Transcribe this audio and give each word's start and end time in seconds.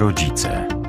rodzice. 0.00 0.79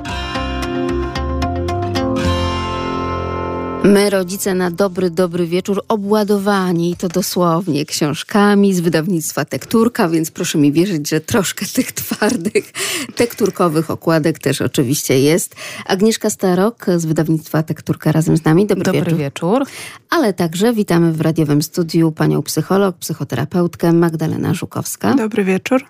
My, 3.84 4.10
rodzice, 4.10 4.54
na 4.54 4.70
dobry, 4.70 5.10
dobry 5.10 5.46
wieczór 5.46 5.82
obładowani, 5.88 6.90
i 6.90 6.96
to 6.96 7.08
dosłownie, 7.08 7.86
książkami 7.86 8.74
z 8.74 8.80
wydawnictwa 8.80 9.44
Tekturka, 9.44 10.08
więc 10.08 10.30
proszę 10.30 10.58
mi 10.58 10.72
wierzyć, 10.72 11.08
że 11.08 11.20
troszkę 11.20 11.66
tych 11.66 11.92
twardych, 11.92 12.72
tekturkowych 13.16 13.90
okładek 13.90 14.38
też 14.38 14.60
oczywiście 14.60 15.20
jest. 15.20 15.54
Agnieszka 15.86 16.30
Starok 16.30 16.86
z 16.96 17.04
wydawnictwa 17.04 17.62
Tekturka 17.62 18.12
razem 18.12 18.36
z 18.36 18.44
nami. 18.44 18.66
Dobry, 18.66 18.84
Dobry 18.84 19.00
wieczór. 19.00 19.18
wieczór. 19.18 19.64
Ale 20.10 20.32
także 20.32 20.72
witamy 20.72 21.12
w 21.12 21.20
radiowym 21.20 21.62
studiu 21.62 22.12
panią 22.12 22.42
psycholog, 22.42 22.96
psychoterapeutkę 22.96 23.92
Magdalena 23.92 24.54
Żukowska. 24.54 25.14
Dobry 25.14 25.44
wieczór. 25.44 25.84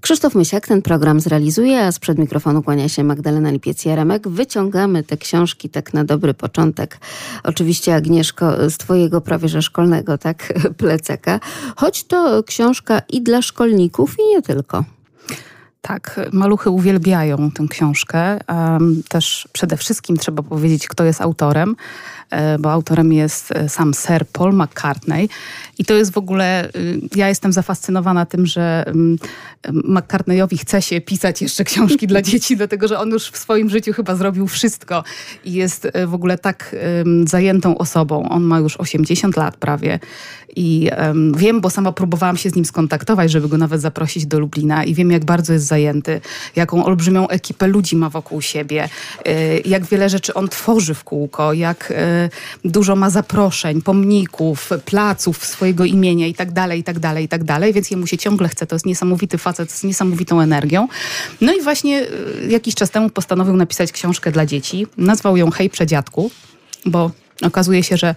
Krzysztof 0.00 0.34
Mysiak 0.34 0.66
ten 0.66 0.82
program 0.82 1.20
zrealizuje, 1.20 1.80
a 1.80 1.92
sprzed 1.92 2.18
mikrofonu 2.18 2.62
kłania 2.62 2.88
się 2.88 3.04
Magdalena 3.04 3.52
Lipiec-Jaremek. 3.52 4.28
Wyciągamy 4.28 5.02
te 5.02 5.16
książki 5.16 5.68
tak 5.68 5.94
na 5.94 6.04
dobry 6.04 6.34
początek. 6.34 6.98
Oczywiście 7.44 7.94
Agnieszko 7.94 8.70
z 8.70 8.76
twojego 8.76 9.20
prawie 9.20 9.48
że 9.48 9.62
szkolnego 9.62 10.18
tak 10.18 10.52
plecaka. 10.78 11.40
Choć 11.76 12.04
to 12.04 12.42
książka 12.42 13.02
i 13.08 13.22
dla 13.22 13.42
szkolników 13.42 14.16
i 14.18 14.28
nie 14.28 14.42
tylko. 14.42 14.84
Tak, 15.82 16.20
maluchy 16.32 16.70
uwielbiają 16.70 17.50
tę 17.50 17.66
książkę. 17.70 18.38
Też 19.08 19.48
przede 19.52 19.76
wszystkim 19.76 20.16
trzeba 20.16 20.42
powiedzieć, 20.42 20.88
kto 20.88 21.04
jest 21.04 21.20
autorem, 21.20 21.76
bo 22.58 22.72
autorem 22.72 23.12
jest 23.12 23.52
e, 23.52 23.68
sam 23.68 23.94
Sir 23.94 24.26
Paul 24.32 24.52
McCartney. 24.52 25.28
I 25.78 25.84
to 25.84 25.94
jest 25.94 26.12
w 26.12 26.18
ogóle, 26.18 26.68
y, 26.76 27.00
ja 27.16 27.28
jestem 27.28 27.52
zafascynowana 27.52 28.26
tym, 28.26 28.46
że 28.46 28.84
um, 28.86 29.18
McCartneyowi 29.72 30.58
chce 30.58 30.82
się 30.82 31.00
pisać 31.00 31.42
jeszcze 31.42 31.64
książki 31.64 32.06
dla 32.06 32.22
dzieci, 32.22 32.56
dlatego 32.56 32.88
że 32.88 32.98
on 32.98 33.10
już 33.10 33.30
w 33.30 33.36
swoim 33.36 33.70
życiu 33.70 33.92
chyba 33.92 34.14
zrobił 34.14 34.46
wszystko 34.46 35.04
i 35.44 35.52
jest 35.52 35.88
e, 35.92 36.06
w 36.06 36.14
ogóle 36.14 36.38
tak 36.38 36.76
zajętą 37.24 37.78
osobą. 37.78 38.28
On 38.28 38.42
ma 38.42 38.58
już 38.58 38.76
80 38.76 39.36
lat 39.36 39.56
prawie 39.56 39.98
i 40.56 40.90
wiem, 41.36 41.60
bo 41.60 41.70
sama 41.70 41.92
próbowałam 41.92 42.36
się 42.36 42.50
z 42.50 42.54
nim 42.54 42.64
skontaktować, 42.64 43.30
żeby 43.30 43.48
go 43.48 43.58
nawet 43.58 43.80
zaprosić 43.80 44.26
do 44.26 44.38
Lublina 44.38 44.84
i 44.84 44.94
wiem, 44.94 45.10
jak 45.10 45.24
bardzo 45.24 45.52
jest 45.52 45.66
zajęty, 45.66 46.20
jaką 46.56 46.84
olbrzymią 46.84 47.28
ekipę 47.28 47.66
ludzi 47.66 47.96
ma 47.96 48.10
wokół 48.10 48.40
siebie, 48.40 48.88
y, 49.28 49.62
jak 49.64 49.84
wiele 49.84 50.08
rzeczy 50.08 50.34
on 50.34 50.48
tworzy 50.48 50.94
w 50.94 51.04
kółko, 51.04 51.52
jak 51.52 51.90
y, 51.90 51.94
dużo 52.64 52.96
ma 52.96 53.10
zaproszeń, 53.10 53.82
pomników, 53.82 54.70
placów 54.84 55.46
swojego 55.46 55.84
imienia 55.84 56.26
i 56.26 56.34
tak 56.34 56.52
dalej, 56.52 56.80
i 56.80 56.84
tak 56.84 56.98
dalej, 56.98 57.24
i 57.24 57.28
tak 57.28 57.44
dalej, 57.44 57.72
więc 57.72 57.90
jemu 57.90 58.06
się 58.06 58.18
ciągle 58.18 58.48
chce. 58.48 58.66
To 58.66 58.74
jest 58.74 58.86
niesamowity 58.86 59.38
facet 59.38 59.72
z 59.72 59.84
niesamowitą 59.84 60.40
energią. 60.40 60.88
No 61.40 61.52
i 61.52 61.62
właśnie 61.62 62.02
y, 62.02 62.46
jakiś 62.48 62.74
czas 62.74 62.90
temu 62.90 63.10
postanowił 63.10 63.56
napisać 63.56 63.92
książkę 63.92 64.32
dla 64.32 64.46
dzieci. 64.46 64.86
Nazwał 64.96 65.36
ją 65.36 65.50
Hej 65.50 65.70
Przedziadku, 65.70 66.30
bo 66.86 67.10
okazuje 67.42 67.82
się, 67.82 67.96
że 67.96 68.14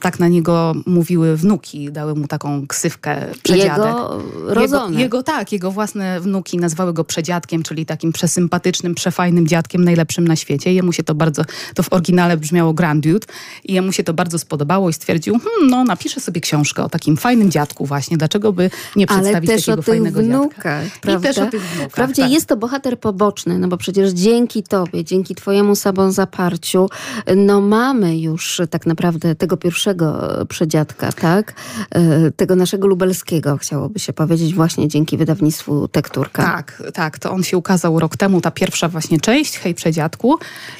tak 0.00 0.18
na 0.18 0.28
niego 0.28 0.74
mówiły 0.86 1.36
wnuki, 1.36 1.92
dały 1.92 2.14
mu 2.14 2.28
taką 2.28 2.66
ksywkę 2.66 3.26
przedziadek. 3.42 3.86
Jego 3.86 4.22
rodzone. 4.46 4.86
Jego, 4.86 4.98
jego 4.98 5.22
tak, 5.22 5.52
jego 5.52 5.70
własne 5.70 6.20
wnuki 6.20 6.58
nazwały 6.58 6.92
go 6.92 7.04
przedziadkiem, 7.04 7.62
czyli 7.62 7.86
takim 7.86 8.12
przesympatycznym, 8.12 8.94
przefajnym 8.94 9.46
dziadkiem, 9.46 9.84
najlepszym 9.84 10.28
na 10.28 10.36
świecie. 10.36 10.74
Jemu 10.74 10.92
się 10.92 11.02
to 11.02 11.14
bardzo, 11.14 11.42
to 11.74 11.82
w 11.82 11.92
oryginale 11.92 12.36
brzmiało 12.36 12.74
Grand 12.74 13.04
Dude 13.04 13.26
i 13.64 13.72
jemu 13.72 13.92
się 13.92 14.04
to 14.04 14.14
bardzo 14.14 14.38
spodobało 14.38 14.90
i 14.90 14.92
stwierdził, 14.92 15.38
hmm, 15.38 15.70
no 15.70 15.84
napiszę 15.84 16.20
sobie 16.20 16.40
książkę 16.40 16.84
o 16.84 16.88
takim 16.88 17.16
fajnym 17.16 17.50
dziadku 17.50 17.86
właśnie, 17.86 18.16
dlaczego 18.16 18.52
by 18.52 18.70
nie 18.96 19.06
przedstawić 19.06 19.50
takiego 19.50 19.82
fajnego 19.82 20.20
wnukach, 20.20 20.84
dziadka. 20.84 21.00
prawda? 21.00 21.30
I 21.30 21.34
też 21.34 21.38
o 21.38 21.46
tych 21.46 21.62
wnukach, 21.62 21.92
Wprawdzie 21.92 22.22
tak. 22.22 22.32
jest 22.32 22.46
to 22.46 22.56
bohater 22.56 23.00
poboczny, 23.00 23.58
no 23.58 23.68
bo 23.68 23.76
przecież 23.76 24.10
dzięki 24.10 24.62
tobie, 24.62 25.04
dzięki 25.04 25.34
twojemu 25.34 25.76
samozaparciu, 25.76 26.88
no 27.36 27.60
mamy 27.60 28.18
już 28.18 28.60
tak 28.70 28.86
naprawdę 28.86 29.19
tego 29.38 29.56
pierwszego 29.56 30.28
przedziadka, 30.48 31.12
tak? 31.12 31.54
E, 31.90 32.30
Tego 32.30 32.56
naszego 32.56 32.86
lubelskiego, 32.86 33.56
chciałoby 33.56 33.98
się 33.98 34.12
powiedzieć, 34.12 34.54
właśnie 34.54 34.88
dzięki 34.88 35.16
wydawnictwu 35.16 35.88
Tekturka. 35.88 36.42
Tak, 36.42 36.82
tak, 36.94 37.18
to 37.18 37.30
on 37.30 37.42
się 37.42 37.56
ukazał 37.56 37.98
rok 37.98 38.16
temu, 38.16 38.40
ta 38.40 38.50
pierwsza 38.50 38.88
właśnie 38.88 39.20
część, 39.20 39.58
Hej 39.58 39.74
Przedziadku. 39.74 40.38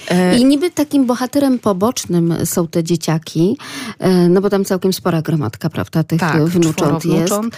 E, 0.08 0.38
I 0.38 0.44
niby 0.44 0.70
takim 0.70 1.06
bohaterem 1.06 1.58
pobocznym 1.58 2.34
są 2.44 2.68
te 2.68 2.84
dzieciaki, 2.84 3.58
e, 3.98 4.28
no 4.28 4.40
bo 4.40 4.50
tam 4.50 4.64
całkiem 4.64 4.92
spora 4.92 5.22
gromadka, 5.22 5.70
prawda, 5.70 6.04
tych 6.04 6.20
tak, 6.20 6.44
wnucząt 6.44 7.04
jest. 7.04 7.16
wnucząt. 7.32 7.56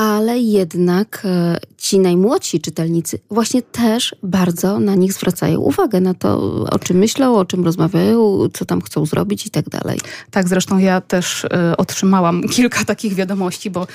Ale 0.00 0.38
jednak 0.38 1.22
e, 1.24 1.56
ci 1.76 1.98
najmłodsi 1.98 2.60
czytelnicy 2.60 3.18
właśnie 3.30 3.62
też 3.62 4.14
bardzo 4.22 4.80
na 4.80 4.94
nich 4.94 5.12
zwracają 5.12 5.60
uwagę, 5.60 6.00
na 6.00 6.14
to, 6.14 6.38
o 6.70 6.78
czym 6.78 6.96
myślą, 6.96 7.36
o 7.36 7.44
czym 7.44 7.64
rozmawiają, 7.64 8.38
co 8.52 8.64
tam 8.64 8.80
chcą 8.80 9.06
zrobić 9.06 9.46
i 9.46 9.50
tak 9.50 9.68
dalej. 9.68 9.98
Tak, 10.30 10.48
zresztą 10.48 10.78
ja 10.78 11.00
też 11.00 11.44
e, 11.44 11.76
otrzymałam 11.76 12.42
kilka 12.56 12.84
takich 12.84 13.14
wiadomości, 13.14 13.70
bo 13.70 13.86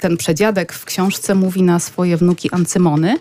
ten 0.00 0.16
przedziadek 0.16 0.72
w 0.72 0.84
książce 0.84 1.34
mówi 1.34 1.62
na 1.62 1.78
swoje 1.78 2.16
wnuki 2.16 2.50
Ancymony. 2.50 3.16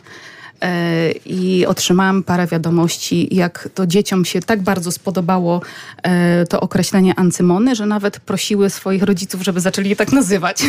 E, 0.62 1.12
I 1.12 1.66
otrzymałam 1.66 2.24
parę 2.24 2.48
wiadomości, 2.48 3.36
jak 3.36 3.70
to 3.74 3.88
dzieciom 3.88 4.26
się 4.26 4.40
tak 4.40 4.62
bardzo 4.62 4.92
spodobało 4.92 5.62
e, 6.04 6.46
to 6.46 6.62
określenie 6.62 7.20
ancymony, 7.20 7.76
że 7.76 7.86
nawet 7.86 8.20
prosiły 8.20 8.70
swoich 8.70 9.04
rodziców, 9.04 9.42
żeby 9.44 9.60
zaczęli 9.60 9.90
je 9.90 9.96
tak 9.96 10.12
nazywać. 10.12 10.64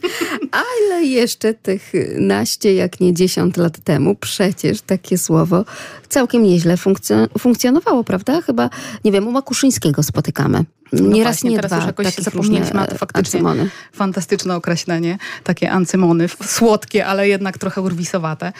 Ale 0.90 1.04
jeszcze 1.04 1.54
tych 1.54 1.92
naście, 2.18 2.74
jak 2.74 3.00
nie 3.00 3.14
dziesiąt 3.14 3.56
lat 3.56 3.78
temu, 3.84 4.14
przecież 4.14 4.80
takie 4.80 5.18
słowo 5.18 5.64
całkiem 6.08 6.42
nieźle 6.42 6.76
funkcjo- 6.76 7.28
funkcjonowało, 7.38 8.04
prawda? 8.04 8.42
Chyba, 8.42 8.70
nie 9.04 9.12
wiem, 9.12 9.28
u 9.28 9.32
Makuszyńskiego 9.32 10.02
spotykamy. 10.02 10.64
No 11.02 11.08
nie 11.08 11.24
raz, 11.24 11.34
właśnie, 11.34 11.50
nie 11.50 11.56
teraz 11.56 11.70
dwa. 11.70 11.76
już 11.76 11.86
jakoś 11.86 12.14
zapomnieliśmy, 12.14 12.80
a 12.80 12.86
to 12.86 12.98
faktycznie 12.98 13.40
ancymony. 13.40 13.70
fantastyczne 13.92 14.56
określenie, 14.56 15.18
takie 15.44 15.70
ancymony, 15.70 16.28
słodkie, 16.44 17.06
ale 17.06 17.28
jednak 17.28 17.58
trochę 17.58 17.80
urwisowate. 17.80 18.52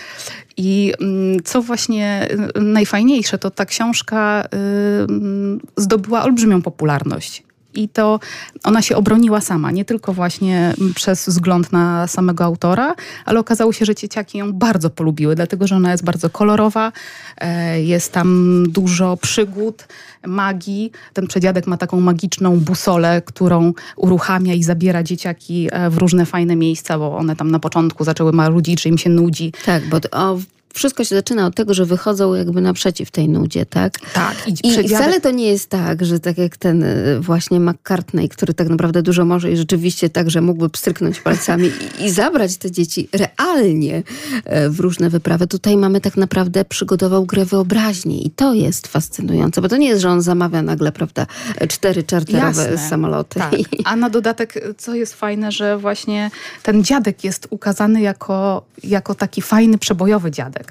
I 0.57 0.93
mm, 1.01 1.43
co 1.43 1.63
właśnie 1.63 2.29
y, 2.57 2.61
najfajniejsze, 2.61 3.39
to 3.39 3.51
ta 3.51 3.67
książka 3.67 4.45
mm, 4.51 5.61
zdobyła 5.77 6.23
olbrzymią 6.23 6.63
popularność. 6.63 7.43
I 7.75 7.89
to 7.89 8.21
ona 8.65 8.83
się 8.83 8.97
obroniła 8.97 9.41
sama, 9.41 9.71
nie 9.71 9.85
tylko 9.85 10.13
właśnie 10.13 10.75
przez 10.95 11.29
wzgląd 11.29 11.73
na 11.73 12.07
samego 12.07 12.45
autora, 12.45 12.95
ale 13.25 13.41
okazało 13.41 13.73
się, 13.73 13.85
że 13.85 13.95
dzieciaki 13.95 14.39
ją 14.39 14.53
bardzo 14.53 14.91
polubiły, 14.91 15.35
dlatego 15.35 15.67
że 15.67 15.77
ona 15.77 15.91
jest 15.91 16.05
bardzo 16.05 16.31
kolorowa, 16.31 16.93
e, 17.39 17.83
jest 17.83 18.13
tam 18.13 18.63
dużo 18.69 19.17
przygód, 19.17 19.87
magii. 20.27 20.93
Ten 21.13 21.27
przedziadek 21.27 21.67
ma 21.67 21.77
taką 21.77 22.01
magiczną 22.01 22.61
busolę, 22.61 23.23
którą 23.25 23.73
uruchamia 23.97 24.55
i 24.55 24.63
zabiera 24.63 25.03
dzieciaki 25.03 25.69
e, 25.73 25.91
w 25.91 25.99
różne 25.99 26.27
fajne 26.27 26.57
miejsca, 26.57 26.99
bo 26.99 27.17
one 27.17 27.37
tam 27.37 27.51
na 27.51 27.59
początku 27.59 28.05
zaczęły 28.05 28.33
marudzić, 28.33 28.83
że 28.83 28.89
im 28.89 28.99
się 28.99 29.11
nudzi. 29.11 29.53
Tak, 29.65 29.89
bo 29.89 30.01
to, 30.01 30.09
o, 30.11 30.39
wszystko 30.75 31.05
się 31.05 31.15
zaczyna 31.15 31.47
od 31.47 31.55
tego, 31.55 31.75
że 31.75 31.87
wychodzą 31.87 32.35
jakby 32.35 32.61
naprzeciw 32.61 33.11
tej 33.11 33.29
nudzie, 33.29 33.67
tak? 33.67 33.99
Tak, 34.15 34.49
i, 34.49 34.69
I 34.69 34.89
wcale 34.89 35.21
to 35.21 35.31
nie 35.31 35.47
jest 35.47 35.71
tak, 35.71 36.05
że 36.05 36.21
tak 36.21 36.39
jak 36.39 36.57
ten 36.57 36.83
y, 36.83 37.21
właśnie 37.21 37.61
McCartney, 37.61 38.29
który 38.29 38.55
tak 38.55 38.69
naprawdę 38.69 39.03
dużo 39.03 39.25
może 39.25 39.53
i 39.53 39.57
rzeczywiście 39.57 40.11
tak, 40.11 40.31
że 40.31 40.41
mógłby 40.41 40.71
pstryknąć 40.71 41.21
palcami 41.21 41.71
i, 42.01 42.05
i 42.05 42.11
zabrać 42.11 42.57
te 42.57 42.71
dzieci 42.71 43.09
realnie 43.13 44.03
e, 44.45 44.71
w 44.71 44.81
różne 44.81 45.11
wyprawy. 45.11 45.47
Tutaj 45.47 45.77
mamy 45.77 46.01
tak 46.01 46.17
naprawdę 46.17 46.65
przygotował 46.65 47.27
grę 47.27 47.45
wyobraźni 47.45 48.27
i 48.27 48.31
to 48.31 48.55
jest 48.55 48.87
fascynujące, 48.87 49.61
bo 49.63 49.69
to 49.69 49.77
nie 49.77 49.89
jest, 49.89 50.03
że 50.03 50.11
on 50.11 50.23
zamawia 50.23 50.63
nagle, 50.63 50.93
prawda, 50.93 51.27
cztery 51.69 52.03
czarterowe 52.03 52.71
Jasne. 52.71 52.89
samoloty. 52.89 53.39
Tak. 53.39 53.55
A 53.85 53.97
na 53.97 54.11
dodatek, 54.11 54.55
co 54.79 54.95
jest 54.95 55.15
fajne, 55.15 55.53
że 55.53 55.79
właśnie 55.79 56.31
ten 56.63 56.85
dziadek 56.85 57.25
jest 57.25 57.47
ukazany 57.51 58.01
jako, 58.01 58.63
jako 58.85 59.15
taki 59.15 59.43
fajny, 59.43 59.79
przebojowy 59.79 60.31
dziadek, 60.31 60.64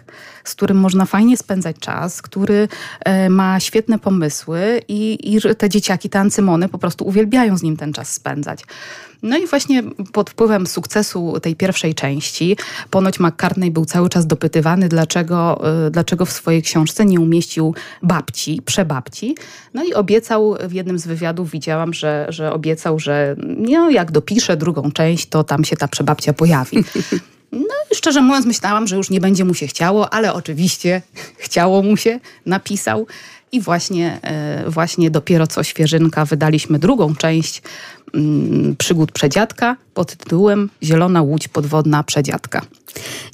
z 0.43 0.55
którym 0.55 0.77
można 0.77 1.05
fajnie 1.05 1.37
spędzać 1.37 1.75
czas, 1.79 2.21
który 2.21 2.67
e, 3.05 3.29
ma 3.29 3.59
świetne 3.59 3.99
pomysły 3.99 4.81
i, 4.87 5.35
i 5.35 5.55
te 5.55 5.69
dzieciaki, 5.69 6.09
te 6.09 6.19
ancymony 6.19 6.69
po 6.69 6.77
prostu 6.77 7.07
uwielbiają 7.07 7.57
z 7.57 7.63
nim 7.63 7.77
ten 7.77 7.93
czas 7.93 8.13
spędzać. 8.13 8.63
No 9.23 9.37
i 9.37 9.47
właśnie 9.47 9.83
pod 10.13 10.29
wpływem 10.29 10.67
sukcesu 10.67 11.39
tej 11.41 11.55
pierwszej 11.55 11.95
części, 11.95 12.57
ponoć 12.89 13.19
McCartney 13.19 13.71
był 13.71 13.85
cały 13.85 14.09
czas 14.09 14.27
dopytywany, 14.27 14.89
dlaczego, 14.89 15.61
y, 15.87 15.91
dlaczego 15.91 16.25
w 16.25 16.31
swojej 16.31 16.61
książce 16.61 17.05
nie 17.05 17.19
umieścił 17.19 17.75
babci, 18.01 18.61
przebabci. 18.65 19.35
No 19.73 19.83
i 19.83 19.93
obiecał 19.93 20.55
w 20.67 20.73
jednym 20.73 20.99
z 20.99 21.07
wywiadów, 21.07 21.51
widziałam, 21.51 21.93
że, 21.93 22.25
że 22.29 22.53
obiecał, 22.53 22.99
że 22.99 23.35
no, 23.37 23.89
jak 23.89 24.11
dopisze 24.11 24.57
drugą 24.57 24.91
część, 24.91 25.29
to 25.29 25.43
tam 25.43 25.65
się 25.65 25.75
ta 25.75 25.87
przebabcia 25.87 26.33
pojawi. 26.33 26.77
No 27.53 27.75
i 27.91 27.95
szczerze 27.95 28.21
mówiąc 28.21 28.45
myślałam, 28.45 28.87
że 28.87 28.95
już 28.95 29.09
nie 29.09 29.19
będzie 29.19 29.45
mu 29.45 29.53
się 29.53 29.67
chciało, 29.67 30.13
ale 30.13 30.33
oczywiście 30.33 31.01
chciało 31.45 31.83
mu 31.83 31.97
się, 31.97 32.19
napisał. 32.45 33.07
I 33.51 33.61
właśnie, 33.61 34.19
e, 34.21 34.69
właśnie 34.69 35.11
dopiero 35.11 35.47
co 35.47 35.63
świeżynka 35.63 36.25
wydaliśmy 36.25 36.79
drugą 36.79 37.15
część 37.15 37.61
przygód 38.77 39.11
przedziadka 39.11 39.75
pod 39.93 40.15
tytułem 40.15 40.69
Zielona 40.83 41.21
łódź 41.21 41.47
podwodna 41.47 42.03
przedziadka. 42.03 42.61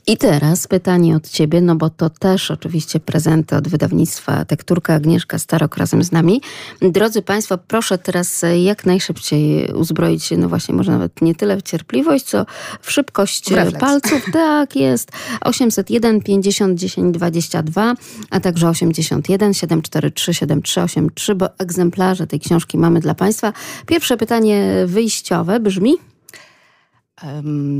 I 0.08 0.18
teraz 0.18 0.68
pytanie 0.68 1.16
od 1.16 1.30
ciebie, 1.30 1.62
no 1.62 1.76
bo 1.76 1.90
to 1.90 2.10
też 2.10 2.52
oczywiście 2.52 3.00
prezenty 3.00 3.56
od 3.56 3.68
wydawnictwa 3.68 4.46
Tekturka 4.46 4.94
Agnieszka 4.94 5.40
Starok 5.40 5.78
razem 5.78 6.04
z 6.04 6.12
nami. 6.12 6.42
Drodzy 6.82 7.22
Państwo, 7.22 7.58
proszę 7.58 7.98
teraz 7.98 8.46
jak 8.64 8.86
najszybciej 8.86 9.74
uzbroić 9.74 10.24
się, 10.24 10.38
no 10.38 10.50
właśnie 10.50 10.76
może 10.76 10.92
nawet 10.92 11.22
nie 11.22 11.36
tyle 11.36 11.58
w 11.58 11.62
cierpliwość, 11.62 12.26
co 12.26 12.46
w 12.82 12.92
szybkość 12.92 13.54
w 13.54 13.78
palców. 13.80 14.26
Tak 14.34 14.76
jest. 14.76 15.12
801 15.42 16.22
50 16.22 16.80
10 16.80 17.14
22, 17.14 17.96
a 18.30 18.40
także 18.40 18.70
81 18.70 19.54
743 19.54 20.34
7383, 20.34 21.36
bo 21.36 21.50
egzemplarze 21.58 22.28
tej 22.28 22.40
książki 22.40 22.78
mamy 22.78 23.00
dla 23.00 23.16
Państwa. 23.16 23.54
Pierwsze 23.86 24.18
pytanie 24.18 24.69
wyjściowe 24.86 25.60
brzmi... 25.60 25.98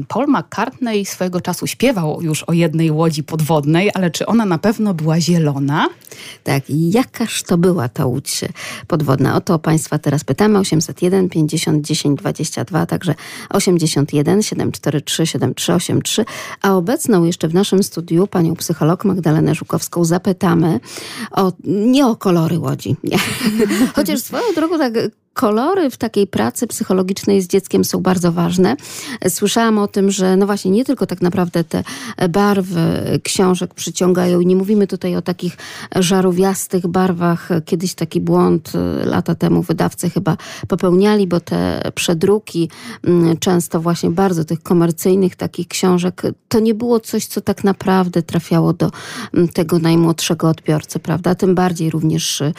Paul 0.08 0.28
McCartney 0.28 1.06
swojego 1.06 1.42
czasu 1.42 1.68
śpiewał 1.68 2.22
już 2.22 2.44
o 2.44 2.54
jednej 2.54 2.92
łodzi 2.92 3.24
podwodnej, 3.24 3.92
ale 3.94 4.12
czy 4.12 4.26
ona 4.26 4.46
na 4.46 4.58
pewno 4.58 4.94
była 4.94 5.22
zielona? 5.22 5.90
Tak, 6.44 6.64
jakaż 6.68 7.44
to 7.44 7.58
była 7.58 7.90
ta 7.90 8.06
łódź 8.06 8.42
podwodna? 8.88 9.36
O 9.36 9.42
to 9.42 9.60
Państwa 9.60 10.00
teraz 10.00 10.24
pytamy. 10.24 10.60
801 10.60 11.30
50 11.30 11.86
10 11.86 12.20
22, 12.20 12.86
także 12.86 13.16
81 13.50 14.42
743 14.42 15.28
7383. 15.28 16.26
A 16.62 16.74
obecną 16.74 17.24
jeszcze 17.24 17.48
w 17.48 17.54
naszym 17.54 17.84
studiu 17.84 18.28
panią 18.28 18.56
psycholog 18.56 19.06
Magdalenę 19.06 19.56
Żukowską 19.56 20.06
zapytamy 20.06 20.80
o, 21.32 21.52
nie 21.66 22.08
o 22.08 22.16
kolory 22.16 22.60
łodzi. 22.60 22.96
Chociaż 23.96 24.20
swoją 24.20 24.44
drogą 24.56 24.78
tak 24.78 24.94
kolory 25.34 25.90
w 25.90 25.98
takiej 25.98 26.28
pracy 26.28 26.68
psychologicznej 26.68 27.42
z 27.42 27.48
dzieckiem 27.48 27.86
są 27.86 28.00
bardzo 28.00 28.32
ważne. 28.32 28.76
Słyszałam 29.30 29.78
o 29.78 29.88
tym, 29.88 30.12
że 30.12 30.38
no 30.38 30.46
właśnie 30.46 30.72
nie 30.72 30.86
tylko 30.86 31.06
tak 31.06 31.22
naprawdę 31.22 31.64
te 31.64 31.84
barwy 32.30 32.80
książek 33.24 33.74
przyciągają 33.74 34.42
nie 34.50 34.56
mówimy 34.56 34.88
tutaj 34.88 35.16
o 35.16 35.22
takich 35.22 35.58
żarówiastych 35.96 36.88
barwach. 36.88 37.50
Kiedyś 37.66 37.94
taki 37.94 38.22
błąd 38.22 38.72
y, 38.76 39.06
lata 39.06 39.36
temu 39.36 39.62
wydawcy 39.62 40.10
chyba 40.10 40.38
popełniali, 40.68 41.28
bo 41.28 41.40
te 41.40 41.82
przedruki 41.96 42.70
mm, 43.04 43.38
często 43.38 43.80
właśnie 43.80 44.10
bardzo 44.10 44.46
tych 44.46 44.64
komercyjnych 44.64 45.36
takich 45.36 45.68
książek, 45.68 46.22
to 46.48 46.60
nie 46.60 46.74
było 46.74 47.00
coś, 47.00 47.26
co 47.26 47.42
tak 47.42 47.64
naprawdę 47.64 48.22
trafiało 48.22 48.74
do 48.74 48.92
mm, 49.34 49.48
tego 49.48 49.80
najmłodszego 49.80 50.50
odbiorcy, 50.50 51.00
prawda? 51.00 51.36
Tym 51.36 51.56
bardziej 51.56 51.90
również 51.90 52.42
y, 52.42 52.54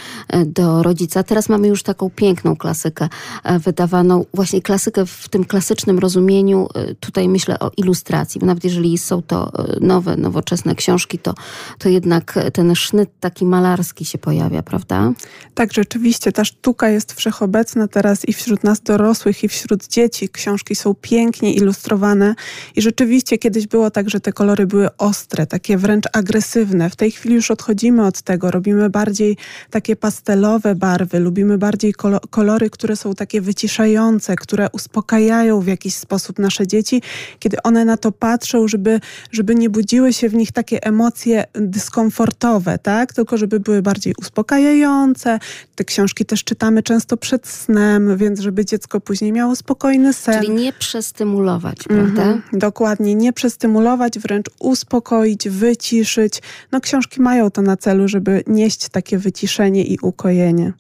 do 0.47 0.83
rodzica. 0.83 1.23
Teraz 1.23 1.49
mamy 1.49 1.69
już 1.69 1.83
taką 1.83 2.11
piękną 2.11 2.57
klasę 2.57 2.70
klasykę 2.71 3.09
e, 3.45 3.59
wydawaną, 3.59 4.25
właśnie 4.35 4.63
klasykę 4.63 5.07
w 5.07 5.29
tym 5.29 5.45
klasycznym 5.45 5.99
rozumieniu, 5.99 6.69
e, 6.75 6.95
tutaj 6.95 7.29
myślę 7.29 7.59
o 7.59 7.71
ilustracji, 7.77 8.41
nawet 8.45 8.65
jeżeli 8.65 8.99
są 8.99 9.23
to 9.23 9.53
e, 9.55 9.81
nowe, 9.81 10.17
nowoczesne 10.17 10.75
książki, 10.75 11.19
to, 11.19 11.35
to 11.79 11.89
jednak 11.89 12.39
ten 12.53 12.75
sznyt 12.75 13.11
taki 13.21 13.45
malarski 13.45 14.05
się 14.05 14.19
pojawia, 14.19 14.63
prawda? 14.63 15.13
Tak, 15.55 15.73
rzeczywiście, 15.73 16.33
ta 16.33 16.45
sztuka 16.45 16.89
jest 16.89 17.13
wszechobecna 17.13 17.89
teraz 17.89 18.29
i 18.29 18.33
wśród 18.33 18.65
nas 18.65 18.81
dorosłych, 18.81 19.45
i 19.45 19.49
wśród 19.49 19.87
dzieci. 19.87 20.29
Książki 20.29 20.75
są 20.75 20.95
pięknie 20.95 21.55
ilustrowane 21.55 22.35
i 22.77 22.83
rzeczywiście 22.83 23.39
kiedyś 23.39 23.67
było 23.67 23.91
tak, 23.91 24.11
że 24.11 24.21
te 24.21 24.33
kolory 24.33 24.67
były 24.67 24.97
ostre, 24.97 25.47
takie 25.47 25.77
wręcz 25.77 26.05
agresywne. 26.13 26.91
W 26.91 26.97
tej 26.97 27.11
chwili 27.11 27.35
już 27.35 27.51
odchodzimy 27.51 28.07
od 28.07 28.23
tego, 28.23 28.51
robimy 28.51 28.91
bardziej 28.91 29.37
takie 29.71 29.97
pastelowe 29.97 30.75
barwy, 30.75 31.21
lubimy 31.21 31.59
bardziej 31.59 31.95
kolory 32.31 32.50
kolory, 32.51 32.71
które 32.71 32.97
są 32.97 33.15
takie 33.15 33.41
wyciszające, 33.41 34.37
które 34.37 34.69
uspokajają 34.73 35.61
w 35.61 35.67
jakiś 35.67 35.95
sposób 35.95 36.39
nasze 36.39 36.67
dzieci, 36.67 37.03
kiedy 37.39 37.63
one 37.63 37.85
na 37.85 37.97
to 37.97 38.13
patrzą, 38.13 38.69
żeby, 38.69 39.01
żeby 39.33 39.55
nie 39.55 39.71
budziły 39.71 40.13
się 40.13 40.29
w 40.29 40.35
nich 40.35 40.53
takie 40.53 40.83
emocje 40.83 41.45
dyskomfortowe, 41.55 42.79
tak? 42.79 43.13
Tylko 43.13 43.37
żeby 43.37 43.61
były 43.61 43.83
bardziej 43.83 44.15
uspokajające. 44.19 45.39
Te 45.75 45.85
książki 45.85 46.25
też 46.25 46.45
czytamy 46.45 46.83
często 46.83 47.17
przed 47.17 47.47
snem, 47.47 48.17
więc 48.17 48.41
żeby 48.41 48.65
dziecko 48.65 49.01
później 49.01 49.33
miało 49.33 49.57
spokojny 49.57 50.13
sen. 50.13 50.43
Czyli 50.43 50.55
nie 50.55 50.73
przestymulować, 50.73 51.79
prawda? 51.79 52.23
Mhm, 52.23 52.43
dokładnie, 52.53 53.15
nie 53.15 53.33
przestymulować, 53.33 54.19
wręcz 54.19 54.47
uspokoić, 54.61 55.49
wyciszyć. 55.49 56.43
No 56.73 56.81
książki 56.81 57.23
mają 57.23 57.51
to 57.51 57.63
na 57.63 57.77
celu, 57.77 58.09
żeby 58.09 58.43
nieść 58.47 58.89
takie 58.89 59.19
wyciszenie 59.19 59.85
i 59.85 59.99
ukojenie. 60.03 60.73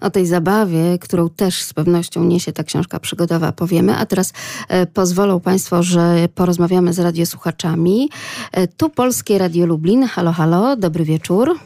O 0.00 0.10
tej 0.10 0.26
zabawie, 0.26 0.98
którą 1.00 1.30
też 1.30 1.62
z 1.62 1.74
pewnością 1.74 2.24
niesie 2.24 2.52
ta 2.52 2.64
książka 2.64 3.00
przygodowa, 3.00 3.52
powiemy. 3.52 3.96
A 3.96 4.06
teraz 4.06 4.32
e, 4.68 4.86
pozwolą 4.86 5.40
Państwo, 5.40 5.82
że 5.82 6.28
porozmawiamy 6.34 6.92
z 6.92 6.98
radiosłuchaczami. 6.98 8.10
E, 8.52 8.66
tu 8.66 8.90
Polskie 8.90 9.38
Radio 9.38 9.66
Lublin. 9.66 10.04
Halo, 10.04 10.32
halo, 10.32 10.76
dobry 10.76 11.04
wieczór. 11.04 11.58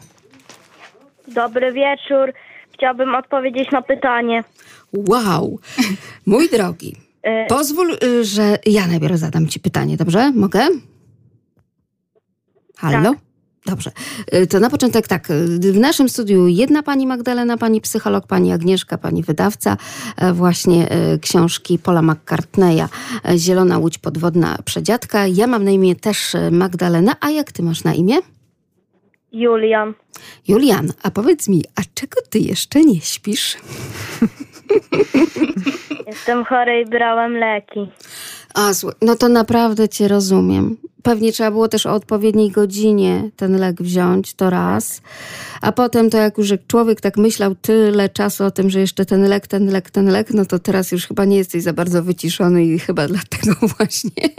Dobry 1.27 1.73
wieczór. 1.73 2.33
Chciałbym 2.73 3.15
odpowiedzieć 3.15 3.71
na 3.71 3.81
pytanie. 3.81 4.43
Wow, 4.93 5.59
mój 6.25 6.49
drogi. 6.49 6.95
E, 7.23 7.45
pozwól, 7.45 7.97
y, 8.03 8.25
że 8.25 8.57
ja 8.65 8.87
najpierw 8.87 9.15
zadam 9.15 9.47
Ci 9.47 9.59
pytanie, 9.59 9.97
dobrze? 9.97 10.31
Mogę? 10.31 10.67
Halo? 12.77 13.11
Tak. 13.11 13.30
Dobrze. 13.65 13.91
Y, 14.33 14.47
to 14.47 14.59
na 14.59 14.69
początek 14.69 15.07
tak. 15.07 15.27
W 15.59 15.79
naszym 15.79 16.09
studiu 16.09 16.47
jedna 16.47 16.83
pani 16.83 17.07
Magdalena, 17.07 17.57
pani 17.57 17.81
psycholog, 17.81 18.27
pani 18.27 18.51
Agnieszka, 18.51 18.97
pani 18.97 19.23
wydawca 19.23 19.77
e, 20.17 20.33
właśnie 20.33 20.89
e, 20.89 21.17
książki 21.17 21.79
Paula 21.79 22.01
McCartneya 22.01 22.87
e, 23.29 23.37
Zielona 23.37 23.77
łódź 23.77 23.97
podwodna 23.97 24.57
przedziadka. 24.65 25.27
Ja 25.27 25.47
mam 25.47 25.63
na 25.63 25.71
imię 25.71 25.95
też 25.95 26.35
Magdalena, 26.51 27.15
a 27.19 27.29
jak 27.29 27.51
ty 27.51 27.63
masz 27.63 27.83
na 27.83 27.93
imię? 27.93 28.15
Julian. 29.31 29.93
Julian, 30.47 30.93
a 31.03 31.11
powiedz 31.11 31.47
mi, 31.47 31.63
a 31.75 31.81
czego 31.93 32.21
ty 32.29 32.39
jeszcze 32.39 32.81
nie 32.81 33.01
śpisz? 33.01 33.57
Jestem 36.07 36.45
chory 36.45 36.81
i 36.81 36.85
brałem 36.85 37.37
leki. 37.37 37.91
A, 38.53 38.71
no 39.01 39.15
to 39.15 39.29
naprawdę 39.29 39.89
cię 39.89 40.07
rozumiem. 40.07 40.77
Pewnie 41.03 41.31
trzeba 41.31 41.51
było 41.51 41.67
też 41.67 41.85
o 41.85 41.93
odpowiedniej 41.93 42.51
godzinie 42.51 43.29
ten 43.35 43.57
lek 43.57 43.81
wziąć, 43.81 44.33
to 44.33 44.49
raz. 44.49 45.01
A 45.61 45.71
potem 45.71 46.09
to 46.09 46.17
jak 46.17 46.37
już 46.37 46.53
człowiek 46.67 47.01
tak 47.01 47.17
myślał 47.17 47.55
tyle 47.55 48.09
czasu 48.09 48.45
o 48.45 48.51
tym, 48.51 48.69
że 48.69 48.79
jeszcze 48.79 49.05
ten 49.05 49.27
lek, 49.27 49.47
ten 49.47 49.67
lek, 49.67 49.91
ten 49.91 50.09
lek, 50.09 50.27
no 50.33 50.45
to 50.45 50.59
teraz 50.59 50.91
już 50.91 51.07
chyba 51.07 51.25
nie 51.25 51.37
jesteś 51.37 51.63
za 51.63 51.73
bardzo 51.73 52.03
wyciszony 52.03 52.65
i 52.65 52.79
chyba 52.79 53.07
dlatego 53.07 53.53
właśnie 53.77 54.29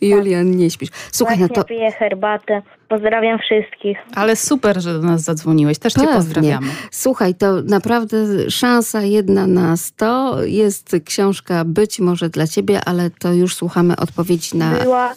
Julian 0.00 0.56
nie 0.56 0.70
śpisz. 0.70 0.90
Słuchaj, 1.12 1.38
właśnie 1.38 1.56
no 1.56 1.62
to... 1.62 1.68
piję 1.68 1.92
herbatę. 1.92 2.62
Pozdrawiam 2.88 3.38
wszystkich. 3.38 3.98
Ale 4.14 4.36
super, 4.36 4.80
że 4.80 4.92
do 4.92 5.02
nas 5.02 5.22
zadzwoniłeś. 5.22 5.78
Też 5.78 5.94
Pewnie. 5.94 6.08
cię 6.08 6.14
pozdrawiamy. 6.14 6.66
Słuchaj, 6.90 7.34
to 7.34 7.62
naprawdę 7.62 8.16
szansa 8.50 9.02
jedna 9.02 9.46
na 9.46 9.76
sto. 9.76 10.44
Jest 10.44 10.96
książka 11.04 11.64
być 11.64 12.00
może 12.00 12.28
dla 12.28 12.46
ciebie, 12.46 12.80
ale 12.86 13.10
to 13.10 13.32
już 13.32 13.54
słuchamy 13.54 13.96
odpowiedzi 13.96 14.56
na... 14.56 14.70
Była 14.70 15.14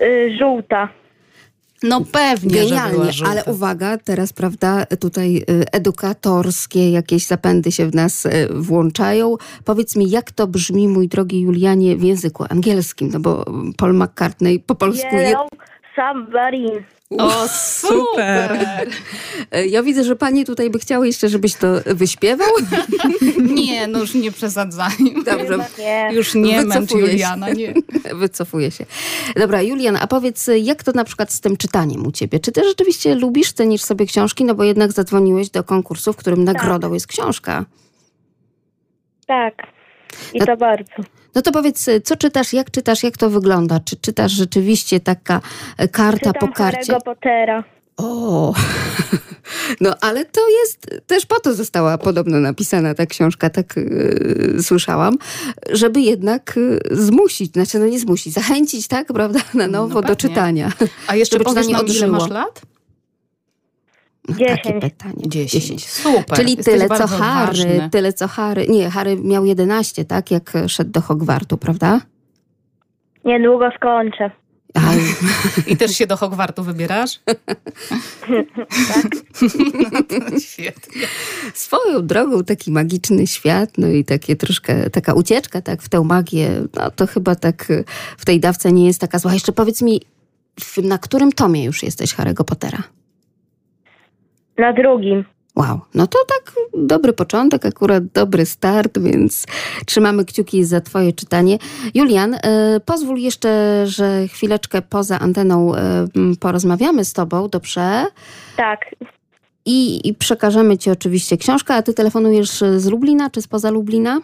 y, 0.00 0.36
żółta. 0.38 0.88
No 1.82 2.00
pewnie, 2.12 2.54
Genialnie, 2.54 3.10
ale 3.26 3.44
uwaga, 3.44 3.98
teraz 3.98 4.32
prawda, 4.32 4.86
tutaj 4.86 5.36
y, 5.36 5.42
edukatorskie 5.72 6.90
jakieś 6.90 7.26
zapędy 7.26 7.72
się 7.72 7.86
w 7.86 7.94
nas 7.94 8.26
y, 8.26 8.30
włączają. 8.50 9.36
Powiedz 9.64 9.96
mi, 9.96 10.10
jak 10.10 10.30
to 10.30 10.46
brzmi, 10.46 10.88
mój 10.88 11.08
drogi 11.08 11.40
Julianie, 11.40 11.96
w 11.96 12.02
języku 12.02 12.44
angielskim, 12.50 13.10
no 13.12 13.20
bo 13.20 13.44
Paul 13.76 13.94
McCartney 13.94 14.60
po 14.60 14.74
polsku... 14.74 15.16
Yellow 15.16 15.48
submarine. 15.94 16.99
O, 17.18 17.48
super! 17.48 18.58
Ja 19.68 19.82
widzę, 19.82 20.04
że 20.04 20.16
pani 20.16 20.44
tutaj 20.44 20.70
by 20.70 20.78
chciała 20.78 21.06
jeszcze, 21.06 21.28
żebyś 21.28 21.54
to 21.54 21.66
wyśpiewał. 21.86 22.48
Nie, 23.54 23.86
no 23.86 23.98
już 23.98 24.14
nie 24.14 24.32
przesadzaj. 24.32 24.92
Dobrze. 25.24 25.58
Już 26.12 26.34
nie 26.34 26.62
męcz 26.62 26.90
Juliana. 26.90 27.50
Nie. 27.50 27.74
Wycofuję 28.14 28.70
się. 28.70 28.86
Dobra, 29.36 29.62
Julian, 29.62 29.98
a 30.00 30.06
powiedz, 30.06 30.50
jak 30.62 30.82
to 30.82 30.92
na 30.92 31.04
przykład 31.04 31.32
z 31.32 31.40
tym 31.40 31.56
czytaniem 31.56 32.06
u 32.06 32.12
ciebie? 32.12 32.40
Czy 32.40 32.52
ty 32.52 32.64
rzeczywiście 32.64 33.14
lubisz, 33.14 33.52
cenisz 33.52 33.82
sobie 33.82 34.06
książki? 34.06 34.44
No 34.44 34.54
bo 34.54 34.64
jednak 34.64 34.92
zadzwoniłeś 34.92 35.50
do 35.50 35.64
konkursu, 35.64 36.12
w 36.12 36.16
którym 36.16 36.44
nagrodą 36.44 36.88
tak. 36.88 36.94
jest 36.94 37.06
książka. 37.06 37.64
Tak. 39.26 39.54
I 40.34 40.38
no, 40.38 40.46
to 40.46 40.56
bardzo. 40.56 41.19
No 41.34 41.42
to 41.42 41.52
powiedz, 41.52 41.86
co 42.04 42.16
czytasz, 42.16 42.52
jak 42.52 42.70
czytasz, 42.70 43.02
jak 43.02 43.16
to 43.16 43.30
wygląda? 43.30 43.80
Czy 43.80 43.96
czytasz 43.96 44.32
rzeczywiście 44.32 45.00
taka 45.00 45.40
e, 45.78 45.88
karta 45.88 46.32
Czytam 46.32 46.48
po 46.48 46.54
karcie? 46.54 46.92
Harry'ego 46.92 47.02
Pottera. 47.04 47.64
O, 47.96 48.54
no 49.80 49.94
ale 50.00 50.24
to 50.24 50.40
jest, 50.48 51.00
też 51.06 51.26
po 51.26 51.40
to 51.40 51.54
została 51.54 51.98
podobno 51.98 52.40
napisana 52.40 52.94
ta 52.94 53.06
książka, 53.06 53.50
tak 53.50 53.76
yy, 53.76 54.62
słyszałam, 54.62 55.18
żeby 55.72 56.00
jednak 56.00 56.54
yy, 56.56 56.96
zmusić, 56.96 57.52
znaczy 57.52 57.78
no 57.78 57.86
nie 57.86 58.00
zmusić, 58.00 58.34
zachęcić, 58.34 58.88
tak, 58.88 59.12
prawda, 59.12 59.40
na 59.54 59.66
no 59.66 59.72
nowo 59.72 60.00
no 60.00 60.08
do 60.08 60.16
czytania. 60.16 60.72
A 61.06 61.16
jeszcze 61.16 61.40
powiesz 61.40 61.68
nam, 61.68 61.86
ile 61.86 62.06
masz 62.06 62.30
lat? 62.30 62.62
Na 64.30 64.36
takie 64.38 64.62
Dziesięć. 64.62 64.80
pytanie? 64.84 65.14
10. 65.28 65.88
Super. 65.88 66.36
Czyli 66.36 66.56
Jesteś 66.56 66.64
tyle 66.74 66.88
co 66.88 67.06
Harry, 67.06 67.46
ważny. 67.46 67.88
tyle 67.92 68.12
co 68.12 68.28
Harry. 68.28 68.66
Nie, 68.68 68.90
Harry 68.90 69.16
miał 69.16 69.44
11, 69.44 70.04
tak? 70.04 70.30
Jak 70.30 70.52
szedł 70.66 70.90
do 70.90 71.00
Hogwartu, 71.00 71.56
prawda? 71.58 72.00
Niedługo 73.24 73.68
skończę. 73.76 74.30
Aj, 74.74 74.98
I 75.66 75.76
też 75.76 75.90
się 75.92 76.06
do 76.06 76.16
Hogwartu 76.16 76.62
wybierasz? 76.62 77.20
Tak. 78.94 79.06
No 80.32 80.38
świetnie. 80.40 81.02
swoją 81.54 82.06
drogą 82.06 82.44
taki 82.44 82.70
magiczny 82.72 83.26
świat, 83.26 83.70
no 83.78 83.88
i 83.88 84.04
takie 84.04 84.36
troszkę, 84.36 84.90
taka 84.90 85.12
ucieczka 85.14 85.62
tak 85.62 85.82
w 85.82 85.88
tę 85.88 86.04
magię, 86.04 86.50
no 86.76 86.90
to 86.90 87.06
chyba 87.06 87.34
tak 87.34 87.70
y, 87.70 87.84
w 88.18 88.24
tej 88.24 88.40
dawce 88.40 88.72
nie 88.72 88.86
jest 88.86 89.00
taka 89.00 89.18
zła. 89.18 89.32
Jeszcze 89.34 89.52
powiedz 89.52 89.82
mi, 89.82 90.00
na 90.82 90.98
którym 90.98 91.32
tomie 91.32 91.64
już 91.64 91.82
jesteś 91.82 92.14
Harry'ego 92.14 92.44
Pottera? 92.44 92.82
Na 94.60 94.72
drugim. 94.72 95.24
Wow, 95.56 95.80
no 95.94 96.06
to 96.06 96.18
tak 96.28 96.54
dobry 96.74 97.12
początek, 97.12 97.66
akurat 97.66 98.04
dobry 98.04 98.46
start, 98.46 98.98
więc 98.98 99.46
trzymamy 99.86 100.24
kciuki 100.24 100.64
za 100.64 100.80
Twoje 100.80 101.12
czytanie. 101.12 101.58
Julian, 101.94 102.34
y, 102.34 102.38
pozwól 102.86 103.18
jeszcze, 103.18 103.82
że 103.86 104.28
chwileczkę 104.28 104.82
poza 104.82 105.18
anteną 105.18 105.74
y, 105.74 105.78
m, 106.16 106.36
porozmawiamy 106.40 107.04
z 107.04 107.12
Tobą, 107.12 107.48
dobrze? 107.48 108.04
Tak. 108.56 108.94
I, 109.66 110.08
I 110.08 110.14
przekażemy 110.14 110.78
Ci 110.78 110.90
oczywiście 110.90 111.36
książkę, 111.36 111.74
a 111.74 111.82
Ty 111.82 111.94
telefonujesz 111.94 112.64
z 112.76 112.86
Lublina 112.86 113.30
czy 113.30 113.42
spoza 113.42 113.70
Lublina? 113.70 114.20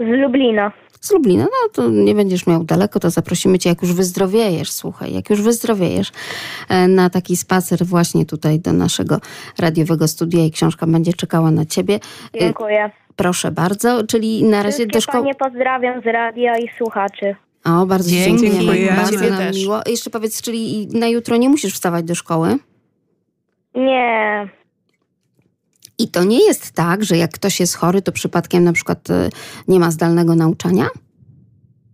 Z 0.00 0.20
Lublina. 0.22 0.72
Z 1.00 1.12
Lublina, 1.12 1.44
no 1.44 1.68
to 1.72 1.90
nie 1.90 2.14
będziesz 2.14 2.46
miał 2.46 2.64
daleko, 2.64 3.00
to 3.00 3.10
zaprosimy 3.10 3.58
cię, 3.58 3.68
jak 3.68 3.82
już 3.82 3.92
wyzdrowiejesz, 3.92 4.70
słuchaj, 4.72 5.12
jak 5.14 5.30
już 5.30 5.42
wyzdrowiejesz 5.42 6.12
e, 6.68 6.88
na 6.88 7.10
taki 7.10 7.36
spacer 7.36 7.84
właśnie 7.86 8.26
tutaj 8.26 8.60
do 8.60 8.72
naszego 8.72 9.20
radiowego 9.58 10.08
studia 10.08 10.44
i 10.44 10.50
książka 10.50 10.86
będzie 10.86 11.12
czekała 11.12 11.50
na 11.50 11.64
ciebie. 11.66 11.94
E, 12.34 12.38
Dziękuję. 12.40 12.90
Proszę 13.16 13.50
bardzo, 13.50 14.06
czyli 14.06 14.44
na 14.44 14.62
razie 14.62 14.72
Wszystkie 14.76 14.92
do 14.92 15.00
szkoły... 15.00 15.22
panie 15.22 15.34
pozdrawiam 15.34 16.02
z 16.02 16.06
radia 16.06 16.58
i 16.58 16.68
słuchaczy. 16.78 17.36
O, 17.64 17.86
bardzo 17.86 18.10
Dzięki, 18.10 18.50
dziękujemy, 18.50 18.96
bardzo 18.96 19.12
ciebie 19.12 19.30
nam 19.30 19.38
też. 19.38 19.56
miło. 19.56 19.80
Jeszcze 19.86 20.10
powiedz, 20.10 20.42
czyli 20.42 20.88
na 20.92 21.08
jutro 21.08 21.36
nie 21.36 21.48
musisz 21.48 21.74
wstawać 21.74 22.04
do 22.04 22.14
szkoły? 22.14 22.58
Nie. 23.74 24.48
I 26.00 26.08
to 26.08 26.24
nie 26.24 26.46
jest 26.46 26.72
tak, 26.72 27.04
że 27.04 27.16
jak 27.16 27.30
ktoś 27.30 27.60
jest 27.60 27.76
chory, 27.76 28.02
to 28.02 28.12
przypadkiem 28.12 28.64
na 28.64 28.72
przykład 28.72 29.10
e, 29.10 29.28
nie 29.68 29.80
ma 29.80 29.90
zdalnego 29.90 30.34
nauczania? 30.34 30.88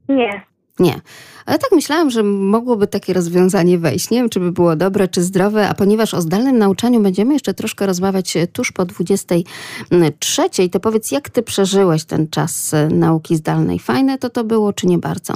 Nie. 0.09 0.43
Nie. 0.79 1.01
Ale 1.47 1.59
tak 1.59 1.73
myślałam, 1.73 2.11
że 2.11 2.23
mogłoby 2.23 2.87
takie 2.87 3.13
rozwiązanie 3.13 3.79
wejść. 3.79 4.11
Nie 4.11 4.19
wiem, 4.19 4.29
czy 4.29 4.41
by 4.41 4.53
było 4.53 4.77
dobre, 4.77 5.09
czy 5.09 5.23
zdrowe, 5.23 5.69
a 5.69 5.75
ponieważ 5.75 6.15
o 6.15 6.21
zdalnym 6.21 6.59
nauczaniu 6.59 7.01
będziemy 7.01 7.33
jeszcze 7.33 7.55
troszkę 7.55 7.87
rozmawiać 7.87 8.37
e, 8.37 8.47
tuż 8.47 8.73
po 8.73 8.85
23, 8.85 10.43
to 10.73 10.81
powiedz, 10.81 11.13
jak 11.13 11.31
ty 11.31 11.43
przeżyłeś 11.43 12.05
ten 12.05 12.29
czas 12.29 12.75
e, 12.75 12.89
nauki 12.89 13.37
zdalnej? 13.37 13.79
Fajne 13.79 14.19
to 14.19 14.31
to 14.31 14.45
było, 14.45 14.73
czy 14.73 14.87
nie 14.87 14.99
bardzo? 14.99 15.35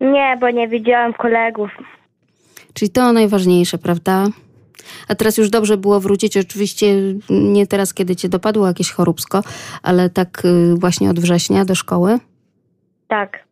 Nie, 0.00 0.36
bo 0.40 0.50
nie 0.50 0.68
widziałam 0.68 1.12
kolegów. 1.12 1.70
Czyli 2.74 2.90
to 2.90 3.12
najważniejsze, 3.12 3.78
prawda? 3.78 4.26
A 5.08 5.14
teraz 5.14 5.36
już 5.36 5.50
dobrze 5.50 5.76
było 5.76 6.00
wrócić, 6.00 6.36
oczywiście 6.36 6.94
nie 7.30 7.66
teraz, 7.66 7.94
kiedy 7.94 8.16
cię 8.16 8.28
dopadło 8.28 8.66
jakieś 8.66 8.90
choróbsko, 8.90 9.42
ale 9.82 10.10
tak 10.10 10.44
y, 10.44 10.74
właśnie 10.74 11.10
od 11.10 11.20
września 11.20 11.64
do 11.64 11.74
szkoły. 11.74 12.18
Tak. 13.08 13.50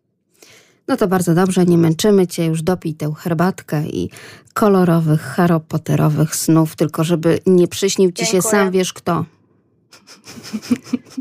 No 0.89 0.97
to 0.97 1.09
bardzo 1.09 1.35
dobrze, 1.35 1.65
nie 1.65 1.79
męczymy 1.79 2.27
cię, 2.27 2.47
już 2.47 2.63
dopij 2.63 2.95
tę 2.95 3.13
herbatkę 3.19 3.83
i 3.87 4.11
kolorowych, 4.55 5.21
haropoterowych 5.21 6.37
snów, 6.37 6.77
tylko 6.77 7.05
żeby 7.05 7.39
nie 7.47 7.69
przyśnił 7.69 8.13
ci 8.13 8.27
się 8.27 8.33
Dziękuję. 8.33 8.51
sam 8.53 8.71
wiesz 8.71 8.93
kto. 8.93 9.25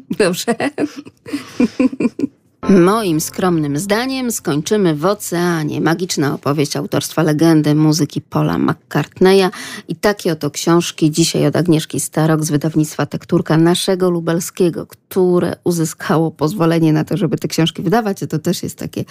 Dobrze. 0.19 0.55
Moim 2.63 3.21
skromnym 3.21 3.77
zdaniem 3.77 4.31
skończymy 4.31 4.95
w 4.95 5.05
oceanie. 5.05 5.81
Magiczna 5.81 6.33
opowieść 6.33 6.75
autorstwa 6.75 7.23
legendy 7.23 7.75
muzyki 7.75 8.21
Paula 8.21 8.57
McCartneya 8.57 9.49
i 9.87 9.95
takie 9.95 10.31
oto 10.31 10.51
książki 10.51 11.11
dzisiaj 11.11 11.47
od 11.47 11.55
Agnieszki 11.55 11.99
Starok 11.99 12.43
z 12.43 12.51
wydawnictwa 12.51 13.05
Tekturka 13.05 13.57
naszego 13.57 14.09
lubelskiego, 14.09 14.87
które 14.87 15.55
uzyskało 15.63 16.31
pozwolenie 16.31 16.93
na 16.93 17.03
to, 17.03 17.17
żeby 17.17 17.37
te 17.37 17.47
książki 17.47 17.81
wydawać. 17.81 18.19
To 18.29 18.39
też 18.39 18.63
jest 18.63 18.77
takie 18.77 19.05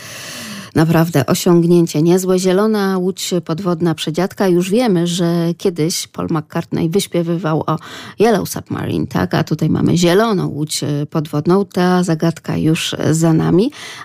naprawdę 0.75 1.27
osiągnięcie 1.27 2.03
niezłe. 2.03 2.39
Zielona 2.39 2.99
łódź 2.99 3.31
podwodna 3.45 3.95
przedziadka. 3.95 4.49
Już 4.49 4.71
wiemy, 4.71 5.07
że 5.07 5.55
kiedyś 5.59 6.07
Paul 6.07 6.29
McCartney 6.31 6.89
wyśpiewywał 6.91 7.65
o 7.67 7.79
Yellow 8.21 8.49
Submarine, 8.49 9.07
tak? 9.07 9.35
A 9.35 9.45
tutaj 9.45 9.71
mamy 9.71 9.97
zieloną 9.97 10.47
łódź 10.47 10.81
podwodną. 11.11 11.65
Ta 11.65 12.03
zagadka 12.03 12.57
już 12.57 12.95
za 13.11 13.33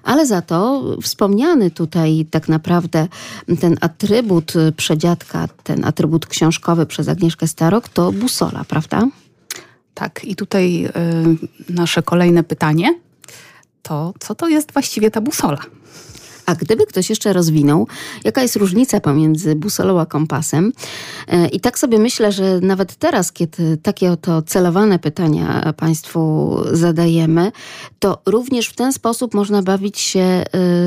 ale 0.03 0.25
za 0.25 0.41
to 0.41 0.83
wspomniany 1.01 1.71
tutaj 1.71 2.25
tak 2.31 2.49
naprawdę 2.49 3.07
ten 3.59 3.77
atrybut 3.81 4.53
przedziadka, 4.77 5.47
ten 5.63 5.85
atrybut 5.85 6.25
książkowy 6.25 6.85
przez 6.85 7.07
Agnieszkę 7.09 7.47
Starok 7.47 7.89
to 7.89 8.11
busola, 8.11 8.63
prawda? 8.63 9.07
Tak, 9.93 10.23
i 10.23 10.35
tutaj 10.35 10.85
y, 11.69 11.73
nasze 11.73 12.03
kolejne 12.03 12.43
pytanie 12.43 12.99
to, 13.81 14.13
co 14.19 14.35
to 14.35 14.47
jest 14.47 14.73
właściwie 14.73 15.11
ta 15.11 15.21
busola? 15.21 15.59
A 16.51 16.55
gdyby 16.55 16.85
ktoś 16.85 17.09
jeszcze 17.09 17.33
rozwinął, 17.33 17.87
jaka 18.23 18.41
jest 18.41 18.55
różnica 18.55 18.99
pomiędzy 18.99 19.55
busolą 19.55 19.99
a 19.99 20.05
kompasem? 20.05 20.73
E, 21.27 21.47
I 21.47 21.59
tak 21.59 21.79
sobie 21.79 21.99
myślę, 21.99 22.31
że 22.31 22.59
nawet 22.61 22.95
teraz, 22.95 23.31
kiedy 23.31 23.77
takie 23.77 24.11
oto 24.11 24.41
celowane 24.41 24.99
pytania 24.99 25.73
Państwu 25.77 26.55
zadajemy, 26.71 27.51
to 27.99 28.21
również 28.25 28.67
w 28.67 28.75
ten 28.75 28.93
sposób 28.93 29.33
można 29.33 29.61
bawić 29.61 29.99
się 29.99 30.19
e, 30.19 30.43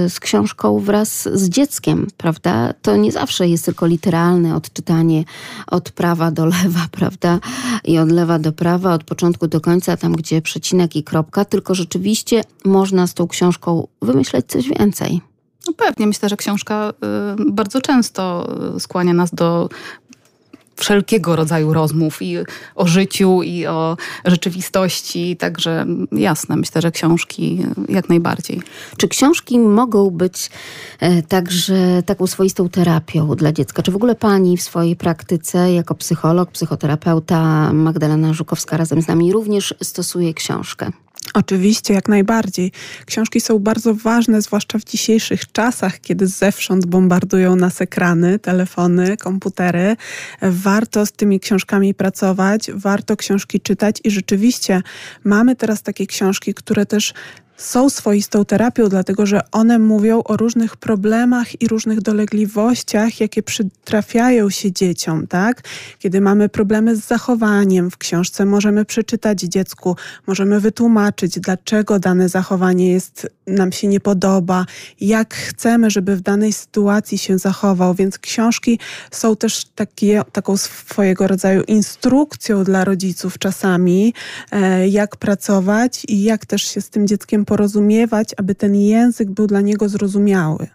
z 0.09 0.21
książką 0.21 0.81
wraz 0.81 1.29
z 1.33 1.49
dzieckiem, 1.49 2.07
prawda? 2.17 2.75
To 2.83 2.97
nie 2.97 3.13
zawsze 3.13 3.49
jest 3.49 3.65
tylko 3.65 3.87
literalne 3.87 4.57
odczytanie 4.57 5.25
od 5.67 5.91
prawa 5.91 6.31
do 6.31 6.47
lewa, 6.47 6.87
prawda? 6.99 7.39
I 7.85 7.99
od 7.99 8.11
lewa 8.11 8.39
do 8.39 8.53
prawa, 8.53 8.95
od 8.95 9.05
początku 9.05 9.47
do 9.47 9.61
końca, 9.61 9.97
tam 9.97 10.13
gdzie 10.13 10.43
przecinek 10.43 10.97
i 10.97 11.05
kropka, 11.05 11.45
tylko 11.45 11.75
rzeczywiście 11.75 12.43
można 12.65 13.07
z 13.07 13.15
tą 13.15 13.29
książką 13.29 13.87
wymyśleć 14.03 14.47
coś 14.47 14.69
więcej. 14.69 15.34
No 15.67 15.73
pewnie, 15.73 16.07
myślę, 16.07 16.29
że 16.29 16.37
książka 16.37 16.91
y, 16.91 17.53
bardzo 17.53 17.81
często 17.81 18.49
y, 18.77 18.81
skłania 18.81 19.13
nas 19.13 19.35
do 19.35 19.69
wszelkiego 20.77 21.37
rodzaju 21.37 21.73
rozmów 21.73 22.23
i 22.23 22.37
o 22.75 22.87
życiu, 22.87 23.43
i 23.43 23.67
o 23.67 23.97
rzeczywistości. 24.25 25.37
Także 25.37 25.87
jasne, 26.13 26.57
myślę, 26.57 26.83
że 26.83 26.91
książki 26.91 27.59
y, 27.89 27.93
jak 27.93 28.09
najbardziej. 28.09 28.63
Czy 28.97 29.09
książki 29.09 29.59
mogą 29.59 30.11
być 30.11 30.51
e, 31.01 31.23
także 31.23 32.03
taką 32.07 32.27
swoistą 32.27 32.69
terapią 32.69 33.37
dla 33.37 33.53
dziecka? 33.53 33.83
Czy 33.83 33.93
w 33.93 33.97
ogóle 33.97 34.15
pani 34.15 34.57
w 34.57 34.63
swojej 34.63 34.97
praktyce 34.97 35.73
jako 35.73 35.95
psycholog, 35.95 36.51
psychoterapeuta 36.51 37.73
Magdalena 37.73 38.33
Żukowska 38.33 38.77
razem 38.77 39.03
z 39.03 39.09
nami 39.09 39.33
również 39.33 39.75
stosuje 39.83 40.35
książkę? 40.35 40.91
Oczywiście, 41.35 41.95
jak 41.95 42.09
najbardziej. 42.09 42.73
Książki 43.07 43.41
są 43.41 43.59
bardzo 43.59 43.95
ważne, 43.95 44.43
zwłaszcza 44.43 44.79
w 44.79 44.85
dzisiejszych 44.85 45.53
czasach, 45.53 46.01
kiedy 46.01 46.27
zewsząd 46.27 46.87
bombardują 46.87 47.57
nas 47.57 47.81
ekrany, 47.81 48.39
telefony, 48.39 49.17
komputery. 49.17 49.97
Warto 50.43 51.07
z 51.07 51.13
tymi 51.13 51.41
książkami 51.41 51.95
pracować, 51.95 52.71
warto 52.75 53.17
książki 53.17 53.61
czytać 53.61 53.97
i 54.05 54.11
rzeczywiście 54.11 54.83
mamy 55.25 55.57
teraz 55.57 55.83
takie 55.83 56.07
książki, 56.07 56.55
które 56.55 56.87
też 56.87 57.15
są 57.57 57.91
swoistą 57.91 58.45
terapią, 58.45 58.89
dlatego 58.89 59.27
że 59.27 59.41
one 59.53 59.79
mówią 59.79 60.23
o 60.25 60.37
różnych 60.37 60.77
problemach 60.77 61.63
i 61.63 61.69
różnych 61.69 62.01
dolegliwościach, 62.01 63.21
jakie 63.21 63.43
przytrafiają 63.43 64.51
się 64.51 64.73
dzieciom, 64.73 65.27
tak? 65.27 65.63
Kiedy 65.99 66.21
mamy 66.21 66.49
problemy 66.49 66.97
z 66.97 67.07
zachowaniem 67.07 67.91
w 67.91 67.99
książce, 67.99 68.45
możemy 68.45 68.85
przeczytać 68.85 69.41
dziecku, 69.41 69.97
możemy 70.27 70.61
wytłumaczyć, 70.61 71.41
dlaczego 71.41 71.99
dane 71.99 72.29
zachowanie 72.29 72.93
jest, 72.93 73.29
nam 73.47 73.73
się 73.73 73.89
nie 73.89 74.01
podoba, 74.01 74.67
jak 75.01 75.35
chcemy, 75.35 75.91
żeby 75.91 76.17
w 76.17 76.21
danej 76.21 76.53
sytuacji 76.53 77.19
się 77.19 77.39
zachował, 77.39 77.95
więc 77.95 78.19
książki 78.19 78.79
są 79.11 79.37
też 79.37 79.65
takie, 79.65 80.23
taką 80.33 80.57
swojego 80.57 81.29
rodzaju 81.29 81.63
instrukcją 81.63 82.65
dla 82.65 82.85
rodziców 82.85 83.39
czasami, 83.39 84.15
e, 84.51 84.89
jak 84.89 85.17
pracować 85.17 86.03
i 86.09 86.23
jak 86.23 86.47
też 86.47 86.63
się 86.63 86.81
z 86.81 86.91
tym 86.91 87.07
dzieckiem 87.07 87.45
porozumiewać, 87.45 88.35
aby 88.37 88.55
ten 88.55 88.75
język 88.75 89.31
był 89.31 89.47
dla 89.47 89.61
niego 89.61 89.89
zrozumiały. 89.89 90.69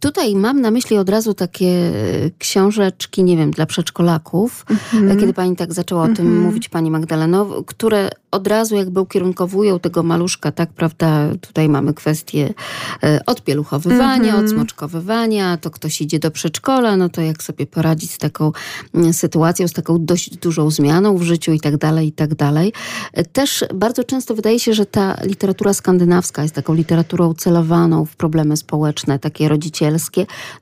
Tutaj 0.00 0.34
mam 0.34 0.60
na 0.60 0.70
myśli 0.70 0.96
od 0.98 1.08
razu 1.08 1.34
takie 1.34 1.66
e, 1.66 1.92
książeczki, 2.38 3.24
nie 3.24 3.36
wiem, 3.36 3.50
dla 3.50 3.66
przedszkolaków, 3.66 4.66
Mhm. 4.94 5.20
kiedy 5.20 5.32
pani 5.32 5.56
tak 5.56 5.72
zaczęła 5.74 6.02
o 6.02 6.08
tym 6.08 6.40
mówić, 6.40 6.68
pani 6.68 6.90
Magdaleno, 6.90 7.46
które 7.66 8.10
od 8.30 8.46
razu 8.46 8.76
jakby 8.76 9.00
ukierunkowują 9.00 9.80
tego 9.80 10.02
maluszka, 10.02 10.52
tak, 10.52 10.72
prawda? 10.72 11.28
Tutaj 11.40 11.68
mamy 11.68 11.94
kwestię 11.94 12.54
e, 13.02 13.20
odpieluchowywania, 13.26 14.24
Mhm. 14.32 14.44
odsmoczkowywania, 14.44 15.56
to 15.56 15.70
ktoś 15.70 16.00
idzie 16.00 16.18
do 16.18 16.30
przedszkola, 16.30 16.96
no 16.96 17.08
to 17.08 17.20
jak 17.20 17.42
sobie 17.42 17.66
poradzić 17.66 18.10
z 18.12 18.18
taką 18.18 18.52
mm, 18.94 19.12
sytuacją, 19.12 19.68
z 19.68 19.72
taką 19.72 20.04
dość 20.04 20.36
dużą 20.36 20.70
zmianą 20.70 21.16
w 21.18 21.22
życiu 21.22 21.52
i 21.52 21.60
tak 21.60 21.76
dalej, 21.76 22.08
i 22.08 22.12
tak 22.12 22.34
dalej. 22.34 22.72
Też 23.32 23.64
bardzo 23.74 24.04
często 24.04 24.34
wydaje 24.34 24.60
się, 24.60 24.74
że 24.74 24.86
ta 24.86 25.16
literatura 25.24 25.74
skandynawska 25.74 26.42
jest 26.42 26.54
taką 26.54 26.74
literaturą 26.74 27.34
celowaną 27.34 28.04
w 28.04 28.16
problemy 28.16 28.56
społeczne, 28.56 29.18
takie 29.18 29.48
rodzicielskie, 29.48 29.85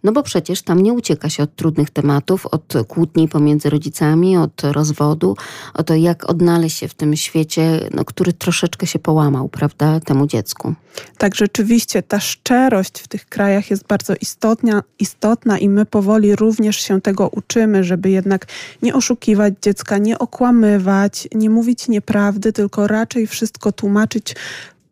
no 0.05 0.13
bo 0.13 0.23
przecież 0.23 0.63
tam 0.63 0.83
nie 0.83 0.93
ucieka 0.93 1.29
się 1.29 1.43
od 1.43 1.57
trudnych 1.57 1.91
tematów, 1.91 2.47
od 2.47 2.75
kłótni 2.89 3.29
pomiędzy 3.29 3.71
rodzicami, 3.71 4.37
od 4.37 4.63
rozwodu, 4.63 5.37
o 5.75 5.83
to 5.83 5.95
jak 5.95 6.31
odnaleźć 6.31 6.79
się 6.79 6.89
w 6.89 6.95
tym 6.95 7.17
świecie, 7.17 7.89
no, 7.95 8.05
który 8.05 8.33
troszeczkę 8.33 8.87
się 8.87 8.99
połamał, 8.99 9.49
prawda, 9.49 10.01
temu 10.01 10.27
dziecku. 10.27 10.75
Tak, 11.19 11.35
rzeczywiście 11.35 12.03
ta 12.03 12.21
szczerość 12.21 13.01
w 13.01 13.09
tych 13.09 13.27
krajach 13.27 13.71
jest 13.71 13.87
bardzo 13.87 14.15
istotna, 14.21 14.83
istotna 14.99 15.59
i 15.59 15.69
my 15.69 15.87
powoli 15.87 16.37
również 16.37 16.77
się 16.77 17.01
tego 17.01 17.29
uczymy, 17.29 17.85
żeby 17.85 18.11
jednak 18.11 18.47
nie 18.83 18.95
oszukiwać 18.95 19.55
dziecka, 19.63 19.99
nie 19.99 20.19
okłamywać, 20.19 21.29
nie 21.35 21.51
mówić 21.51 21.89
nieprawdy, 21.89 22.53
tylko 22.53 22.87
raczej 22.87 23.27
wszystko 23.27 23.73
tłumaczyć 23.73 24.35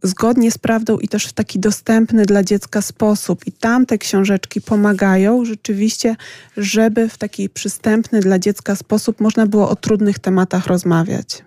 zgodnie 0.02 0.50
z 0.50 0.58
prawdą 0.58 0.98
i 0.98 1.08
też 1.08 1.26
w 1.26 1.32
taki 1.32 1.58
dostępny 1.58 2.26
dla 2.26 2.42
dziecka 2.42 2.82
sposób. 2.82 3.46
I 3.46 3.52
tam 3.52 3.86
te 3.86 3.98
książeczki 3.98 4.60
pomagają 4.60 5.44
rzeczywiście, 5.44 6.16
żeby 6.56 7.08
w 7.08 7.18
taki 7.18 7.48
przystępny 7.48 8.20
dla 8.20 8.38
dziecka 8.38 8.76
sposób 8.76 9.20
można 9.20 9.46
było 9.46 9.68
o 9.70 9.76
trudnych 9.76 10.18
tematach 10.18 10.66
rozmawiać. 10.66 11.42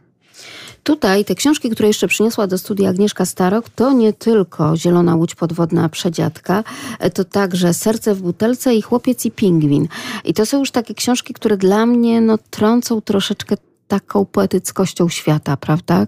Tutaj 0.84 1.26
te 1.26 1.36
książki, 1.36 1.70
które 1.70 1.88
jeszcze 1.88 2.08
przyniosła 2.08 2.48
do 2.48 2.58
studia 2.58 2.90
Agnieszka 2.90 3.26
Starok, 3.26 3.70
to 3.70 3.94
nie 3.94 4.14
tylko 4.14 4.78
Zielona 4.78 5.16
Łódź 5.16 5.36
Podwodna 5.36 5.90
Przedziadka, 5.90 6.64
e, 7.00 7.10
to 7.10 7.24
także 7.24 7.74
Serce 7.74 8.16
w 8.16 8.22
butelce 8.22 8.76
i 8.76 8.82
Chłopiec 8.82 9.26
i 9.26 9.32
Pingwin. 9.32 9.88
I 10.24 10.34
to 10.34 10.46
są 10.46 10.60
już 10.60 10.72
takie 10.72 10.94
książki, 10.94 11.34
które 11.34 11.58
dla 11.58 11.86
mnie 11.86 12.22
no, 12.22 12.38
trącą 12.50 13.02
troszeczkę 13.02 13.56
taką 13.88 14.26
poetyckością 14.26 15.10
świata, 15.10 15.58
prawda? 15.58 16.06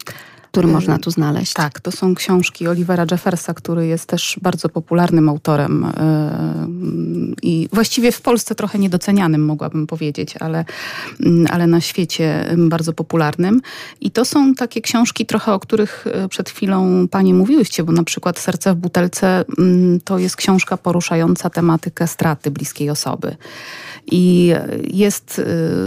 Który 0.52 0.68
można 0.68 1.00
tu 1.00 1.12
znaleźć. 1.12 1.54
Tak, 1.54 1.80
to 1.80 1.92
są 1.92 2.16
książki 2.16 2.68
Olivera 2.68 3.06
Jeffersa, 3.12 3.54
który 3.54 3.88
jest 3.88 4.06
też 4.06 4.40
bardzo 4.42 4.70
popularnym 4.70 5.30
autorem 5.30 5.86
yy, 6.68 7.36
i 7.42 7.70
właściwie 7.74 8.12
w 8.12 8.22
Polsce 8.22 8.56
trochę 8.56 8.80
niedocenianym, 8.80 9.46
mogłabym 9.46 9.88
powiedzieć, 9.88 10.38
ale, 10.40 10.66
mm, 11.20 11.48
ale 11.52 11.68
na 11.68 11.82
świecie 11.82 12.56
bardzo 12.58 12.94
popularnym. 12.94 13.62
I 14.02 14.12
to 14.12 14.26
są 14.26 14.56
takie 14.56 14.82
książki 14.82 15.26
trochę, 15.26 15.54
o 15.54 15.60
których 15.60 16.08
e, 16.08 16.30
przed 16.30 16.50
chwilą 16.50 17.08
Panie 17.08 17.34
mówiłyście, 17.34 17.84
bo 17.84 17.92
na 17.92 18.04
przykład 18.04 18.40
Serce 18.40 18.74
w 18.74 18.76
butelce 18.76 19.46
mm, 19.58 20.00
to 20.00 20.20
jest 20.20 20.36
książka 20.36 20.78
poruszająca 20.78 21.50
tematykę 21.50 22.08
straty 22.08 22.52
bliskiej 22.52 22.90
osoby 22.90 23.38
i 24.12 24.54
jest 24.84 25.40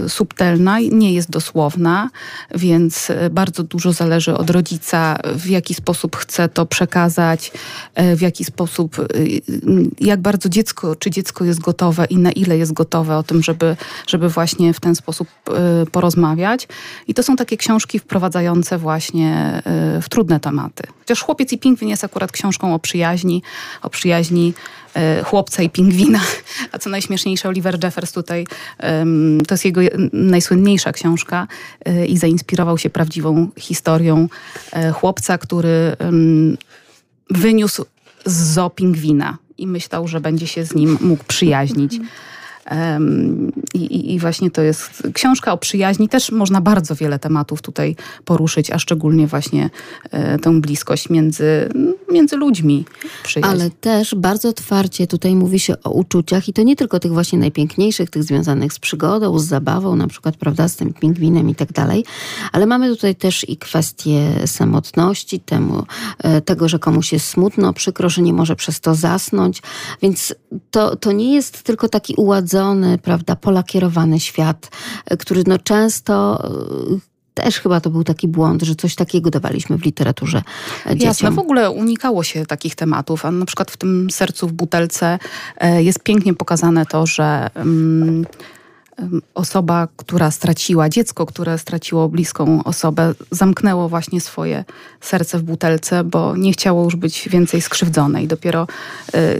y, 0.05 0.09
subtelna, 0.09 0.79
nie 0.79 1.13
jest 1.13 1.29
dosłowna, 1.29 2.09
więc 2.55 3.11
bardzo 3.31 3.63
dużo 3.63 3.93
zależy 3.93 4.33
od 4.37 4.49
rodzica, 4.51 5.17
w 5.35 5.49
jaki 5.49 5.73
sposób 5.73 6.15
chce 6.15 6.49
to 6.49 6.65
przekazać, 6.65 7.51
y, 7.99 8.15
w 8.15 8.21
jaki 8.21 8.45
sposób, 8.45 8.95
jak 9.99 10.21
bardzo 10.21 10.49
dziecko, 10.49 10.95
czy 10.95 11.11
dziecko 11.11 11.45
jest 11.45 11.59
gotowe 11.59 12.05
i 12.05 12.17
na 12.17 12.31
ile 12.31 12.57
jest 12.57 12.73
gotowe 12.73 13.17
o 13.17 13.23
tym, 13.23 13.43
żeby, 13.43 13.75
żeby 14.07 14.29
właśnie 14.29 14.73
w 14.73 14.79
ten 14.79 14.95
sposób 14.95 15.27
porozmawiać. 15.91 16.67
I 17.07 17.13
to 17.13 17.23
są 17.23 17.35
takie 17.35 17.57
książki 17.57 17.99
wprowadzające 17.99 18.77
właśnie 18.77 19.61
w 20.01 20.09
trudne 20.09 20.39
tematy. 20.39 20.83
Chociaż 20.99 21.21
Chłopiec 21.21 21.53
i 21.53 21.57
Pingwin 21.57 21.89
jest 21.89 22.03
akurat 22.03 22.31
książką 22.31 22.75
o 22.75 22.79
przyjaźni, 22.79 23.43
o 23.81 23.89
przyjaźni 23.89 24.53
chłopca 25.23 25.63
i 25.63 25.69
pingwina. 25.69 26.19
A 26.71 26.79
co 26.79 26.89
najśmieszniejsze, 26.89 27.49
Oliver 27.49 27.83
Jeffers 27.83 28.11
tutaj, 28.11 28.47
to 29.47 29.53
jest 29.53 29.65
jego 29.65 29.81
najsłynniejsza 30.13 30.91
książka 30.91 31.47
i 32.07 32.17
zainspirował 32.17 32.77
się 32.77 32.89
prawdziwą 32.89 33.47
historią 33.57 34.27
chłopca, 34.93 35.37
który 35.37 35.95
wyniósł 37.29 37.85
z 38.25 38.53
zoo 38.53 38.69
pingwina 38.69 39.37
i 39.57 39.67
myślał, 39.67 40.07
że 40.07 40.21
będzie 40.21 40.47
się 40.47 40.65
z 40.65 40.75
nim 40.75 40.97
mógł 41.01 41.23
przyjaźnić. 41.23 41.99
I, 43.73 44.13
I, 44.13 44.19
właśnie 44.19 44.51
to 44.51 44.61
jest 44.61 45.03
książka 45.13 45.53
o 45.53 45.57
przyjaźni. 45.57 46.09
Też 46.09 46.31
można 46.31 46.61
bardzo 46.61 46.95
wiele 46.95 47.19
tematów 47.19 47.61
tutaj 47.61 47.95
poruszyć, 48.25 48.71
a 48.71 48.79
szczególnie 48.79 49.27
właśnie 49.27 49.69
e, 50.11 50.39
tę 50.39 50.61
bliskość 50.61 51.09
między, 51.09 51.69
między 52.11 52.35
ludźmi. 52.37 52.85
Przyjaźń. 53.23 53.49
Ale 53.51 53.69
też 53.69 54.15
bardzo 54.15 54.49
otwarcie 54.49 55.07
tutaj 55.07 55.35
mówi 55.35 55.59
się 55.59 55.75
o 55.83 55.89
uczuciach 55.89 56.47
i 56.49 56.53
to 56.53 56.63
nie 56.63 56.75
tylko 56.75 56.99
tych 56.99 57.13
właśnie 57.13 57.39
najpiękniejszych, 57.39 58.09
tych 58.09 58.23
związanych 58.23 58.73
z 58.73 58.79
przygodą, 58.79 59.39
z 59.39 59.45
zabawą, 59.45 59.95
na 59.95 60.07
przykład, 60.07 60.37
prawda, 60.37 60.67
z 60.67 60.75
tym 60.75 60.93
pingwinem 60.93 61.49
i 61.49 61.55
tak 61.55 61.71
dalej, 61.71 62.05
ale 62.51 62.65
mamy 62.65 62.89
tutaj 62.89 63.15
też 63.15 63.49
i 63.49 63.57
kwestię 63.57 64.47
samotności, 64.47 65.39
temu, 65.39 65.83
e, 66.19 66.41
tego, 66.41 66.69
że 66.69 66.79
komuś 66.79 67.13
jest 67.13 67.27
smutno, 67.27 67.73
przykro, 67.73 68.09
że 68.09 68.21
nie 68.21 68.33
może 68.33 68.55
przez 68.55 68.79
to 68.79 68.95
zasnąć, 68.95 69.61
więc 70.01 70.35
to, 70.71 70.95
to 70.95 71.11
nie 71.11 71.33
jest 71.33 71.63
tylko 71.63 71.89
taki 71.89 72.13
uładzony 72.15 72.97
prawda, 72.97 73.35
polakierowany 73.35 74.19
świat, 74.19 74.71
e, 75.05 75.17
który 75.17 75.43
no 75.47 75.57
często 75.57 76.43
e, 76.95 77.10
też 77.33 77.59
chyba 77.59 77.81
to 77.81 77.89
był 77.89 78.03
taki 78.03 78.27
błąd, 78.27 78.61
że 78.61 78.75
coś 78.75 78.95
takiego 78.95 79.29
dawaliśmy 79.29 79.77
w 79.77 79.85
literaturze 79.85 80.41
dzieciom. 80.85 81.07
Jasne, 81.07 81.31
w 81.31 81.39
ogóle 81.39 81.71
unikało 81.71 82.23
się 82.23 82.45
takich 82.45 82.75
tematów, 82.75 83.25
a 83.25 83.31
na 83.31 83.45
przykład 83.45 83.71
w 83.71 83.77
tym 83.77 84.07
Sercu 84.11 84.47
w 84.47 84.53
butelce 84.53 85.19
e, 85.57 85.83
jest 85.83 86.03
pięknie 86.03 86.33
pokazane 86.33 86.85
to, 86.85 87.05
że 87.05 87.49
um, 87.55 88.25
osoba, 89.35 89.87
która 89.97 90.31
straciła, 90.31 90.89
dziecko, 90.89 91.25
które 91.25 91.57
straciło 91.57 92.09
bliską 92.09 92.63
osobę, 92.63 93.13
zamknęło 93.31 93.89
właśnie 93.89 94.21
swoje 94.21 94.65
serce 95.01 95.37
w 95.37 95.43
butelce, 95.43 96.03
bo 96.03 96.35
nie 96.35 96.53
chciało 96.53 96.83
już 96.83 96.95
być 96.95 97.29
więcej 97.29 97.61
skrzywdzone. 97.61 98.23
I 98.23 98.27
dopiero 98.27 98.67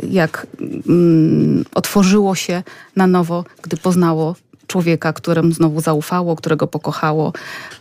jak 0.09 0.47
mm, 0.89 1.65
otworzyło 1.75 2.35
się 2.35 2.63
na 2.95 3.07
nowo, 3.07 3.45
gdy 3.61 3.77
poznało 3.77 4.35
człowieka, 4.71 5.13
któremu 5.13 5.51
znowu 5.51 5.81
zaufało, 5.81 6.35
którego 6.35 6.67
pokochało. 6.67 7.33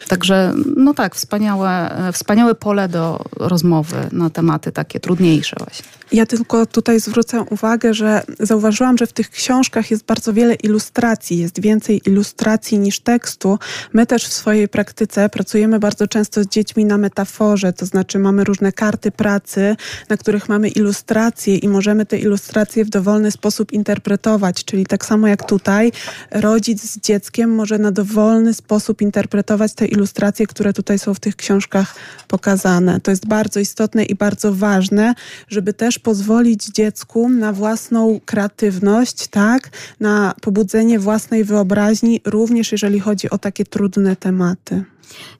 Także, 0.08 0.52
no 0.76 0.94
tak, 0.94 1.14
wspaniałe, 1.14 1.90
wspaniałe 2.12 2.54
pole 2.54 2.88
do 2.88 3.24
rozmowy 3.36 3.96
na 4.12 4.30
tematy 4.30 4.72
takie 4.72 5.00
trudniejsze 5.00 5.56
właśnie. 5.58 6.00
Ja 6.12 6.26
tylko 6.26 6.66
tutaj 6.66 7.00
zwrócę 7.00 7.42
uwagę, 7.50 7.94
że 7.94 8.22
zauważyłam, 8.40 8.98
że 8.98 9.06
w 9.06 9.12
tych 9.12 9.30
książkach 9.30 9.90
jest 9.90 10.04
bardzo 10.04 10.32
wiele 10.32 10.54
ilustracji, 10.54 11.38
jest 11.38 11.60
więcej 11.60 12.00
ilustracji 12.06 12.78
niż 12.78 13.00
tekstu. 13.00 13.58
My 13.92 14.06
też 14.06 14.26
w 14.26 14.32
swojej 14.32 14.68
praktyce 14.68 15.28
pracujemy 15.28 15.78
bardzo 15.78 16.06
często 16.06 16.42
z 16.42 16.46
dziećmi 16.46 16.84
na 16.84 16.98
metaforze, 16.98 17.72
to 17.72 17.86
znaczy 17.86 18.18
mamy 18.18 18.44
różne 18.44 18.72
karty 18.72 19.10
pracy, 19.10 19.76
na 20.08 20.16
których 20.16 20.48
mamy 20.48 20.68
ilustracje 20.68 21.56
i 21.56 21.68
możemy 21.68 22.06
te 22.06 22.18
ilustracje 22.18 22.84
w 22.84 22.88
dowolny 22.88 23.30
sposób 23.30 23.72
interpretować, 23.72 24.64
czyli 24.64 24.86
tak 24.86 25.04
samo 25.04 25.28
jak 25.28 25.46
tutaj 25.48 25.92
rodzic 26.30 26.79
z 26.80 26.98
dzieckiem 26.98 27.54
może 27.54 27.78
na 27.78 27.92
dowolny 27.92 28.54
sposób 28.54 29.02
interpretować 29.02 29.74
te 29.74 29.86
ilustracje, 29.86 30.46
które 30.46 30.72
tutaj 30.72 30.98
są 30.98 31.14
w 31.14 31.20
tych 31.20 31.36
książkach 31.36 31.94
pokazane. 32.28 33.00
To 33.00 33.10
jest 33.10 33.26
bardzo 33.26 33.60
istotne 33.60 34.04
i 34.04 34.14
bardzo 34.14 34.54
ważne, 34.54 35.14
żeby 35.48 35.72
też 35.72 35.98
pozwolić 35.98 36.66
dziecku 36.66 37.28
na 37.28 37.52
własną 37.52 38.20
kreatywność, 38.24 39.26
tak, 39.26 39.70
na 40.00 40.34
pobudzenie 40.40 40.98
własnej 40.98 41.44
wyobraźni, 41.44 42.20
również 42.24 42.72
jeżeli 42.72 43.00
chodzi 43.00 43.30
o 43.30 43.38
takie 43.38 43.64
trudne 43.64 44.16
tematy. 44.16 44.84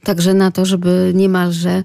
Także 0.05 0.35
na 0.35 0.51
to, 0.51 0.65
żeby 0.65 1.13
niemalże 1.15 1.83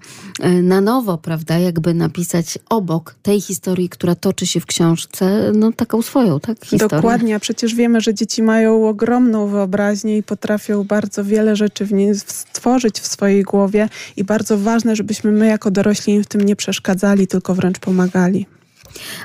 na 0.63 0.81
nowo, 0.81 1.17
prawda, 1.17 1.57
jakby 1.57 1.93
napisać 1.93 2.59
obok 2.69 3.15
tej 3.21 3.41
historii, 3.41 3.89
która 3.89 4.15
toczy 4.15 4.47
się 4.47 4.59
w 4.59 4.65
książce, 4.65 5.51
no 5.55 5.71
taką 5.71 6.01
swoją, 6.01 6.39
tak? 6.39 6.65
Historię. 6.65 7.01
Dokładnie, 7.01 7.35
a 7.35 7.39
przecież 7.39 7.75
wiemy, 7.75 8.01
że 8.01 8.13
dzieci 8.13 8.43
mają 8.43 8.87
ogromną 8.87 9.47
wyobraźnię 9.47 10.17
i 10.17 10.23
potrafią 10.23 10.83
bardzo 10.83 11.23
wiele 11.23 11.55
rzeczy 11.55 11.85
w 11.85 11.93
niej 11.93 12.15
stworzyć 12.15 12.99
w 12.99 13.07
swojej 13.07 13.43
głowie 13.43 13.89
i 14.17 14.23
bardzo 14.23 14.57
ważne, 14.57 14.95
żebyśmy 14.95 15.31
my 15.31 15.47
jako 15.47 15.71
dorośli 15.71 16.13
im 16.13 16.23
w 16.23 16.27
tym 16.27 16.41
nie 16.41 16.55
przeszkadzali, 16.55 17.27
tylko 17.27 17.55
wręcz 17.55 17.79
pomagali. 17.79 18.45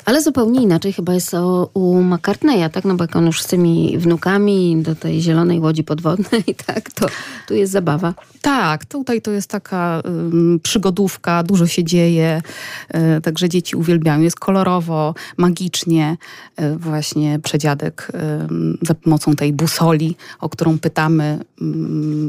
Ale 0.04 0.22
zupełnie 0.22 0.62
inaczej 0.62 0.92
chyba 0.92 1.14
jest 1.14 1.34
o, 1.34 1.70
u 1.74 2.02
McCartneya, 2.02 2.70
tak? 2.72 2.84
No 2.84 2.94
bo 2.94 3.04
jak 3.04 3.16
on 3.16 3.26
już 3.26 3.42
z 3.42 3.46
tymi 3.46 3.98
wnukami 3.98 4.82
do 4.82 4.94
tej 4.94 5.20
zielonej 5.20 5.60
łodzi 5.60 5.84
podwodnej, 5.84 6.44
tak? 6.66 6.92
To 6.92 7.06
tu 7.48 7.54
jest 7.54 7.72
zabawa. 7.72 8.14
Tak, 8.40 8.84
tutaj 8.84 9.22
to 9.22 9.30
jest 9.30 9.50
taka 9.50 10.02
um, 10.04 10.60
przygodówka, 10.62 11.42
dużo 11.42 11.66
się 11.66 11.84
dzieje, 11.84 12.42
e, 12.88 13.20
także 13.20 13.48
dzieci 13.48 13.76
uwielbiają. 13.76 14.20
Jest 14.20 14.40
kolorowo, 14.40 15.14
magicznie. 15.36 16.16
E, 16.56 16.76
właśnie 16.76 17.38
przedziadek 17.38 18.08
e, 18.14 18.48
za 18.82 18.94
pomocą 18.94 19.36
tej 19.36 19.52
busoli, 19.52 20.16
o 20.40 20.48
którą 20.48 20.78
pytamy, 20.78 21.38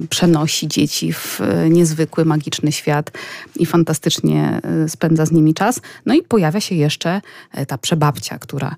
przenosi 0.10 0.68
dzieci 0.68 1.14
w 1.14 1.42
e, 1.42 1.70
niezwykły, 1.70 2.26
magiczny 2.26 2.72
świat 2.72 3.12
i 3.56 3.66
fantastycznie 3.66 4.62
spędza 4.88 5.26
z 5.26 5.32
nimi 5.32 5.54
czas. 5.54 5.82
No 6.06 6.14
i 6.14 6.22
pojawia 6.22 6.62
się 6.62 6.76
jeszcze 6.76 7.22
ta 7.68 7.78
przebabcia, 7.78 8.40
która 8.40 8.76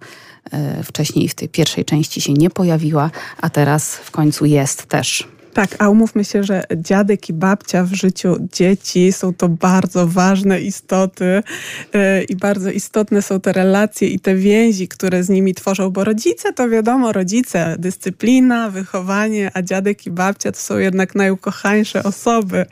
wcześniej 0.83 1.29
w 1.29 1.35
tej 1.35 1.49
pierwszej 1.49 1.85
części 1.85 2.21
się 2.21 2.33
nie 2.33 2.49
pojawiła, 2.49 3.11
a 3.41 3.49
teraz 3.49 3.95
w 3.95 4.11
końcu 4.11 4.45
jest 4.45 4.85
też. 4.85 5.27
Tak, 5.53 5.75
a 5.79 5.89
umówmy 5.89 6.23
się, 6.23 6.43
że 6.43 6.63
dziadek 6.75 7.29
i 7.29 7.33
babcia 7.33 7.83
w 7.83 7.93
życiu 7.93 8.35
dzieci 8.53 9.11
są 9.11 9.33
to 9.33 9.49
bardzo 9.49 10.07
ważne 10.07 10.61
istoty 10.61 11.43
yy, 11.93 12.23
i 12.23 12.35
bardzo 12.35 12.71
istotne 12.71 13.21
są 13.21 13.39
te 13.39 13.53
relacje 13.53 14.07
i 14.07 14.19
te 14.19 14.35
więzi, 14.35 14.87
które 14.87 15.23
z 15.23 15.29
nimi 15.29 15.53
tworzą, 15.53 15.89
bo 15.89 16.03
rodzice 16.03 16.53
to 16.53 16.69
wiadomo, 16.69 17.11
rodzice, 17.11 17.75
dyscyplina, 17.79 18.69
wychowanie, 18.69 19.51
a 19.53 19.61
dziadek 19.61 20.05
i 20.05 20.11
babcia 20.11 20.51
to 20.51 20.59
są 20.59 20.77
jednak 20.77 21.15
najukochańsze 21.15 22.03
osoby, 22.03 22.65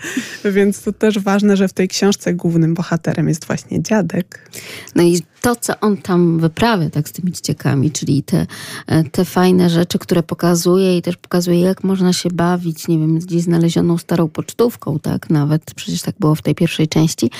więc 0.45 0.81
to 0.81 0.91
też 0.93 1.19
ważne, 1.19 1.57
że 1.57 1.67
w 1.67 1.73
tej 1.73 1.87
książce 1.87 2.33
głównym 2.33 2.73
bohaterem 2.73 3.27
jest 3.27 3.45
właśnie 3.45 3.81
dziadek. 3.81 4.51
No 4.95 5.03
i 5.03 5.21
to, 5.41 5.55
co 5.55 5.79
on 5.79 5.97
tam 5.97 6.39
wyprawia 6.39 6.89
tak 6.89 7.09
z 7.09 7.11
tymi 7.11 7.31
dzieciakami, 7.31 7.91
czyli 7.91 8.23
te, 8.23 8.47
e, 8.87 9.03
te 9.03 9.25
fajne 9.25 9.69
rzeczy, 9.69 9.99
które 9.99 10.23
pokazuje 10.23 10.97
i 10.97 11.01
też 11.01 11.17
pokazuje, 11.17 11.61
jak 11.61 11.83
można 11.83 12.13
się 12.13 12.29
bawić, 12.29 12.70
nie 12.87 12.99
wiem, 12.99 13.19
gdzieś 13.19 13.41
znalezioną 13.41 13.97
starą 13.97 14.27
pocztówką, 14.27 14.99
tak, 14.99 15.29
nawet, 15.29 15.73
przecież 15.75 16.01
tak 16.01 16.15
było 16.19 16.35
w 16.35 16.41
tej 16.41 16.55
pierwszej 16.55 16.87
części, 16.87 17.31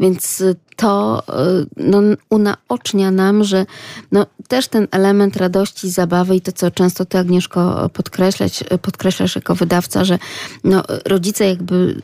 więc 0.00 0.42
to 0.76 1.22
e, 1.28 1.66
no, 1.76 1.98
unaocznia 2.30 3.10
nam, 3.10 3.44
że 3.44 3.66
no, 4.12 4.26
też 4.48 4.68
ten 4.68 4.88
element 4.90 5.36
radości, 5.36 5.90
zabawy 5.90 6.36
i 6.36 6.40
to, 6.40 6.52
co 6.52 6.70
często 6.70 7.04
ty, 7.04 7.18
Agnieszko, 7.18 7.90
podkreślać, 7.92 8.64
podkreślasz 8.82 9.34
jako 9.36 9.54
wydawca, 9.54 10.04
że 10.04 10.18
no, 10.64 10.82
rodzice 11.04 11.48
jakby 11.48 12.02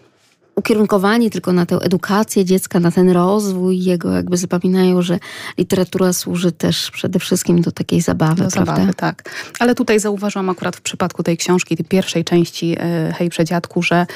ukierunkowani 0.58 1.30
tylko 1.30 1.52
na 1.52 1.66
tę 1.66 1.76
edukację 1.76 2.44
dziecka, 2.44 2.80
na 2.80 2.90
ten 2.90 3.10
rozwój 3.10 3.84
jego, 3.84 4.12
jakby 4.12 4.36
zapominają, 4.36 5.02
że 5.02 5.18
literatura 5.58 6.12
służy 6.12 6.52
też 6.52 6.90
przede 6.90 7.18
wszystkim 7.18 7.60
do 7.60 7.72
takiej 7.72 8.00
zabawy, 8.00 8.44
do 8.44 8.50
prawda? 8.50 8.74
Zabawy, 8.76 8.94
tak. 8.94 9.30
Ale 9.58 9.74
tutaj 9.74 10.00
zauważyłam 10.00 10.50
akurat 10.50 10.76
w 10.76 10.80
przypadku 10.80 11.22
tej 11.22 11.36
książki, 11.36 11.76
tej 11.76 11.84
pierwszej 11.84 12.24
części 12.24 12.76
e, 12.78 13.14
Hej 13.18 13.28
Przedziadku, 13.28 13.82
że 13.82 14.06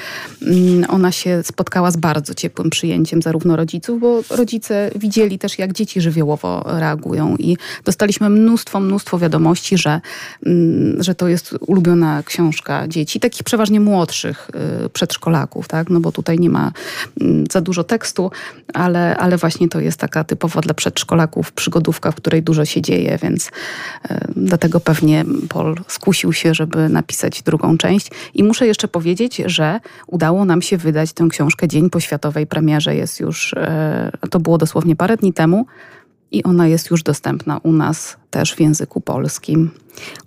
mm, 0.42 0.90
ona 0.90 1.12
się 1.12 1.42
spotkała 1.42 1.90
z 1.90 1.96
bardzo 1.96 2.34
ciepłym 2.34 2.70
przyjęciem 2.70 3.22
zarówno 3.22 3.56
rodziców, 3.56 4.00
bo 4.00 4.22
rodzice 4.30 4.90
widzieli 4.96 5.38
też, 5.38 5.58
jak 5.58 5.72
dzieci 5.72 6.00
żywiołowo 6.00 6.62
reagują 6.66 7.36
i 7.36 7.56
dostaliśmy 7.84 8.30
mnóstwo, 8.30 8.80
mnóstwo 8.80 9.18
wiadomości, 9.18 9.78
że, 9.78 10.00
mm, 10.46 11.02
że 11.02 11.14
to 11.14 11.28
jest 11.28 11.54
ulubiona 11.66 12.22
książka 12.22 12.88
dzieci, 12.88 13.20
takich 13.20 13.42
przeważnie 13.42 13.80
młodszych 13.80 14.50
e, 14.84 14.88
przedszkolaków, 14.88 15.68
tak? 15.68 15.90
No 15.90 16.00
bo 16.00 16.12
tutaj 16.12 16.29
tutaj 16.30 16.38
nie 16.38 16.50
ma 16.50 16.72
mm, 17.20 17.44
za 17.52 17.60
dużo 17.60 17.84
tekstu, 17.84 18.30
ale, 18.74 19.16
ale 19.16 19.36
właśnie 19.36 19.68
to 19.68 19.80
jest 19.80 20.00
taka 20.00 20.24
typowa 20.24 20.60
dla 20.60 20.74
przedszkolaków 20.74 21.52
przygodówka, 21.52 22.12
w 22.12 22.14
której 22.14 22.42
dużo 22.42 22.64
się 22.64 22.82
dzieje, 22.82 23.18
więc 23.22 23.50
e, 24.10 24.20
dlatego 24.36 24.80
pewnie 24.80 25.24
Paul 25.48 25.76
skusił 25.88 26.32
się, 26.32 26.54
żeby 26.54 26.88
napisać 26.88 27.42
drugą 27.42 27.78
część. 27.78 28.10
I 28.34 28.44
muszę 28.44 28.66
jeszcze 28.66 28.88
powiedzieć, 28.88 29.42
że 29.46 29.80
udało 30.06 30.44
nam 30.44 30.62
się 30.62 30.76
wydać 30.76 31.12
tę 31.12 31.26
książkę 31.30 31.68
dzień 31.68 31.90
po 31.90 32.00
światowej 32.00 32.46
premierze. 32.46 32.96
Jest 32.96 33.20
już, 33.20 33.54
e, 33.54 34.10
to 34.30 34.40
było 34.40 34.58
dosłownie 34.58 34.96
parę 34.96 35.16
dni 35.16 35.32
temu 35.32 35.66
i 36.30 36.42
ona 36.42 36.68
jest 36.68 36.90
już 36.90 37.02
dostępna 37.02 37.58
u 37.62 37.72
nas 37.72 38.16
też 38.30 38.54
w 38.54 38.60
języku 38.60 39.00
polskim. 39.00 39.70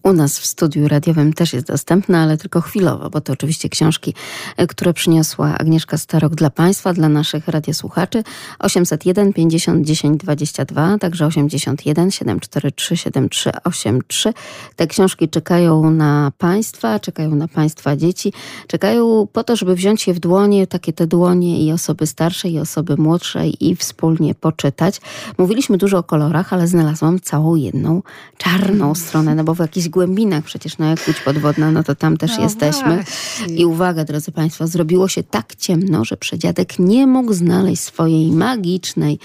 U 0.04 0.14
nas 0.14 0.40
w 0.40 0.46
studiu 0.46 0.88
radiowym 0.88 1.34
też 1.34 1.54
jest 1.54 1.68
dostępna, 1.68 2.24
ale 2.24 2.38
tylko 2.38 2.62
chwilowo, 2.62 3.10
bo 3.10 3.22
to 3.22 3.34
oczywiście 3.34 3.70
książki, 3.70 4.14
e, 4.58 4.68
które 4.68 4.94
przyniosła 4.94 5.58
Agnieszka 5.58 5.98
Starok 5.98 6.36
dla 6.36 6.50
Państwa, 6.50 6.94
dla 6.94 7.10
naszych 7.10 7.48
radiosłuchaczy. 7.48 8.24
801 8.60 9.34
50 9.34 9.86
10 9.86 10.22
22, 10.22 10.98
także 10.98 11.26
81 11.26 12.12
743 12.12 12.98
7383. 12.98 14.34
Te 14.76 14.88
książki 14.88 15.30
czekają 15.30 15.92
na 15.92 16.32
Państwa, 16.38 17.00
czekają 17.00 17.36
na 17.36 17.48
Państwa 17.48 17.96
dzieci, 17.96 18.34
czekają 18.68 19.28
po 19.34 19.44
to, 19.44 19.56
żeby 19.56 19.76
wziąć 19.76 20.08
je 20.08 20.14
w 20.14 20.20
dłonie, 20.20 20.68
takie 20.68 20.94
te 20.94 21.08
dłonie 21.08 21.66
i 21.66 21.72
osoby 21.72 22.08
starsze, 22.08 22.50
i 22.50 22.60
osoby 22.60 22.98
młodsze 22.98 23.48
i 23.48 23.76
wspólnie 23.76 24.36
poczytać. 24.36 25.02
Mówiliśmy 25.38 25.78
dużo 25.78 25.98
o 25.98 26.04
kolorach, 26.04 26.54
ale 26.54 26.68
znalazłam 26.68 27.20
całą 27.20 27.56
jedną 27.56 28.02
czarną 28.38 28.96
stronę, 28.96 29.36
no 29.36 29.44
bo 29.44 29.53
w 29.56 29.60
jakichś 29.60 29.90
głębinach 29.90 30.44
przecież, 30.44 30.78
no 30.78 30.86
jak 30.86 31.08
łódź 31.08 31.20
podwodna, 31.20 31.72
no 31.72 31.84
to 31.84 31.96
tam 31.96 32.18
też 32.18 32.38
no 32.38 32.44
jesteśmy. 32.44 32.96
Właśnie. 32.96 33.56
I 33.56 33.66
uwaga, 33.66 34.06
drodzy 34.06 34.32
Państwo, 34.32 34.68
zrobiło 34.68 35.08
się 35.08 35.24
tak 35.24 35.56
ciemno, 35.56 36.06
że 36.06 36.18
przedziadek 36.18 36.80
nie 36.80 37.08
mógł 37.08 37.34
znaleźć 37.34 37.82
swojej 37.82 38.32
magicznej 38.32 39.20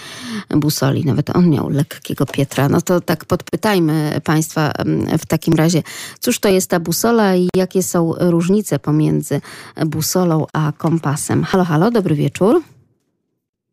busoli. 0.51 1.05
Nawet 1.05 1.37
on 1.37 1.51
miał 1.51 1.69
lekkiego 1.69 2.27
Pietra. 2.27 2.69
No 2.69 2.81
to 2.81 3.01
tak 3.01 3.25
podpytajmy 3.25 4.21
Państwa 4.25 4.73
w 5.19 5.27
takim 5.27 5.55
razie, 5.55 5.83
cóż 6.21 6.39
to 6.39 6.49
jest 6.49 6.71
ta 6.71 6.81
busola 6.81 7.37
i 7.37 7.49
jakie 7.57 7.83
są 7.83 8.15
różnice 8.19 8.79
pomiędzy 8.79 9.41
busolą 9.87 10.47
a 10.53 10.73
kompasem. 10.79 11.45
Halo, 11.45 11.65
halo, 11.65 11.91
dobry 11.91 12.15
wieczór. 12.15 12.63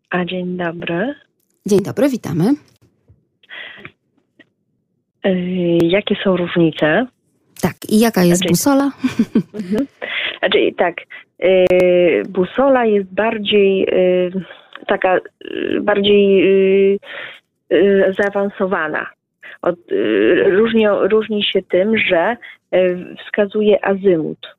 A 0.09 0.25
dzień 0.25 0.57
dobry. 0.57 1.15
Dzień 1.65 1.81
dobry, 1.81 2.09
witamy. 2.09 2.55
Yy, 5.25 5.77
jakie 5.83 6.15
są 6.23 6.37
różnice? 6.37 7.05
Tak, 7.61 7.73
i 7.89 7.99
jaka 7.99 8.23
jest 8.23 8.41
znaczy, 8.41 8.51
busola? 8.51 8.91
Mhm. 9.53 9.87
Znaczy, 10.39 10.71
tak, 10.77 10.95
yy, 11.39 12.23
busola 12.29 12.85
jest 12.85 13.13
bardziej 13.13 13.79
yy, 13.79 14.31
taka, 14.87 15.19
bardziej 15.81 16.99
zaawansowana. 18.19 19.09
Od, 19.61 19.75
różni, 20.45 20.87
różni 20.87 21.43
się 21.43 21.61
tym, 21.61 21.97
że 21.97 22.37
wskazuje 23.25 23.85
azymut. 23.85 24.55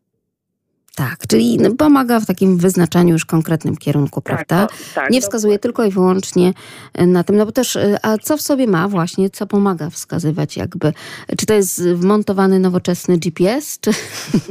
Tak, 0.97 1.17
czyli 1.29 1.59
pomaga 1.79 2.21
w 2.21 2.27
takim 2.27 2.59
wyznaczaniu 2.59 3.13
już 3.13 3.25
konkretnym 3.25 3.77
kierunku, 3.77 4.21
tak, 4.21 4.25
prawda? 4.25 4.67
Tak, 4.67 4.79
tak, 4.95 5.11
Nie 5.11 5.21
wskazuje 5.21 5.59
tylko 5.59 5.85
i 5.85 5.91
wyłącznie 5.91 6.53
e, 6.95 7.07
na 7.07 7.25
tym, 7.25 7.37
no 7.37 7.47
bo 7.47 7.53
też, 7.53 7.77
e, 7.77 7.99
a 8.03 8.19
co 8.19 8.37
w 8.37 8.41
sobie 8.41 8.67
ma 8.67 8.89
właśnie, 8.89 9.31
co 9.31 9.47
pomaga 9.47 9.91
wskazywać 9.91 10.57
jakby? 10.57 10.93
Czy 11.39 11.47
to 11.47 11.55
jest 11.55 11.89
wmontowany 11.89 12.59
nowoczesny 12.59 13.19
GPS? 13.19 13.81
Czy... 13.81 13.91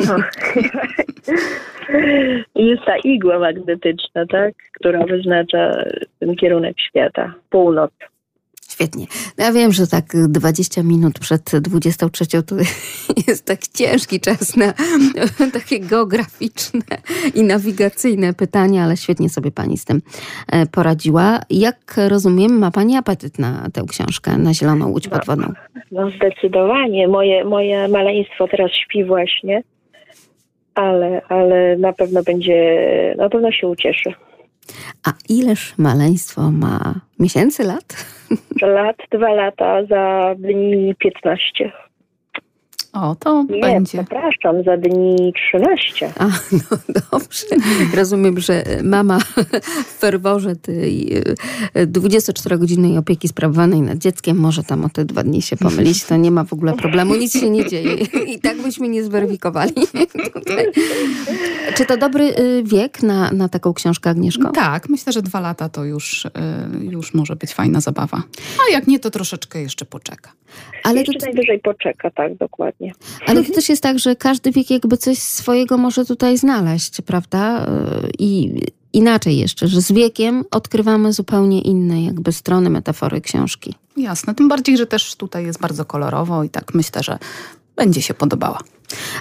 No. 0.08 0.16
Jest 2.56 2.86
ta 2.86 2.98
igła 2.98 3.40
magnetyczna, 3.40 4.26
tak? 4.26 4.54
Która 4.74 5.06
wyznacza 5.06 5.84
ten 6.20 6.36
kierunek 6.36 6.76
świata, 6.80 7.34
północ. 7.50 7.92
Świetnie. 8.76 9.06
No 9.38 9.46
ja 9.46 9.52
wiem, 9.52 9.72
że 9.72 9.88
tak 9.88 10.06
20 10.30 10.84
minut 10.84 11.20
przed 11.20 11.44
23 11.44 12.26
to 12.44 12.56
jest 13.28 13.46
tak 13.46 13.60
ciężki 13.68 14.20
czas 14.20 14.58
na 14.58 14.74
takie 15.60 15.80
geograficzne 15.80 16.98
i 17.36 17.44
nawigacyjne 17.44 18.34
pytania, 18.34 18.84
ale 18.84 18.98
świetnie 18.98 19.30
sobie 19.30 19.52
pani 19.52 19.78
z 19.78 19.86
tym 19.86 20.02
e, 20.52 20.66
poradziła. 20.66 21.40
Jak 21.50 21.96
rozumiem, 22.08 22.58
ma 22.60 22.72
pani 22.72 22.98
apetyt 22.98 23.40
na 23.40 23.70
tę 23.74 23.82
książkę, 23.90 24.38
na 24.38 24.54
Zieloną 24.54 24.88
Łódź 24.88 25.08
Podwodną? 25.08 25.54
No, 25.92 26.10
zdecydowanie. 26.10 27.08
Moje, 27.08 27.46
moje 27.46 27.88
maleństwo 27.88 28.48
teraz 28.48 28.72
śpi 28.72 29.04
właśnie, 29.04 29.64
ale, 30.76 31.22
ale 31.30 31.78
na 31.78 31.94
pewno 31.94 32.24
będzie, 32.24 33.16
na 33.18 33.30
pewno 33.30 33.52
się 33.52 33.68
ucieszy. 33.68 34.14
A 35.06 35.14
ileż 35.30 35.74
maleństwo 35.78 36.52
ma 36.52 36.94
miesięcy, 37.20 37.64
lat? 37.64 38.06
Lat, 38.76 38.98
dwa 39.12 39.34
lata, 39.34 39.86
za 39.86 40.36
dni 40.38 40.96
15. 41.00 41.72
O, 42.96 43.16
to 43.16 43.46
Nie, 43.50 43.62
będzie. 43.62 43.98
przepraszam, 43.98 44.64
za 44.64 44.78
dni 44.78 45.34
13. 45.52 46.10
A, 46.20 46.26
no 46.52 46.78
dobrze. 47.12 47.46
Rozumiem, 47.96 48.40
że 48.40 48.64
mama 48.84 49.20
w 49.86 50.00
ferworze 50.00 50.56
tej 50.56 51.18
e, 51.74 51.88
24-godzinnej 51.88 52.98
opieki 52.98 53.28
sprawowanej 53.28 53.82
nad 53.82 53.98
dzieckiem 53.98 54.38
może 54.38 54.64
tam 54.64 54.86
o 54.86 54.90
te 54.90 55.06
dwa 55.06 55.24
dni 55.24 55.42
się 55.42 55.58
pomylić. 55.58 56.04
To 56.04 56.16
nie 56.18 56.32
ma 56.32 56.44
w 56.44 56.54
ogóle 56.54 56.74
problemu, 56.74 57.16
nic 57.16 57.40
się 57.40 57.50
nie 57.50 57.66
dzieje. 57.70 57.94
I 58.36 58.40
tak 58.40 58.62
byśmy 58.62 58.90
nie 58.90 59.04
zweryfikowali. 59.04 59.74
Tutaj. 60.34 60.66
Czy 61.76 61.86
to 61.86 61.98
dobry 61.98 62.24
y, 62.24 62.64
wiek 62.64 63.04
na, 63.04 63.32
na 63.32 63.50
taką 63.50 63.74
książkę, 63.74 64.10
Agnieszko? 64.10 64.52
Tak, 64.52 64.90
myślę, 64.90 65.14
że 65.14 65.22
dwa 65.22 65.40
lata 65.40 65.70
to 65.70 65.86
już, 65.86 66.26
y, 66.26 66.30
już 66.92 67.14
może 67.14 67.36
być 67.36 67.54
fajna 67.54 67.82
zabawa. 67.82 68.22
A 68.68 68.74
jak 68.74 68.88
nie, 68.88 69.00
to 69.00 69.10
troszeczkę 69.12 69.62
jeszcze 69.62 69.86
poczeka. 69.86 70.32
Ale 70.84 71.04
to, 71.04 71.12
Jeszcze 71.12 71.26
najwyżej 71.26 71.60
poczeka, 71.60 72.12
tak, 72.12 72.36
dokładnie. 72.36 72.85
Ale 73.28 73.44
to 73.44 73.54
też 73.54 73.70
jest 73.70 73.84
tak, 73.84 74.00
że 74.00 74.16
każdy 74.16 74.52
wiek 74.52 74.70
jakby 74.70 74.98
coś 74.98 75.18
swojego 75.18 75.78
może 75.78 76.06
tutaj 76.06 76.38
znaleźć, 76.38 77.02
prawda? 77.02 77.66
I 78.20 78.60
inaczej 78.94 79.38
jeszcze, 79.38 79.68
że 79.68 79.82
z 79.82 79.92
wiekiem 79.92 80.44
odkrywamy 80.52 81.14
zupełnie 81.14 81.62
inne 81.62 82.04
jakby 82.04 82.32
strony 82.32 82.70
metafory 82.70 83.22
książki. 83.22 83.76
Jasne, 83.98 84.36
tym 84.36 84.48
bardziej, 84.48 84.78
że 84.78 84.86
też 84.86 85.16
tutaj 85.16 85.46
jest 85.46 85.60
bardzo 85.60 85.86
kolorowo 85.86 86.44
i 86.44 86.50
tak 86.50 86.74
myślę, 86.74 87.04
że 87.04 87.20
będzie 87.76 88.02
się 88.02 88.14
podobała. 88.14 88.60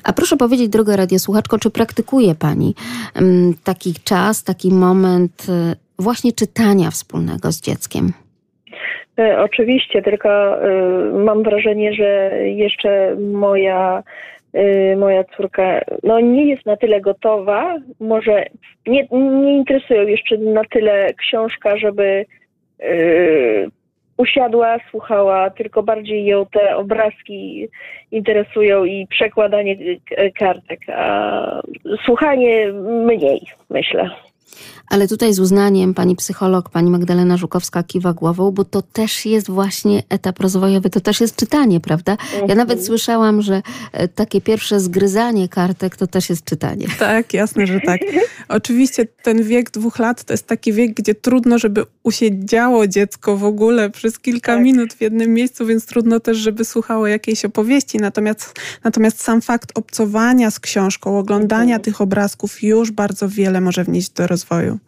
A 0.03 0.13
proszę 0.13 0.37
powiedzieć, 0.37 0.69
droga 0.69 0.97
radiosłuchaczko, 0.97 1.59
czy 1.59 1.71
praktykuje 1.71 2.35
Pani 2.35 2.75
mm, 3.15 3.55
taki 3.65 3.95
czas, 4.05 4.43
taki 4.43 4.73
moment 4.73 5.47
y, 5.49 5.77
właśnie 5.99 6.33
czytania 6.33 6.91
wspólnego 6.91 7.53
z 7.53 7.61
dzieckiem? 7.61 8.13
E, 9.19 9.41
Oczywiście, 9.43 10.03
tylko 10.03 10.29
e, 10.29 10.75
mam 11.13 11.43
wrażenie, 11.43 11.93
że 11.93 12.31
jeszcze 12.45 13.17
moja, 13.17 14.03
e, 14.53 14.97
moja 14.97 15.25
córka 15.25 15.81
no, 16.03 16.21
nie 16.21 16.45
jest 16.45 16.67
na 16.67 16.77
tyle 16.77 17.01
gotowa, 17.01 17.77
może 18.01 18.47
nie, 18.87 19.07
nie 19.11 19.57
interesują 19.57 20.07
jeszcze 20.07 20.39
na 20.39 20.65
tyle 20.65 21.15
książka, 21.15 21.77
żeby 21.77 22.27
usiadła, 24.17 24.77
słuchała, 24.91 25.51
tylko 25.51 25.83
bardziej 25.83 26.25
ją 26.25 26.47
te 26.47 26.77
obrazki 26.77 27.69
interesują 28.11 28.85
i 28.85 29.07
przekładanie 29.07 29.77
kartek, 30.39 30.81
a 30.89 31.63
słuchanie 32.05 32.73
mniej, 33.07 33.47
myślę. 33.71 34.11
Ale 34.89 35.09
tutaj 35.09 35.35
z 35.35 35.41
uznaniem 35.41 35.95
pani 35.95 36.17
psycholog, 36.17 36.69
pani 36.71 36.91
Magdalena 36.91 37.37
Żukowska 37.37 37.83
kiwa 37.83 38.13
głową, 38.13 38.51
bo 38.51 38.65
to 38.65 38.83
też 38.83 39.27
jest 39.27 39.51
właśnie 39.51 40.03
etap 40.09 40.41
rozwojowy, 40.41 40.91
to 40.91 41.01
też 41.01 41.21
jest 41.21 41.37
czytanie, 41.37 41.81
prawda? 41.81 42.17
Ja 42.49 42.55
nawet 42.55 42.87
słyszałam, 42.87 43.43
że 43.43 43.63
e, 43.93 44.09
takie 44.09 44.41
pierwsze 44.41 44.81
zgryzanie 44.81 45.49
kartek 45.49 45.97
to 45.97 46.07
też 46.07 46.31
jest 46.31 46.45
czytanie. 46.45 46.87
Tak, 46.99 47.35
jasne, 47.35 47.67
że 47.67 47.81
tak. 47.81 48.01
Oczywiście 48.49 49.07
ten 49.23 49.43
wiek 49.43 49.71
dwóch 49.71 49.99
lat 49.99 50.25
to 50.25 50.33
jest 50.33 50.47
taki 50.47 50.73
wiek, 50.73 50.95
gdzie 50.95 51.15
trudno, 51.15 51.59
żeby 51.59 51.85
usiedziało 52.03 52.87
dziecko 52.87 53.37
w 53.37 53.45
ogóle 53.45 53.91
przez 53.91 54.19
kilka 54.19 54.55
Tak. 54.55 54.65
minut 54.65 54.95
w 54.95 55.01
jednym 55.01 55.35
miejscu, 55.35 55.67
więc 55.67 55.87
trudno 55.87 56.21
też, 56.21 56.37
żeby 56.37 56.65
słuchało 56.65 57.07
jakiejś 57.07 57.45
opowieści. 57.45 57.99
Natomiast, 57.99 58.55
natomiast 58.85 59.23
sam 59.23 59.41
fakt 59.41 59.73
obcowania 59.75 60.51
z 60.51 60.61
książką, 60.61 61.19
oglądania 61.19 61.79
tych 61.79 62.01
obrazków 62.01 62.63
już 62.63 62.91
bardzo 62.91 63.29
wiele 63.29 63.61
może 63.61 63.85
wnieść 63.85 64.11
do 64.11 64.27
rozwoju. 64.35 64.79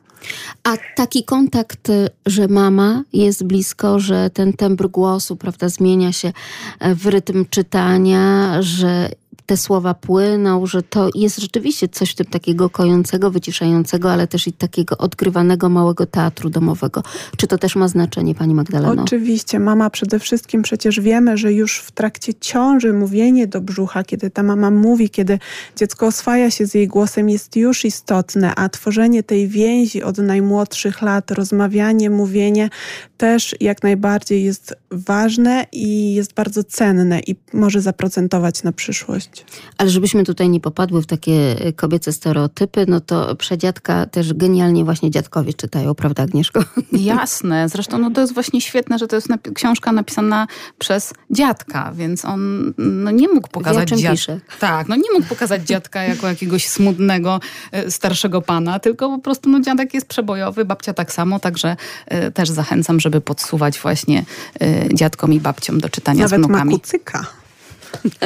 A 0.64 0.76
taki 0.96 1.24
kontakt, 1.24 1.88
y, 1.90 2.08
że 2.26 2.48
mama 2.48 3.02
jest 3.12 3.44
blisko, 3.44 4.00
że 4.00 4.30
ten 4.30 4.52
tembr 4.52 4.88
głosu, 4.88 5.36
prawda, 5.36 5.68
zmienia 5.68 6.12
się 6.12 6.32
e, 6.80 6.94
w 6.94 7.06
rytm 7.06 7.44
czytania, 7.50 8.56
że 8.62 9.10
te 9.46 9.56
słowa 9.56 9.94
płyną, 9.94 10.66
że 10.66 10.82
to 10.82 11.10
jest 11.14 11.38
rzeczywiście 11.38 11.88
coś 11.88 12.10
w 12.10 12.14
tym 12.14 12.26
takiego 12.26 12.70
kojącego, 12.70 13.30
wyciszającego, 13.30 14.12
ale 14.12 14.26
też 14.26 14.46
i 14.46 14.52
takiego 14.52 14.98
odgrywanego 14.98 15.68
małego 15.68 16.06
teatru 16.06 16.50
domowego. 16.50 17.02
Czy 17.36 17.46
to 17.46 17.58
też 17.58 17.76
ma 17.76 17.88
znaczenie, 17.88 18.34
pani 18.34 18.54
Magdaleno? 18.54 19.02
Oczywiście, 19.02 19.58
mama 19.58 19.90
przede 19.90 20.18
wszystkim 20.18 20.62
przecież 20.62 21.00
wiemy, 21.00 21.36
że 21.36 21.52
już 21.52 21.78
w 21.78 21.90
trakcie 21.90 22.34
ciąży 22.34 22.92
mówienie 22.92 23.46
do 23.46 23.60
brzucha, 23.60 24.04
kiedy 24.04 24.30
ta 24.30 24.42
mama 24.42 24.70
mówi, 24.70 25.10
kiedy 25.10 25.38
dziecko 25.76 26.06
oswaja 26.06 26.50
się 26.50 26.66
z 26.66 26.74
jej 26.74 26.88
głosem, 26.88 27.28
jest 27.28 27.56
już 27.56 27.84
istotne, 27.84 28.54
a 28.54 28.68
tworzenie 28.68 29.22
tej 29.22 29.48
więzi 29.48 30.02
od 30.02 30.18
najmłodszych 30.18 31.02
lat, 31.02 31.30
rozmawianie, 31.30 32.10
mówienie 32.10 32.70
też 33.16 33.56
jak 33.60 33.82
najbardziej 33.82 34.44
jest 34.44 34.74
ważne 34.90 35.66
i 35.72 36.14
jest 36.14 36.34
bardzo 36.34 36.64
cenne 36.64 37.20
i 37.20 37.36
może 37.52 37.80
zaprocentować 37.80 38.62
na 38.62 38.72
przyszłość. 38.72 39.44
Ale 39.78 39.90
żebyśmy 39.90 40.24
tutaj 40.24 40.48
nie 40.48 40.60
popadły 40.60 41.02
w 41.02 41.06
takie 41.06 41.56
e, 41.60 41.72
kobiece 41.72 42.12
stereotypy, 42.12 42.84
no 42.88 43.00
to 43.00 43.36
przedziadka 43.36 44.06
też 44.06 44.34
genialnie 44.34 44.84
właśnie 44.84 45.10
dziadkowie 45.10 45.54
czytają, 45.54 45.94
prawda 45.94 46.22
Agnieszko? 46.22 46.64
Jasne, 46.92 47.68
zresztą 47.68 47.98
no 47.98 48.10
to 48.10 48.20
jest 48.20 48.34
właśnie 48.34 48.60
świetne, 48.60 48.98
że 48.98 49.08
to 49.08 49.16
jest 49.16 49.28
napi- 49.28 49.52
książka 49.52 49.92
napisana 49.92 50.46
przez 50.78 51.14
dziadka, 51.30 51.92
więc 51.94 52.24
on 52.24 52.72
no, 52.78 53.10
nie 53.10 53.28
mógł 53.28 53.48
pokazać 53.48 53.88
czym 53.88 53.98
dziadka. 53.98 54.16
pisze. 54.16 54.40
Tak, 54.60 54.88
no 54.88 54.96
nie 54.96 55.12
mógł 55.14 55.26
pokazać 55.26 55.62
dziadka 55.62 56.02
jako 56.02 56.28
jakiegoś 56.28 56.68
smutnego, 56.68 57.40
e, 57.72 57.90
starszego 57.90 58.42
pana, 58.42 58.78
tylko 58.78 59.08
po 59.08 59.18
prostu 59.18 59.50
no, 59.50 59.60
dziadek 59.60 59.94
jest 59.94 60.08
przebojowy, 60.08 60.64
babcia 60.64 60.94
tak 60.94 61.12
samo, 61.12 61.40
także 61.40 61.76
e, 62.06 62.30
też 62.30 62.48
zachęcam, 62.48 63.00
żeby 63.06 63.20
podsuwać 63.20 63.78
właśnie 63.78 64.24
e, 64.60 64.94
dziadkom 64.94 65.32
i 65.32 65.40
babciom 65.40 65.80
do 65.80 65.88
czytania 65.88 66.22
Nawet 66.24 66.40
z 66.40 66.42
ma 66.42 66.48
wnukami. 66.48 66.80
kucyka. 66.80 67.26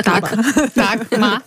Tak, 0.04 0.36
tak, 0.74 1.18
ma. 1.18 1.40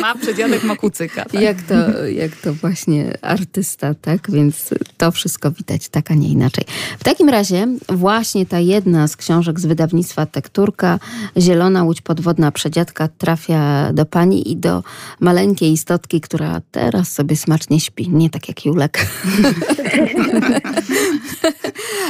ma, 0.00 0.14
przedziadek 0.14 0.64
ma 0.64 0.76
kucyka. 0.76 1.24
Tak. 1.24 1.40
Jak 1.40 1.62
to, 1.62 2.06
jak 2.06 2.36
to 2.36 2.54
właśnie 2.54 3.18
artysta, 3.22 3.94
tak? 3.94 4.30
Więc 4.30 4.70
to 4.96 5.10
wszystko 5.10 5.50
widać 5.50 5.88
tak, 5.88 6.10
a 6.10 6.14
nie 6.14 6.28
inaczej. 6.28 6.64
W 6.98 7.04
takim 7.04 7.28
razie 7.28 7.66
właśnie 7.88 8.46
ta 8.46 8.58
jedna 8.58 9.08
z 9.08 9.16
książek 9.16 9.60
z 9.60 9.66
wydawnictwa 9.66 10.26
Tekturka, 10.26 10.98
Zielona 11.38 11.84
Łódź 11.84 12.00
Podwodna 12.00 12.52
Przedziadka 12.52 13.08
trafia 13.08 13.92
do 13.92 14.06
pani 14.06 14.50
i 14.50 14.56
do 14.56 14.82
maleńkiej 15.20 15.72
istotki, 15.72 16.20
która 16.20 16.60
teraz 16.70 17.12
sobie 17.12 17.36
smacznie 17.36 17.80
śpi. 17.80 18.10
Nie 18.10 18.30
tak 18.30 18.48
jak 18.48 18.64
Julek. 18.64 18.98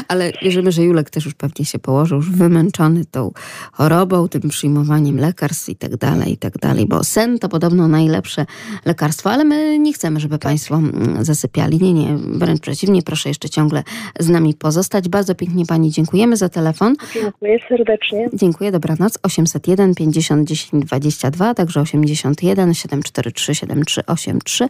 Ale 0.09 0.33
wierzymy, 0.43 0.73
że 0.73 0.83
Julek 0.83 1.11
też 1.11 1.25
już 1.25 1.35
pewnie 1.35 1.65
się 1.65 1.79
położył, 1.79 2.17
już 2.17 2.31
wymęczony 2.31 3.05
tą 3.05 3.33
chorobą, 3.73 4.29
tym 4.29 4.49
przyjmowaniem 4.49 4.92
lekarstw 5.01 5.69
i 5.69 5.77
tak 5.77 5.97
dalej, 5.97 6.33
i 6.33 6.37
tak 6.37 6.59
dalej, 6.59 6.87
bo 6.87 7.05
sen 7.05 7.39
to 7.39 7.49
podobno 7.49 7.89
najlepsze 7.89 8.47
lekarstwo, 8.85 9.31
ale 9.31 9.45
my 9.45 9.79
nie 9.79 9.93
chcemy, 9.93 10.21
żeby 10.21 10.39
Państwo 10.39 10.75
mm, 10.75 11.25
zasypiali. 11.25 11.79
Nie, 11.83 11.93
nie, 11.93 12.17
wręcz 12.17 12.61
przeciwnie, 12.61 13.03
proszę 13.03 13.29
jeszcze 13.29 13.49
ciągle 13.49 13.83
z 14.19 14.29
nami 14.29 14.55
pozostać. 14.55 15.09
Bardzo 15.09 15.35
pięknie 15.35 15.67
Pani 15.67 15.91
dziękujemy 15.91 16.37
za 16.37 16.49
telefon. 16.49 16.95
Dziękuję 17.15 17.59
serdecznie. 17.69 18.29
Dziękuję, 18.33 18.73
dobranoc. 18.73 19.19
801 19.23 19.95
50 19.95 20.49
10 20.49 20.85
22, 20.87 21.55
także 21.55 21.81
81 21.81 22.75
743 22.75 23.55
7383. 23.55 24.69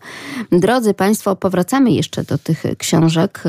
Drodzy 0.52 0.94
Państwo, 0.94 1.37
powracamy 1.37 1.90
jeszcze 1.90 2.24
do 2.24 2.38
tych 2.38 2.62
książek, 2.78 3.42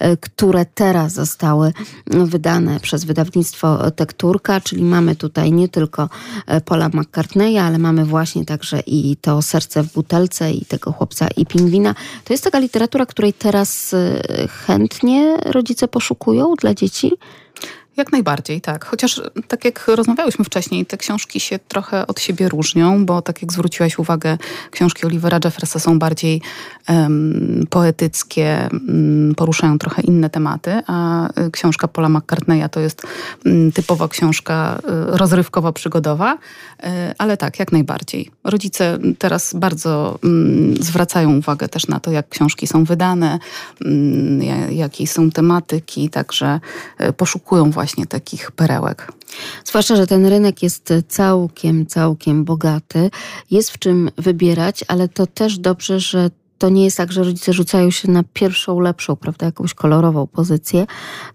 y, 0.00 0.06
y, 0.06 0.16
które 0.16 0.66
teraz 0.74 1.12
zostały 1.12 1.72
wydane 2.06 2.80
przez 2.80 3.04
wydawnictwo 3.04 3.90
Tekturka, 3.90 4.60
czyli 4.60 4.82
mamy 4.82 5.16
tutaj 5.16 5.52
nie 5.52 5.68
tylko 5.68 6.07
y, 6.56 6.60
Paula 6.60 6.88
McCartneya, 6.88 7.58
ale 7.58 7.78
mamy 7.78 8.04
właśnie 8.04 8.44
także 8.44 8.80
i 8.86 9.16
to 9.16 9.42
Serce 9.42 9.82
w 9.82 9.92
butelce 9.92 10.52
i 10.52 10.64
tego 10.64 10.92
chłopca 10.92 11.28
i 11.36 11.46
pingwina. 11.46 11.94
To 12.24 12.34
jest 12.34 12.44
taka 12.44 12.58
literatura, 12.58 13.06
której 13.06 13.32
teraz 13.32 13.92
y, 13.92 14.22
chętnie 14.66 15.36
rodzice 15.36 15.88
poszukują 15.88 16.54
dla 16.54 16.74
dzieci. 16.74 17.12
Jak 17.98 18.12
najbardziej, 18.12 18.60
tak. 18.60 18.84
Chociaż 18.84 19.22
tak 19.48 19.64
jak 19.64 19.88
rozmawiałyśmy 19.88 20.44
wcześniej, 20.44 20.86
te 20.86 20.96
książki 20.96 21.40
się 21.40 21.58
trochę 21.58 22.06
od 22.06 22.20
siebie 22.20 22.48
różnią, 22.48 23.06
bo 23.06 23.22
tak 23.22 23.42
jak 23.42 23.52
zwróciłaś 23.52 23.98
uwagę, 23.98 24.38
książki 24.70 25.06
Olivera 25.06 25.38
Jeffersa 25.44 25.78
są 25.78 25.98
bardziej 25.98 26.42
em, 26.86 27.66
poetyckie, 27.70 28.68
mm, 28.70 29.34
poruszają 29.34 29.78
trochę 29.78 30.02
inne 30.02 30.30
tematy, 30.30 30.82
a 30.86 31.28
y, 31.46 31.50
książka 31.50 31.88
Paula 31.88 32.08
McCartneya 32.08 32.68
to 32.70 32.80
jest 32.80 33.02
mm, 33.46 33.72
typowa 33.72 34.08
książka 34.08 34.78
y, 34.78 35.16
rozrywkowo-przygodowa, 35.18 36.34
y, 36.34 36.86
ale 37.18 37.36
tak, 37.36 37.58
jak 37.58 37.72
najbardziej. 37.72 38.30
Rodzice 38.44 38.98
teraz 39.18 39.54
bardzo 39.54 40.18
mm, 40.24 40.76
zwracają 40.82 41.36
uwagę 41.38 41.68
też 41.68 41.88
na 41.88 42.00
to, 42.00 42.10
jak 42.10 42.28
książki 42.28 42.66
są 42.66 42.84
wydane, 42.84 43.38
ja- 44.40 44.70
jakie 44.70 45.06
są 45.06 45.30
tematyki, 45.30 46.10
także 46.10 46.60
poszukują 47.16 47.70
właśnie 47.70 47.87
takich 48.06 48.50
perełek. 48.50 49.12
Zwłaszcza, 49.64 49.96
że 49.96 50.06
ten 50.06 50.26
rynek 50.26 50.62
jest 50.62 50.92
całkiem, 51.08 51.86
całkiem 51.86 52.44
bogaty. 52.44 53.10
Jest 53.50 53.70
w 53.70 53.78
czym 53.78 54.10
wybierać, 54.18 54.84
ale 54.88 55.08
to 55.08 55.26
też 55.26 55.58
dobrze, 55.58 56.00
że 56.00 56.30
to 56.58 56.68
nie 56.68 56.84
jest 56.84 56.96
tak, 56.96 57.12
że 57.12 57.24
rodzice 57.24 57.52
rzucają 57.52 57.90
się 57.90 58.10
na 58.10 58.22
pierwszą, 58.32 58.80
lepszą, 58.80 59.16
prawda, 59.16 59.46
jakąś 59.46 59.74
kolorową 59.74 60.26
pozycję, 60.26 60.86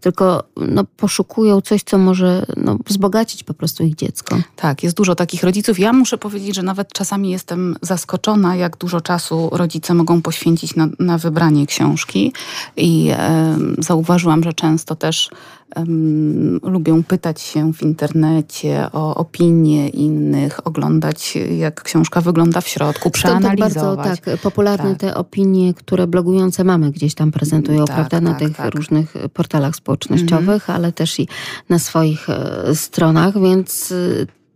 tylko 0.01 0.43
no, 0.57 0.83
poszukują 0.97 1.61
coś, 1.61 1.83
co 1.83 1.97
może 1.97 2.45
no, 2.57 2.77
wzbogacić 2.85 3.43
po 3.43 3.53
prostu 3.53 3.83
ich 3.83 3.95
dziecko. 3.95 4.37
Tak, 4.55 4.83
jest 4.83 4.95
dużo 4.95 5.15
takich 5.15 5.43
rodziców. 5.43 5.79
Ja 5.79 5.93
muszę 5.93 6.17
powiedzieć, 6.17 6.55
że 6.55 6.63
nawet 6.63 6.93
czasami 6.93 7.29
jestem 7.29 7.75
zaskoczona, 7.81 8.55
jak 8.55 8.77
dużo 8.77 9.01
czasu 9.01 9.49
rodzice 9.51 9.93
mogą 9.93 10.21
poświęcić 10.21 10.75
na, 10.75 10.87
na 10.99 11.17
wybranie 11.17 11.65
książki. 11.67 12.33
I 12.77 13.09
e, 13.11 13.57
zauważyłam, 13.77 14.43
że 14.43 14.53
często 14.53 14.95
też 14.95 15.29
um, 15.75 16.59
lubią 16.63 17.03
pytać 17.03 17.41
się 17.41 17.73
w 17.73 17.81
internecie 17.81 18.87
o 18.91 19.15
opinie 19.15 19.89
innych, 19.89 20.67
oglądać 20.67 21.37
jak 21.57 21.83
książka 21.83 22.21
wygląda 22.21 22.61
w 22.61 22.67
środku, 22.67 23.09
przeanalizować. 23.11 23.71
Stąd 23.71 23.97
tak 23.97 24.05
bardzo 24.05 24.31
tak, 24.31 24.41
popularne 24.41 24.89
tak. 24.89 24.99
te 24.99 25.15
opinie, 25.15 25.73
które 25.73 26.07
blogujące 26.07 26.63
mamy 26.63 26.91
gdzieś 26.91 27.15
tam 27.15 27.31
prezentują, 27.31 27.85
tak, 27.85 27.95
prawda, 27.95 28.21
na 28.21 28.29
tak, 28.29 28.39
tych 28.39 28.57
tak. 28.57 28.75
różnych 28.75 29.13
portalach 29.33 29.75
społecznościowych, 29.75 30.63
mhm. 30.63 30.75
ale 30.75 30.91
też 30.91 31.19
i 31.19 31.27
na 31.69 31.79
swoich 31.79 32.29
e, 32.29 32.75
stronach, 32.75 33.41
więc 33.41 33.91
e, 33.91 33.95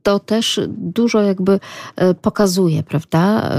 to 0.03 0.19
też 0.19 0.59
dużo 0.67 1.21
jakby 1.21 1.59
e, 1.95 2.13
pokazuje, 2.13 2.83
prawda? 2.83 3.51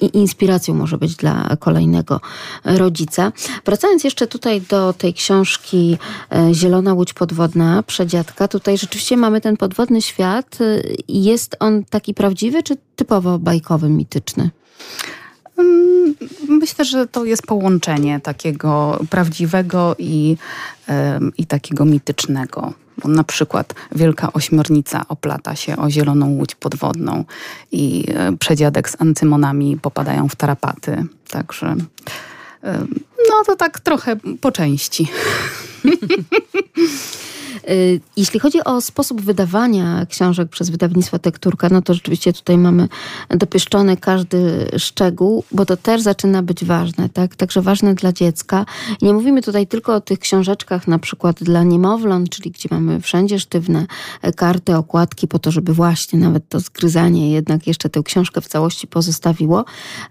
I 0.00 0.18
inspiracją 0.18 0.74
może 0.74 0.98
być 0.98 1.16
dla 1.16 1.56
kolejnego 1.58 2.20
rodzica. 2.64 3.32
Wracając 3.64 4.04
jeszcze 4.04 4.26
tutaj 4.26 4.60
do 4.60 4.92
tej 4.92 5.14
książki 5.14 5.98
e, 6.32 6.54
Zielona 6.54 6.94
Łódź 6.94 7.12
Podwodna, 7.12 7.82
Przedziadka, 7.82 8.48
tutaj 8.48 8.78
rzeczywiście 8.78 9.16
mamy 9.16 9.40
ten 9.40 9.56
podwodny 9.56 10.02
świat. 10.02 10.58
E, 10.60 10.64
jest 11.08 11.56
on 11.60 11.84
taki 11.84 12.14
prawdziwy, 12.14 12.62
czy 12.62 12.76
typowo 12.96 13.38
bajkowy, 13.38 13.88
mityczny? 13.88 14.50
Mm, 15.58 16.14
myślę, 16.48 16.84
że 16.84 17.06
to 17.06 17.24
jest 17.24 17.42
połączenie 17.42 18.20
takiego 18.20 19.00
prawdziwego 19.10 19.96
i, 19.98 20.36
i 21.38 21.46
takiego 21.46 21.84
mitycznego. 21.84 22.72
Na 23.04 23.24
przykład 23.24 23.74
Wielka 23.94 24.32
Ośmiornica 24.32 25.04
oplata 25.08 25.56
się 25.56 25.76
o 25.76 25.90
zieloną 25.90 26.28
łódź 26.28 26.54
podwodną 26.54 27.24
i 27.72 28.04
e, 28.14 28.36
przedziadek 28.36 28.90
z 28.90 29.00
antymonami 29.00 29.76
popadają 29.76 30.28
w 30.28 30.36
tarapaty. 30.36 31.04
Także 31.30 31.76
no 33.28 33.44
to 33.46 33.56
tak 33.56 33.80
trochę 33.80 34.16
po 34.40 34.52
części. 34.52 35.08
Y, 37.70 38.00
jeśli 38.16 38.40
chodzi 38.40 38.64
o 38.64 38.80
sposób 38.80 39.20
wydawania 39.20 40.06
książek 40.06 40.48
przez 40.48 40.70
wydawnictwo 40.70 41.18
Tekturka, 41.18 41.68
no 41.68 41.82
to 41.82 41.94
rzeczywiście 41.94 42.32
tutaj 42.32 42.58
mamy 42.58 42.88
dopieszczony 43.28 43.96
każdy 43.96 44.70
szczegół, 44.78 45.44
bo 45.52 45.66
to 45.66 45.76
też 45.76 46.02
zaczyna 46.02 46.42
być 46.42 46.64
ważne, 46.64 47.08
tak? 47.08 47.36
Także 47.36 47.62
ważne 47.62 47.94
dla 47.94 48.12
dziecka. 48.12 48.66
Nie 49.02 49.12
mówimy 49.12 49.42
tutaj 49.42 49.66
tylko 49.66 49.94
o 49.94 50.00
tych 50.00 50.18
książeczkach 50.18 50.88
na 50.88 50.98
przykład 50.98 51.42
dla 51.42 51.62
niemowląt, 51.62 52.30
czyli 52.30 52.50
gdzie 52.50 52.68
mamy 52.72 53.00
wszędzie 53.00 53.38
sztywne 53.38 53.86
karty, 54.36 54.76
okładki 54.76 55.28
po 55.28 55.38
to, 55.38 55.50
żeby 55.50 55.74
właśnie 55.74 56.18
nawet 56.18 56.48
to 56.48 56.60
zgryzanie 56.60 57.32
jednak 57.32 57.66
jeszcze 57.66 57.88
tę 57.88 58.02
książkę 58.02 58.40
w 58.40 58.48
całości 58.48 58.86
pozostawiło, 58.86 59.64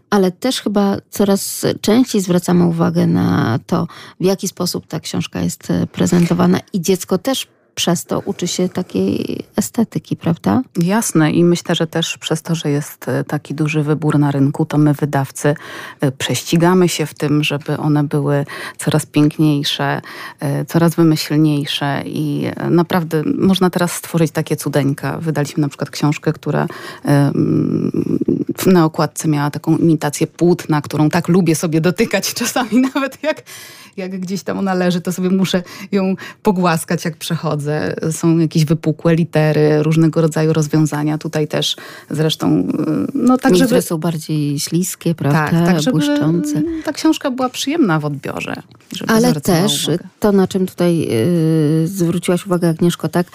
ale 0.09 0.31
też 0.31 0.61
chyba 0.61 0.97
coraz 1.09 1.65
częściej 1.81 2.21
zwracamy 2.21 2.65
uwagę 2.65 3.07
na 3.07 3.59
to, 3.67 3.87
w 4.19 4.25
jaki 4.25 4.47
sposób 4.47 4.87
ta 4.87 4.99
książka 4.99 5.41
jest 5.41 5.67
prezentowana 5.91 6.59
i 6.73 6.81
dziecko 6.81 7.17
też 7.17 7.46
przez 7.77 8.05
to 8.05 8.19
uczy 8.19 8.47
się 8.47 8.69
takiej 8.69 9.43
estetyki, 9.55 10.15
prawda? 10.15 10.61
Jasne 10.77 11.31
i 11.31 11.43
myślę, 11.43 11.75
że 11.75 11.87
też 11.87 12.17
przez 12.17 12.41
to, 12.41 12.55
że 12.55 12.69
jest 12.69 13.07
e, 13.07 13.23
taki 13.23 13.53
duży 13.53 13.83
wybór 13.83 14.19
na 14.19 14.31
rynku, 14.31 14.65
to 14.65 14.77
my 14.77 14.93
wydawcy 14.93 15.55
e, 16.01 16.11
prześcigamy 16.11 16.89
się 16.89 17.05
w 17.05 17.13
tym, 17.13 17.43
żeby 17.43 17.77
one 17.77 18.03
były 18.03 18.45
coraz 18.77 19.05
piękniejsze, 19.05 20.01
e, 20.39 20.65
coraz 20.65 20.95
wymyślniejsze 20.95 22.03
i 22.05 22.45
naprawdę 22.69 23.23
można 23.37 23.69
teraz 23.69 23.91
stworzyć 23.91 24.31
takie 24.31 24.55
cudeńka. 24.55 25.17
Wydaliśmy 25.17 25.61
na 25.61 25.69
przykład 25.69 25.89
książkę, 25.89 26.33
która 26.33 26.67
na 28.65 28.85
okładce 28.85 29.27
miała 29.27 29.51
taką 29.51 29.77
imitację 29.77 30.27
płótna, 30.27 30.81
którą 30.81 31.09
tak 31.09 31.27
lubię 31.27 31.55
sobie 31.55 31.81
dotykać 31.81 32.33
czasami 32.39 32.81
nawet 32.93 33.23
jak, 33.23 33.43
jak 33.97 34.19
gdzieś 34.19 34.43
tam 34.43 34.57
ona 34.59 34.73
leży, 34.73 35.01
to 35.01 35.11
sobie 35.11 35.29
muszę 35.29 35.63
ją 35.91 36.15
pogłaskać 36.43 37.05
jak 37.05 37.17
przechodzę 37.17 37.66
są 38.11 38.37
jakieś 38.37 38.65
wypukłe 38.65 39.15
litery, 39.15 39.83
różnego 39.83 40.21
rodzaju 40.21 40.53
rozwiązania. 40.53 41.17
Tutaj 41.17 41.47
też 41.47 41.75
zresztą... 42.09 42.59
Y, 42.59 42.63
no, 43.13 43.37
tak, 43.37 43.51
Niektóre 43.51 43.69
żeby... 43.69 43.81
są 43.81 43.97
bardziej 43.97 44.59
śliskie, 44.59 45.15
prawda? 45.15 45.49
Tak, 45.51 45.65
tak 45.65 45.81
żeby 45.81 45.91
błyszczące. 45.91 46.61
ta 46.85 46.93
książka 46.93 47.31
była 47.31 47.49
przyjemna 47.49 47.99
w 47.99 48.05
odbiorze. 48.05 48.61
Ale 49.07 49.41
też 49.41 49.87
uwagę. 49.87 50.03
to, 50.19 50.31
na 50.31 50.47
czym 50.47 50.65
tutaj 50.65 50.97
yy, 50.99 51.87
zwróciłaś 51.87 52.45
uwagę 52.45 52.69
Agnieszko, 52.69 53.09
tak? 53.09 53.27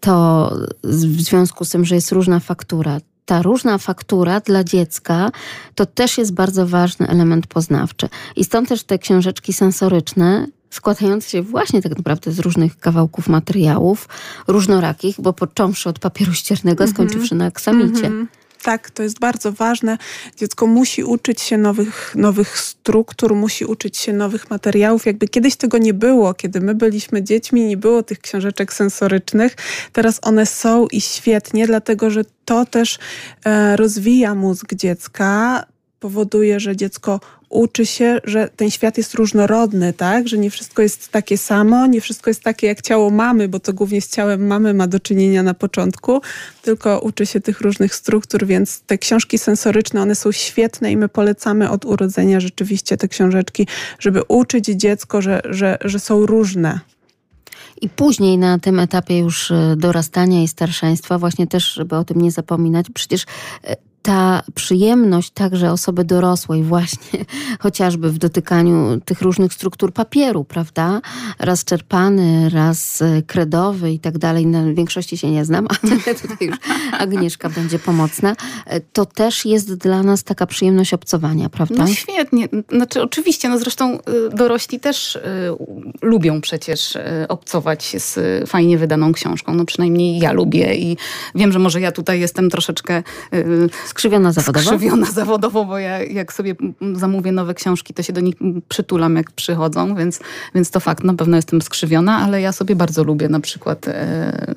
To 0.00 0.50
w 0.84 1.20
związku 1.20 1.64
z 1.64 1.70
tym, 1.70 1.84
że 1.84 1.94
jest 1.94 2.12
różna 2.12 2.40
faktura, 2.40 3.00
ta 3.24 3.42
różna 3.42 3.78
faktura 3.78 4.40
dla 4.40 4.64
dziecka 4.64 5.30
to 5.74 5.86
też 5.86 6.18
jest 6.18 6.34
bardzo 6.34 6.66
ważny 6.66 7.08
element 7.08 7.46
poznawczy. 7.46 8.08
I 8.36 8.44
stąd 8.44 8.68
też 8.68 8.84
te 8.84 8.98
książeczki 8.98 9.52
sensoryczne 9.52 10.46
składające 10.74 11.30
się 11.30 11.42
właśnie 11.42 11.82
tak 11.82 11.96
naprawdę 11.96 12.32
z 12.32 12.38
różnych 12.38 12.78
kawałków 12.78 13.28
materiałów, 13.28 14.08
różnorakich, 14.46 15.20
bo 15.20 15.32
począwszy 15.32 15.88
od 15.88 15.98
papieru 15.98 16.34
ściernego, 16.34 16.84
mm 16.84 16.92
-hmm. 16.92 16.94
skończywszy 16.94 17.34
na 17.34 17.46
aksamicie. 17.46 18.06
Mm 18.06 18.24
-hmm. 18.24 18.44
Tak, 18.64 18.90
to 18.90 19.02
jest 19.02 19.18
bardzo 19.18 19.52
ważne. 19.52 19.98
Dziecko 20.36 20.66
musi 20.66 21.04
uczyć 21.04 21.40
się 21.40 21.58
nowych, 21.58 22.12
nowych 22.16 22.58
struktur, 22.58 23.34
musi 23.34 23.64
uczyć 23.64 23.96
się 23.96 24.12
nowych 24.12 24.50
materiałów. 24.50 25.06
Jakby 25.06 25.28
kiedyś 25.28 25.56
tego 25.56 25.78
nie 25.78 25.94
było, 25.94 26.34
kiedy 26.34 26.60
my 26.60 26.74
byliśmy 26.74 27.22
dziećmi, 27.22 27.64
nie 27.66 27.76
było 27.76 28.02
tych 28.02 28.20
książeczek 28.20 28.72
sensorycznych. 28.72 29.56
Teraz 29.92 30.18
one 30.22 30.46
są 30.46 30.86
i 30.86 31.00
świetnie, 31.00 31.66
dlatego 31.66 32.10
że 32.10 32.24
to 32.44 32.66
też 32.66 32.98
e, 33.44 33.76
rozwija 33.76 34.34
mózg 34.34 34.74
dziecka, 34.74 35.64
powoduje, 36.04 36.60
że 36.60 36.76
dziecko 36.76 37.20
uczy 37.48 37.86
się, 37.86 38.20
że 38.24 38.48
ten 38.56 38.70
świat 38.70 38.98
jest 38.98 39.14
różnorodny, 39.14 39.92
tak? 39.92 40.28
Że 40.28 40.38
nie 40.38 40.50
wszystko 40.50 40.82
jest 40.82 41.08
takie 41.08 41.38
samo, 41.38 41.86
nie 41.86 42.00
wszystko 42.00 42.30
jest 42.30 42.42
takie 42.42 42.66
jak 42.66 42.82
ciało 42.82 43.10
mamy, 43.10 43.48
bo 43.48 43.60
to 43.60 43.72
głównie 43.72 44.00
z 44.00 44.10
ciałem 44.10 44.46
mamy 44.46 44.74
ma 44.74 44.86
do 44.86 45.00
czynienia 45.00 45.42
na 45.42 45.54
początku, 45.54 46.20
tylko 46.62 46.98
uczy 46.98 47.26
się 47.26 47.40
tych 47.40 47.60
różnych 47.60 47.94
struktur, 47.94 48.46
więc 48.46 48.80
te 48.80 48.98
książki 48.98 49.38
sensoryczne, 49.38 50.02
one 50.02 50.14
są 50.14 50.32
świetne 50.32 50.92
i 50.92 50.96
my 50.96 51.08
polecamy 51.08 51.70
od 51.70 51.84
urodzenia 51.84 52.40
rzeczywiście 52.40 52.96
te 52.96 53.08
książeczki, 53.08 53.66
żeby 53.98 54.22
uczyć 54.28 54.64
dziecko, 54.64 55.22
że, 55.22 55.40
że, 55.44 55.78
że 55.84 55.98
są 55.98 56.26
różne. 56.26 56.80
I 57.80 57.88
później 57.88 58.38
na 58.38 58.58
tym 58.58 58.80
etapie 58.80 59.18
już 59.18 59.50
e, 59.50 59.74
dorastania 59.76 60.42
i 60.42 60.48
starszeństwa, 60.48 61.18
właśnie 61.18 61.46
też, 61.46 61.72
żeby 61.72 61.96
o 61.96 62.04
tym 62.04 62.20
nie 62.20 62.30
zapominać, 62.30 62.86
przecież 62.94 63.24
e, 63.64 63.76
ta 64.04 64.42
przyjemność 64.54 65.30
także 65.30 65.72
osoby 65.72 66.04
dorosłej 66.04 66.62
właśnie, 66.62 67.24
chociażby 67.64 68.10
w 68.10 68.18
dotykaniu 68.18 69.00
tych 69.00 69.22
różnych 69.22 69.52
struktur 69.52 69.92
papieru, 69.92 70.44
prawda? 70.44 71.00
Raz 71.38 71.64
czerpany, 71.64 72.50
raz 72.50 73.02
e, 73.02 73.22
kredowy 73.22 73.92
i 73.92 73.98
tak 73.98 74.18
dalej. 74.18 74.46
Na 74.46 74.72
większości 74.74 75.18
się 75.18 75.30
nie 75.30 75.44
znam, 75.44 75.66
ale 75.82 76.14
tutaj 76.14 76.48
już 76.48 76.56
Agnieszka 76.92 77.48
będzie 77.48 77.78
pomocna. 77.78 78.36
E, 78.66 78.80
to 78.80 79.06
też 79.06 79.44
jest 79.44 79.74
dla 79.74 80.02
nas 80.02 80.24
taka 80.24 80.46
przyjemność 80.46 80.94
obcowania, 80.94 81.48
prawda? 81.48 81.74
No 81.78 81.86
świetnie. 81.86 82.48
Znaczy 82.70 83.02
oczywiście, 83.02 83.48
no 83.48 83.58
zresztą 83.58 83.92
e, 83.92 84.00
dorośli 84.36 84.80
też 84.80 85.18
lubią 86.02 86.40
przecież 86.40 86.98
obcować 87.28 87.96
z 87.98 88.18
fajnie 88.48 88.78
wydaną 88.78 89.12
książką. 89.12 89.54
No 89.54 89.64
przynajmniej 89.64 90.18
ja 90.18 90.32
lubię 90.32 90.74
i 90.74 90.96
wiem, 91.34 91.52
że 91.52 91.58
może 91.58 91.80
ja 91.80 91.92
tutaj 91.92 92.20
jestem 92.20 92.50
troszeczkę 92.50 93.02
Skrzywiona 93.94 94.32
zawodowo? 94.32 94.66
Skrzywiona 94.66 95.06
zawodowo, 95.06 95.64
bo 95.64 95.78
ja 95.78 96.02
jak 96.02 96.32
sobie 96.32 96.54
zamówię 96.94 97.32
nowe 97.32 97.54
książki, 97.54 97.94
to 97.94 98.02
się 98.02 98.12
do 98.12 98.20
nich 98.20 98.34
przytulam, 98.68 99.16
jak 99.16 99.30
przychodzą, 99.30 99.94
więc, 99.94 100.20
więc 100.54 100.70
to 100.70 100.80
fakt, 100.80 101.04
na 101.04 101.14
pewno 101.14 101.36
jestem 101.36 101.62
skrzywiona, 101.62 102.16
ale 102.18 102.40
ja 102.40 102.52
sobie 102.52 102.76
bardzo 102.76 103.04
lubię 103.04 103.28
na 103.28 103.40
przykład 103.40 103.88
e, 103.88 104.54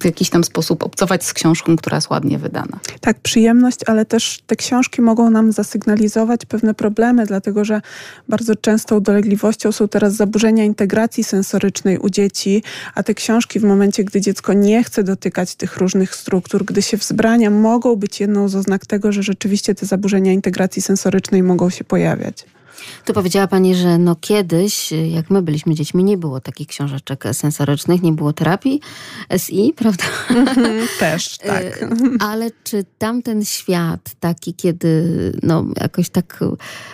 w 0.00 0.04
jakiś 0.04 0.30
tam 0.30 0.44
sposób 0.44 0.82
obcować 0.82 1.24
z 1.24 1.32
książką, 1.32 1.76
która 1.76 1.96
jest 1.96 2.10
ładnie 2.10 2.38
wydana. 2.38 2.80
Tak, 3.00 3.20
przyjemność, 3.20 3.78
ale 3.86 4.04
też 4.04 4.38
te 4.46 4.56
książki 4.56 5.02
mogą 5.02 5.30
nam 5.30 5.52
zasygnalizować 5.52 6.46
pewne 6.46 6.74
problemy, 6.74 7.26
dlatego 7.26 7.64
że 7.64 7.80
bardzo 8.28 8.56
częstą 8.56 9.00
dolegliwością 9.00 9.72
są 9.72 9.88
teraz 9.88 10.14
zaburzenia 10.14 10.64
integracji 10.64 11.24
sensorycznej 11.24 11.98
u 11.98 12.10
dzieci, 12.10 12.62
a 12.94 13.02
te 13.02 13.14
książki 13.14 13.60
w 13.60 13.64
momencie, 13.64 14.04
gdy 14.04 14.20
dziecko 14.20 14.52
nie 14.52 14.84
chce 14.84 15.04
dotykać 15.04 15.54
tych 15.54 15.76
różnych 15.76 16.14
struktur, 16.14 16.64
gdy 16.64 16.82
się 16.82 16.96
wzbrania, 16.96 17.50
mogą 17.50 17.96
być 17.96 18.20
jedną 18.20 18.48
z 18.48 18.56
oznak 18.56 18.86
tego, 18.86 19.12
że 19.12 19.22
rzeczywiście 19.22 19.74
te 19.74 19.86
zaburzenia 19.86 20.32
integracji 20.32 20.82
sensorycznej 20.82 21.42
mogą 21.42 21.70
się 21.70 21.84
pojawiać. 21.84 22.46
Tu 23.04 23.12
powiedziała 23.12 23.46
Pani, 23.46 23.74
że 23.74 23.98
no 23.98 24.16
kiedyś, 24.20 24.92
jak 24.92 25.30
my 25.30 25.42
byliśmy 25.42 25.74
dziećmi, 25.74 26.04
nie 26.04 26.18
było 26.18 26.40
takich 26.40 26.68
książeczek 26.68 27.24
sensorycznych, 27.32 28.02
nie 28.02 28.12
było 28.12 28.32
terapii 28.32 28.80
SI, 29.36 29.72
prawda? 29.76 30.04
Też, 30.98 31.38
tak. 31.38 31.84
Ale 32.20 32.50
czy 32.64 32.84
tamten 32.98 33.44
świat, 33.44 34.10
taki, 34.20 34.54
kiedy 34.54 35.04
no, 35.42 35.64
jakoś 35.80 36.08
tak 36.08 36.40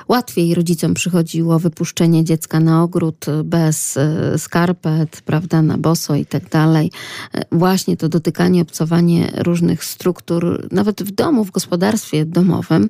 łatwiej 0.09 0.55
rodzicom 0.55 0.94
przychodziło 0.94 1.59
wypuszczenie 1.59 2.25
dziecka 2.25 2.61
na 2.61 2.83
ogród 2.83 3.27
bez 3.44 3.96
e, 3.96 4.38
skarpet, 4.38 5.22
prawda, 5.25 5.62
na 5.62 5.79
boso 5.79 6.14
i 6.14 6.27
tak 6.27 6.49
dalej, 6.49 6.90
e, 7.35 7.42
właśnie 7.53 7.96
to 7.96 8.09
dotykanie, 8.09 8.62
obcowanie 8.62 9.33
różnych 9.37 9.85
struktur, 9.85 10.68
nawet 10.72 11.03
w 11.03 11.11
domu, 11.11 11.44
w 11.44 11.51
gospodarstwie 11.51 12.25
domowym, 12.25 12.88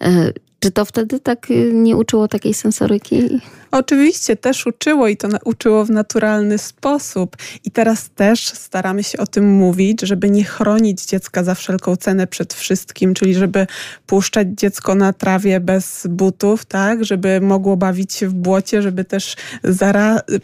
e, 0.00 0.32
czy 0.62 0.70
to 0.70 0.84
wtedy 0.84 1.20
tak 1.20 1.50
y, 1.50 1.70
nie 1.74 1.96
uczyło 1.96 2.28
takiej 2.28 2.54
sensoryki? 2.54 3.40
Oczywiście 3.72 4.36
też 4.36 4.66
uczyło 4.66 5.08
i 5.08 5.16
to 5.16 5.28
uczyło 5.44 5.84
w 5.84 5.90
naturalny 5.90 6.58
sposób. 6.58 7.36
I 7.64 7.70
teraz 7.70 8.10
też 8.10 8.46
staramy 8.46 9.02
się 9.02 9.18
o 9.18 9.26
tym 9.26 9.52
mówić, 9.52 10.00
żeby 10.00 10.30
nie 10.30 10.44
chronić 10.44 11.04
dziecka 11.04 11.44
za 11.44 11.54
wszelką 11.54 11.96
cenę 11.96 12.26
przed 12.26 12.54
wszystkim, 12.54 13.14
czyli 13.14 13.34
żeby 13.34 13.66
puszczać 14.06 14.48
dziecko 14.54 14.94
na 14.94 15.12
trawie 15.12 15.60
bez 15.60 16.06
butów, 16.10 16.64
tak, 16.64 17.04
żeby 17.04 17.40
mogło 17.40 17.76
bawić 17.76 18.12
się 18.12 18.28
w 18.28 18.34
błocie, 18.34 18.82
żeby 18.82 19.04
też 19.04 19.36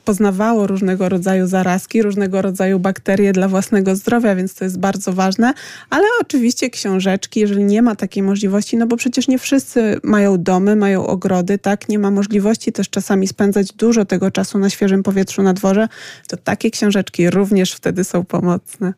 poznawało 0.04 0.66
różnego 0.66 1.08
rodzaju 1.08 1.46
zarazki, 1.46 2.02
różnego 2.02 2.42
rodzaju 2.42 2.78
bakterie 2.78 3.32
dla 3.32 3.48
własnego 3.48 3.96
zdrowia, 3.96 4.34
więc 4.34 4.54
to 4.54 4.64
jest 4.64 4.78
bardzo 4.78 5.12
ważne. 5.12 5.54
Ale 5.90 6.04
oczywiście 6.20 6.70
książeczki, 6.70 7.40
jeżeli 7.40 7.64
nie 7.64 7.82
ma 7.82 7.96
takiej 7.96 8.22
możliwości, 8.22 8.76
no 8.76 8.86
bo 8.86 8.96
przecież 8.96 9.28
nie 9.28 9.38
wszyscy 9.38 10.00
mają 10.02 10.42
domy, 10.42 10.76
mają 10.76 11.06
ogrody, 11.06 11.58
tak, 11.58 11.88
nie 11.88 11.98
ma 11.98 12.10
możliwości 12.10 12.72
też 12.72 12.90
czasami 12.90 13.17
czasami 13.18 13.28
spędzać 13.28 13.72
dużo 13.72 14.04
tego 14.04 14.30
czasu 14.30 14.58
na 14.58 14.70
świeżym 14.70 15.02
powietrzu 15.02 15.42
na 15.42 15.52
dworze, 15.52 15.88
to 16.28 16.36
takie 16.36 16.70
książeczki 16.70 17.30
również 17.30 17.72
wtedy 17.72 18.04
są 18.04 18.24
pomocne. 18.24 18.94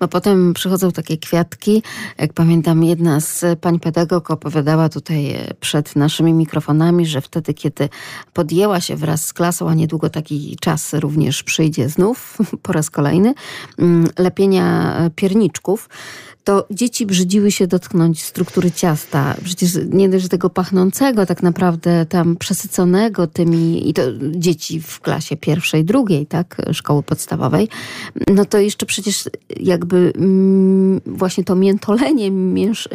Bo 0.00 0.08
potem 0.08 0.54
przychodzą 0.54 0.92
takie 0.92 1.18
kwiatki. 1.18 1.82
Jak 2.18 2.32
pamiętam, 2.32 2.84
jedna 2.84 3.20
z 3.20 3.44
pań 3.60 3.80
pedagog 3.80 4.30
opowiadała 4.30 4.88
tutaj 4.88 5.30
e, 5.30 5.54
przed 5.60 5.96
naszymi 5.96 6.32
mikrofonami, 6.32 7.06
że 7.06 7.20
wtedy, 7.20 7.54
kiedy 7.54 7.88
podjęła 8.32 8.80
się 8.80 8.96
wraz 8.96 9.26
z 9.26 9.32
klasą, 9.32 9.68
a 9.68 9.74
niedługo 9.74 10.10
taki 10.10 10.56
czas 10.60 10.94
również 10.94 11.42
przyjdzie 11.42 11.88
znów 11.88 12.38
po 12.62 12.72
raz 12.72 12.90
kolejny, 12.90 13.34
mm, 13.78 14.08
lepienia 14.18 15.10
pierniczków, 15.16 15.88
to 16.44 16.66
dzieci 16.70 17.06
brzydziły 17.06 17.50
się 17.50 17.66
dotknąć 17.66 18.22
struktury 18.22 18.70
ciasta. 18.70 19.36
Przecież 19.44 19.70
nie 19.90 20.08
dość 20.08 20.28
tego 20.28 20.50
pachnącego, 20.50 21.26
tak 21.26 21.42
naprawdę 21.42 22.06
tam 22.06 22.36
przesyconego 22.36 23.26
tymi, 23.26 23.88
i 23.88 23.94
to 23.94 24.02
dzieci 24.30 24.80
w 24.80 25.00
klasie 25.00 25.36
pierwszej, 25.36 25.84
drugiej, 25.84 26.26
tak, 26.26 26.62
szkoły 26.72 27.02
podstawowej, 27.02 27.68
no 28.34 28.44
to 28.44 28.58
jeszcze 28.58 28.86
przecież 28.86 29.24
jakby 29.60 30.12
mm, 30.16 31.00
właśnie 31.06 31.44
to 31.44 31.54
miętolenie, 31.54 32.30
miesz, 32.30 32.88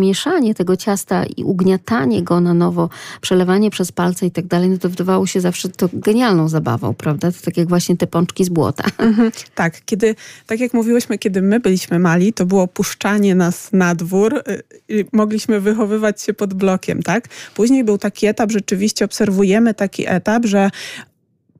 mieszanie 0.00 0.54
tego 0.54 0.76
ciasta 0.76 1.24
i 1.36 1.44
ugniatanie 1.44 2.22
go 2.22 2.40
na 2.40 2.54
nowo, 2.54 2.88
przelewanie 3.20 3.70
przez 3.70 3.92
palce 3.92 4.26
i 4.26 4.30
tak 4.30 4.46
dalej, 4.46 4.68
no 4.68 4.78
to 4.78 4.88
wydawało 4.88 5.26
się 5.26 5.40
zawsze 5.40 5.68
to 5.68 5.88
genialną 5.92 6.48
zabawą, 6.48 6.94
prawda? 6.94 7.32
To 7.32 7.38
tak 7.44 7.56
jak 7.56 7.68
właśnie 7.68 7.96
te 7.96 8.06
pączki 8.06 8.44
z 8.44 8.48
błota. 8.48 8.84
Mhm, 8.98 9.32
tak, 9.54 9.84
kiedy, 9.84 10.14
tak 10.46 10.60
jak 10.60 10.74
mówiłyśmy, 10.74 11.18
kiedy 11.18 11.42
my 11.42 11.60
byliśmy 11.60 11.98
mali, 11.98 12.32
to 12.32 12.46
było 12.46 12.68
puszczone 12.68 12.93
wypuszczanie 12.94 13.34
nas 13.34 13.72
na 13.72 13.94
dwór, 13.94 14.42
y, 14.90 15.06
mogliśmy 15.12 15.60
wychowywać 15.60 16.22
się 16.22 16.34
pod 16.34 16.54
blokiem, 16.54 17.02
tak? 17.02 17.28
Później 17.54 17.84
był 17.84 17.98
taki 17.98 18.26
etap, 18.26 18.52
rzeczywiście 18.52 19.04
obserwujemy 19.04 19.74
taki 19.74 20.04
etap, 20.08 20.46
że 20.46 20.70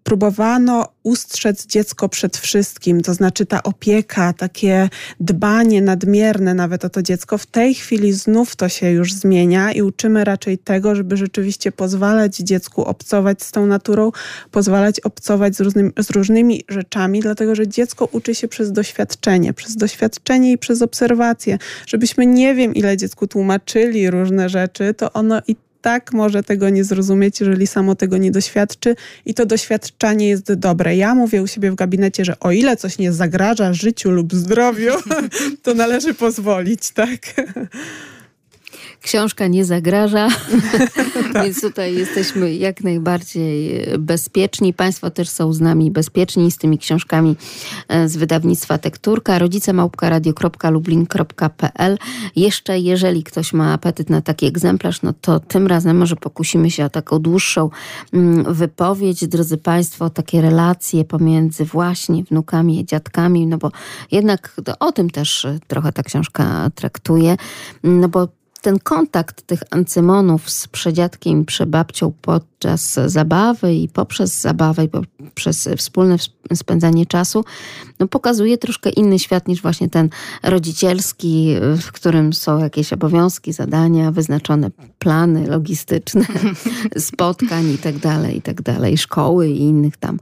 próbowano 0.05 0.89
ustrzec 1.03 1.67
dziecko 1.67 2.09
przed 2.09 2.37
wszystkim, 2.37 3.03
to 3.03 3.15
znaczy 3.15 3.47
ta 3.47 3.63
opieka, 3.63 4.33
takie 4.33 4.89
dbanie 5.21 5.83
nadmierne 5.83 6.55
nawet 6.55 6.85
o 6.85 6.91
to 6.91 7.03
dziecko. 7.03 7.39
W 7.39 7.47
tej 7.47 7.75
chwili 7.75 8.13
znów 8.13 8.57
to 8.57 8.69
się 8.69 8.91
już 8.91 9.13
zmienia 9.13 9.73
i 9.73 9.83
uczymy 9.83 10.25
raczej 10.25 10.59
tego, 10.59 10.95
żeby 10.95 11.17
rzeczywiście 11.17 11.73
pozwalać 11.73 12.37
dziecku 12.37 12.85
obcować 12.85 13.43
z 13.43 13.51
tą 13.51 13.67
naturą, 13.67 14.13
pozwalać 14.51 15.01
obcować 15.01 15.57
z, 15.57 15.61
różnymi, 15.61 15.91
z 15.99 16.11
różnymi 16.11 16.65
rzeczami, 16.69 17.21
dlatego 17.21 17.55
że 17.55 17.69
dziecko 17.69 18.09
uczy 18.13 18.35
się 18.35 18.49
przez 18.49 18.73
doświadczenie, 18.73 19.53
przez 19.53 19.77
doświadczenie 19.77 20.53
i 20.53 20.59
przez 20.59 20.83
obserwację. 20.83 21.59
Żebyśmy 21.87 22.27
nie 22.27 22.55
wiem, 22.55 22.75
ile 22.75 22.97
dziecku 22.97 23.27
tłumaczyli 23.27 24.11
różne 24.11 24.49
rzeczy, 24.49 24.95
to 24.95 25.13
ono 25.13 25.41
i 25.47 25.57
tak 25.85 26.13
może 26.13 26.43
tego 26.43 26.69
nie 26.69 26.85
zrozumieć, 26.85 27.41
jeżeli 27.41 27.67
samo 27.67 27.95
tego 27.95 28.17
nie 28.17 28.31
doświadczy 28.31 28.97
i 29.27 29.35
to 29.35 29.47
doświadczanie 29.47 30.29
jest 30.29 30.53
dobre. 30.53 30.97
Ja 30.97 31.15
mówię 31.15 31.43
u 31.43 31.47
siebie 31.47 31.71
w 31.71 31.75
gabinecie, 31.75 32.25
że 32.25 32.41
o 32.41 32.53
ile 32.53 32.77
coś 32.77 32.99
nie 32.99 33.13
zagraża 33.13 33.73
życiu 33.73 34.11
lub 34.11 34.35
zdrowiu, 34.35 34.93
to 35.63 35.75
należy 35.75 36.15
pozwolić, 36.15 36.91
tak? 36.91 37.21
Książka 39.05 39.47
nie 39.47 39.65
zagraża, 39.65 40.29
więc 41.45 41.61
tutaj 41.61 41.95
jesteśmy 41.95 42.55
jak 42.55 42.81
najbardziej 42.81 43.87
bezpieczni. 43.99 44.75
Państwo 44.75 45.11
też 45.11 45.29
są 45.29 45.53
z 45.53 45.61
nami 45.61 45.91
bezpieczni 45.91 46.51
z 46.51 46.59
tymi 46.59 46.79
książkami 46.79 47.37
e, 47.89 48.09
z 48.09 48.17
wydawnictwa 48.17 48.79
Tekturka. 48.79 49.39
Rodzice 49.39 49.73
małpka.radio.lublin.pl 49.73 51.99
Jeszcze 52.37 52.79
jeżeli 52.79 53.25
ktoś 53.25 53.53
ma 53.53 53.73
apetyt 53.73 54.11
na 54.11 54.21
taki 54.21 54.47
egzemplarz, 54.47 55.03
no 55.03 55.13
to 55.21 55.41
tym 55.41 55.67
razem 55.67 55.97
może 55.97 56.17
pokusimy 56.17 56.71
się 56.71 56.85
o 56.85 56.91
taką 56.91 57.19
dłuższą 57.19 57.71
mm, 58.13 58.55
wypowiedź. 58.55 59.27
Drodzy 59.27 59.59
Państwo, 59.59 60.11
takie 60.11 60.41
relacje 60.41 61.05
pomiędzy 61.05 61.65
właśnie 61.65 62.25
wnukami 62.25 62.81
i 62.81 62.85
dziadkami, 62.85 63.47
no 63.47 63.59
bo 63.59 63.71
jednak 64.13 64.57
o 64.81 64.93
tym 64.93 65.11
też 65.11 65.47
trochę 65.67 65.93
ta 65.93 66.03
książka 66.03 66.71
traktuje, 66.75 67.37
no 67.83 68.09
bo 68.09 68.29
ten 68.65 68.79
kontakt 68.79 69.43
tych 69.47 69.63
ancymonów 69.71 70.51
z 70.51 70.69
przedziadkiem 70.69 71.45
przebabcią 71.45 72.13
podczas 72.23 72.99
zabawy 73.07 73.75
i 73.75 73.89
poprzez 73.89 74.41
zabawę 74.41 74.85
i 74.85 74.89
poprzez 74.89 75.69
wspólne 75.77 76.17
spędzanie 76.55 77.07
czasu 77.07 77.45
no 78.01 78.09
pokazuje 78.09 78.59
troszkę 78.59 78.91
inny 78.91 79.19
świat 79.19 79.49
niż 79.49 79.63
właśnie 79.63 79.89
ten 79.89 80.09
rodzicielski, 80.43 81.55
w 81.81 81.93
którym 81.93 82.33
są 82.33 82.59
jakieś 82.59 82.93
obowiązki, 82.93 83.53
zadania, 83.53 84.13
wyznaczone 84.13 84.71
plany 84.99 85.47
logistyczne, 85.47 86.27
spotkań 86.99 87.71
i 87.71 87.79
tak 87.79 87.99
dalej, 87.99 88.37
i 88.37 88.43
tak 88.43 88.57
szkoły 88.97 89.49
i 89.49 89.59
innych 89.59 89.97
tam 89.97 90.19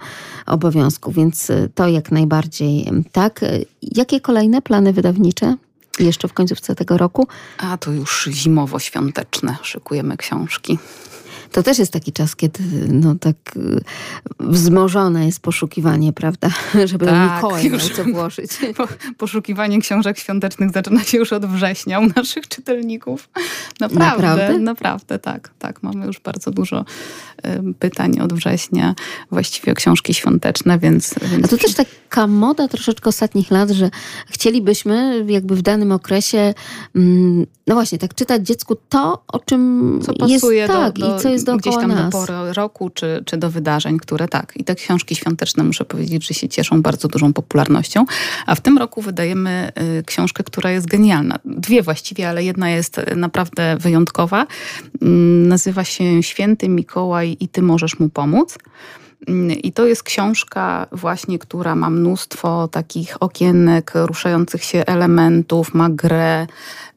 obowiązków. 0.46 1.14
Więc 1.14 1.52
to 1.74 1.88
jak 1.88 2.12
najbardziej 2.12 2.88
tak. 3.12 3.40
Jakie 3.82 4.20
kolejne 4.20 4.62
plany 4.62 4.92
wydawnicze? 4.92 5.56
Jeszcze 5.98 6.28
w 6.28 6.32
końcówce 6.32 6.74
tego 6.74 6.98
roku. 6.98 7.28
A 7.58 7.78
to 7.78 7.90
już 7.90 8.28
zimowo-świąteczne. 8.32 9.56
Szykujemy 9.62 10.16
książki. 10.16 10.78
To 11.52 11.62
też 11.62 11.78
jest 11.78 11.92
taki 11.92 12.12
czas, 12.12 12.36
kiedy 12.36 12.62
no 12.88 13.14
tak 13.14 13.36
y, 13.56 13.80
wzmożone 14.40 15.26
jest 15.26 15.40
poszukiwanie, 15.40 16.12
prawda? 16.12 16.48
Żeby 16.84 17.06
tak, 17.06 17.34
Mikołaj 17.34 17.70
miał 17.70 17.80
co 17.80 18.04
włożyć. 18.04 18.50
Po, 18.76 18.88
poszukiwanie 19.18 19.80
książek 19.80 20.18
świątecznych 20.18 20.70
zaczyna 20.70 21.04
się 21.04 21.18
już 21.18 21.32
od 21.32 21.46
września 21.46 22.00
u 22.00 22.06
naszych 22.16 22.48
czytelników. 22.48 23.28
Naprawdę, 23.80 24.22
naprawdę, 24.22 24.58
naprawdę 24.58 25.18
tak. 25.18 25.50
tak. 25.58 25.82
Mamy 25.82 26.06
już 26.06 26.20
bardzo 26.20 26.50
dużo 26.50 26.84
pytań 27.78 28.20
od 28.20 28.32
września, 28.32 28.94
właściwie 29.30 29.72
o 29.72 29.74
książki 29.74 30.14
świąteczne, 30.14 30.78
więc... 30.78 31.14
więc... 31.30 31.44
A 31.44 31.48
to 31.48 31.56
też 31.56 31.74
taka 31.74 32.26
moda 32.26 32.68
troszeczkę 32.68 33.08
ostatnich 33.08 33.50
lat, 33.50 33.70
że 33.70 33.90
chcielibyśmy 34.26 35.24
jakby 35.28 35.56
w 35.56 35.62
danym 35.62 35.92
okresie 35.92 36.54
mm, 36.96 37.46
no 37.66 37.74
właśnie, 37.74 37.98
tak 37.98 38.14
czytać 38.14 38.46
dziecku 38.46 38.76
to, 38.88 39.24
o 39.28 39.38
czym 39.38 40.00
co 40.02 40.14
pasuje 40.14 40.58
jest, 40.58 40.72
do, 40.72 40.78
tak, 40.78 40.98
do, 40.98 41.16
i 41.16 41.20
co 41.20 41.28
jest 41.28 41.41
gdzieś 41.56 41.74
tam 41.74 41.88
nas. 41.88 42.12
do 42.12 42.18
pory 42.18 42.52
roku, 42.52 42.90
czy, 42.90 43.22
czy 43.26 43.36
do 43.36 43.50
wydarzeń, 43.50 43.98
które 43.98 44.28
tak. 44.28 44.52
I 44.56 44.64
te 44.64 44.74
książki 44.74 45.14
świąteczne, 45.14 45.64
muszę 45.64 45.84
powiedzieć, 45.84 46.26
że 46.26 46.34
się 46.34 46.48
cieszą 46.48 46.82
bardzo 46.82 47.08
dużą 47.08 47.32
popularnością. 47.32 48.04
A 48.46 48.54
w 48.54 48.60
tym 48.60 48.78
roku 48.78 49.02
wydajemy 49.02 49.72
y, 49.98 50.02
książkę, 50.04 50.44
która 50.44 50.70
jest 50.70 50.86
genialna. 50.86 51.38
Dwie 51.44 51.82
właściwie, 51.82 52.28
ale 52.28 52.44
jedna 52.44 52.70
jest 52.70 53.00
naprawdę 53.16 53.76
wyjątkowa. 53.80 54.46
Y, 55.02 55.06
nazywa 55.48 55.84
się 55.84 56.22
Święty 56.22 56.68
Mikołaj 56.68 57.36
i 57.40 57.48
Ty 57.48 57.62
możesz 57.62 57.98
mu 57.98 58.08
pomóc. 58.08 58.58
I 59.62 59.72
to 59.72 59.86
jest 59.86 60.02
książka 60.02 60.86
właśnie, 60.92 61.38
która 61.38 61.74
ma 61.74 61.90
mnóstwo 61.90 62.68
takich 62.68 63.16
okienek, 63.20 63.92
ruszających 63.94 64.64
się 64.64 64.84
elementów, 64.86 65.74
ma 65.74 65.90
grę. 65.90 66.46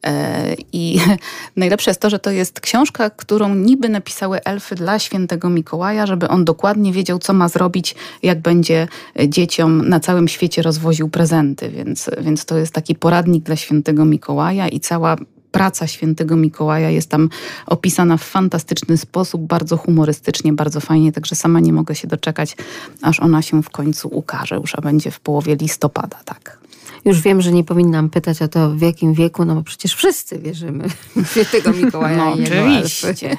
E, 0.04 0.54
I 0.72 1.00
najlepsze 1.56 1.90
jest 1.90 2.00
to, 2.00 2.10
że 2.10 2.18
to 2.18 2.30
jest 2.30 2.60
książka, 2.60 3.10
którą 3.10 3.54
niby 3.54 3.88
napisały 3.88 4.44
elfy 4.44 4.74
dla 4.74 4.98
świętego 4.98 5.50
Mikołaja, 5.50 6.06
żeby 6.06 6.28
on 6.28 6.44
dokładnie 6.44 6.92
wiedział, 6.92 7.18
co 7.18 7.32
ma 7.32 7.48
zrobić, 7.48 7.94
jak 8.22 8.40
będzie 8.40 8.88
dzieciom 9.28 9.88
na 9.88 10.00
całym 10.00 10.28
świecie 10.28 10.62
rozwoził 10.62 11.08
prezenty. 11.08 11.68
Więc, 11.68 12.10
więc 12.20 12.44
to 12.44 12.58
jest 12.58 12.72
taki 12.72 12.94
poradnik 12.94 13.44
dla 13.44 13.56
świętego 13.56 14.04
Mikołaja 14.04 14.68
i 14.68 14.80
cała 14.80 15.16
praca 15.56 15.86
świętego 15.86 16.36
Mikołaja 16.36 16.90
jest 16.90 17.10
tam 17.10 17.28
opisana 17.66 18.16
w 18.16 18.22
fantastyczny 18.22 18.96
sposób, 18.96 19.42
bardzo 19.42 19.76
humorystycznie, 19.76 20.52
bardzo 20.52 20.80
fajnie, 20.80 21.12
także 21.12 21.34
sama 21.34 21.60
nie 21.60 21.72
mogę 21.72 21.94
się 21.94 22.08
doczekać, 22.08 22.56
aż 23.02 23.20
ona 23.20 23.42
się 23.42 23.62
w 23.62 23.70
końcu 23.70 24.08
ukaże, 24.08 24.56
już 24.56 24.74
a 24.74 24.80
będzie 24.80 25.10
w 25.10 25.20
połowie 25.20 25.56
listopada, 25.56 26.16
tak. 26.24 26.65
Już 27.04 27.20
wiem, 27.20 27.42
że 27.42 27.52
nie 27.52 27.64
powinnam 27.64 28.10
pytać 28.10 28.42
o 28.42 28.48
to 28.48 28.70
w 28.70 28.80
jakim 28.80 29.14
wieku, 29.14 29.44
no 29.44 29.54
bo 29.54 29.62
przecież 29.62 29.94
wszyscy 29.94 30.38
wierzymy 30.38 30.84
w 31.16 31.26
świętego 31.30 31.72
Mikołaja 31.72 32.16
no, 32.16 32.34
i 32.34 32.40
jego 32.40 32.54
oczywiście, 32.54 33.36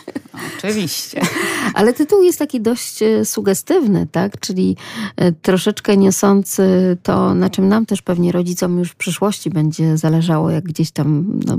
oczywiście. 0.57 1.21
Ale 1.73 1.93
tytuł 1.93 2.23
jest 2.23 2.39
taki 2.39 2.61
dość 2.61 3.01
e, 3.03 3.25
sugestywny, 3.25 4.07
tak? 4.11 4.39
Czyli 4.39 4.77
e, 5.15 5.31
troszeczkę 5.31 5.97
niosący 5.97 6.97
to, 7.03 7.33
na 7.33 7.49
czym 7.49 7.67
nam 7.67 7.85
też 7.85 8.01
pewnie 8.01 8.31
rodzicom 8.31 8.79
już 8.79 8.91
w 8.91 8.95
przyszłości 8.95 9.49
będzie 9.49 9.97
zależało, 9.97 10.49
jak 10.49 10.63
gdzieś 10.63 10.91
tam 10.91 11.39
no, 11.45 11.57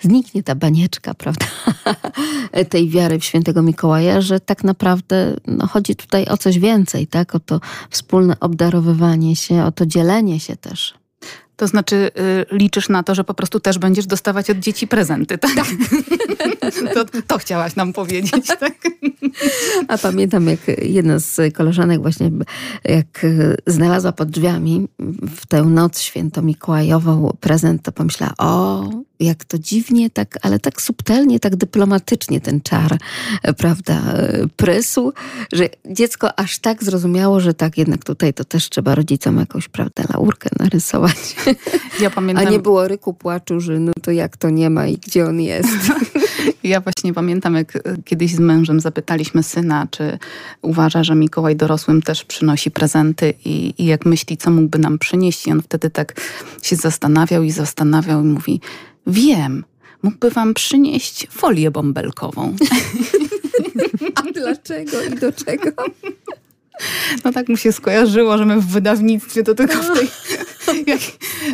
zniknie 0.00 0.42
ta 0.42 0.54
banieczka, 0.54 1.14
prawda? 1.14 1.46
Tej 2.70 2.88
wiary 2.88 3.18
w 3.18 3.24
świętego 3.24 3.62
Mikołaja, 3.62 4.20
że 4.20 4.40
tak 4.40 4.64
naprawdę 4.64 5.36
no, 5.46 5.66
chodzi 5.66 5.96
tutaj 5.96 6.26
o 6.26 6.36
coś 6.36 6.58
więcej, 6.58 7.06
tak? 7.06 7.34
O 7.34 7.40
to 7.40 7.60
wspólne 7.90 8.40
obdarowywanie 8.40 9.36
się, 9.36 9.64
o 9.64 9.72
to 9.72 9.86
dzielenie 9.86 10.40
się 10.40 10.56
też. 10.56 11.00
To 11.60 11.66
znaczy 11.66 12.10
y, 12.52 12.56
liczysz 12.56 12.88
na 12.88 13.02
to, 13.02 13.14
że 13.14 13.24
po 13.24 13.34
prostu 13.34 13.60
też 13.60 13.78
będziesz 13.78 14.06
dostawać 14.06 14.50
od 14.50 14.58
dzieci 14.58 14.86
prezenty, 14.86 15.38
tak? 15.38 15.50
tak. 15.54 15.66
to, 16.94 17.04
to 17.26 17.38
chciałaś 17.38 17.76
nam 17.76 17.92
powiedzieć, 17.92 18.46
tak? 18.60 18.74
A 19.88 19.98
pamiętam, 19.98 20.46
jak 20.46 20.60
jedna 20.82 21.18
z 21.18 21.54
koleżanek 21.54 22.02
właśnie, 22.02 22.30
jak 22.84 23.26
znalazła 23.66 24.12
pod 24.12 24.30
drzwiami 24.30 24.88
w 25.36 25.46
tę 25.46 25.62
noc 25.62 26.00
święto-mikołajową 26.00 27.36
prezent, 27.40 27.82
to 27.82 27.92
pomyślała, 27.92 28.34
o, 28.38 28.88
jak 29.20 29.44
to 29.44 29.58
dziwnie, 29.58 30.10
tak, 30.10 30.38
ale 30.42 30.58
tak 30.58 30.82
subtelnie, 30.82 31.40
tak 31.40 31.56
dyplomatycznie 31.56 32.40
ten 32.40 32.60
czar, 32.60 32.98
prawda, 33.58 34.02
prysu, 34.56 35.12
że 35.52 35.68
dziecko 35.90 36.38
aż 36.38 36.58
tak 36.58 36.84
zrozumiało, 36.84 37.40
że 37.40 37.54
tak 37.54 37.78
jednak 37.78 38.04
tutaj 38.04 38.34
to 38.34 38.44
też 38.44 38.68
trzeba 38.68 38.94
rodzicom 38.94 39.38
jakąś, 39.38 39.68
prawda, 39.68 40.04
laurkę 40.12 40.50
narysować. 40.58 41.36
Ja 42.00 42.10
pamiętam... 42.10 42.46
A 42.46 42.50
nie 42.50 42.58
było 42.58 42.88
ryku 42.88 43.14
płaczu, 43.14 43.60
że 43.60 43.80
no 43.80 43.92
to 44.02 44.10
jak 44.10 44.36
to 44.36 44.50
nie 44.50 44.70
ma 44.70 44.86
i 44.86 44.96
gdzie 44.96 45.26
on 45.26 45.40
jest. 45.40 45.68
Ja 46.62 46.80
właśnie 46.80 47.14
pamiętam, 47.14 47.54
jak 47.54 47.78
kiedyś 48.04 48.34
z 48.34 48.38
mężem 48.38 48.80
zapytaliśmy 48.80 49.42
syna, 49.42 49.86
czy 49.90 50.18
uważa, 50.62 51.04
że 51.04 51.14
Mikołaj 51.14 51.56
dorosłym 51.56 52.02
też 52.02 52.24
przynosi 52.24 52.70
prezenty 52.70 53.34
i, 53.44 53.74
i 53.78 53.84
jak 53.86 54.06
myśli, 54.06 54.36
co 54.36 54.50
mógłby 54.50 54.78
nam 54.78 54.98
przynieść. 54.98 55.46
I 55.46 55.52
on 55.52 55.62
wtedy 55.62 55.90
tak 55.90 56.20
się 56.62 56.76
zastanawiał 56.76 57.42
i 57.42 57.50
zastanawiał 57.50 58.20
i 58.20 58.24
mówi, 58.24 58.60
wiem, 59.06 59.64
mógłby 60.02 60.30
wam 60.30 60.54
przynieść 60.54 61.26
folię 61.30 61.70
bąbelkową. 61.70 62.56
A 64.14 64.22
dlaczego 64.22 65.02
i 65.02 65.10
do 65.10 65.32
czego? 65.32 65.70
No 67.24 67.32
tak 67.32 67.48
mu 67.48 67.56
się 67.56 67.72
skojarzyło, 67.72 68.38
że 68.38 68.46
my 68.46 68.60
w 68.60 68.66
wydawnictwie 68.66 69.42
to 69.42 69.54
tylko 69.54 69.74
w 69.82 69.92
tej, 69.94 70.08
jak, 70.92 71.00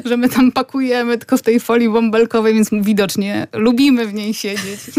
że 0.04 0.16
my 0.16 0.28
tam 0.28 0.52
pakujemy 0.52 1.18
tylko 1.18 1.36
w 1.36 1.42
tej 1.42 1.60
folii 1.60 1.88
bąbelkowej, 1.88 2.54
więc 2.54 2.70
widocznie 2.72 3.46
lubimy 3.52 4.06
w 4.06 4.14
niej 4.14 4.34
siedzieć. 4.34 4.80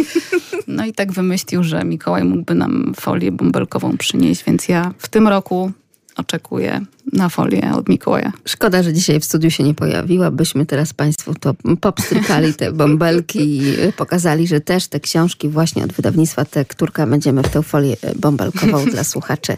No 0.67 0.85
i 0.85 0.93
tak 0.93 1.11
wymyślił, 1.11 1.63
że 1.63 1.83
Mikołaj 1.83 2.23
mógłby 2.23 2.55
nam 2.55 2.93
folię 2.99 3.31
bąbelkową 3.31 3.97
przynieść, 3.97 4.43
więc 4.43 4.67
ja 4.67 4.93
w 4.97 5.07
tym 5.07 5.27
roku 5.27 5.71
oczekuję 6.15 6.85
na 7.13 7.29
folię 7.29 7.71
od 7.75 7.89
Mikołaja. 7.89 8.31
Szkoda, 8.45 8.83
że 8.83 8.93
dzisiaj 8.93 9.19
w 9.19 9.25
studiu 9.25 9.51
się 9.51 9.63
nie 9.63 9.73
pojawiła. 9.73 10.31
Byśmy 10.31 10.65
teraz 10.65 10.93
Państwu 10.93 11.33
to 11.33 11.53
popstrykali 11.81 12.53
te 12.53 12.71
bąbelki 12.71 13.57
i 13.57 13.61
pokazali, 13.97 14.47
że 14.47 14.61
też 14.61 14.87
te 14.87 14.99
książki 14.99 15.49
właśnie 15.49 15.83
od 15.83 15.93
wydawnictwa 15.93 16.45
Tekturka 16.45 17.07
będziemy 17.07 17.43
w 17.43 17.49
tę 17.49 17.63
folię 17.63 17.97
bąbelkową 18.15 18.85
dla 18.85 19.03
słuchaczy 19.13 19.57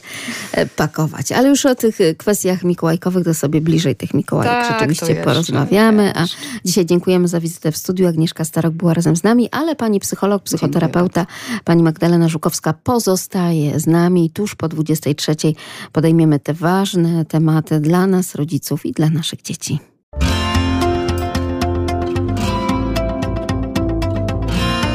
e, 0.52 0.66
pakować. 0.66 1.32
Ale 1.32 1.50
już 1.50 1.66
o 1.66 1.76
tych 1.76 1.98
kwestiach 2.18 2.64
mikołajkowych 2.64 3.26
to 3.26 3.34
sobie 3.34 3.62
bliżej 3.62 3.96
tych 3.96 4.14
Mikołajek 4.14 4.52
tak, 4.52 4.72
rzeczywiście 4.72 5.16
porozmawiamy. 5.16 6.14
A 6.16 6.26
dzisiaj 6.66 6.86
dziękujemy 6.86 7.28
za 7.28 7.40
wizytę 7.40 7.72
w 7.72 7.78
studiu. 7.78 8.08
Agnieszka 8.08 8.46
Starok 8.46 8.74
była 8.74 8.94
razem 8.94 9.16
z 9.16 9.24
nami, 9.24 9.50
ale 9.52 9.76
pani 9.76 10.00
psycholog, 10.00 10.44
psychoterapeuta, 10.44 11.26
pani 11.64 11.84
Magdalena 11.84 12.30
Żukowska 12.30 12.74
pozostaje 12.74 13.80
z 13.80 13.88
nami. 13.88 14.30
Tuż 14.30 14.56
po 14.56 14.68
23 14.68 15.36
podejmiemy 15.92 16.40
te 16.40 16.54
ważne 16.54 17.26
tematy 17.26 17.39
tematy 17.40 17.80
dla 17.80 18.08
nas, 18.08 18.36
rodziców 18.36 18.86
i 18.86 18.92
dla 18.92 19.10
naszych 19.10 19.42
dzieci. 19.42 19.80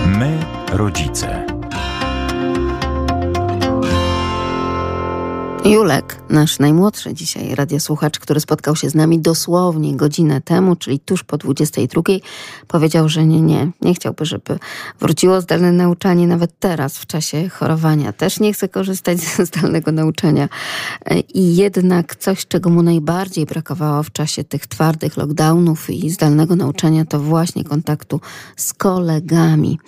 My, 0.07 0.39
rodzice. 0.73 1.54
Julek, 5.65 6.17
nasz 6.31 6.59
najmłodszy 6.59 7.15
dzisiaj 7.15 7.55
radiosłuchacz, 7.55 8.19
który 8.19 8.41
spotkał 8.41 8.77
się 8.77 8.91
z 8.91 8.95
nami 8.95 9.19
dosłownie 9.19 9.97
godzinę 9.97 10.41
temu, 10.41 10.77
czyli 10.77 11.01
tuż 11.01 11.25
po 11.25 11.39
22, 11.39 12.03
powiedział, 12.69 13.09
że 13.09 13.27
nie, 13.27 13.41
nie, 13.41 13.71
nie 13.83 13.95
chciałby, 13.95 14.25
żeby 14.25 14.59
wróciło 15.01 15.41
zdalne 15.41 15.73
nauczanie 15.73 16.27
nawet 16.27 16.59
teraz, 16.59 16.99
w 16.99 17.07
czasie 17.07 17.49
chorowania. 17.49 18.13
Też 18.13 18.41
nie 18.41 18.53
chce 18.53 18.69
korzystać 18.69 19.19
ze 19.37 19.47
zdalnego 19.47 19.93
nauczania. 19.93 20.49
I 21.35 21.57
jednak 21.57 22.17
coś, 22.17 22.47
czego 22.47 22.71
mu 22.71 22.83
najbardziej 22.83 23.47
brakowało 23.47 24.03
w 24.03 24.13
czasie 24.13 24.45
tych 24.45 24.67
twardych 24.67 25.17
lockdownów 25.17 25.91
i 25.91 26.11
zdalnego 26.11 26.57
nauczania, 26.57 27.05
to 27.05 27.21
właśnie 27.21 27.65
kontaktu 27.65 28.21
z 28.57 28.73
kolegami. 28.73 29.79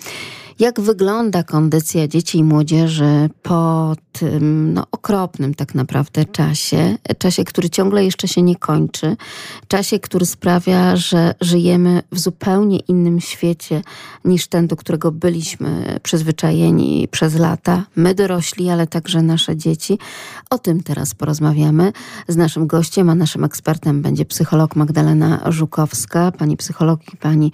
Jak 0.59 0.79
wygląda 0.79 1.43
kondycja 1.43 2.07
dzieci 2.07 2.37
i 2.37 2.43
młodzieży 2.43 3.29
po 3.41 3.95
tym 4.11 4.73
no, 4.73 4.83
okropnym 4.91 5.55
tak 5.55 5.75
naprawdę 5.75 6.25
czasie, 6.25 6.97
czasie, 7.17 7.43
który 7.43 7.69
ciągle 7.69 8.05
jeszcze 8.05 8.27
się 8.27 8.41
nie 8.41 8.55
kończy, 8.55 9.17
czasie, 9.67 9.99
który 9.99 10.25
sprawia, 10.25 10.95
że 10.95 11.35
żyjemy 11.41 12.01
w 12.11 12.19
zupełnie 12.19 12.79
innym 12.79 13.19
świecie 13.21 13.81
niż 14.25 14.47
ten, 14.47 14.67
do 14.67 14.75
którego 14.75 15.11
byliśmy 15.11 15.99
przyzwyczajeni 16.03 17.07
przez 17.11 17.35
lata. 17.35 17.85
My 17.95 18.15
dorośli, 18.15 18.69
ale 18.69 18.87
także 18.87 19.21
nasze 19.21 19.57
dzieci. 19.57 19.99
O 20.49 20.57
tym 20.57 20.83
teraz 20.83 21.15
porozmawiamy 21.15 21.93
z 22.27 22.35
naszym 22.35 22.67
gościem, 22.67 23.09
a 23.09 23.15
naszym 23.15 23.43
ekspertem 23.43 24.01
będzie 24.01 24.25
psycholog 24.25 24.75
Magdalena 24.75 25.51
Żukowska, 25.51 26.31
pani 26.31 26.57
psycholog 26.57 27.13
i 27.13 27.17
pani 27.17 27.51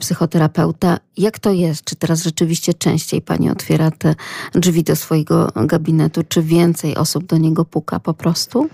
psychoterapeuta. 0.00 0.98
Jak 1.16 1.38
to 1.38 1.52
jest? 1.52 1.84
Czy 1.84 1.96
teraz 1.96 2.22
rzeczywiście 2.22 2.41
częściej 2.74 3.22
pani 3.22 3.50
otwiera 3.50 3.90
te 3.90 4.14
drzwi 4.54 4.82
do 4.82 4.96
swojego 4.96 5.48
gabinetu? 5.54 6.22
Czy 6.28 6.42
więcej 6.42 6.96
osób 6.96 7.24
do 7.24 7.36
niego 7.36 7.64
puka 7.64 8.00
po 8.00 8.14
prostu? 8.14 8.68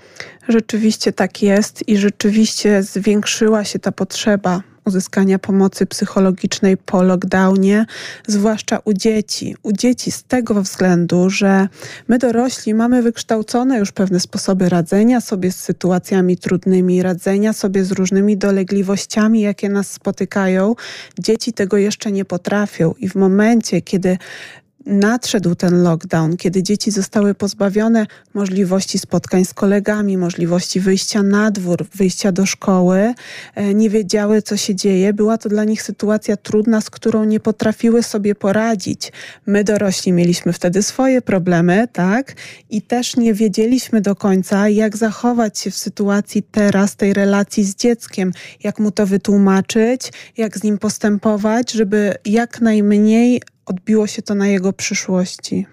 Rzeczywiście 0.49 1.13
tak 1.13 1.43
jest 1.43 1.89
i 1.89 1.97
rzeczywiście 1.97 2.83
zwiększyła 2.83 3.65
się 3.65 3.79
ta 3.79 3.93
potrzeba 3.93 4.63
uzyskania 4.89 5.39
pomocy 5.39 5.87
psychologicznej 5.87 6.77
po 6.77 7.03
lockdownie, 7.03 7.87
zwłaszcza 8.27 8.79
u 8.85 8.93
dzieci. 8.93 9.57
U 9.63 9.73
dzieci 9.73 10.11
z 10.11 10.25
tego 10.25 10.63
względu, 10.63 11.31
że 11.31 11.69
my 12.09 12.19
dorośli 12.19 12.75
mamy 12.75 13.03
wykształcone 13.03 13.79
już 13.79 13.93
pewne 13.93 14.21
sposoby 14.21 14.69
radzenia 14.69 15.21
sobie 15.21 15.53
z 15.53 15.61
sytuacjami 15.61 16.37
trudnymi, 16.37 17.03
radzenia 17.03 17.53
sobie 17.53 17.85
z 17.85 17.93
różnymi 17.93 18.37
dolegliwościami, 18.37 19.41
jakie 19.41 19.69
nas 19.69 19.93
spotykają. 19.93 20.75
Dzieci 21.19 21.53
tego 21.53 21.77
jeszcze 21.77 22.13
nie 22.13 22.25
potrafią 22.25 22.95
i 22.99 23.09
w 23.09 23.15
momencie, 23.15 23.83
kiedy 23.83 24.19
nadszedł 24.87 25.55
ten 25.55 25.83
lockdown, 25.83 26.37
kiedy 26.37 26.63
dzieci 26.63 26.91
zostały 26.91 27.35
pozbawione 27.35 28.07
możliwości 28.35 28.99
spotkań 28.99 29.45
z 29.45 29.55
kolegami, 29.55 30.17
możliwości 30.17 30.81
wyjścia 30.81 31.23
na 31.23 31.51
dwór, 31.51 31.87
wyjścia 31.95 32.33
do 32.33 32.47
szkoły, 32.47 33.15
e, 33.55 33.75
nie 33.75 33.91
wiedziały, 33.91 34.43
co 34.43 34.57
się 34.57 34.75
dzieje. 34.75 35.13
Była 35.13 35.39
to 35.39 35.49
dla 35.49 35.65
nich 35.65 35.83
sytuacja 35.83 36.37
trudna, 36.37 36.81
z 36.81 36.91
którą 36.91 37.25
nie 37.25 37.41
potrafiły 37.41 38.03
sobie 38.03 38.35
poradzić. 38.35 39.13
My 39.47 39.65
dorośli 39.65 40.13
mieliśmy 40.13 40.53
wtedy 40.53 40.83
swoje 40.83 41.23
problemy, 41.23 41.89
tak? 41.93 42.35
I 42.71 42.83
też 42.83 43.17
nie 43.17 43.35
wiedzieliśmy 43.35 44.01
do 44.01 44.17
końca, 44.17 44.69
jak 44.69 44.97
zachować 44.97 45.59
się 45.59 45.71
w 45.71 45.77
sytuacji 45.77 46.43
teraz, 46.43 46.97
tej 46.97 47.15
relacji 47.15 47.65
z 47.65 47.75
dzieckiem, 47.75 48.33
jak 48.65 48.79
mu 48.79 48.91
to 48.91 49.07
wytłumaczyć, 49.07 50.13
jak 50.37 50.59
z 50.59 50.63
nim 50.63 50.79
postępować, 50.79 51.73
żeby 51.73 52.15
jak 52.25 52.61
najmniej 52.61 53.41
odbiło 53.69 54.07
się 54.07 54.23
to 54.23 54.35
na 54.35 54.49
jego 54.49 54.73
przyszłości. 54.73 55.67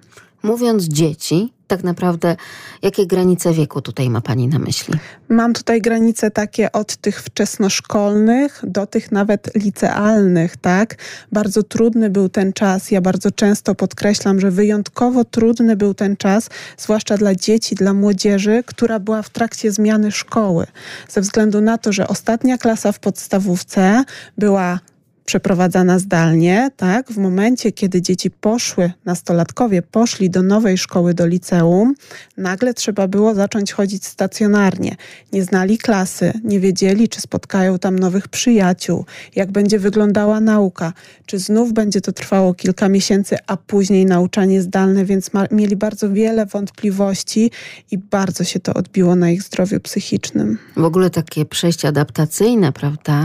Mówiąc 0.43 0.83
dzieci, 0.83 1.53
tak 1.67 1.83
naprawdę 1.83 2.35
jakie 2.81 3.07
granice 3.07 3.53
wieku 3.53 3.81
tutaj 3.81 4.09
ma 4.09 4.21
Pani 4.21 4.47
na 4.47 4.59
myśli? 4.59 4.93
Mam 5.29 5.53
tutaj 5.53 5.81
granice 5.81 6.31
takie 6.31 6.71
od 6.71 6.95
tych 6.95 7.21
wczesnoszkolnych 7.21 8.61
do 8.63 8.87
tych 8.87 9.11
nawet 9.11 9.55
licealnych, 9.55 10.57
tak? 10.57 10.95
Bardzo 11.31 11.63
trudny 11.63 12.09
był 12.09 12.29
ten 12.29 12.53
czas. 12.53 12.91
Ja 12.91 13.01
bardzo 13.01 13.31
często 13.31 13.75
podkreślam, 13.75 14.39
że 14.39 14.51
wyjątkowo 14.51 15.23
trudny 15.23 15.75
był 15.75 15.93
ten 15.93 16.17
czas, 16.17 16.49
zwłaszcza 16.77 17.17
dla 17.17 17.35
dzieci, 17.35 17.75
dla 17.75 17.93
młodzieży, 17.93 18.63
która 18.65 18.99
była 18.99 19.21
w 19.21 19.29
trakcie 19.29 19.71
zmiany 19.71 20.11
szkoły. 20.11 20.65
Ze 21.09 21.21
względu 21.21 21.61
na 21.61 21.77
to, 21.77 21.91
że 21.91 22.07
ostatnia 22.07 22.57
klasa 22.57 22.91
w 22.91 22.99
podstawówce 22.99 24.03
była 24.37 24.79
przeprowadzana 25.25 25.99
zdalnie, 25.99 26.69
tak? 26.77 27.11
W 27.11 27.17
momencie, 27.17 27.71
kiedy 27.71 28.01
dzieci 28.01 28.31
poszły, 28.31 28.91
nastolatkowie 29.05 29.81
poszli 29.81 30.29
do 30.29 30.43
nowej 30.43 30.77
szkoły, 30.77 31.13
do 31.13 31.27
liceum, 31.27 31.95
nagle 32.37 32.73
trzeba 32.73 33.07
było 33.07 33.35
zacząć 33.35 33.73
chodzić 33.73 34.05
stacjonarnie. 34.05 34.95
Nie 35.33 35.43
znali 35.43 35.77
klasy, 35.77 36.33
nie 36.43 36.59
wiedzieli, 36.59 37.09
czy 37.09 37.21
spotkają 37.21 37.79
tam 37.79 37.99
nowych 37.99 38.27
przyjaciół, 38.27 39.05
jak 39.35 39.51
będzie 39.51 39.79
wyglądała 39.79 40.39
nauka, 40.39 40.93
czy 41.25 41.39
znów 41.39 41.73
będzie 41.73 42.01
to 42.01 42.11
trwało 42.11 42.53
kilka 42.53 42.89
miesięcy, 42.89 43.37
a 43.47 43.57
później 43.57 44.05
nauczanie 44.05 44.61
zdalne, 44.61 45.05
więc 45.05 45.31
mieli 45.51 45.75
bardzo 45.75 46.09
wiele 46.09 46.45
wątpliwości 46.45 47.51
i 47.91 47.97
bardzo 47.97 48.43
się 48.43 48.59
to 48.59 48.73
odbiło 48.73 49.15
na 49.15 49.29
ich 49.29 49.43
zdrowiu 49.43 49.79
psychicznym. 49.79 50.57
W 50.77 50.83
ogóle 50.83 51.09
takie 51.09 51.45
przejście 51.45 51.87
adaptacyjne, 51.87 52.71
prawda, 52.71 53.21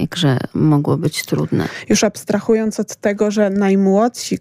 jakże 0.00 0.38
mogło 0.54 0.96
być 0.96 1.24
trudne. 1.24 1.39
Już 1.88 2.04
abstrahując 2.04 2.80
od 2.80 2.96
tego, 2.96 3.30
że 3.30 3.50
najmłodsi, 3.50 4.38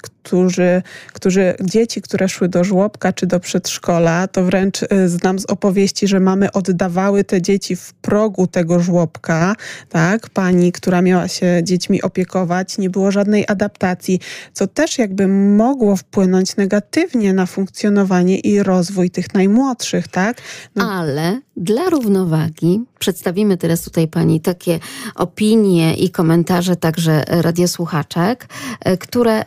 którzy 1.13 1.53
dzieci, 1.61 2.01
które 2.01 2.29
szły 2.29 2.49
do 2.49 2.63
żłobka 2.63 3.13
czy 3.13 3.27
do 3.27 3.39
przedszkola, 3.39 4.27
to 4.27 4.43
wręcz 4.43 4.83
y, 4.83 5.09
znam 5.09 5.39
z 5.39 5.45
opowieści, 5.45 6.07
że 6.07 6.19
mamy 6.19 6.51
oddawały 6.51 7.23
te 7.23 7.41
dzieci 7.41 7.75
w 7.75 7.93
progu 7.93 8.47
tego 8.47 8.79
żłobka, 8.79 9.55
tak? 9.89 10.29
Pani, 10.29 10.71
która 10.71 11.01
miała 11.01 11.27
się 11.27 11.61
dziećmi 11.63 12.01
opiekować, 12.01 12.77
nie 12.77 12.89
było 12.89 13.11
żadnej 13.11 13.45
adaptacji, 13.47 14.19
co 14.53 14.67
też 14.67 14.97
jakby 14.97 15.27
mogło 15.27 15.95
wpłynąć 15.95 16.55
negatywnie 16.55 17.33
na 17.33 17.45
funkcjonowanie 17.45 18.39
i 18.39 18.63
rozwój 18.63 19.09
tych 19.09 19.33
najmłodszych, 19.33 20.07
tak? 20.07 20.37
No. 20.75 20.91
Ale 20.91 21.41
dla 21.57 21.89
równowagi 21.89 22.81
przedstawimy 22.99 23.57
teraz 23.57 23.81
tutaj 23.81 24.07
pani 24.07 24.41
takie 24.41 24.79
opinie 25.15 25.95
i 25.95 26.09
komentarze 26.09 26.75
także 26.75 27.23
radiosłuchaczek, 27.27 28.47
e, 28.79 28.97
które 28.97 29.39
e, 29.39 29.45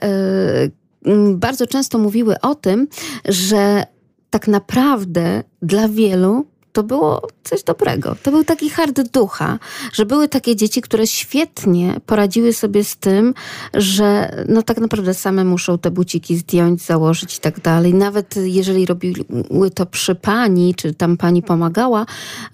bardzo 1.34 1.66
często 1.66 1.98
mówiły 1.98 2.40
o 2.40 2.54
tym, 2.54 2.88
że 3.24 3.84
tak 4.30 4.48
naprawdę 4.48 5.42
dla 5.62 5.88
wielu 5.88 6.46
to 6.72 6.82
było 6.82 7.28
coś 7.44 7.62
dobrego. 7.62 8.16
To 8.22 8.30
był 8.30 8.44
taki 8.44 8.70
hard 8.70 9.00
ducha, 9.00 9.58
że 9.92 10.06
były 10.06 10.28
takie 10.28 10.56
dzieci, 10.56 10.82
które 10.82 11.06
świetnie 11.06 12.00
poradziły 12.06 12.52
sobie 12.52 12.84
z 12.84 12.96
tym, 12.96 13.34
że 13.74 14.36
no 14.48 14.62
tak 14.62 14.78
naprawdę 14.78 15.14
same 15.14 15.44
muszą 15.44 15.78
te 15.78 15.90
buciki 15.90 16.36
zdjąć, 16.36 16.82
założyć 16.82 17.36
i 17.36 17.40
tak 17.40 17.60
dalej. 17.60 17.94
Nawet 17.94 18.34
jeżeli 18.36 18.86
robiły 18.86 19.70
to 19.74 19.86
przy 19.86 20.14
pani, 20.14 20.74
czy 20.74 20.94
tam 20.94 21.16
pani 21.16 21.42
pomagała, 21.42 22.06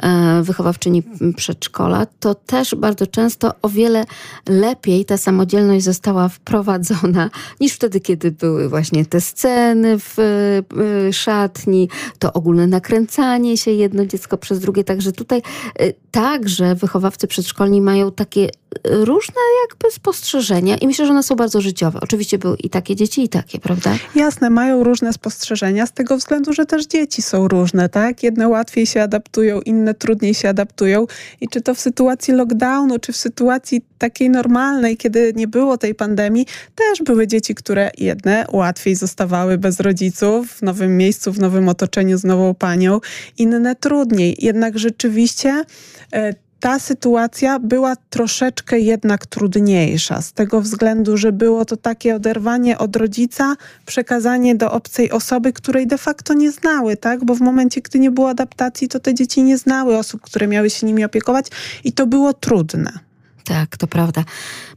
e, 0.02 0.42
wychowawczyni 0.42 1.02
przedszkola, 1.36 2.06
to 2.20 2.34
też 2.34 2.74
bardzo 2.74 3.06
często 3.06 3.52
o 3.62 3.68
wiele 3.68 4.04
lepiej 4.48 5.04
ta 5.04 5.16
samodzielność 5.16 5.84
została 5.84 6.28
wprowadzona 6.28 7.30
niż 7.60 7.72
wtedy, 7.72 8.00
kiedy 8.00 8.30
były 8.30 8.68
właśnie 8.68 9.06
te 9.06 9.20
sceny 9.20 9.98
w 9.98 10.18
e, 10.18 11.12
szatni, 11.12 11.88
to 12.18 12.32
ogólne 12.32 12.66
nakręcanie 12.66 13.56
się 13.56 13.70
jedno 13.70 14.07
dziecko 14.08 14.38
przez 14.38 14.60
drugie. 14.60 14.84
Także 14.84 15.12
tutaj 15.12 15.42
y, 15.82 15.94
także 16.10 16.74
wychowawcy 16.74 17.26
przedszkolni 17.26 17.80
mają 17.80 18.12
takie 18.12 18.48
różne 18.84 19.40
jakby 19.68 19.90
spostrzeżenia 19.90 20.76
i 20.76 20.86
myślę, 20.86 21.06
że 21.06 21.12
one 21.12 21.22
są 21.22 21.34
bardzo 21.34 21.60
życiowe. 21.60 21.98
Oczywiście 22.02 22.38
były 22.38 22.56
i 22.56 22.70
takie 22.70 22.96
dzieci, 22.96 23.24
i 23.24 23.28
takie, 23.28 23.58
prawda? 23.58 23.94
Jasne, 24.14 24.50
mają 24.50 24.84
różne 24.84 25.12
spostrzeżenia 25.12 25.86
z 25.86 25.92
tego 25.92 26.16
względu, 26.16 26.52
że 26.52 26.66
też 26.66 26.86
dzieci 26.86 27.22
są 27.22 27.48
różne, 27.48 27.88
tak? 27.88 28.22
Jedne 28.22 28.48
łatwiej 28.48 28.86
się 28.86 29.02
adaptują, 29.02 29.60
inne 29.60 29.94
trudniej 29.94 30.34
się 30.34 30.48
adaptują 30.48 31.06
i 31.40 31.48
czy 31.48 31.60
to 31.60 31.74
w 31.74 31.80
sytuacji 31.80 32.34
lockdownu, 32.34 32.98
czy 32.98 33.12
w 33.12 33.16
sytuacji 33.16 33.80
takiej 33.98 34.30
normalnej, 34.30 34.96
kiedy 34.96 35.32
nie 35.36 35.48
było 35.48 35.78
tej 35.78 35.94
pandemii, 35.94 36.46
też 36.74 37.02
były 37.02 37.26
dzieci, 37.26 37.54
które 37.54 37.90
jedne 37.98 38.46
łatwiej 38.52 38.94
zostawały 38.94 39.58
bez 39.58 39.80
rodziców, 39.80 40.52
w 40.52 40.62
nowym 40.62 40.96
miejscu, 40.96 41.32
w 41.32 41.38
nowym 41.38 41.68
otoczeniu 41.68 42.18
z 42.18 42.24
nową 42.24 42.54
panią, 42.54 43.00
inne 43.38 43.76
trudniej. 43.76 44.36
Jednak 44.38 44.78
rzeczywiście 44.78 45.64
e, 46.12 46.47
ta 46.60 46.78
sytuacja 46.78 47.58
była 47.58 47.96
troszeczkę 48.10 48.80
jednak 48.80 49.26
trudniejsza, 49.26 50.22
z 50.22 50.32
tego 50.32 50.60
względu, 50.60 51.16
że 51.16 51.32
było 51.32 51.64
to 51.64 51.76
takie 51.76 52.16
oderwanie 52.16 52.78
od 52.78 52.96
rodzica, 52.96 53.54
przekazanie 53.86 54.54
do 54.54 54.72
obcej 54.72 55.10
osoby, 55.10 55.52
której 55.52 55.86
de 55.86 55.98
facto 55.98 56.34
nie 56.34 56.52
znały, 56.52 56.96
tak? 56.96 57.24
Bo 57.24 57.34
w 57.34 57.40
momencie, 57.40 57.80
gdy 57.80 57.98
nie 57.98 58.10
było 58.10 58.28
adaptacji, 58.30 58.88
to 58.88 59.00
te 59.00 59.14
dzieci 59.14 59.42
nie 59.42 59.58
znały 59.58 59.98
osób, 59.98 60.20
które 60.20 60.46
miały 60.46 60.70
się 60.70 60.86
nimi 60.86 61.04
opiekować 61.04 61.46
i 61.84 61.92
to 61.92 62.06
było 62.06 62.32
trudne. 62.32 62.92
Tak, 63.44 63.76
to 63.76 63.86
prawda. 63.86 64.24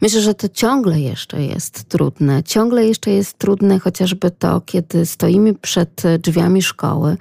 Myślę, 0.01 0.21
że 0.21 0.33
to 0.33 0.49
ciągle 0.49 0.99
jeszcze 0.99 1.43
jest 1.43 1.83
trudne. 1.83 2.43
Ciągle 2.43 2.85
jeszcze 2.85 3.11
jest 3.11 3.37
trudne 3.37 3.79
chociażby 3.79 4.31
to, 4.31 4.61
kiedy 4.61 5.05
stoimy 5.05 5.53
przed 5.53 6.01
drzwiami 6.19 6.61
szkoły 6.61 7.17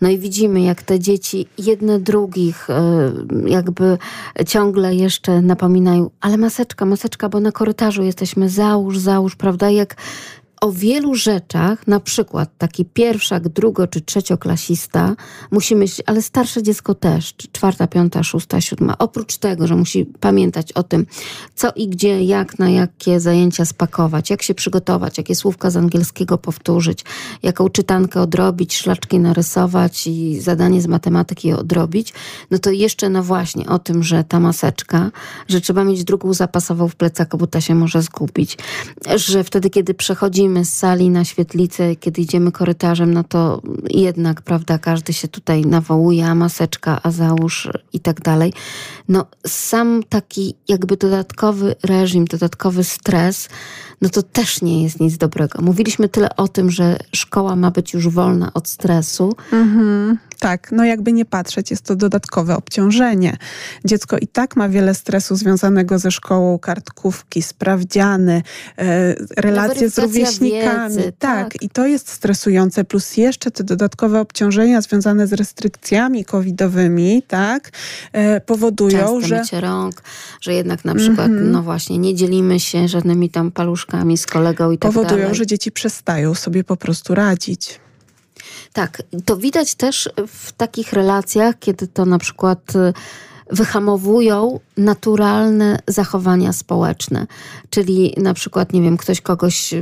no 0.00 0.08
i 0.08 0.18
widzimy, 0.18 0.60
jak 0.60 0.82
te 0.82 1.00
dzieci 1.00 1.46
jedne 1.58 2.00
drugich 2.00 2.70
e, 2.70 3.12
jakby 3.46 3.98
ciągle 4.46 4.94
jeszcze 4.94 5.42
napominają, 5.42 6.10
ale 6.20 6.36
maseczka, 6.36 6.86
maseczka, 6.86 7.28
bo 7.28 7.40
na 7.40 7.52
korytarzu 7.52 8.02
jesteśmy, 8.02 8.48
załóż, 8.48 8.98
załóż, 8.98 9.36
prawda? 9.36 9.70
Jak 9.70 9.96
o 10.60 10.72
wielu 10.72 11.14
rzeczach, 11.14 11.86
na 11.86 12.00
przykład 12.00 12.50
taki 12.58 12.84
pierwszak, 12.84 13.48
drugo 13.48 13.86
czy 13.86 14.00
trzecioklasista 14.00 15.16
musi 15.50 15.76
myśleć, 15.76 16.06
ale 16.06 16.22
starsze 16.22 16.62
dziecko 16.62 16.94
też, 16.94 17.34
czy 17.36 17.48
czwarta, 17.52 17.86
piąta, 17.86 18.22
szósta, 18.22 18.60
siódma. 18.60 18.98
Oprócz 18.98 19.36
tego, 19.36 19.66
że 19.66 19.76
musi 19.76 20.06
pamiętać 20.20 20.72
o 20.72 20.82
tym, 20.82 21.06
co 21.54 21.72
i 21.76 21.88
gdzie, 21.88 22.24
jak 22.24 22.58
na 22.58 22.70
jakie 22.70 23.20
zajęcia 23.20 23.64
spakować, 23.64 24.30
jak 24.30 24.42
się 24.42 24.54
przygotować, 24.54 25.18
jakie 25.18 25.34
słówka 25.34 25.70
z 25.70 25.76
angielskiego 25.76 26.38
powtórzyć, 26.38 27.04
jaką 27.42 27.68
czytankę 27.68 28.20
odrobić, 28.20 28.76
szlaczki 28.76 29.18
narysować 29.18 30.06
i 30.06 30.40
zadanie 30.40 30.82
z 30.82 30.86
matematyki 30.86 31.52
odrobić, 31.52 32.12
no 32.50 32.58
to 32.58 32.70
jeszcze 32.70 33.08
no 33.08 33.22
właśnie 33.22 33.66
o 33.66 33.78
tym, 33.78 34.02
że 34.02 34.24
ta 34.24 34.40
maseczka, 34.40 35.10
że 35.48 35.60
trzeba 35.60 35.84
mieć 35.84 36.04
drugą 36.04 36.34
zapasową 36.34 36.88
w 36.88 36.96
plecaku, 36.96 37.38
bo 37.38 37.46
ta 37.46 37.60
się 37.60 37.74
może 37.74 38.02
zgubić, 38.02 38.58
że 39.16 39.44
wtedy, 39.44 39.70
kiedy 39.70 39.94
przechodzimy 39.94 40.47
wychodzimy 40.48 40.64
z 40.64 40.74
sali 40.74 41.10
na 41.10 41.24
świetlicę, 41.24 41.96
kiedy 41.96 42.22
idziemy 42.22 42.52
korytarzem, 42.52 43.14
no 43.14 43.24
to 43.24 43.62
jednak, 43.90 44.42
prawda, 44.42 44.78
każdy 44.78 45.12
się 45.12 45.28
tutaj 45.28 45.62
nawołuje, 45.62 46.26
a 46.26 46.34
maseczka, 46.34 47.00
a 47.02 47.10
załóż 47.10 47.68
i 47.92 48.00
tak 48.00 48.20
dalej. 48.20 48.52
No 49.08 49.26
sam 49.46 50.02
taki 50.08 50.54
jakby 50.68 50.96
dodatkowy 50.96 51.76
reżim, 51.82 52.24
dodatkowy 52.24 52.84
stres, 52.84 53.48
no 54.00 54.08
to 54.08 54.22
też 54.22 54.62
nie 54.62 54.82
jest 54.82 55.00
nic 55.00 55.16
dobrego. 55.16 55.62
Mówiliśmy 55.62 56.08
tyle 56.08 56.36
o 56.36 56.48
tym, 56.48 56.70
że 56.70 56.98
szkoła 57.12 57.56
ma 57.56 57.70
być 57.70 57.94
już 57.94 58.08
wolna 58.08 58.52
od 58.54 58.68
stresu. 58.68 59.34
Mhm. 59.52 60.18
Tak, 60.40 60.72
no 60.72 60.84
jakby 60.84 61.12
nie 61.12 61.24
patrzeć, 61.24 61.70
jest 61.70 61.82
to 61.82 61.96
dodatkowe 61.96 62.56
obciążenie. 62.56 63.36
Dziecko 63.84 64.18
i 64.18 64.26
tak 64.26 64.56
ma 64.56 64.68
wiele 64.68 64.94
stresu 64.94 65.36
związanego 65.36 65.98
ze 65.98 66.10
szkołą, 66.10 66.58
kartkówki, 66.58 67.42
sprawdziany, 67.42 68.42
e, 68.78 69.14
relacje 69.36 69.90
z 69.90 69.98
rówieśnikami. 69.98 70.96
Wiedzy, 70.96 71.12
tak. 71.18 71.52
tak, 71.52 71.62
i 71.62 71.70
to 71.70 71.86
jest 71.86 72.08
stresujące, 72.10 72.84
plus 72.84 73.16
jeszcze 73.16 73.50
te 73.50 73.64
dodatkowe 73.64 74.20
obciążenia 74.20 74.80
związane 74.80 75.26
z 75.26 75.32
restrykcjami 75.32 76.24
covidowymi, 76.24 77.22
tak, 77.28 77.70
e, 78.12 78.40
powodują, 78.40 78.98
Często 78.98 79.20
że... 79.20 79.38
mycie 79.40 79.60
rąk, 79.60 80.02
że 80.40 80.54
jednak 80.54 80.84
na 80.84 80.94
przykład, 80.94 81.26
mm 81.26 81.44
-hmm. 81.44 81.50
no 81.50 81.62
właśnie, 81.62 81.98
nie 81.98 82.14
dzielimy 82.14 82.60
się 82.60 82.88
żadnymi 82.88 83.30
tam 83.30 83.50
paluszkami 83.50 84.18
z 84.18 84.26
kolegą 84.26 84.70
i 84.70 84.78
tak 84.78 84.92
Powodują, 84.92 85.20
dalej. 85.22 85.34
że 85.34 85.46
dzieci 85.46 85.72
przestają 85.72 86.34
sobie 86.34 86.64
po 86.64 86.76
prostu 86.76 87.14
radzić. 87.14 87.80
Tak, 88.78 89.02
to 89.24 89.36
widać 89.36 89.74
też 89.74 90.10
w 90.26 90.52
takich 90.52 90.92
relacjach, 90.92 91.58
kiedy 91.58 91.88
to 91.88 92.04
na 92.04 92.18
przykład 92.18 92.72
wyhamowują 93.50 94.60
naturalne 94.76 95.78
zachowania 95.86 96.52
społeczne. 96.52 97.26
Czyli 97.70 98.14
na 98.16 98.34
przykład, 98.34 98.72
nie 98.72 98.82
wiem, 98.82 98.96
ktoś 98.96 99.20
kogoś, 99.20 99.74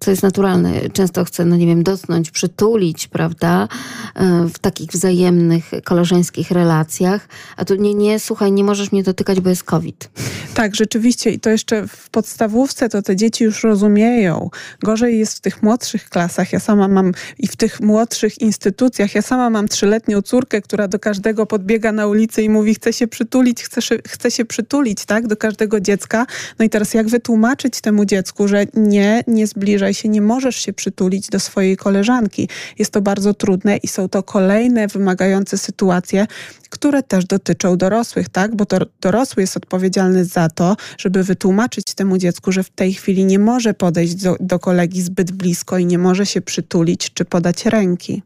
co 0.00 0.10
jest 0.10 0.22
naturalne, 0.22 0.90
często 0.90 1.24
chce, 1.24 1.44
no 1.44 1.56
nie 1.56 1.66
wiem, 1.66 1.82
dotknąć, 1.82 2.30
przytulić, 2.30 3.08
prawda, 3.08 3.68
e, 4.14 4.46
w 4.54 4.58
takich 4.58 4.90
wzajemnych, 4.90 5.70
koleżeńskich 5.84 6.50
relacjach, 6.50 7.28
a 7.56 7.64
tu 7.64 7.74
nie, 7.74 7.94
nie, 7.94 8.20
słuchaj, 8.20 8.52
nie 8.52 8.64
możesz 8.64 8.92
mnie 8.92 9.02
dotykać, 9.02 9.40
bo 9.40 9.50
jest 9.50 9.64
COVID. 9.64 10.10
Tak, 10.54 10.76
rzeczywiście 10.76 11.30
i 11.30 11.40
to 11.40 11.50
jeszcze 11.50 11.88
w 11.88 12.10
podstawówce 12.10 12.88
to 12.88 13.02
te 13.02 13.16
dzieci 13.16 13.44
już 13.44 13.64
rozumieją. 13.64 14.50
Gorzej 14.82 15.18
jest 15.18 15.36
w 15.36 15.40
tych 15.40 15.62
młodszych 15.62 16.08
klasach. 16.08 16.52
Ja 16.52 16.60
sama 16.60 16.88
mam 16.88 17.12
i 17.38 17.46
w 17.46 17.56
tych 17.56 17.80
młodszych 17.80 18.40
instytucjach, 18.40 19.14
ja 19.14 19.22
sama 19.22 19.50
mam 19.50 19.68
trzyletnią 19.68 20.22
córkę, 20.22 20.62
która 20.62 20.88
do 20.88 20.98
każdego 20.98 21.46
podbiega 21.46 21.92
na 21.92 22.06
ulicy 22.06 22.42
i 22.42 22.48
mówi, 22.48 22.74
chce 22.74 22.92
się 22.92 23.06
przytulić, 23.10 23.62
chce, 23.62 23.80
chce 24.08 24.30
się 24.30 24.44
przytulić 24.44 25.04
tak, 25.04 25.26
do 25.26 25.36
każdego 25.36 25.80
dziecka. 25.80 26.26
No 26.58 26.64
i 26.64 26.70
teraz 26.70 26.94
jak 26.94 27.08
wytłumaczyć 27.08 27.80
temu 27.80 28.04
dziecku, 28.04 28.48
że 28.48 28.64
nie, 28.74 29.24
nie 29.26 29.46
zbliżaj 29.46 29.94
się, 29.94 30.08
nie 30.08 30.20
możesz 30.20 30.56
się 30.56 30.72
przytulić 30.72 31.28
do 31.28 31.40
swojej 31.40 31.76
koleżanki. 31.76 32.48
Jest 32.78 32.92
to 32.92 33.00
bardzo 33.00 33.34
trudne 33.34 33.76
i 33.76 33.88
są 33.88 34.08
to 34.08 34.22
kolejne 34.22 34.88
wymagające 34.88 35.58
sytuacje, 35.58 36.26
które 36.70 37.02
też 37.02 37.24
dotyczą 37.24 37.76
dorosłych, 37.76 38.28
tak? 38.28 38.54
Bo 38.56 38.66
to 38.66 38.78
dorosły 39.00 39.42
jest 39.42 39.56
odpowiedzialny 39.56 40.24
za 40.24 40.48
to, 40.48 40.76
żeby 40.98 41.24
wytłumaczyć 41.24 41.94
temu 41.94 42.18
dziecku, 42.18 42.52
że 42.52 42.62
w 42.62 42.70
tej 42.70 42.94
chwili 42.94 43.24
nie 43.24 43.38
może 43.38 43.74
podejść 43.74 44.14
do, 44.14 44.36
do 44.40 44.58
kolegi 44.58 45.02
zbyt 45.02 45.32
blisko 45.32 45.78
i 45.78 45.86
nie 45.86 45.98
może 45.98 46.26
się 46.26 46.40
przytulić 46.40 47.10
czy 47.14 47.24
podać 47.24 47.66
ręki. 47.66 48.22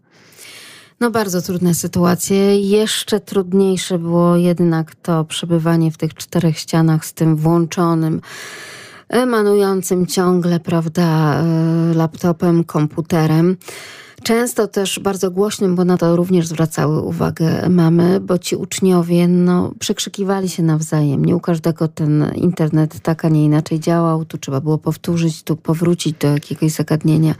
No 1.05 1.11
bardzo 1.11 1.43
trudne 1.43 1.75
sytuacje. 1.75 2.61
Jeszcze 2.61 3.21
trudniejsze 3.21 3.99
było 3.99 4.37
jednak 4.37 4.95
to 4.95 5.25
przebywanie 5.25 5.91
w 5.91 5.97
tych 5.97 6.15
czterech 6.15 6.59
ścianach 6.59 7.07
z 7.07 7.13
tym 7.13 7.37
włączonym 7.37 8.21
emanującym 9.09 10.07
ciągle, 10.07 10.61
prawda, 10.61 11.41
e, 11.41 11.95
laptopem, 11.95 12.65
komputerem. 12.65 13.57
Często 14.23 14.69
też 14.69 15.01
bardzo 15.01 15.31
głośnym, 15.31 15.75
bo 15.75 15.85
na 15.85 15.97
to 15.97 16.17
również 16.17 16.47
zwracały 16.47 17.01
uwagę 17.01 17.69
mamy, 17.69 18.21
bo 18.21 18.39
ci 18.39 18.57
uczniowie 18.57 19.29
no, 19.29 19.73
przekrzykiwali 19.79 20.49
się 20.49 20.63
nawzajem. 20.63 21.25
Nie 21.25 21.37
u 21.37 21.41
każdego 21.41 21.89
ten 21.89 22.31
internet 22.35 23.01
tak, 23.01 23.25
a 23.25 23.29
nie 23.29 23.45
inaczej 23.45 23.81
działał. 23.81 24.25
Tu 24.25 24.39
trzeba 24.39 24.61
było 24.61 24.79
powtórzyć, 24.79 25.43
tu 25.43 25.57
powrócić 25.57 26.17
do 26.19 26.29
jakiegoś 26.29 26.73
zagadnienia. 26.73 27.35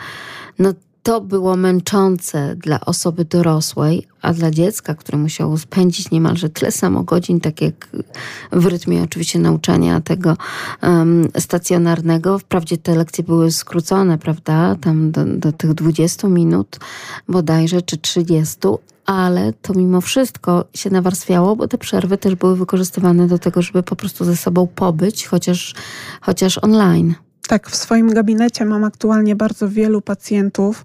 No 0.59 0.73
to 1.05 1.21
było 1.21 1.57
męczące 1.57 2.57
dla 2.57 2.81
osoby 2.81 3.25
dorosłej, 3.25 4.07
a 4.23 4.33
dla 4.33 4.51
dziecka, 4.51 4.95
które 4.95 5.19
musiało 5.19 5.59
spędzić 5.59 6.11
niemalże 6.11 6.49
tyle 6.49 6.73
samo 6.73 7.03
godzin, 7.03 7.41
tak 7.41 7.61
jak 7.61 7.89
w 8.53 8.67
rytmie 8.67 9.03
oczywiście 9.03 9.39
nauczania 9.39 10.01
tego 10.01 10.37
um, 10.83 11.29
stacjonarnego. 11.39 12.39
Wprawdzie 12.39 12.79
te 12.79 12.95
lekcje 12.95 13.25
były 13.25 13.53
skrócone, 13.53 14.19
prawda, 14.19 14.77
tam 14.81 15.11
do, 15.11 15.25
do 15.25 15.53
tych 15.53 15.75
20 15.75 16.29
minut 16.29 16.79
bodajże, 17.29 17.83
czy 17.83 17.97
30, 17.97 18.59
ale 19.07 19.53
to 19.53 19.75
mimo 19.75 20.01
wszystko 20.01 20.65
się 20.75 20.91
nawarstwiało, 20.91 21.57
bo 21.57 21.69
te 21.69 21.79
przerwy 21.79 22.19
też 22.19 22.35
były 22.35 22.57
wykorzystywane 22.57 23.27
do 23.27 23.39
tego, 23.39 23.63
żeby 23.63 23.83
po 23.83 23.97
prostu 23.97 24.25
ze 24.25 24.37
sobą 24.37 24.67
pobyć, 24.67 25.27
chociaż, 25.27 25.75
chociaż 26.21 26.59
online. 26.59 27.15
Tak, 27.49 27.71
w 27.71 27.77
swoim 27.77 28.11
gabinecie 28.11 28.65
mam 28.65 28.85
aktualnie 28.85 29.37
bardzo 29.37 29.69
wielu 29.69 30.01
pacjentów, 30.01 30.85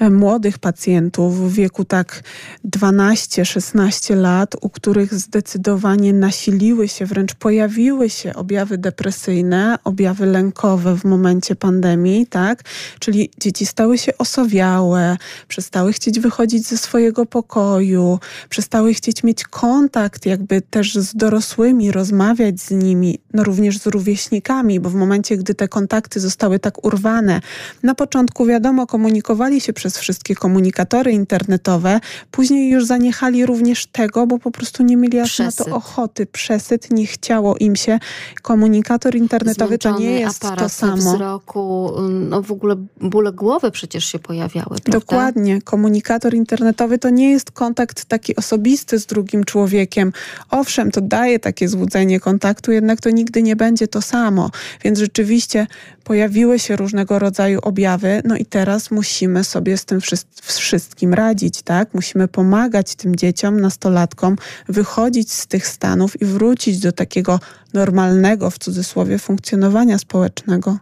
e, 0.00 0.10
młodych 0.10 0.58
pacjentów 0.58 1.50
w 1.50 1.54
wieku 1.54 1.84
tak 1.84 2.22
12-16 2.64 4.16
lat, 4.16 4.56
u 4.60 4.68
których 4.68 5.14
zdecydowanie 5.14 6.12
nasiliły 6.12 6.88
się, 6.88 7.06
wręcz 7.06 7.34
pojawiły 7.34 8.10
się 8.10 8.34
objawy 8.34 8.78
depresyjne, 8.78 9.78
objawy 9.84 10.26
lękowe 10.26 10.96
w 10.96 11.04
momencie 11.04 11.56
pandemii, 11.56 12.26
tak? 12.26 12.62
Czyli 12.98 13.30
dzieci 13.40 13.66
stały 13.66 13.98
się 13.98 14.18
osowiałe, 14.18 15.16
przestały 15.48 15.92
chcieć 15.92 16.20
wychodzić 16.20 16.66
ze 16.66 16.78
swojego 16.78 17.26
pokoju, 17.26 18.18
przestały 18.48 18.94
chcieć 18.94 19.22
mieć 19.22 19.44
kontakt 19.44 20.26
jakby 20.26 20.62
też 20.62 20.94
z 20.94 21.16
dorosłymi, 21.16 21.92
rozmawiać 21.92 22.60
z 22.60 22.70
nimi, 22.70 23.18
no 23.34 23.44
również 23.44 23.78
z 23.78 23.86
rówieśnikami, 23.86 24.80
bo 24.80 24.90
w 24.90 24.94
momencie, 24.94 25.36
gdy 25.36 25.54
te 25.54 25.68
kontakty 25.68 25.93
kontakty 25.94 26.20
zostały 26.20 26.58
tak 26.58 26.84
urwane. 26.84 27.40
Na 27.82 27.94
początku, 27.94 28.46
wiadomo, 28.46 28.86
komunikowali 28.86 29.60
się 29.60 29.72
przez 29.72 29.98
wszystkie 29.98 30.34
komunikatory 30.34 31.12
internetowe, 31.12 32.00
później 32.30 32.70
już 32.70 32.86
zaniechali 32.86 33.46
również 33.46 33.86
tego, 33.86 34.26
bo 34.26 34.38
po 34.38 34.50
prostu 34.50 34.82
nie 34.82 34.96
mieli 34.96 35.18
aż 35.20 35.38
na 35.38 35.52
to 35.52 35.64
ochoty. 35.64 36.26
Przesyt, 36.26 36.90
nie 36.90 37.06
chciało 37.06 37.56
im 37.56 37.76
się. 37.76 37.98
Komunikator 38.42 39.14
internetowy 39.14 39.68
Zmęczony 39.68 39.94
to 39.94 40.00
nie 40.00 40.20
jest 40.20 40.40
to 40.58 40.68
samo. 40.68 40.96
wzroku, 40.96 41.92
no 42.10 42.42
w 42.42 42.52
ogóle 42.52 42.76
bóle 43.00 43.32
głowy 43.32 43.70
przecież 43.70 44.04
się 44.04 44.18
pojawiały, 44.18 44.66
prawda? 44.66 44.92
Dokładnie. 44.92 45.62
Komunikator 45.62 46.34
internetowy 46.34 46.98
to 46.98 47.10
nie 47.10 47.30
jest 47.30 47.50
kontakt 47.50 48.04
taki 48.04 48.36
osobisty 48.36 48.98
z 48.98 49.06
drugim 49.06 49.44
człowiekiem. 49.44 50.12
Owszem, 50.50 50.90
to 50.90 51.00
daje 51.00 51.38
takie 51.38 51.68
złudzenie 51.68 52.20
kontaktu, 52.20 52.72
jednak 52.72 53.00
to 53.00 53.10
nigdy 53.10 53.42
nie 53.42 53.56
będzie 53.56 53.88
to 53.88 54.02
samo. 54.02 54.50
Więc 54.84 54.98
rzeczywiście 54.98 55.66
pojawiły 56.04 56.58
się 56.58 56.76
różnego 56.76 57.18
rodzaju 57.18 57.58
objawy, 57.62 58.22
no 58.24 58.36
i 58.36 58.46
teraz 58.46 58.90
musimy 58.90 59.44
sobie 59.44 59.76
z 59.76 59.84
tym 59.84 60.00
wszystkim 60.42 61.14
radzić, 61.14 61.62
tak? 61.62 61.94
Musimy 61.94 62.28
pomagać 62.28 62.94
tym 62.94 63.16
dzieciom, 63.16 63.60
nastolatkom 63.60 64.36
wychodzić 64.68 65.32
z 65.32 65.46
tych 65.46 65.66
stanów 65.66 66.22
i 66.22 66.24
wrócić 66.24 66.78
do 66.78 66.92
takiego 66.92 67.40
normalnego, 67.72 68.50
w 68.50 68.58
cudzysłowie, 68.58 69.18
funkcjonowania 69.18 69.98
społecznego. 69.98 70.78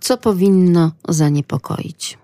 Co 0.00 0.16
powinno 0.16 0.92
zaniepokoić? 1.08 2.18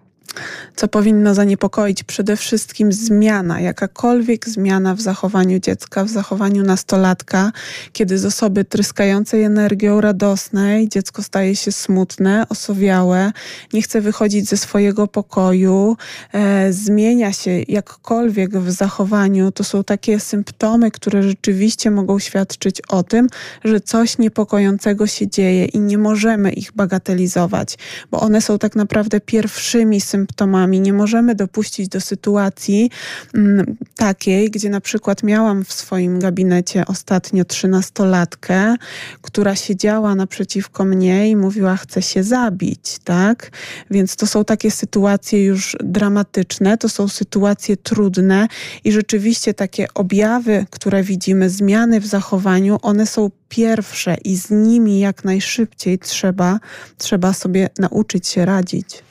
Co 0.76 0.88
powinno 0.88 1.34
zaniepokoić? 1.34 2.04
Przede 2.04 2.36
wszystkim 2.36 2.92
zmiana, 2.92 3.60
jakakolwiek 3.60 4.48
zmiana 4.48 4.94
w 4.94 5.00
zachowaniu 5.00 5.58
dziecka, 5.58 6.04
w 6.04 6.08
zachowaniu 6.08 6.62
nastolatka, 6.62 7.52
kiedy 7.92 8.18
z 8.18 8.24
osoby 8.24 8.64
tryskającej 8.64 9.42
energią 9.42 10.00
radosnej 10.00 10.88
dziecko 10.88 11.22
staje 11.22 11.56
się 11.56 11.72
smutne, 11.72 12.46
osowiałe, 12.48 13.32
nie 13.72 13.82
chce 13.82 14.00
wychodzić 14.00 14.48
ze 14.48 14.56
swojego 14.56 15.06
pokoju, 15.06 15.96
e, 16.32 16.72
zmienia 16.72 17.32
się 17.32 17.50
jakkolwiek 17.68 18.58
w 18.58 18.70
zachowaniu, 18.70 19.52
to 19.52 19.64
są 19.64 19.84
takie 19.84 20.20
symptomy, 20.20 20.90
które 20.90 21.22
rzeczywiście 21.22 21.90
mogą 21.90 22.18
świadczyć 22.18 22.80
o 22.88 23.02
tym, 23.02 23.28
że 23.64 23.80
coś 23.80 24.18
niepokojącego 24.18 25.06
się 25.06 25.28
dzieje 25.28 25.64
i 25.64 25.80
nie 25.80 25.98
możemy 25.98 26.52
ich 26.52 26.72
bagatelizować, 26.72 27.78
bo 28.10 28.20
one 28.20 28.40
są 28.40 28.58
tak 28.58 28.76
naprawdę 28.76 29.20
pierwszymi 29.20 30.00
symptomami, 30.00 30.21
symptomami. 30.22 30.80
Nie 30.80 30.92
możemy 30.92 31.34
dopuścić 31.34 31.88
do 31.88 32.00
sytuacji 32.00 32.90
mm, 33.34 33.76
takiej, 33.96 34.50
gdzie 34.50 34.70
na 34.70 34.80
przykład 34.80 35.22
miałam 35.22 35.64
w 35.64 35.72
swoim 35.72 36.18
gabinecie 36.18 36.86
ostatnio 36.86 37.44
trzynastolatkę, 37.44 38.76
która 39.22 39.56
siedziała 39.56 40.14
naprzeciwko 40.14 40.84
mnie 40.84 41.30
i 41.30 41.36
mówiła, 41.36 41.76
chce 41.76 42.02
się 42.02 42.22
zabić, 42.22 42.98
tak? 43.04 43.50
Więc 43.90 44.16
to 44.16 44.26
są 44.26 44.44
takie 44.44 44.70
sytuacje 44.70 45.44
już 45.44 45.76
dramatyczne, 45.84 46.78
to 46.78 46.88
są 46.88 47.08
sytuacje 47.08 47.76
trudne 47.76 48.48
i 48.84 48.92
rzeczywiście 48.92 49.54
takie 49.54 49.86
objawy, 49.94 50.66
które 50.70 51.02
widzimy, 51.02 51.50
zmiany 51.50 52.00
w 52.00 52.06
zachowaniu, 52.06 52.78
one 52.82 53.06
są 53.06 53.30
pierwsze 53.48 54.16
i 54.24 54.36
z 54.36 54.50
nimi 54.50 55.00
jak 55.00 55.24
najszybciej 55.24 55.98
trzeba, 55.98 56.60
trzeba 56.98 57.32
sobie 57.32 57.68
nauczyć 57.78 58.28
się 58.28 58.44
radzić. 58.44 59.02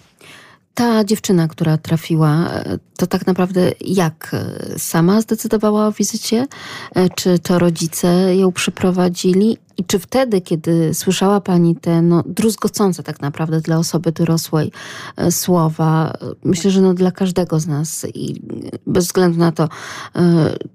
Ta 0.74 1.04
dziewczyna, 1.04 1.48
która 1.48 1.78
trafiła, 1.78 2.50
to 2.98 3.08
tak 3.08 3.28
naprawdę 3.28 3.72
jak? 3.82 4.36
Sama 4.78 5.22
zdecydowała 5.22 5.88
o 5.88 5.92
wizycie? 5.92 6.48
E, 6.96 7.10
czy 7.10 7.40
to 7.40 7.60
rodzice 7.60 8.36
ją 8.36 8.52
przyprowadzili? 8.52 9.58
I 9.78 9.84
czy 9.84 10.00
wtedy, 10.00 10.42
kiedy 10.42 10.94
słyszała 10.94 11.42
Pani 11.42 11.76
te 11.76 12.02
no, 12.02 12.24
druzgocące 12.26 13.04
tak 13.04 13.22
naprawdę 13.22 13.62
dla 13.62 13.78
osoby 13.78 14.12
dorosłej 14.12 14.72
e, 15.18 15.32
słowa, 15.32 16.14
myślę, 16.44 16.72
że 16.72 16.82
no, 16.82 16.94
dla 16.94 17.12
każdego 17.12 17.60
z 17.60 17.68
nas 17.68 18.06
i 18.14 18.42
bez 18.88 19.06
względu 19.06 19.40
na 19.40 19.52
to, 19.52 19.64
e, 19.64 19.70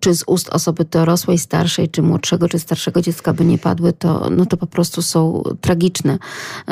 czy 0.00 0.14
z 0.14 0.24
ust 0.26 0.48
osoby 0.48 0.84
dorosłej, 0.84 1.38
starszej, 1.38 1.88
czy 1.88 2.02
młodszego, 2.02 2.48
czy 2.48 2.58
starszego 2.58 3.02
dziecka 3.02 3.32
by 3.32 3.44
nie 3.44 3.58
padły, 3.58 3.92
to, 3.92 4.30
no, 4.30 4.46
to 4.46 4.56
po 4.56 4.66
prostu 4.66 5.02
są 5.02 5.42
tragiczne 5.60 6.18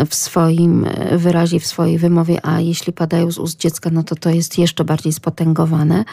w 0.08 0.14
swoim 0.14 0.86
wyrazie, 1.12 1.60
w 1.60 1.66
swojej 1.66 1.98
wymowie, 1.98 2.46
a 2.46 2.60
jeśli 2.60 2.92
padają 2.92 3.32
z 3.32 3.38
ust 3.38 3.58
dziecka, 3.58 3.90
no 3.90 4.02
to 4.02 4.14
to 4.14 4.30
jest 4.30 4.58
jeszcze 4.58 4.84
bardziej 4.84 5.12
spotęgowane. 5.12 6.04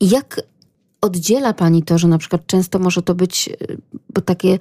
Jak 0.00 0.40
oddziela 1.04 1.52
Pani 1.52 1.82
to, 1.82 1.98
że 1.98 2.08
na 2.08 2.18
przykład 2.18 2.46
często 2.46 2.78
może 2.78 3.02
to 3.02 3.14
być, 3.14 3.50
bo 4.14 4.20
takie 4.20 4.58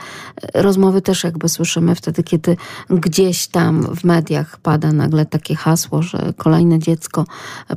rozmowy 0.54 1.02
też 1.02 1.24
jakby 1.24 1.50
słyszymy 1.50 1.96
wtedy, 1.96 2.24
kiedy 2.24 2.58
gdzieś 2.90 3.48
tam 3.48 3.96
w 3.96 4.04
mediach 4.04 4.58
pada 4.58 4.92
nagle 4.92 5.26
takie 5.26 5.56
hasło, 5.56 6.02
że 6.02 6.34
kolejne 6.38 6.80
dziecko 6.80 7.26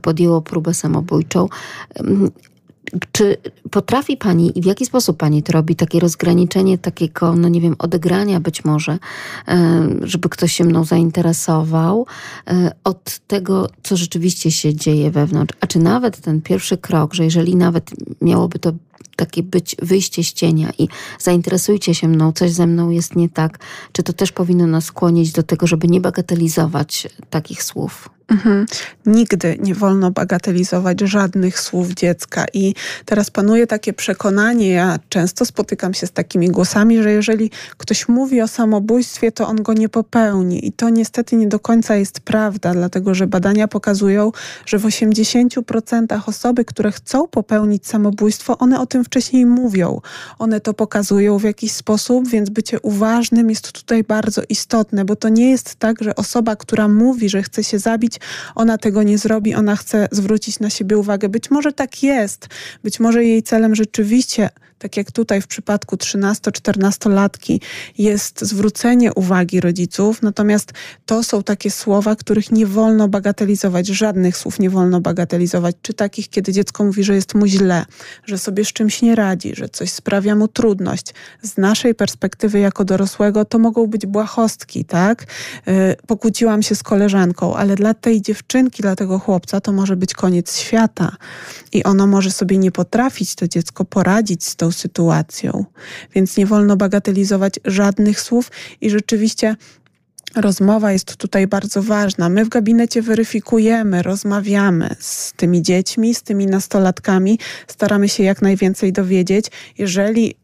podjęło 0.03 0.43
próbę 0.43 0.75
samobójczą. 0.75 1.49
Czy 3.13 3.37
potrafi 3.71 4.17
Pani 4.17 4.59
i 4.59 4.63
w 4.63 4.65
jaki 4.65 4.87
sposób 4.87 5.17
Pani 5.17 5.43
to 5.43 5.53
robi, 5.53 5.77
takie 5.77 6.01
rozgraniczenie 6.01 6.79
takiego, 6.79 7.37
no 7.37 7.49
nie 7.49 7.61
wiem, 7.61 7.77
odegrania 7.79 8.41
być 8.41 8.65
może, 8.65 8.99
e, 9.49 9.89
żeby 10.03 10.29
ktoś 10.29 10.53
się 10.53 10.65
mną 10.65 10.85
zainteresował, 10.85 12.07
e, 12.49 12.73
od 12.85 13.19
tego, 13.19 13.69
co 13.83 13.97
rzeczywiście 13.97 14.51
się 14.51 14.75
dzieje 14.75 15.11
wewnątrz? 15.11 15.55
A 15.61 15.67
czy 15.67 15.79
nawet 15.79 16.21
ten 16.21 16.43
pierwszy 16.43 16.77
krok, 16.77 17.15
że 17.15 17.25
jeżeli 17.25 17.57
nawet 17.57 17.91
miałoby 18.21 18.59
to 18.59 18.73
takie 19.17 19.43
być 19.43 19.77
wyjście 19.83 20.25
z 20.25 20.33
cienia 20.33 20.73
i 20.79 20.89
zainteresujcie 21.19 21.95
się 21.95 22.09
mną, 22.09 22.33
coś 22.33 22.53
ze 22.53 22.67
mną 22.67 22.91
jest 22.91 23.17
nie 23.17 23.29
tak, 23.29 23.59
czy 23.93 24.03
to 24.03 24.13
też 24.13 24.33
powinno 24.33 24.67
nas 24.67 24.85
skłonić 24.85 25.33
do 25.33 25.43
tego, 25.43 25.67
żeby 25.67 25.89
nie 25.89 26.01
bagatelizować 26.01 27.09
takich 27.31 27.63
słów? 27.63 28.09
Mhm. 28.29 28.67
Nigdy 29.07 29.59
nie 29.61 29.75
wolno 29.75 30.11
bagatelizować 30.11 31.01
żadnych 31.01 31.61
słów 31.61 31.93
dziecka. 31.93 32.45
I 32.55 32.75
teraz 33.05 33.31
panuje 33.31 33.67
takie 33.67 33.93
przekonanie, 33.93 34.69
ja 34.69 34.99
często 35.09 35.45
spotykam 35.45 35.95
się 35.95 36.07
z 36.07 36.13
takimi 36.13 36.49
głosami, 36.49 37.03
że 37.03 37.13
jeżeli 37.13 37.51
ktoś 37.77 38.09
mówi 38.09 38.41
o 38.43 38.49
samobójstwie, 38.49 39.33
to 39.33 39.49
on 39.49 39.63
go 39.63 39.73
nie 39.73 39.89
popełni. 39.89 40.67
I 40.67 40.73
to 40.73 40.89
niestety 40.89 41.37
nie 41.37 41.47
do 41.47 41.61
końca 41.61 41.97
jest 41.97 42.21
prawda, 42.21 42.73
dlatego 42.73 43.15
że 43.15 43.27
badania 43.27 43.69
pokazują, 43.69 44.33
że 44.67 44.79
w 44.79 44.85
80% 44.85 46.21
osoby, 46.27 46.65
które 46.65 46.93
chcą 46.93 47.29
popełnić 47.29 47.87
samobójstwo, 47.87 48.59
one 48.59 48.81
o 48.87 48.89
tym 48.89 49.05
wcześniej 49.05 49.47
mówią. 49.47 50.01
One 50.39 50.61
to 50.61 50.75
pokazują 50.75 51.39
w 51.39 51.43
jakiś 51.43 51.73
sposób, 51.73 52.29
więc 52.29 52.51
bycie 52.51 52.81
uważnym 52.81 53.51
jest 53.51 53.73
tutaj 53.73 54.05
bardzo 54.05 54.43
istotne, 54.49 55.05
bo 55.05 55.17
to 55.17 55.29
nie 55.29 55.51
jest 55.51 55.75
tak, 55.75 56.03
że 56.03 56.17
osoba, 56.17 56.57
która 56.57 56.89
mówi, 56.89 57.29
że 57.29 57.43
chce 57.43 57.65
się 57.65 57.79
zabić, 57.79 58.21
ona 58.55 58.79
tego 58.79 59.03
nie 59.03 59.19
zrobi, 59.19 59.55
ona 59.55 59.77
chce 59.77 60.09
zwrócić 60.13 60.61
na 60.61 60.71
siebie 60.71 60.99
uwagę. 60.99 61.29
Być 61.29 61.51
może 61.51 61.73
tak 61.73 62.03
jest, 62.03 62.49
być 62.83 63.01
może 63.01 63.25
jej 63.25 63.43
celem 63.43 63.75
rzeczywiście 63.75 64.51
tak 64.79 64.97
jak 64.97 65.13
tutaj 65.13 65.43
w 65.43 65.47
przypadku 65.47 65.97
13-14-latki, 65.97 67.61
jest 67.99 68.41
zwrócenie 68.41 69.15
uwagi 69.15 69.61
rodziców, 69.61 70.23
natomiast 70.23 70.73
to 71.07 71.23
są 71.23 71.43
takie 71.43 71.71
słowa, 71.71 72.17
których 72.17 72.53
nie 72.53 72.67
wolno 72.67 73.09
bagatelizować, 73.09 73.87
żadnych 73.87 74.37
słów 74.37 74.59
nie 74.59 74.71
wolno 74.71 75.01
bagatelizować, 75.01 75.77
czy 75.83 75.95
takich, 75.95 76.29
kiedy 76.29 76.53
dziecko 76.53 76.85
mówi, 76.85 77.05
że 77.05 77.15
jest 77.15 77.35
mu 77.35 77.47
źle, 77.47 77.85
że 78.25 78.39
sobie 78.39 78.65
z 78.65 78.69
czymś 78.69 79.03
nie 79.03 79.15
radzi, 79.15 79.55
że 79.55 79.69
coś 79.69 79.91
sprawia 79.91 80.35
mu 80.35 80.49
trudność. 80.49 81.15
Z 81.43 81.57
naszej 81.57 81.95
perspektywy 81.95 82.59
jako 82.59 82.85
dorosłego 82.85 83.45
to 83.45 83.59
mogą 83.59 83.87
być 83.87 84.07
błahostki, 84.07 84.85
tak? 84.85 85.27
Yy, 85.67 85.97
pokłóciłam 86.07 86.63
się 86.63 86.75
z 86.75 86.83
koleżanką, 86.83 87.57
ale 87.57 87.77
dla 87.77 87.95
tej 87.95 88.23
dziewczynki, 88.23 88.83
dla 88.83 88.97
tego 88.97 89.19
chłopca 89.19 89.61
to 89.61 89.73
może 89.73 89.97
być 89.97 90.15
koniec 90.15 90.57
świata 90.57 91.17
i 91.73 91.85
ono 91.85 92.07
może 92.07 92.31
sobie 92.31 92.59
nie 92.59 92.73
potrafić, 92.73 93.35
to 93.35 93.49
dziecko 93.49 93.85
poradzić 93.85 94.45
z 94.45 94.57
tą 94.57 94.66
tą 94.67 94.73
sytuacją. 94.73 95.65
Więc 96.15 96.37
nie 96.37 96.47
wolno 96.47 96.77
bagatelizować 96.77 97.55
żadnych 97.65 98.21
słów 98.21 98.51
i 98.81 98.91
rzeczywiście 98.91 99.57
Rozmowa 100.35 100.93
jest 100.93 101.17
tutaj 101.17 101.47
bardzo 101.47 101.83
ważna. 101.83 102.29
My 102.29 102.45
w 102.45 102.49
gabinecie 102.49 103.03
weryfikujemy, 103.03 104.03
rozmawiamy 104.03 104.97
z 105.01 105.33
tymi 105.33 105.63
dziećmi, 105.63 106.15
z 106.15 106.23
tymi 106.23 106.47
nastolatkami, 106.47 107.39
staramy 107.67 108.09
się 108.09 108.23
jak 108.23 108.43
najwięcej 108.43 108.93
dowiedzieć. 108.93 109.47
Jeżeli 109.79 110.35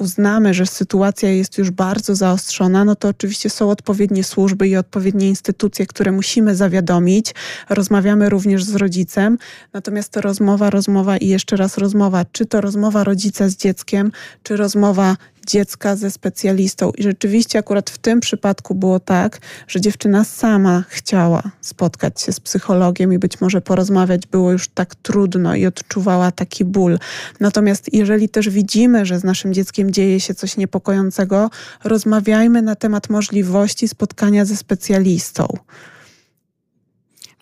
uznamy, 0.00 0.54
że 0.54 0.66
sytuacja 0.66 1.30
jest 1.30 1.58
już 1.58 1.70
bardzo 1.70 2.14
zaostrzona, 2.14 2.84
no 2.84 2.96
to 2.96 3.08
oczywiście 3.08 3.50
są 3.50 3.70
odpowiednie 3.70 4.24
służby 4.24 4.68
i 4.68 4.76
odpowiednie 4.76 5.28
instytucje, 5.28 5.86
które 5.86 6.12
musimy 6.12 6.56
zawiadomić. 6.56 7.34
Rozmawiamy 7.68 8.28
również 8.28 8.64
z 8.64 8.74
rodzicem, 8.74 9.38
natomiast 9.72 10.12
to 10.12 10.20
rozmowa, 10.20 10.70
rozmowa 10.70 11.16
i 11.16 11.26
jeszcze 11.26 11.56
raz 11.56 11.78
rozmowa, 11.78 12.24
czy 12.32 12.46
to 12.46 12.60
rozmowa 12.60 13.04
rodzica 13.04 13.48
z 13.48 13.56
dzieckiem, 13.56 14.12
czy 14.42 14.56
rozmowa 14.56 15.16
dziecka 15.46 15.96
ze 15.96 16.10
specjalistą. 16.10 16.90
I 16.90 17.02
rzeczywiście 17.02 17.58
akurat 17.58 17.90
w 17.90 17.98
tym 17.98 18.20
przypadku 18.20 18.74
było 18.74 19.00
tak, 19.00 19.40
że 19.68 19.80
dziewczyna 19.80 20.24
sama 20.24 20.84
chciała 20.88 21.42
spotkać 21.60 22.20
się 22.20 22.32
z 22.32 22.40
psychologiem 22.40 23.12
i 23.12 23.18
być 23.18 23.40
może 23.40 23.60
porozmawiać 23.60 24.26
było 24.26 24.52
już 24.52 24.68
tak 24.68 24.94
trudno 24.94 25.54
i 25.54 25.66
odczuwała 25.66 26.32
taki 26.32 26.64
ból. 26.64 26.98
Natomiast 27.40 27.94
jeżeli 27.94 28.28
też 28.28 28.48
widzimy, 28.48 29.06
że 29.06 29.18
z 29.18 29.24
naszym 29.24 29.54
dzieckiem 29.54 29.90
dzieje 29.90 30.20
się 30.20 30.34
coś 30.34 30.56
niepokojącego, 30.56 31.50
rozmawiajmy 31.84 32.62
na 32.62 32.74
temat 32.74 33.10
możliwości 33.10 33.88
spotkania 33.88 34.44
ze 34.44 34.56
specjalistą 34.56 35.58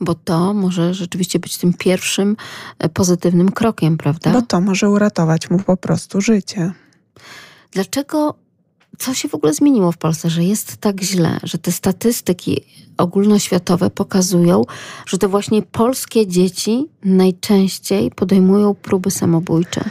bo 0.01 0.15
to 0.15 0.55
może 0.55 0.95
rzeczywiście 0.95 1.39
być 1.39 1.59
tym 1.59 1.75
pierwszym 1.75 2.37
e, 2.79 2.89
pozytywnym 2.89 3.53
krokiem, 3.53 3.97
prawda? 3.97 4.33
Bo 4.33 4.43
to 4.43 4.61
może 4.61 4.91
uratować 4.91 5.51
mu 5.51 5.59
po 5.59 5.77
prostu 5.77 6.21
życie. 6.21 6.73
Dlaczego, 7.73 8.35
co 8.99 9.15
się 9.15 9.29
w 9.29 9.35
ogóle 9.35 9.55
zmieniło 9.55 9.93
w 9.93 9.97
Polsce, 9.97 10.31
że 10.31 10.45
jest 10.45 10.77
tak 10.77 11.01
źle, 11.01 11.39
że 11.43 11.59
te 11.59 11.73
statystyki 11.73 12.65
ogólnoświatowe 12.97 13.91
pokazują, 13.91 14.63
że 15.07 15.19
to 15.19 15.29
właśnie 15.29 15.63
polskie 15.63 16.27
dzieci 16.27 16.87
najczęściej 17.05 18.11
podejmują 18.11 18.75
próby 18.75 19.11
samobójcze? 19.11 19.85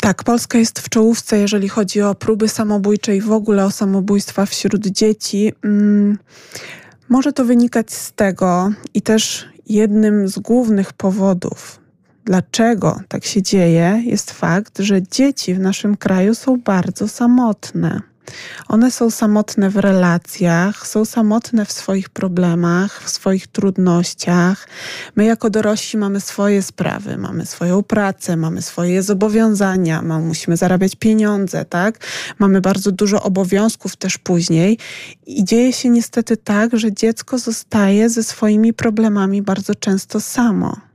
Tak, 0.00 0.24
Polska 0.24 0.58
jest 0.58 0.78
w 0.78 0.88
czołówce, 0.88 1.38
jeżeli 1.38 1.68
chodzi 1.68 2.02
o 2.02 2.14
próby 2.14 2.48
samobójcze 2.48 3.16
i 3.16 3.20
w 3.20 3.32
ogóle 3.32 3.64
o 3.64 3.70
samobójstwa 3.70 4.46
wśród 4.46 4.86
dzieci. 4.86 5.52
Hmm, 5.62 6.18
może 7.08 7.32
to 7.32 7.44
wynikać 7.44 7.92
z 7.92 8.12
tego 8.12 8.70
i 8.94 9.02
też 9.02 9.48
jednym 9.66 10.28
z 10.28 10.38
głównych 10.38 10.92
powodów 10.92 11.79
dlaczego 12.30 13.00
tak 13.08 13.24
się 13.24 13.42
dzieje, 13.42 14.02
jest 14.06 14.30
fakt, 14.30 14.78
że 14.78 15.02
dzieci 15.02 15.54
w 15.54 15.60
naszym 15.60 15.96
kraju 15.96 16.34
są 16.34 16.60
bardzo 16.60 17.08
samotne. 17.08 18.00
One 18.68 18.90
są 18.90 19.10
samotne 19.10 19.70
w 19.70 19.76
relacjach, 19.76 20.86
są 20.86 21.04
samotne 21.04 21.64
w 21.64 21.72
swoich 21.72 22.08
problemach, 22.08 23.02
w 23.02 23.10
swoich 23.10 23.46
trudnościach. 23.46 24.68
My, 25.16 25.24
jako 25.24 25.50
dorośli, 25.50 25.98
mamy 25.98 26.20
swoje 26.20 26.62
sprawy, 26.62 27.16
mamy 27.16 27.46
swoją 27.46 27.82
pracę, 27.82 28.36
mamy 28.36 28.62
swoje 28.62 29.02
zobowiązania, 29.02 30.02
mamy, 30.02 30.26
musimy 30.26 30.56
zarabiać 30.56 30.96
pieniądze, 30.96 31.64
tak? 31.64 31.98
Mamy 32.38 32.60
bardzo 32.60 32.92
dużo 32.92 33.22
obowiązków 33.22 33.96
też 33.96 34.18
później. 34.18 34.78
I 35.26 35.44
dzieje 35.44 35.72
się 35.72 35.88
niestety 35.88 36.36
tak, 36.36 36.78
że 36.78 36.92
dziecko 36.92 37.38
zostaje 37.38 38.08
ze 38.08 38.22
swoimi 38.22 38.72
problemami 38.72 39.42
bardzo 39.42 39.74
często 39.74 40.20
samo. 40.20 40.89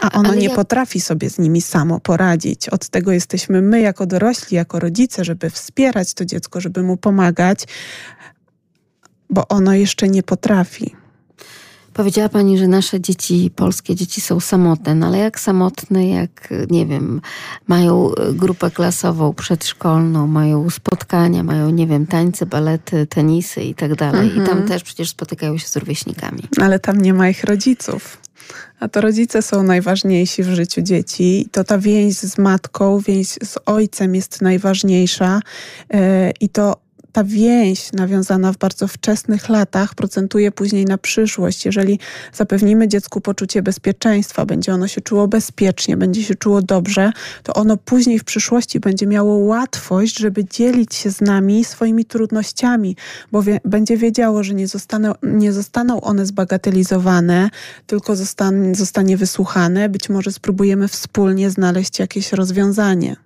A 0.00 0.10
ono 0.12 0.28
Ale 0.28 0.38
nie 0.38 0.48
ja... 0.48 0.54
potrafi 0.54 1.00
sobie 1.00 1.30
z 1.30 1.38
nimi 1.38 1.60
samo 1.62 2.00
poradzić. 2.00 2.68
Od 2.68 2.88
tego 2.88 3.12
jesteśmy 3.12 3.62
my, 3.62 3.80
jako 3.80 4.06
dorośli, 4.06 4.56
jako 4.56 4.80
rodzice, 4.80 5.24
żeby 5.24 5.50
wspierać 5.50 6.14
to 6.14 6.24
dziecko, 6.24 6.60
żeby 6.60 6.82
mu 6.82 6.96
pomagać, 6.96 7.64
bo 9.30 9.48
ono 9.48 9.74
jeszcze 9.74 10.08
nie 10.08 10.22
potrafi. 10.22 10.94
Powiedziała 11.92 12.28
Pani, 12.28 12.58
że 12.58 12.68
nasze 12.68 13.00
dzieci, 13.00 13.50
polskie 13.56 13.94
dzieci 13.94 14.20
są 14.20 14.40
samotne, 14.40 14.94
no 14.94 15.06
ale 15.06 15.18
jak 15.18 15.40
samotne, 15.40 16.08
jak 16.08 16.54
nie 16.70 16.86
wiem, 16.86 17.20
mają 17.66 18.10
grupę 18.32 18.70
klasową, 18.70 19.34
przedszkolną, 19.34 20.26
mają 20.26 20.70
spotkania, 20.70 21.42
mają, 21.42 21.70
nie 21.70 21.86
wiem, 21.86 22.06
tańce, 22.06 22.46
balety, 22.46 23.06
tenisy 23.06 23.62
i 23.62 23.74
tak 23.74 23.94
dalej. 23.94 24.28
I 24.28 24.34
tam 24.34 24.48
mhm. 24.48 24.68
też 24.68 24.82
przecież 24.82 25.10
spotykają 25.10 25.58
się 25.58 25.68
z 25.68 25.76
rówieśnikami. 25.76 26.42
Ale 26.60 26.78
tam 26.78 27.00
nie 27.00 27.14
ma 27.14 27.28
ich 27.28 27.44
rodziców. 27.44 28.18
A 28.80 28.88
to 28.88 29.00
rodzice 29.00 29.42
są 29.42 29.62
najważniejsi 29.62 30.42
w 30.42 30.54
życiu 30.54 30.82
dzieci. 30.82 31.48
To 31.52 31.64
ta 31.64 31.78
więź 31.78 32.14
z 32.14 32.38
matką, 32.38 32.98
więź 32.98 33.28
z 33.28 33.58
ojcem 33.66 34.14
jest 34.14 34.42
najważniejsza. 34.42 35.40
E, 35.94 36.30
I 36.40 36.48
to 36.48 36.85
ta 37.16 37.24
więź 37.24 37.92
nawiązana 37.92 38.52
w 38.52 38.56
bardzo 38.56 38.88
wczesnych 38.88 39.48
latach 39.48 39.94
procentuje 39.94 40.52
później 40.52 40.84
na 40.84 40.98
przyszłość. 40.98 41.66
Jeżeli 41.66 41.98
zapewnimy 42.32 42.88
dziecku 42.88 43.20
poczucie 43.20 43.62
bezpieczeństwa, 43.62 44.46
będzie 44.46 44.74
ono 44.74 44.88
się 44.88 45.00
czuło 45.00 45.28
bezpiecznie, 45.28 45.96
będzie 45.96 46.22
się 46.22 46.34
czuło 46.34 46.62
dobrze, 46.62 47.12
to 47.42 47.54
ono 47.54 47.76
później 47.76 48.18
w 48.18 48.24
przyszłości 48.24 48.80
będzie 48.80 49.06
miało 49.06 49.36
łatwość, 49.36 50.18
żeby 50.18 50.44
dzielić 50.44 50.94
się 50.94 51.10
z 51.10 51.20
nami 51.20 51.64
swoimi 51.64 52.04
trudnościami, 52.04 52.96
bo 53.32 53.42
wie, 53.42 53.60
będzie 53.64 53.96
wiedziało, 53.96 54.42
że 54.42 54.54
nie, 54.54 54.68
zostaną, 54.68 55.12
nie 55.22 55.52
zostaną 55.52 56.00
one 56.00 56.26
zbagatelizowane, 56.26 57.50
tylko 57.86 58.16
zostanie, 58.16 58.74
zostanie 58.74 59.16
wysłuchane. 59.16 59.88
Być 59.88 60.08
może 60.08 60.32
spróbujemy 60.32 60.88
wspólnie 60.88 61.50
znaleźć 61.50 61.98
jakieś 61.98 62.32
rozwiązanie. 62.32 63.25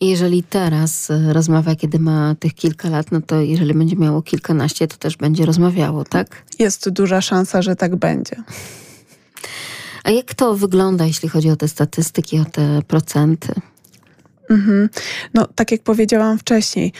I 0.00 0.08
jeżeli 0.08 0.42
teraz 0.42 1.10
e, 1.10 1.32
rozmawia, 1.32 1.76
kiedy 1.76 1.98
ma 1.98 2.34
tych 2.34 2.54
kilka 2.54 2.88
lat, 2.88 3.12
no 3.12 3.20
to 3.20 3.40
jeżeli 3.40 3.74
będzie 3.74 3.96
miało 3.96 4.22
kilkanaście, 4.22 4.86
to 4.86 4.96
też 4.96 5.16
będzie 5.16 5.46
rozmawiało, 5.46 6.04
tak? 6.04 6.42
Jest 6.58 6.88
duża 6.88 7.20
szansa, 7.20 7.62
że 7.62 7.76
tak 7.76 7.96
będzie. 7.96 8.36
A 10.04 10.10
jak 10.10 10.34
to 10.34 10.54
wygląda, 10.54 11.06
jeśli 11.06 11.28
chodzi 11.28 11.50
o 11.50 11.56
te 11.56 11.68
statystyki, 11.68 12.38
o 12.38 12.44
te 12.44 12.82
procenty? 12.86 13.52
Mhm. 14.50 14.88
No, 15.34 15.46
tak 15.54 15.72
jak 15.72 15.82
powiedziałam 15.82 16.38
wcześniej, 16.38 16.92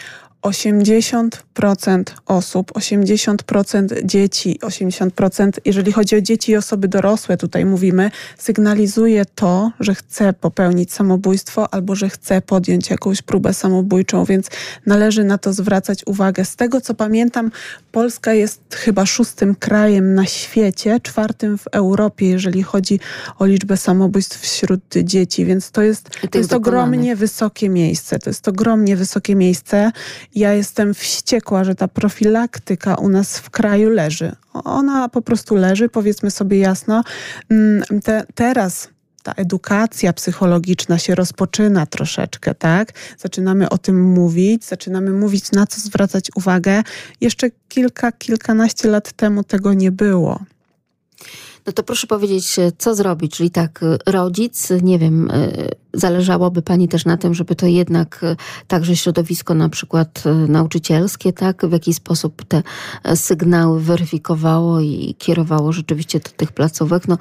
80% 0.42 2.02
osób, 2.26 2.72
80% 2.72 4.04
dzieci, 4.04 4.58
80%, 4.62 5.50
jeżeli 5.64 5.92
chodzi 5.92 6.16
o 6.16 6.20
dzieci 6.20 6.52
i 6.52 6.56
osoby 6.56 6.88
dorosłe, 6.88 7.36
tutaj 7.36 7.64
mówimy, 7.64 8.10
sygnalizuje 8.38 9.24
to, 9.34 9.72
że 9.80 9.94
chce 9.94 10.32
popełnić 10.32 10.92
samobójstwo 10.92 11.74
albo 11.74 11.94
że 11.94 12.08
chce 12.08 12.42
podjąć 12.42 12.90
jakąś 12.90 13.22
próbę 13.22 13.54
samobójczą, 13.54 14.24
więc 14.24 14.48
należy 14.86 15.24
na 15.24 15.38
to 15.38 15.52
zwracać 15.52 16.06
uwagę. 16.06 16.44
Z 16.44 16.56
tego 16.56 16.80
co 16.80 16.94
pamiętam, 16.94 17.50
Polska 17.92 18.32
jest 18.32 18.60
chyba 18.74 19.06
szóstym 19.06 19.54
krajem 19.54 20.14
na 20.14 20.26
świecie, 20.26 21.00
czwartym 21.00 21.58
w 21.58 21.66
Europie, 21.66 22.26
jeżeli 22.28 22.62
chodzi 22.62 23.00
o 23.38 23.46
liczbę 23.46 23.76
samobójstw 23.76 24.40
wśród 24.40 24.80
dzieci, 25.02 25.44
więc 25.44 25.70
to 25.70 25.82
jest, 25.82 26.10
to 26.30 26.38
jest 26.38 26.52
ogromnie 26.52 27.16
wysokie 27.16 27.68
miejsce. 27.68 28.18
To 28.18 28.30
jest 28.30 28.48
ogromnie 28.48 28.96
wysokie 28.96 29.36
miejsce. 29.36 29.92
Ja 30.34 30.52
jestem 30.52 30.94
wściekła, 30.94 31.64
że 31.64 31.74
ta 31.74 31.88
profilaktyka 31.88 32.94
u 32.94 33.08
nas 33.08 33.38
w 33.38 33.50
kraju 33.50 33.90
leży. 33.90 34.36
Ona 34.52 35.08
po 35.08 35.22
prostu 35.22 35.54
leży, 35.54 35.88
powiedzmy 35.88 36.30
sobie 36.30 36.58
jasno. 36.58 37.04
Mm, 37.50 37.82
te, 38.02 38.26
teraz 38.34 38.88
ta 39.22 39.32
edukacja 39.32 40.12
psychologiczna 40.12 40.98
się 40.98 41.14
rozpoczyna 41.14 41.86
troszeczkę, 41.86 42.54
tak? 42.54 42.92
Zaczynamy 43.18 43.68
o 43.68 43.78
tym 43.78 44.02
mówić, 44.02 44.64
zaczynamy 44.64 45.10
mówić, 45.12 45.52
na 45.52 45.66
co 45.66 45.80
zwracać 45.80 46.30
uwagę. 46.34 46.82
Jeszcze 47.20 47.50
kilka, 47.68 48.12
kilkanaście 48.12 48.88
lat 48.88 49.12
temu 49.12 49.44
tego 49.44 49.74
nie 49.74 49.92
było. 49.92 50.40
No 51.68 51.72
to 51.72 51.82
proszę 51.82 52.06
powiedzieć, 52.06 52.56
co 52.78 52.94
zrobić? 52.94 53.32
Czyli 53.36 53.50
tak, 53.50 53.80
rodzic, 54.06 54.68
nie 54.82 54.98
wiem, 54.98 55.30
zależałoby 55.94 56.62
pani 56.62 56.88
też 56.88 57.04
na 57.04 57.16
tym, 57.16 57.34
żeby 57.34 57.54
to 57.54 57.66
jednak 57.66 58.20
także 58.66 58.96
środowisko 58.96 59.54
na 59.54 59.68
przykład 59.68 60.24
nauczycielskie, 60.48 61.32
tak, 61.32 61.66
w 61.66 61.72
jakiś 61.72 61.96
sposób 61.96 62.44
te 62.44 62.62
sygnały 63.14 63.80
weryfikowało 63.80 64.80
i 64.80 65.14
kierowało 65.18 65.72
rzeczywiście 65.72 66.20
do 66.20 66.30
tych 66.30 66.52
placówek. 66.52 67.08
No, 67.08 67.18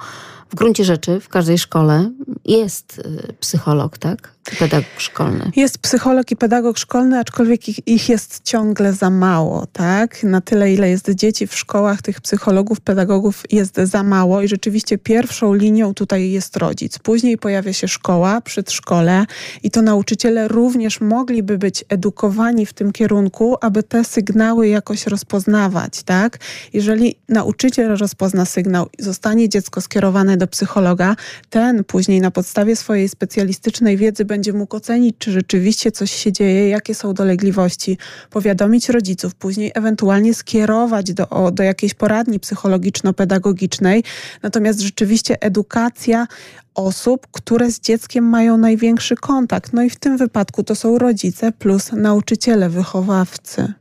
w 0.50 0.54
gruncie 0.54 0.84
rzeczy 0.84 1.20
w 1.20 1.28
każdej 1.28 1.58
szkole 1.58 2.10
jest 2.44 2.98
y, 2.98 3.32
psycholog, 3.40 3.98
tak? 3.98 4.38
Pedagog 4.58 4.86
szkolny. 4.98 5.50
Jest 5.56 5.78
psycholog 5.78 6.30
i 6.30 6.36
pedagog 6.36 6.78
szkolny, 6.78 7.18
aczkolwiek 7.18 7.68
ich, 7.68 7.88
ich, 7.88 8.08
jest 8.08 8.40
ciągle 8.44 8.92
za 8.92 9.10
mało, 9.10 9.66
tak? 9.72 10.22
Na 10.22 10.40
tyle, 10.40 10.72
ile 10.72 10.90
jest 10.90 11.10
dzieci 11.10 11.46
w 11.46 11.56
szkołach, 11.56 12.02
tych 12.02 12.20
psychologów, 12.20 12.80
pedagogów 12.80 13.42
jest 13.50 13.76
za 13.76 14.02
mało 14.02 14.42
i 14.42 14.48
rzeczywiście 14.48 14.98
pierwszą 14.98 15.54
linią 15.54 15.94
tutaj 15.94 16.30
jest 16.30 16.56
rodzic. 16.56 16.98
Później 16.98 17.38
pojawia 17.38 17.72
się 17.72 17.88
szkoła, 17.88 18.40
przedszkole 18.40 19.26
i 19.62 19.70
to 19.70 19.82
nauczyciele 19.82 20.48
również 20.48 21.00
mogliby 21.00 21.58
być 21.58 21.84
edukowani 21.88 22.66
w 22.66 22.72
tym 22.72 22.92
kierunku, 22.92 23.56
aby 23.60 23.82
te 23.82 24.04
sygnały 24.04 24.68
jakoś 24.68 25.06
rozpoznawać, 25.06 26.02
tak? 26.02 26.38
Jeżeli 26.72 27.16
nauczyciel 27.28 27.96
rozpozna 27.96 28.44
sygnał 28.44 28.86
i 28.98 29.02
zostanie 29.02 29.48
dziecko 29.48 29.80
skierowane 29.80 30.36
do 30.38 30.46
psychologa, 30.46 31.16
ten 31.50 31.84
później 31.84 32.20
na 32.20 32.30
podstawie 32.30 32.76
swojej 32.76 33.08
specjalistycznej 33.08 33.96
wiedzy 33.96 34.24
będzie 34.24 34.52
mógł 34.52 34.76
ocenić, 34.76 35.16
czy 35.18 35.32
rzeczywiście 35.32 35.92
coś 35.92 36.10
się 36.10 36.32
dzieje, 36.32 36.68
jakie 36.68 36.94
są 36.94 37.14
dolegliwości, 37.14 37.98
powiadomić 38.30 38.88
rodziców, 38.88 39.34
później 39.34 39.72
ewentualnie 39.74 40.34
skierować 40.34 41.12
do, 41.12 41.28
o, 41.28 41.50
do 41.50 41.62
jakiejś 41.62 41.94
poradni 41.94 42.40
psychologiczno-pedagogicznej. 42.40 44.04
Natomiast 44.42 44.80
rzeczywiście 44.80 45.42
edukacja 45.42 46.26
osób, 46.74 47.26
które 47.32 47.70
z 47.70 47.80
dzieckiem 47.80 48.24
mają 48.24 48.56
największy 48.56 49.16
kontakt. 49.16 49.72
No 49.72 49.82
i 49.82 49.90
w 49.90 49.96
tym 49.96 50.16
wypadku 50.16 50.62
to 50.62 50.74
są 50.74 50.98
rodzice 50.98 51.52
plus 51.52 51.92
nauczyciele, 51.92 52.68
wychowawcy 52.68 53.72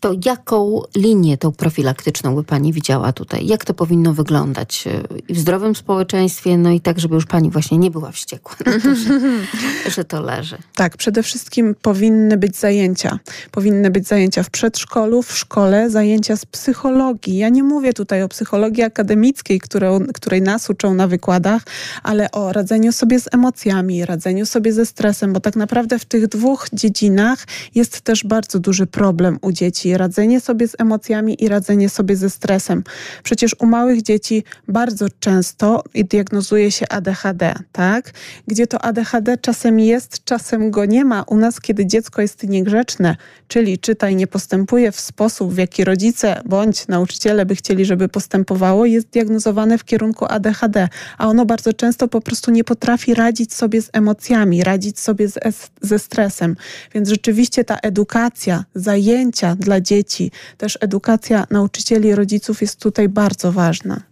to 0.00 0.12
jaką 0.24 0.82
linię 0.96 1.38
tą 1.38 1.52
profilaktyczną 1.52 2.34
by 2.34 2.44
Pani 2.44 2.72
widziała 2.72 3.12
tutaj? 3.12 3.46
Jak 3.46 3.64
to 3.64 3.74
powinno 3.74 4.14
wyglądać 4.14 4.84
w 5.28 5.38
zdrowym 5.38 5.74
społeczeństwie, 5.74 6.58
no 6.58 6.70
i 6.70 6.80
tak, 6.80 7.00
żeby 7.00 7.14
już 7.14 7.26
Pani 7.26 7.50
właśnie 7.50 7.78
nie 7.78 7.90
była 7.90 8.12
wściekła 8.12 8.56
na 8.66 8.72
to, 8.80 8.94
że, 8.94 9.20
że 9.96 10.04
to 10.04 10.20
leży? 10.20 10.58
Tak, 10.74 10.96
przede 10.96 11.22
wszystkim 11.22 11.74
powinny 11.82 12.36
być 12.36 12.56
zajęcia. 12.56 13.18
Powinny 13.50 13.90
być 13.90 14.06
zajęcia 14.06 14.42
w 14.42 14.50
przedszkolu, 14.50 15.22
w 15.22 15.32
szkole, 15.38 15.90
zajęcia 15.90 16.36
z 16.36 16.46
psychologii. 16.46 17.36
Ja 17.36 17.48
nie 17.48 17.62
mówię 17.62 17.92
tutaj 17.92 18.22
o 18.22 18.28
psychologii 18.28 18.82
akademickiej, 18.82 19.60
którą, 19.60 20.00
której 20.14 20.42
nas 20.42 20.70
uczą 20.70 20.94
na 20.94 21.06
wykładach, 21.06 21.62
ale 22.02 22.30
o 22.30 22.52
radzeniu 22.52 22.92
sobie 22.92 23.20
z 23.20 23.34
emocjami, 23.34 24.06
radzeniu 24.06 24.46
sobie 24.46 24.72
ze 24.72 24.86
stresem, 24.86 25.32
bo 25.32 25.40
tak 25.40 25.56
naprawdę 25.56 25.98
w 25.98 26.04
tych 26.04 26.26
dwóch 26.26 26.66
dziedzinach 26.72 27.46
jest 27.74 28.00
też 28.00 28.24
bardzo 28.24 28.58
duży 28.58 28.86
problem 28.86 29.38
u 29.42 29.52
dzieci 29.52 29.89
radzenie 29.96 30.40
sobie 30.40 30.68
z 30.68 30.76
emocjami 30.78 31.44
i 31.44 31.48
radzenie 31.48 31.88
sobie 31.88 32.16
ze 32.16 32.30
stresem. 32.30 32.84
Przecież 33.22 33.56
u 33.58 33.66
małych 33.66 34.02
dzieci 34.02 34.44
bardzo 34.68 35.06
często 35.20 35.84
diagnozuje 35.94 36.70
się 36.70 36.88
ADHD, 36.88 37.54
tak? 37.72 38.10
Gdzie 38.46 38.66
to 38.66 38.84
ADHD 38.84 39.38
czasem 39.38 39.80
jest, 39.80 40.24
czasem 40.24 40.70
go 40.70 40.84
nie 40.84 41.04
ma. 41.04 41.22
U 41.22 41.36
nas, 41.36 41.60
kiedy 41.60 41.86
dziecko 41.86 42.22
jest 42.22 42.42
niegrzeczne, 42.42 43.16
czyli 43.48 43.78
czytaj, 43.78 44.16
nie 44.16 44.26
postępuje 44.26 44.92
w 44.92 45.00
sposób, 45.00 45.54
w 45.54 45.58
jaki 45.58 45.84
rodzice 45.84 46.40
bądź 46.44 46.88
nauczyciele 46.88 47.46
by 47.46 47.56
chcieli, 47.56 47.84
żeby 47.84 48.08
postępowało, 48.08 48.86
jest 48.86 49.08
diagnozowane 49.08 49.78
w 49.78 49.84
kierunku 49.84 50.26
ADHD, 50.28 50.88
a 51.18 51.28
ono 51.28 51.46
bardzo 51.46 51.72
często 51.72 52.08
po 52.08 52.20
prostu 52.20 52.50
nie 52.50 52.64
potrafi 52.64 53.14
radzić 53.14 53.54
sobie 53.54 53.82
z 53.82 53.90
emocjami, 53.92 54.64
radzić 54.64 55.00
sobie 55.00 55.28
z, 55.28 55.38
ze 55.82 55.98
stresem. 55.98 56.56
Więc 56.94 57.08
rzeczywiście 57.08 57.64
ta 57.64 57.76
edukacja, 57.76 58.64
zajęcia 58.74 59.56
dla 59.56 59.79
dzieci, 59.80 60.30
też 60.56 60.78
edukacja 60.80 61.46
nauczycieli 61.50 62.08
i 62.08 62.14
rodziców 62.14 62.60
jest 62.60 62.80
tutaj 62.80 63.08
bardzo 63.08 63.52
ważna. 63.52 64.09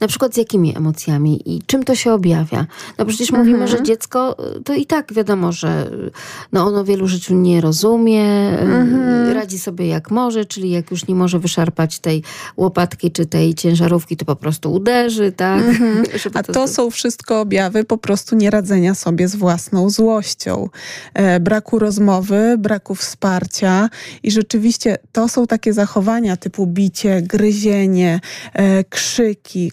Na 0.00 0.08
przykład 0.08 0.34
z 0.34 0.36
jakimi 0.36 0.76
emocjami 0.76 1.54
i 1.54 1.62
czym 1.66 1.84
to 1.84 1.94
się 1.94 2.12
objawia? 2.12 2.66
No 2.98 3.04
przecież 3.04 3.30
mhm. 3.30 3.46
mówimy, 3.46 3.68
że 3.68 3.82
dziecko 3.82 4.36
to 4.64 4.74
i 4.74 4.86
tak 4.86 5.12
wiadomo, 5.12 5.52
że 5.52 5.90
no 6.52 6.66
ono 6.66 6.84
wielu 6.84 7.08
rzeczy 7.08 7.34
nie 7.34 7.60
rozumie, 7.60 8.24
mhm. 8.60 9.32
radzi 9.32 9.58
sobie 9.58 9.86
jak 9.86 10.10
może, 10.10 10.44
czyli 10.44 10.70
jak 10.70 10.90
już 10.90 11.06
nie 11.06 11.14
może 11.14 11.38
wyszarpać 11.38 11.98
tej 11.98 12.22
łopatki 12.56 13.10
czy 13.10 13.26
tej 13.26 13.54
ciężarówki, 13.54 14.16
to 14.16 14.24
po 14.24 14.36
prostu 14.36 14.72
uderzy, 14.72 15.32
tak? 15.32 15.62
Mhm. 15.62 16.04
A 16.34 16.42
to, 16.42 16.68
są 16.68 16.90
wszystko 16.90 17.40
objawy 17.40 17.84
po 17.84 17.98
prostu 17.98 18.36
nieradzenia 18.36 18.94
sobie 18.94 19.28
z 19.28 19.36
własną 19.36 19.90
złością. 19.90 20.68
E, 21.14 21.40
braku 21.40 21.78
rozmowy, 21.78 22.56
braku 22.58 22.94
wsparcia 22.94 23.88
i 24.22 24.30
rzeczywiście 24.30 24.98
to 25.12 25.28
są 25.28 25.46
takie 25.46 25.72
zachowania 25.72 26.36
typu 26.36 26.66
bicie, 26.66 27.22
gryzienie, 27.22 28.20
e, 28.52 28.84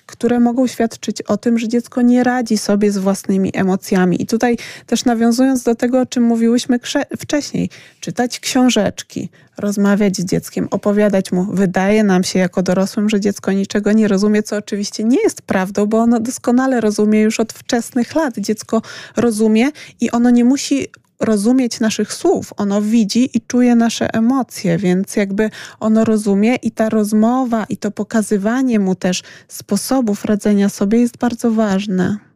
które 0.06 0.40
mogą 0.40 0.68
świadczyć 0.68 1.22
o 1.22 1.38
tym, 1.38 1.60
że 1.60 1.68
dziecko 1.68 2.02
nie 2.02 2.24
radzi 2.24 2.58
sobie 2.58 2.92
z 2.92 2.98
własnymi 2.98 3.52
emocjami. 3.54 4.22
I 4.22 4.26
tutaj 4.26 4.58
też 4.86 5.06
nawiązując 5.06 5.64
do 5.64 5.76
tego, 5.76 6.02
o 6.02 6.06
czym 6.06 6.24
mówiłyśmy 6.24 6.80
wcześniej, 7.18 7.70
czytać 8.00 8.40
książeczki, 8.40 9.30
rozmawiać 9.58 10.18
z 10.18 10.26
dzieckiem, 10.26 10.68
opowiadać 10.72 11.32
mu. 11.32 11.44
Wydaje 11.44 12.04
nam 12.04 12.24
się 12.24 12.40
jako 12.40 12.64
dorosłym, 12.64 13.10
że 13.10 13.20
dziecko 13.20 13.52
niczego 13.52 13.92
nie 13.92 14.08
rozumie, 14.08 14.44
co 14.44 14.58
oczywiście 14.58 15.04
nie 15.04 15.22
jest 15.22 15.42
prawdą, 15.42 15.86
bo 15.86 15.98
ono 15.98 16.20
doskonale 16.20 16.82
rozumie 16.82 17.22
już 17.22 17.40
od 17.40 17.54
wczesnych 17.54 18.16
lat. 18.16 18.34
Dziecko 18.38 18.82
rozumie 19.16 19.70
i 20.02 20.12
ono 20.12 20.30
nie 20.30 20.46
musi 20.46 20.88
rozumieć 21.26 21.80
naszych 21.80 22.14
słów. 22.14 22.54
Ono 22.58 22.82
widzi 22.82 23.38
i 23.38 23.42
czuje 23.42 23.76
nasze 23.76 24.14
emocje, 24.14 24.78
więc 24.78 25.16
jakby 25.16 25.50
ono 25.80 26.06
rozumie 26.06 26.56
i 26.56 26.72
ta 26.72 26.90
rozmowa 26.90 27.66
i 27.70 27.78
to 27.78 27.92
pokazywanie 27.92 28.80
mu 28.80 28.96
też 28.96 29.24
sposobów 29.48 30.26
radzenia 30.26 30.70
sobie 30.70 31.00
jest 31.00 31.18
bardzo 31.18 31.52
ważne. 31.52 32.33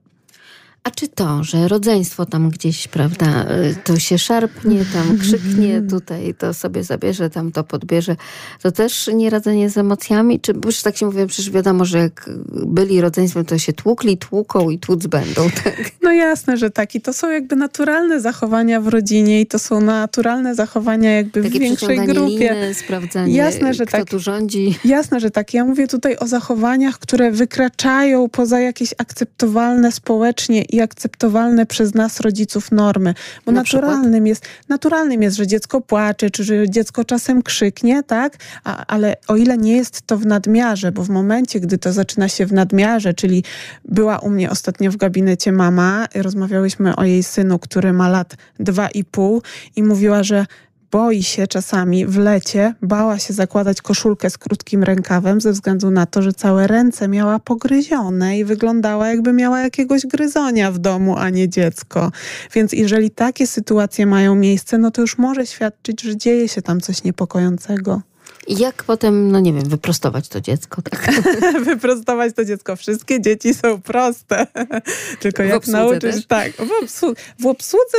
A 0.87 0.91
czy 0.91 1.07
to, 1.07 1.43
że 1.43 1.67
rodzeństwo 1.67 2.25
tam 2.25 2.49
gdzieś, 2.49 2.87
prawda, 2.87 3.45
to 3.83 3.99
się 3.99 4.17
szarpnie, 4.17 4.85
tam 4.93 5.17
krzyknie, 5.17 5.81
tutaj 5.89 6.33
to 6.37 6.53
sobie 6.53 6.83
zabierze, 6.83 7.29
tam 7.29 7.51
to 7.51 7.63
podbierze, 7.63 8.15
to 8.61 8.71
też 8.71 9.09
nie 9.13 9.29
radzenie 9.29 9.69
z 9.69 9.77
emocjami? 9.77 10.39
Czy, 10.39 10.53
bo 10.53 10.69
już 10.69 10.81
tak 10.81 10.97
się 10.97 11.05
mówię, 11.05 11.27
przecież 11.27 11.51
wiadomo, 11.51 11.85
że 11.85 11.97
jak 11.97 12.29
byli 12.65 13.01
rodzeństwem, 13.01 13.45
to 13.45 13.57
się 13.57 13.73
tłukli, 13.73 14.17
tłuką 14.17 14.69
i 14.69 14.79
tłuc 14.79 15.07
będą, 15.07 15.49
tak? 15.63 15.91
No 16.01 16.11
jasne, 16.11 16.57
że 16.57 16.69
tak. 16.69 16.95
I 16.95 17.01
to 17.01 17.13
są 17.13 17.31
jakby 17.31 17.55
naturalne 17.55 18.21
zachowania 18.21 18.81
w 18.81 18.87
rodzinie 18.87 19.41
i 19.41 19.47
to 19.47 19.59
są 19.59 19.81
naturalne 19.81 20.55
zachowania 20.55 21.11
jakby 21.11 21.43
Takie 21.43 21.59
w 21.59 21.61
większej 21.61 21.99
grupie. 21.99 22.53
Liny, 22.53 22.73
sprawdzanie, 22.73 23.33
Jasne, 23.33 23.73
że 23.73 23.85
kto 23.85 23.97
tak. 23.97 24.09
tu 24.09 24.19
rządzi. 24.19 24.75
Jasne, 24.85 25.19
że 25.19 25.31
tak. 25.31 25.53
Ja 25.53 25.65
mówię 25.65 25.87
tutaj 25.87 26.17
o 26.17 26.27
zachowaniach, 26.27 26.99
które 26.99 27.31
wykraczają 27.31 28.29
poza 28.29 28.59
jakieś 28.59 28.93
akceptowalne 28.97 29.91
społecznie 29.91 30.61
i 30.61 30.76
akceptowalne 30.81 31.65
przez 31.65 31.93
nas 31.93 32.19
rodziców 32.19 32.71
normy. 32.71 33.13
Bo 33.45 33.51
Na 33.51 33.61
naturalnym 33.61 34.27
jest, 34.27 34.45
naturalnym 34.69 35.21
jest, 35.21 35.37
że 35.37 35.47
dziecko 35.47 35.81
płacze, 35.81 36.29
czy 36.29 36.43
że 36.43 36.69
dziecko 36.69 37.05
czasem 37.05 37.41
krzyknie, 37.41 38.03
tak? 38.03 38.37
A, 38.63 38.85
ale 38.85 39.15
o 39.27 39.35
ile 39.35 39.57
nie 39.57 39.77
jest 39.77 40.01
to 40.01 40.17
w 40.17 40.25
nadmiarze, 40.25 40.91
bo 40.91 41.03
w 41.03 41.09
momencie, 41.09 41.59
gdy 41.59 41.77
to 41.77 41.93
zaczyna 41.93 42.29
się 42.29 42.45
w 42.45 42.53
nadmiarze, 42.53 43.13
czyli 43.13 43.43
była 43.85 44.19
u 44.19 44.29
mnie 44.29 44.49
ostatnio 44.49 44.91
w 44.91 44.97
gabinecie 44.97 45.51
mama, 45.51 46.07
rozmawiałyśmy 46.15 46.95
o 46.95 47.03
jej 47.03 47.23
synu, 47.23 47.59
który 47.59 47.93
ma 47.93 48.09
lat 48.09 48.35
dwa 48.59 48.89
i 48.89 49.03
pół 49.03 49.41
i 49.75 49.83
mówiła, 49.83 50.23
że 50.23 50.45
boi 50.91 51.23
się 51.23 51.47
czasami 51.47 52.05
w 52.05 52.17
lecie, 52.17 52.73
bała 52.81 53.19
się 53.19 53.33
zakładać 53.33 53.81
koszulkę 53.81 54.29
z 54.29 54.37
krótkim 54.37 54.83
rękawem 54.83 55.41
ze 55.41 55.51
względu 55.51 55.91
na 55.91 56.05
to, 56.05 56.21
że 56.21 56.33
całe 56.33 56.67
ręce 56.67 57.07
miała 57.07 57.39
pogryzione 57.39 58.39
i 58.39 58.45
wyglądała 58.45 59.07
jakby 59.07 59.33
miała 59.33 59.61
jakiegoś 59.61 60.05
gryzonia 60.05 60.71
w 60.71 60.79
domu, 60.79 61.15
a 61.17 61.29
nie 61.29 61.49
dziecko. 61.49 62.11
Więc 62.53 62.73
jeżeli 62.73 63.11
takie 63.11 63.47
sytuacje 63.47 64.05
mają 64.05 64.35
miejsce, 64.35 64.77
no 64.77 64.91
to 64.91 65.01
już 65.01 65.17
może 65.17 65.45
świadczyć, 65.45 66.01
że 66.01 66.17
dzieje 66.17 66.47
się 66.47 66.61
tam 66.61 66.81
coś 66.81 67.03
niepokojącego. 67.03 68.01
I 68.47 68.57
jak 68.57 68.83
potem, 68.83 69.31
no 69.31 69.39
nie 69.39 69.53
wiem, 69.53 69.69
wyprostować 69.69 70.29
to 70.29 70.41
dziecko? 70.41 70.81
Tak? 70.81 71.11
wyprostować 71.65 72.33
to 72.35 72.45
dziecko. 72.45 72.75
Wszystkie 72.75 73.21
dzieci 73.21 73.53
są 73.53 73.81
proste. 73.81 74.47
Tylko 75.21 75.43
jak 75.43 75.67
nauczyć. 75.67 76.01
Też? 76.01 76.25
Tak. 76.25 76.51
W, 76.51 76.83
obsłu 76.83 77.13
w 77.39 77.45
obsłudze 77.45 77.97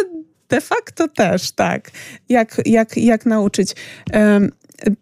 de 0.49 0.61
facto 0.61 1.09
też, 1.09 1.53
tak. 1.53 1.90
Jak, 2.28 2.61
jak, 2.66 2.96
jak 2.96 3.26
nauczyć. 3.26 3.74
Um, 4.12 4.51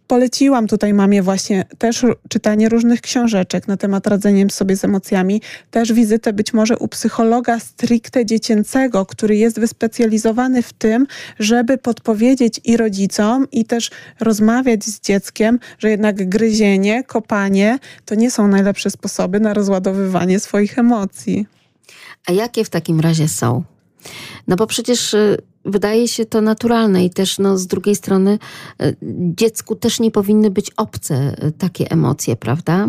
poleciłam 0.07 0.67
tutaj 0.67 0.95
mamie 0.95 1.23
właśnie 1.23 1.65
też 1.79 2.07
czytanie 2.29 2.69
różnych 2.69 3.01
książeczek 3.01 3.69
na 3.69 3.77
temat 3.77 4.07
radzenia 4.07 4.49
sobie 4.49 4.77
z 4.77 4.85
emocjami, 4.85 5.43
też 5.71 5.93
wizytę 5.93 6.33
być 6.33 6.53
może 6.53 6.79
u 6.79 6.89
psychologa 6.89 7.61
stricte 7.61 8.27
dziecięcego, 8.27 9.07
który 9.07 9.37
jest 9.37 9.61
wyspecjalizowany 9.61 10.63
w 10.63 10.73
tym, 10.73 11.07
żeby 11.39 11.79
podpowiedzieć 11.79 12.61
i 12.65 12.77
rodzicom 12.77 13.47
i 13.53 13.65
też 13.65 13.91
rozmawiać 14.21 14.85
z 14.85 15.01
dzieckiem, 15.01 15.59
że 15.79 15.91
jednak 15.91 16.29
gryzienie, 16.29 17.05
kopanie 17.05 17.79
to 18.05 18.15
nie 18.15 18.31
są 18.31 18.49
najlepsze 18.49 18.91
sposoby 18.91 19.41
na 19.41 19.55
rozładowywanie 19.55 20.41
swoich 20.41 20.79
emocji. 20.79 21.47
A 22.27 22.33
jakie 22.33 22.65
w 22.65 22.71
takim 22.71 23.01
razie 23.01 23.29
są? 23.29 23.76
No 24.47 24.57
bo 24.57 24.67
przecież 24.67 25.15
y, 25.15 25.37
wydaje 25.65 26.09
się 26.09 26.25
to 26.27 26.41
naturalne 26.41 27.05
i 27.05 27.11
też 27.11 27.39
no, 27.39 27.59
z 27.59 27.67
drugiej 27.67 27.97
strony 27.97 28.39
y, 28.83 28.97
dziecku 29.21 29.75
też 29.75 30.01
nie 30.01 30.11
powinny 30.11 30.51
być 30.51 30.71
obce 30.77 31.37
y, 31.45 31.53
takie 31.53 31.91
emocje, 31.91 32.37
prawda? 32.37 32.89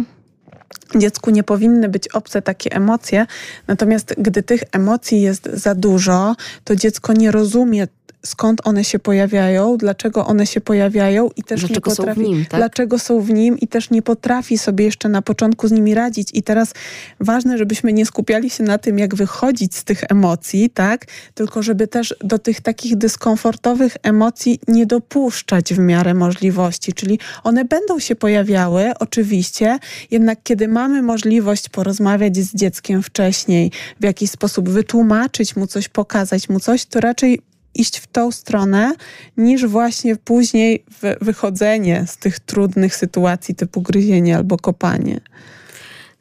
Dziecku 0.95 1.29
nie 1.31 1.43
powinny 1.43 1.89
być 1.89 2.07
obce 2.07 2.41
takie 2.41 2.71
emocje, 2.75 3.25
natomiast 3.67 4.15
gdy 4.17 4.43
tych 4.43 4.61
emocji 4.71 5.21
jest 5.21 5.49
za 5.53 5.75
dużo, 5.75 6.35
to 6.63 6.75
dziecko 6.75 7.13
nie 7.13 7.31
rozumie 7.31 7.87
skąd 8.27 8.67
one 8.67 8.83
się 8.83 8.99
pojawiają, 8.99 9.77
dlaczego 9.77 10.25
one 10.25 10.47
się 10.47 10.61
pojawiają 10.61 11.29
i 11.35 11.43
też 11.43 11.59
dlaczego 11.59 11.91
nie 11.91 11.95
potrafi, 11.95 12.21
są 12.21 12.27
nim, 12.27 12.45
tak? 12.45 12.59
dlaczego 12.59 12.99
są 12.99 13.21
w 13.21 13.29
nim 13.29 13.59
i 13.59 13.67
też 13.67 13.89
nie 13.89 14.01
potrafi 14.01 14.57
sobie 14.57 14.85
jeszcze 14.85 15.09
na 15.09 15.21
początku 15.21 15.67
z 15.67 15.71
nimi 15.71 15.95
radzić. 15.95 16.29
I 16.33 16.43
teraz 16.43 16.73
ważne, 17.19 17.57
żebyśmy 17.57 17.93
nie 17.93 18.05
skupiali 18.05 18.49
się 18.49 18.63
na 18.63 18.77
tym, 18.77 18.99
jak 18.99 19.15
wychodzić 19.15 19.75
z 19.75 19.83
tych 19.83 20.03
emocji, 20.09 20.69
tak? 20.69 21.05
Tylko 21.33 21.63
żeby 21.63 21.87
też 21.87 22.15
do 22.21 22.39
tych 22.39 22.61
takich 22.61 22.95
dyskomfortowych 22.95 23.97
emocji 24.03 24.59
nie 24.67 24.85
dopuszczać 24.85 25.73
w 25.73 25.79
miarę 25.79 26.13
możliwości. 26.13 26.93
Czyli 26.93 27.19
one 27.43 27.65
będą 27.65 27.99
się 27.99 28.15
pojawiały, 28.15 28.91
oczywiście, 28.99 29.79
jednak 30.11 30.39
kiedy 30.43 30.67
mamy 30.67 31.01
możliwość 31.01 31.69
porozmawiać 31.69 32.37
z 32.37 32.55
dzieckiem 32.55 33.03
wcześniej, 33.03 33.71
w 33.99 34.03
jakiś 34.03 34.31
sposób 34.31 34.69
wytłumaczyć 34.69 35.55
mu 35.55 35.67
coś, 35.67 35.89
pokazać 35.89 36.49
mu 36.49 36.59
coś, 36.59 36.85
to 36.85 36.99
raczej 36.99 37.41
iść 37.79 37.97
w 37.97 38.07
tą 38.07 38.31
stronę, 38.31 38.93
niż 39.37 39.65
właśnie 39.65 40.15
później 40.15 40.83
wychodzenie 41.21 42.05
z 42.07 42.17
tych 42.17 42.39
trudnych 42.39 42.95
sytuacji 42.95 43.55
typu 43.55 43.81
gryzienie 43.81 44.37
albo 44.37 44.57
kopanie. 44.57 45.21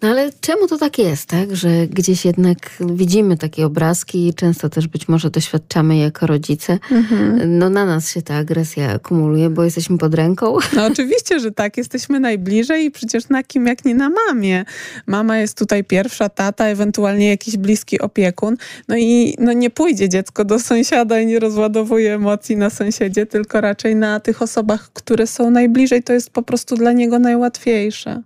No 0.02 0.08
ale 0.08 0.30
czemu 0.40 0.68
to 0.68 0.78
tak 0.78 0.98
jest, 0.98 1.28
tak? 1.28 1.56
Że 1.56 1.86
gdzieś 1.86 2.24
jednak 2.24 2.56
widzimy 2.80 3.36
takie 3.36 3.66
obrazki 3.66 4.28
i 4.28 4.34
często 4.34 4.68
też 4.68 4.88
być 4.88 5.08
może 5.08 5.30
doświadczamy 5.30 5.96
jako 5.96 6.26
rodzice. 6.26 6.78
Mhm. 6.90 7.58
No 7.58 7.70
na 7.70 7.86
nas 7.86 8.10
się 8.10 8.22
ta 8.22 8.34
agresja 8.34 8.92
akumuluje, 8.92 9.50
bo 9.50 9.64
jesteśmy 9.64 9.98
pod 9.98 10.14
ręką. 10.14 10.56
No 10.76 10.86
oczywiście, 10.86 11.40
że 11.40 11.52
tak. 11.52 11.76
Jesteśmy 11.76 12.20
najbliżej 12.20 12.84
i 12.84 12.90
przecież 12.90 13.28
na 13.28 13.42
kim 13.42 13.66
jak 13.66 13.84
nie 13.84 13.94
na 13.94 14.10
mamie. 14.10 14.64
Mama 15.06 15.38
jest 15.38 15.58
tutaj 15.58 15.84
pierwsza, 15.84 16.28
tata, 16.28 16.66
ewentualnie 16.66 17.28
jakiś 17.28 17.56
bliski 17.56 18.00
opiekun. 18.00 18.56
No 18.88 18.96
i 18.96 19.36
no 19.38 19.52
nie 19.52 19.70
pójdzie 19.70 20.08
dziecko 20.08 20.44
do 20.44 20.58
sąsiada 20.58 21.20
i 21.20 21.26
nie 21.26 21.38
rozładowuje 21.38 22.14
emocji 22.14 22.56
na 22.56 22.70
sąsiedzie, 22.70 23.26
tylko 23.26 23.60
raczej 23.60 23.96
na 23.96 24.20
tych 24.20 24.42
osobach, 24.42 24.90
które 24.92 25.26
są 25.26 25.50
najbliżej. 25.50 26.02
To 26.02 26.12
jest 26.12 26.30
po 26.30 26.42
prostu 26.42 26.76
dla 26.76 26.92
niego 26.92 27.18
najłatwiejsze. 27.18 28.22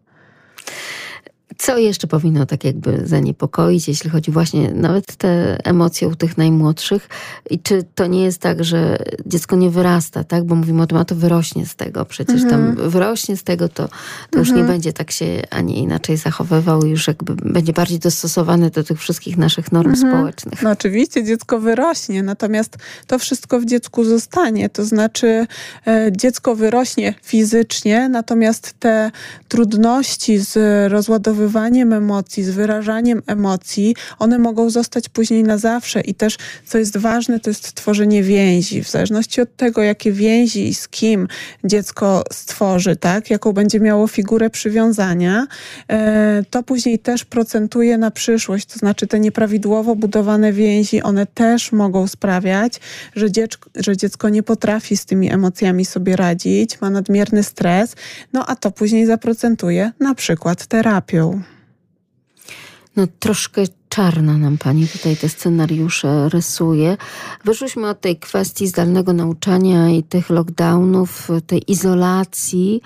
Co 1.61 1.79
jeszcze 1.79 2.07
powinno 2.07 2.47
tak 2.47 2.65
jakby 2.65 3.03
zaniepokoić, 3.05 3.89
jeśli 3.89 4.11
chodzi 4.11 4.31
właśnie 4.31 4.71
nawet 4.75 5.17
te 5.17 5.59
emocje 5.65 6.09
u 6.09 6.15
tych 6.15 6.39
najmłodszych? 6.39 7.09
I 7.51 7.59
czy 7.59 7.85
to 7.95 8.07
nie 8.07 8.23
jest 8.23 8.39
tak, 8.39 8.65
że 8.65 8.99
dziecko 9.27 9.57
nie 9.57 9.71
wyrasta, 9.71 10.25
tak? 10.25 10.45
Bo 10.45 10.55
mówimy 10.55 10.83
o 10.83 10.87
tym, 10.87 10.99
a 10.99 11.05
to 11.05 11.15
wyrośnie 11.15 11.67
z 11.67 11.75
tego. 11.75 12.05
Przecież 12.05 12.43
mhm. 12.43 12.77
tam 12.77 12.91
wyrośnie 12.91 13.37
z 13.37 13.43
tego, 13.43 13.69
to, 13.69 13.75
to 13.75 13.83
mhm. 13.85 14.39
już 14.39 14.49
nie 14.49 14.61
mhm. 14.61 14.67
będzie 14.67 14.93
tak 14.93 15.11
się, 15.11 15.43
a 15.51 15.61
nie 15.61 15.75
inaczej 15.75 16.17
zachowywał, 16.17 16.87
już 16.87 17.07
jakby 17.07 17.35
będzie 17.35 17.73
bardziej 17.73 17.99
dostosowany 17.99 18.71
do 18.71 18.85
tych 18.85 19.01
wszystkich 19.01 19.37
naszych 19.37 19.73
norm 19.73 19.91
mhm. 19.91 20.13
społecznych. 20.13 20.63
No 20.63 20.71
oczywiście 20.71 21.25
dziecko 21.25 21.61
wyrośnie, 21.61 22.23
natomiast 22.23 22.77
to 23.07 23.19
wszystko 23.19 23.61
w 23.61 23.65
dziecku 23.65 24.05
zostanie. 24.05 24.69
To 24.69 24.85
znaczy 24.85 25.47
e, 25.87 26.13
dziecko 26.13 26.57
wyrośnie 26.57 27.15
fizycznie, 27.23 28.09
natomiast 28.09 28.75
te 28.79 29.11
trudności 29.49 30.39
z 30.39 30.59
rozładowywaniem 30.93 31.50
przeżywaniem 31.51 31.93
emocji, 31.93 32.45
z 32.45 32.51
wyrażaniem 32.51 33.23
emocji, 33.27 33.97
one 34.19 34.39
mogą 34.39 34.71
zostać 34.71 35.09
później 35.09 35.43
na 35.43 35.59
zawsze. 35.59 36.01
I 36.01 36.15
też, 36.15 36.37
co 36.67 36.79
jest 36.79 36.97
ważne, 36.97 37.41
to 37.41 37.51
jest 37.51 37.75
tworzenie 37.75 38.23
więzi. 38.23 38.85
W 38.85 38.91
zależności 38.91 39.41
od 39.41 39.57
tego, 39.57 39.83
jakie 39.83 40.13
więzi 40.13 40.69
i 40.69 40.75
z 40.75 40.89
kim 40.89 41.29
dziecko 41.65 42.25
stworzy, 42.33 42.97
tak, 42.97 43.31
jaką 43.31 43.53
będzie 43.53 43.81
miało 43.81 44.07
figurę 44.07 44.51
przywiązania, 44.51 45.47
e, 45.89 46.45
to 46.51 46.63
później 46.63 46.99
też 46.99 47.25
procentuje 47.25 47.99
na 47.99 48.11
przyszłość. 48.11 48.67
To 48.67 48.79
znaczy, 48.79 49.07
te 49.07 49.21
nieprawidłowo 49.21 49.97
budowane 49.97 50.53
więzi, 50.53 51.03
one 51.03 51.27
też 51.27 51.73
mogą 51.73 52.07
sprawiać, 52.09 52.81
że 53.17 53.31
dziecko, 53.31 53.71
że 53.77 53.97
dziecko 53.97 54.29
nie 54.29 54.43
potrafi 54.43 54.97
z 54.97 55.05
tymi 55.05 55.33
emocjami 55.33 55.85
sobie 55.85 56.17
radzić, 56.17 56.81
ma 56.81 56.91
nadmierny 56.91 57.43
stres, 57.43 57.97
no 58.33 58.47
a 58.47 58.57
to 58.57 58.71
później 58.71 59.07
zaprocentuje 59.07 59.93
na 60.01 60.15
przykład 60.15 60.67
terapią. 60.67 61.39
No 62.97 63.07
troszkę 63.18 63.62
czarno 63.91 64.38
nam 64.38 64.59
pani 64.59 64.88
tutaj 64.88 65.16
te 65.16 65.28
scenariusze 65.28 66.28
rysuje. 66.28 66.97
Wyszłyśmy 67.45 67.88
od 67.88 68.01
tej 68.01 68.16
kwestii 68.16 68.66
zdalnego 68.66 69.12
nauczania 69.12 69.91
i 69.91 70.03
tych 70.03 70.30
lockdownów, 70.30 71.28
tej 71.47 71.70
izolacji, 71.72 72.82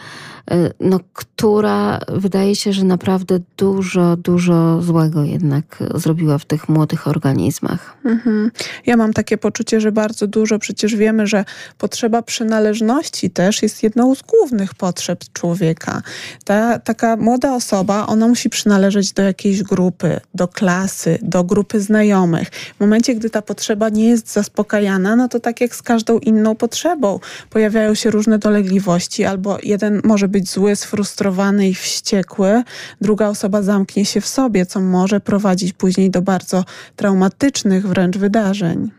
e, 0.51 0.71
no, 0.81 1.01
która 1.13 2.01
wydaje 2.09 2.57
się, 2.57 2.73
że 2.73 2.85
naprawdę 2.85 3.41
dużo, 3.57 4.17
dużo 4.17 4.83
złego 4.83 5.25
jednak 5.25 5.83
zrobiła 5.95 6.39
w 6.39 6.45
tych 6.45 6.69
młodych 6.69 7.09
organizmach. 7.09 7.97
Mhm. 8.05 8.51
Ja 8.87 8.97
mam 8.97 9.13
takie 9.13 9.39
poczucie, 9.39 9.81
że 9.81 9.93
bardzo 9.93 10.27
dużo, 10.27 10.59
przecież 10.59 10.97
wiemy, 10.97 11.27
że 11.27 11.45
potrzeba 11.79 12.23
przynależności 12.23 13.31
też 13.31 13.63
jest 13.63 13.83
jedną 13.83 14.15
z 14.15 14.23
głównych 14.23 14.75
potrzeb 14.75 15.25
człowieka. 15.33 16.03
Ta 16.45 16.79
taka 16.79 17.17
młoda 17.17 17.55
osoba, 17.55 18.07
ona 18.07 18.29
musi 18.29 18.51
przynależeć 18.51 19.13
do 19.13 19.23
jakiejś 19.23 19.63
grupy, 19.63 20.21
do 20.35 20.49
klasy, 20.49 20.94
klasy, 20.95 21.19
do 21.23 21.45
grupy 21.45 21.81
znajomych. 21.81 22.49
W 22.49 22.81
momencie, 22.81 23.15
gdy 23.15 23.31
ta 23.31 23.43
potrzeba 23.43 23.89
nie 23.89 24.09
jest 24.09 24.33
zaspokajana, 24.33 25.17
no 25.17 25.29
to 25.29 25.41
tak 25.41 25.61
jak 25.61 25.75
z 25.75 25.83
każdą 25.83 26.19
inną 26.19 26.55
potrzebą, 26.55 27.21
pojawiają 27.51 27.95
się 27.95 28.11
różne 28.11 28.39
dolegliwości, 28.39 29.25
albo 29.25 29.59
jeden 29.63 30.01
może 30.05 30.29
być 30.29 30.51
zły, 30.51 30.77
sfrustrowany 30.77 31.69
i 31.69 31.75
wściekły, 31.75 32.63
druga 33.01 33.29
osoba 33.29 33.63
zamknie 33.63 34.05
się 34.05 34.21
w 34.21 34.27
sobie, 34.27 34.67
co 34.67 34.81
może 34.81 35.21
prowadzić 35.21 35.73
później 35.73 36.11
do 36.11 36.23
bardzo 36.23 36.65
traumatycznych 36.97 37.87
wręcz 37.87 38.17
wydarzeń. 38.19 38.91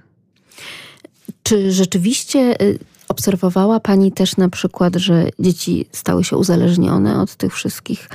Czy 1.43 1.71
rzeczywiście 1.71 2.61
y, 2.61 2.79
Obserwowała 3.15 3.79
Pani 3.79 4.11
też 4.11 4.37
na 4.37 4.49
przykład, 4.49 4.95
że 4.95 5.29
dzieci 5.39 5.85
stały 5.91 6.23
się 6.23 6.37
uzależnione 6.37 7.21
od 7.21 7.35
tych 7.35 7.53
wszystkich 7.53 8.09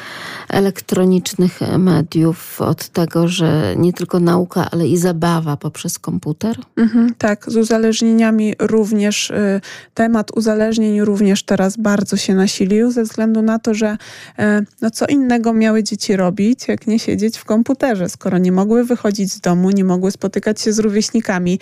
elektronicznych 0.49 1.61
mediów, 1.79 2.61
od 2.61 2.89
tego, 2.89 3.29
że 3.29 3.75
nie 3.77 3.93
tylko 3.93 4.21
nauka, 4.21 4.69
ale 4.71 4.89
i 4.89 4.97
zabawa 4.97 5.57
poprzez 5.57 5.99
komputer? 5.99 6.57
Mhm, 6.77 7.15
tak, 7.19 7.51
z 7.51 7.57
uzależnieniami 7.57 8.55
również, 8.59 9.31
y, 9.31 9.61
temat 9.95 10.31
uzależnień 10.37 11.01
również 11.01 11.43
teraz 11.43 11.77
bardzo 11.77 12.17
się 12.17 12.35
nasilił, 12.35 12.91
ze 12.91 13.03
względu 13.03 13.43
na 13.43 13.59
to, 13.59 13.75
że 13.75 13.97
y, 14.39 14.43
no 14.83 14.91
co 14.91 15.07
innego 15.07 15.53
miały 15.53 15.83
dzieci 15.83 16.17
robić, 16.17 16.69
jak 16.69 16.87
nie 16.87 16.99
siedzieć 16.99 17.39
w 17.39 17.45
komputerze, 17.45 18.09
skoro 18.09 18.39
nie 18.39 18.53
mogły 18.53 18.85
wychodzić 18.85 19.33
z 19.33 19.41
domu, 19.41 19.71
nie 19.71 19.85
mogły 19.85 20.11
spotykać 20.11 20.61
się 20.61 20.73
z 20.73 20.79
rówieśnikami. 20.79 21.59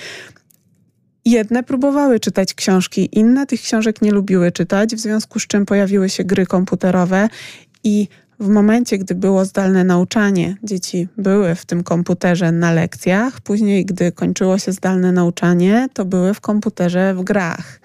Jedne 1.28 1.62
próbowały 1.62 2.20
czytać 2.20 2.54
książki, 2.54 3.08
inne 3.12 3.46
tych 3.46 3.60
książek 3.60 4.02
nie 4.02 4.12
lubiły 4.12 4.52
czytać, 4.52 4.94
w 4.94 4.98
związku 4.98 5.40
z 5.40 5.46
czym 5.46 5.66
pojawiły 5.66 6.08
się 6.08 6.24
gry 6.24 6.46
komputerowe 6.46 7.28
i 7.84 8.08
w 8.40 8.48
momencie, 8.48 8.98
gdy 8.98 9.14
było 9.14 9.44
zdalne 9.44 9.84
nauczanie, 9.84 10.56
dzieci 10.62 11.08
były 11.16 11.54
w 11.54 11.66
tym 11.66 11.82
komputerze 11.82 12.52
na 12.52 12.72
lekcjach, 12.72 13.40
później, 13.40 13.84
gdy 13.84 14.12
kończyło 14.12 14.58
się 14.58 14.72
zdalne 14.72 15.12
nauczanie, 15.12 15.88
to 15.92 16.04
były 16.04 16.34
w 16.34 16.40
komputerze 16.40 17.14
w 17.14 17.22
grach. 17.24 17.80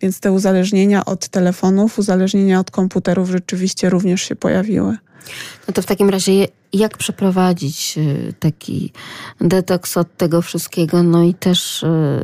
więc 0.00 0.20
te 0.20 0.32
uzależnienia 0.32 1.04
od 1.04 1.28
telefonów, 1.28 1.98
uzależnienia 1.98 2.60
od 2.60 2.70
komputerów 2.70 3.30
rzeczywiście 3.30 3.90
również 3.90 4.22
się 4.22 4.36
pojawiły. 4.36 4.96
No 5.68 5.74
to 5.74 5.82
w 5.82 5.86
takim 5.86 6.10
razie 6.10 6.46
jak 6.72 6.98
przeprowadzić 6.98 7.94
y, 7.98 8.32
taki 8.38 8.92
detoks 9.40 9.96
od 9.96 10.16
tego 10.16 10.42
wszystkiego, 10.42 11.02
no 11.02 11.22
i 11.22 11.34
też 11.34 11.82
y, 11.82 12.22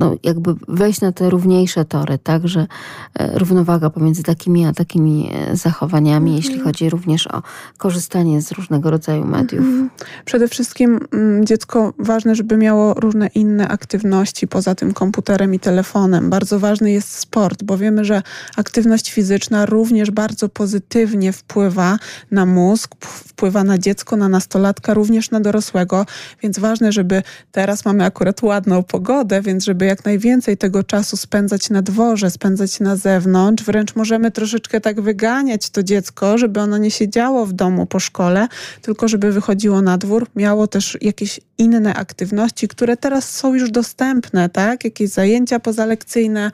no, 0.00 0.14
jakby 0.22 0.54
wejść 0.68 1.00
na 1.00 1.12
te 1.12 1.30
równiejsze 1.30 1.84
tory, 1.84 2.18
tak, 2.18 2.48
że 2.48 2.66
e, 3.14 3.38
równowaga 3.38 3.90
pomiędzy 3.90 4.22
takimi 4.22 4.66
a 4.66 4.72
takimi 4.72 5.30
e, 5.32 5.56
zachowaniami, 5.56 6.30
mhm. 6.30 6.36
jeśli 6.36 6.60
chodzi 6.60 6.90
również 6.90 7.26
o 7.26 7.42
korzystanie 7.78 8.42
z 8.42 8.52
różnego 8.52 8.90
rodzaju 8.90 9.24
mediów. 9.24 9.64
Mhm. 9.64 9.90
Przede 10.24 10.48
wszystkim 10.48 11.00
mm, 11.12 11.46
dziecko 11.46 11.92
ważne, 11.98 12.34
żeby 12.34 12.56
miało 12.56 12.94
różne 12.94 13.26
inne 13.26 13.68
aktywności 13.68 14.48
poza 14.48 14.74
tym 14.74 14.92
komputerem 14.92 15.54
i 15.54 15.58
telefonem. 15.58 16.30
Bardzo 16.30 16.58
ważny 16.58 16.90
jest 16.90 17.18
sport, 17.18 17.62
bo 17.62 17.78
wiemy, 17.78 18.04
że 18.04 18.22
aktywność 18.56 19.12
fizyczna 19.12 19.66
również 19.66 20.10
bardzo 20.10 20.48
pozytywnie 20.48 21.32
wpływa 21.32 21.98
na 22.30 22.39
mózg, 22.46 22.94
wpływa 23.00 23.64
na 23.64 23.78
dziecko, 23.78 24.16
na 24.16 24.28
nastolatka, 24.28 24.94
również 24.94 25.30
na 25.30 25.40
dorosłego, 25.40 26.06
więc 26.42 26.58
ważne, 26.58 26.92
żeby 26.92 27.22
teraz 27.52 27.84
mamy 27.84 28.04
akurat 28.04 28.42
ładną 28.42 28.82
pogodę, 28.82 29.42
więc 29.42 29.64
żeby 29.64 29.84
jak 29.84 30.04
najwięcej 30.04 30.56
tego 30.56 30.84
czasu 30.84 31.16
spędzać 31.16 31.70
na 31.70 31.82
dworze, 31.82 32.30
spędzać 32.30 32.80
na 32.80 32.96
zewnątrz, 32.96 33.64
wręcz 33.64 33.96
możemy 33.96 34.30
troszeczkę 34.30 34.80
tak 34.80 35.00
wyganiać 35.00 35.70
to 35.70 35.82
dziecko, 35.82 36.38
żeby 36.38 36.60
ono 36.60 36.78
nie 36.78 36.90
siedziało 36.90 37.46
w 37.46 37.52
domu 37.52 37.86
po 37.86 38.00
szkole, 38.00 38.48
tylko 38.82 39.08
żeby 39.08 39.32
wychodziło 39.32 39.82
na 39.82 39.98
dwór, 39.98 40.26
miało 40.36 40.66
też 40.66 40.98
jakieś 41.00 41.40
inne 41.58 41.94
aktywności, 41.94 42.68
które 42.68 42.96
teraz 42.96 43.30
są 43.30 43.54
już 43.54 43.70
dostępne, 43.70 44.48
tak? 44.48 44.84
Jakieś 44.84 45.10
zajęcia 45.10 45.60
pozalekcyjne, 45.60 46.50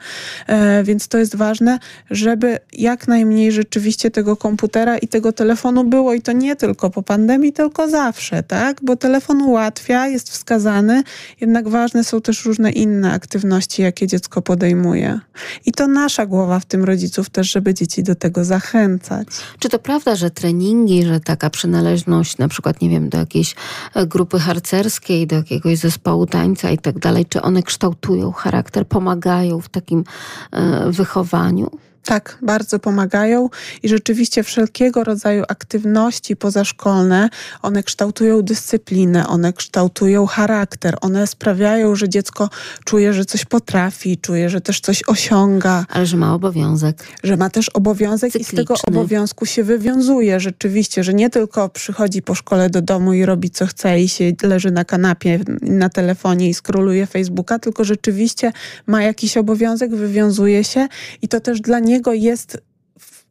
e, 0.47 0.83
więc 0.83 1.07
to 1.07 1.17
jest 1.17 1.35
ważne, 1.35 1.79
żeby 2.11 2.57
jak 2.73 3.07
najmniej 3.07 3.51
rzeczywiście 3.51 4.11
tego 4.11 4.35
komputera 4.37 4.97
i 4.97 5.07
tego 5.07 5.31
telefonu 5.31 5.76
było 5.83 6.13
i 6.13 6.21
to 6.21 6.31
nie 6.31 6.55
tylko 6.55 6.89
po 6.89 7.03
pandemii, 7.03 7.53
tylko 7.53 7.89
zawsze, 7.89 8.43
tak? 8.43 8.77
Bo 8.83 8.95
telefon 8.95 9.41
ułatwia, 9.41 10.07
jest 10.07 10.29
wskazany, 10.29 11.03
jednak 11.41 11.69
ważne 11.69 12.03
są 12.03 12.21
też 12.21 12.45
różne 12.45 12.71
inne 12.71 13.13
aktywności, 13.13 13.81
jakie 13.81 14.07
dziecko 14.07 14.41
podejmuje. 14.41 15.19
I 15.65 15.71
to 15.71 15.87
nasza 15.87 16.25
głowa 16.25 16.59
w 16.59 16.65
tym 16.65 16.83
rodziców 16.83 17.29
też, 17.29 17.51
żeby 17.51 17.73
dzieci 17.73 18.03
do 18.03 18.15
tego 18.15 18.43
zachęcać. 18.43 19.27
Czy 19.59 19.69
to 19.69 19.79
prawda, 19.79 20.15
że 20.15 20.31
treningi, 20.31 21.05
że 21.05 21.19
taka 21.19 21.49
przynależność 21.49 22.37
na 22.37 22.47
przykład, 22.47 22.81
nie 22.81 22.89
wiem, 22.89 23.09
do 23.09 23.17
jakiejś 23.17 23.55
e, 23.95 24.07
grupy 24.07 24.39
harcerskiej, 24.39 25.27
do 25.27 25.35
jakiegoś 25.35 25.77
zespołu 25.77 26.25
tańca 26.25 26.71
i 26.71 26.77
tak 26.77 26.99
dalej, 26.99 27.25
czy 27.25 27.41
one 27.41 27.63
kształtują 27.63 28.31
charakter, 28.31 28.87
pomagają 28.87 29.61
w 29.61 29.69
takim 29.69 30.03
e, 30.51 30.91
wychowaniu? 30.91 31.86
Tak, 32.07 32.37
bardzo 32.41 32.79
pomagają 32.79 33.49
i 33.83 33.89
rzeczywiście 33.89 34.43
wszelkiego 34.43 35.03
rodzaju 35.03 35.43
aktywności 35.47 36.35
pozaszkolne, 36.35 37.29
one 37.61 37.83
kształtują 37.83 38.41
dyscyplinę, 38.41 39.27
one 39.27 39.53
kształtują 39.53 40.25
charakter, 40.25 40.97
one 41.01 41.27
sprawiają, 41.27 41.95
że 41.95 42.09
dziecko 42.09 42.49
czuje, 42.85 43.13
że 43.13 43.25
coś 43.25 43.45
potrafi, 43.45 44.17
czuje, 44.17 44.49
że 44.49 44.61
też 44.61 44.79
coś 44.79 45.03
osiąga. 45.07 45.85
Ale 45.89 46.05
że 46.05 46.17
ma 46.17 46.33
obowiązek. 46.33 47.03
Że 47.23 47.37
ma 47.37 47.49
też 47.49 47.69
obowiązek 47.69 48.31
Cykliczny. 48.31 48.53
i 48.53 48.55
z 48.55 48.67
tego 48.67 48.75
obowiązku 48.87 49.45
się 49.45 49.63
wywiązuje 49.63 50.39
rzeczywiście, 50.39 51.03
że 51.03 51.13
nie 51.13 51.29
tylko 51.29 51.69
przychodzi 51.69 52.21
po 52.21 52.35
szkole 52.35 52.69
do 52.69 52.81
domu 52.81 53.13
i 53.13 53.25
robi 53.25 53.49
co 53.49 53.67
chce 53.67 54.01
i 54.01 54.09
się 54.09 54.31
leży 54.43 54.71
na 54.71 54.85
kanapie, 54.85 55.39
na 55.61 55.89
telefonie 55.89 56.49
i 56.49 56.53
skroluje 56.53 57.05
Facebooka, 57.05 57.59
tylko 57.59 57.83
rzeczywiście 57.83 58.51
ma 58.85 59.03
jakiś 59.03 59.37
obowiązek, 59.37 59.95
wywiązuje 59.95 60.63
się 60.63 60.87
i 61.21 61.27
to 61.27 61.39
też 61.39 61.61
dla 61.61 61.79
niego 61.79 61.96
niego 61.97 62.13
jest 62.13 62.57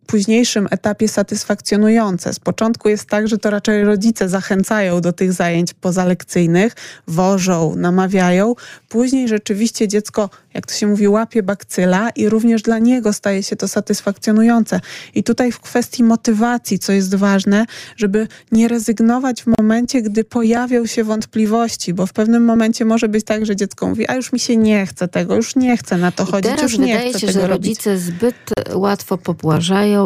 późniejszym 0.06 0.68
etapie 0.70 1.08
satysfakcjonujące. 1.08 2.32
Z 2.32 2.40
początku 2.40 2.88
jest 2.88 3.08
tak, 3.08 3.28
że 3.28 3.38
to 3.38 3.50
raczej 3.50 3.84
rodzice 3.84 4.28
zachęcają 4.28 5.00
do 5.00 5.12
tych 5.12 5.32
zajęć 5.32 5.74
pozalekcyjnych, 5.74 6.72
wożą, 7.08 7.76
namawiają. 7.76 8.54
Później 8.88 9.28
rzeczywiście 9.28 9.88
dziecko, 9.88 10.30
jak 10.54 10.66
to 10.66 10.74
się 10.74 10.86
mówi, 10.86 11.08
łapie 11.08 11.42
bakcyla 11.42 12.10
i 12.10 12.28
również 12.28 12.62
dla 12.62 12.78
niego 12.78 13.12
staje 13.12 13.42
się 13.42 13.56
to 13.56 13.68
satysfakcjonujące. 13.68 14.80
I 15.14 15.22
tutaj 15.22 15.52
w 15.52 15.60
kwestii 15.60 16.04
motywacji, 16.04 16.78
co 16.78 16.92
jest 16.92 17.14
ważne, 17.14 17.66
żeby 17.96 18.28
nie 18.52 18.68
rezygnować 18.68 19.42
w 19.42 19.46
momencie, 19.58 20.02
gdy 20.02 20.24
pojawią 20.24 20.86
się 20.86 21.04
wątpliwości, 21.04 21.94
bo 21.94 22.06
w 22.06 22.12
pewnym 22.12 22.44
momencie 22.44 22.84
może 22.84 23.08
być 23.08 23.24
tak, 23.24 23.46
że 23.46 23.56
dziecko 23.56 23.88
mówi, 23.88 24.08
a 24.08 24.14
już 24.14 24.32
mi 24.32 24.38
się 24.40 24.56
nie 24.56 24.86
chce 24.86 25.08
tego, 25.08 25.36
już 25.36 25.56
nie 25.56 25.76
chce 25.76 25.96
na 25.98 26.12
to 26.12 26.22
I 26.22 26.26
chodzić, 26.26 26.50
teraz 26.50 26.62
już 26.62 26.78
nie 26.78 26.86
wydaje 26.86 27.10
chcę 27.10 27.20
się, 27.20 27.26
tego 27.26 27.40
że 27.40 27.46
robić. 27.46 27.68
rodzice 27.68 27.98
zbyt 27.98 28.36
łatwo 28.74 29.18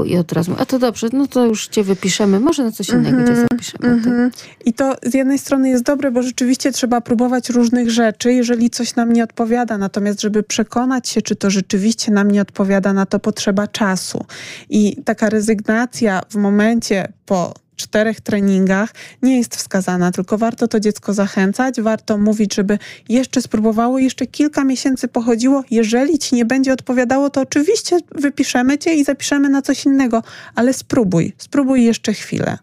i 0.05 0.17
od 0.17 0.33
razu, 0.33 0.55
a 0.59 0.67
to 0.67 0.79
dobrze, 0.79 1.09
no 1.13 1.27
to 1.27 1.47
już 1.47 1.69
cię 1.69 1.85
wypiszemy, 1.85 2.41
może 2.41 2.65
na 2.65 2.73
coś 2.73 2.89
innego 2.89 3.09
mm 3.09 3.25
-hmm, 3.25 3.29
cię 3.29 3.47
zapiszemy. 3.51 3.89
Mm 3.89 4.01
-hmm. 4.03 4.31
I 4.65 4.73
to 4.73 4.97
z 5.03 5.15
jednej 5.15 5.39
strony 5.39 5.69
jest 5.69 5.85
dobre, 5.85 6.11
bo 6.11 6.23
rzeczywiście 6.23 6.73
trzeba 6.73 7.01
próbować 7.01 7.51
różnych 7.51 7.91
rzeczy, 7.91 8.33
jeżeli 8.33 8.71
coś 8.71 8.97
nam 8.97 9.13
nie 9.13 9.25
odpowiada. 9.25 9.79
Natomiast, 9.79 10.21
żeby 10.21 10.43
przekonać 10.43 11.09
się, 11.09 11.23
czy 11.23 11.37
to 11.37 11.51
rzeczywiście 11.51 12.13
nam 12.13 12.31
nie 12.31 12.43
odpowiada, 12.43 12.93
na 12.93 13.07
to 13.07 13.19
potrzeba 13.19 13.67
czasu. 13.67 14.25
I 14.71 15.03
taka 15.05 15.29
rezygnacja 15.29 16.21
w 16.31 16.35
momencie 16.35 17.13
po 17.27 17.55
czterech 17.81 18.21
treningach 18.21 18.95
nie 19.23 19.39
jest 19.39 19.57
wskazana, 19.57 20.13
tylko 20.13 20.39
warto 20.39 20.69
to 20.69 20.81
dziecko 20.81 21.15
zachęcać, 21.15 21.81
warto 21.81 22.19
mówić, 22.19 22.55
żeby 22.55 22.79
jeszcze 23.09 23.43
spróbowało, 23.43 23.99
jeszcze 23.99 24.27
kilka 24.27 24.65
miesięcy 24.65 25.09
pochodziło. 25.09 25.65
Jeżeli 25.71 26.19
ci 26.19 26.35
nie 26.35 26.45
będzie 26.45 26.73
odpowiadało, 26.73 27.31
to 27.31 27.41
oczywiście 27.41 27.99
wypiszemy 28.13 28.79
cię 28.79 28.95
i 28.95 29.05
zapiszemy 29.05 29.49
na 29.49 29.63
coś 29.63 29.85
innego, 29.85 30.23
ale 30.55 30.73
spróbuj, 30.73 31.33
spróbuj 31.39 31.85
jeszcze 31.85 32.13
chwilę. 32.13 32.59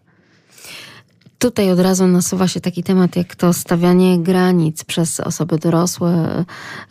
Tutaj 1.38 1.70
od 1.70 1.80
razu 1.80 2.06
nasuwa 2.06 2.48
się 2.48 2.60
taki 2.60 2.82
temat, 2.82 3.16
jak 3.16 3.36
to 3.36 3.52
stawianie 3.52 4.18
granic 4.18 4.84
przez 4.84 5.20
osoby 5.20 5.58
dorosłe, 5.58 6.44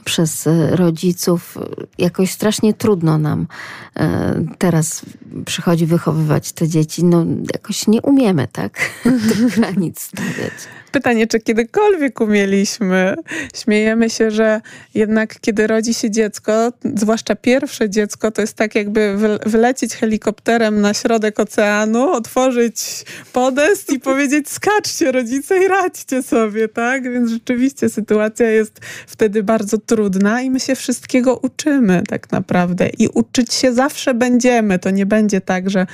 przez 0.05 0.49
rodziców. 0.71 1.57
Jakoś 1.97 2.31
strasznie 2.31 2.73
trudno 2.73 3.17
nam 3.17 3.47
e, 3.95 4.45
teraz 4.57 5.05
przychodzi 5.45 5.85
wychowywać 5.85 6.51
te 6.51 6.67
dzieci. 6.67 7.03
No, 7.03 7.25
jakoś 7.53 7.87
nie 7.87 8.01
umiemy, 8.01 8.47
tak? 8.51 8.91
Tych 9.29 9.55
granic 9.55 10.01
stawiać. 10.01 10.53
Pytanie, 10.91 11.27
czy 11.27 11.39
kiedykolwiek 11.39 12.21
umieliśmy? 12.21 13.15
Śmiejemy 13.55 14.09
się, 14.09 14.31
że 14.31 14.61
jednak 14.93 15.39
kiedy 15.39 15.67
rodzi 15.67 15.93
się 15.93 16.11
dziecko, 16.11 16.73
zwłaszcza 16.95 17.35
pierwsze 17.35 17.89
dziecko, 17.89 18.31
to 18.31 18.41
jest 18.41 18.53
tak 18.53 18.75
jakby 18.75 19.17
wylecieć 19.45 19.95
helikopterem 19.95 20.81
na 20.81 20.93
środek 20.93 21.39
oceanu, 21.39 22.09
otworzyć 22.09 23.05
podest 23.33 23.93
i 23.93 23.99
powiedzieć 24.09 24.49
skaczcie 24.49 25.11
rodzice 25.11 25.63
i 25.63 25.67
radźcie 25.67 26.23
sobie, 26.23 26.67
tak? 26.67 27.03
Więc 27.03 27.31
rzeczywiście 27.31 27.89
sytuacja 27.89 28.49
jest 28.49 28.79
wtedy 29.07 29.43
bardzo 29.43 29.77
trudna 29.77 30.41
i 30.41 30.49
my 30.49 30.59
się 30.59 30.75
wszystkiego 30.75 31.37
uczymy 31.37 32.03
tak 32.07 32.31
naprawdę 32.31 32.89
i 32.97 33.07
uczyć 33.07 33.53
się 33.53 33.73
zawsze 33.73 34.13
będziemy. 34.13 34.79
To 34.79 34.89
nie 34.89 35.05
będzie 35.05 35.41
tak, 35.41 35.69
że 35.69 35.87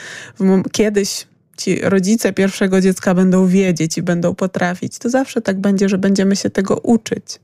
kiedyś 0.71 1.27
ci 1.57 1.81
rodzice 1.81 2.33
pierwszego 2.33 2.81
dziecka 2.81 3.13
będą 3.13 3.47
wiedzieć 3.47 3.97
i 3.97 4.01
będą 4.01 4.35
potrafić, 4.35 4.97
to 4.97 5.09
zawsze 5.09 5.41
tak 5.41 5.59
będzie, 5.59 5.89
że 5.89 5.97
będziemy 5.97 6.35
się 6.35 6.49
tego 6.49 6.77
uczyć. 6.77 7.39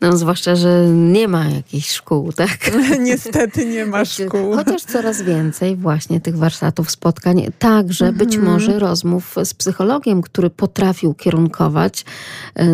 No, 0.00 0.16
zwłaszcza, 0.16 0.56
że 0.56 0.86
nie 0.88 1.28
ma 1.28 1.44
jakichś 1.48 1.90
szkół, 1.90 2.32
tak? 2.32 2.70
Niestety 3.00 3.66
nie 3.66 3.86
ma 3.86 4.04
szkół. 4.04 4.54
Chociaż 4.54 4.82
coraz 4.82 5.22
więcej 5.22 5.76
właśnie 5.76 6.20
tych 6.20 6.36
warsztatów, 6.36 6.90
spotkań, 6.90 7.52
także 7.58 8.04
-hmm. 8.06 8.16
być 8.16 8.36
może 8.36 8.78
rozmów 8.78 9.34
z 9.44 9.54
psychologiem, 9.54 10.22
który 10.22 10.50
potrafił 10.50 11.14
kierunkować, 11.14 12.04
e, 12.54 12.66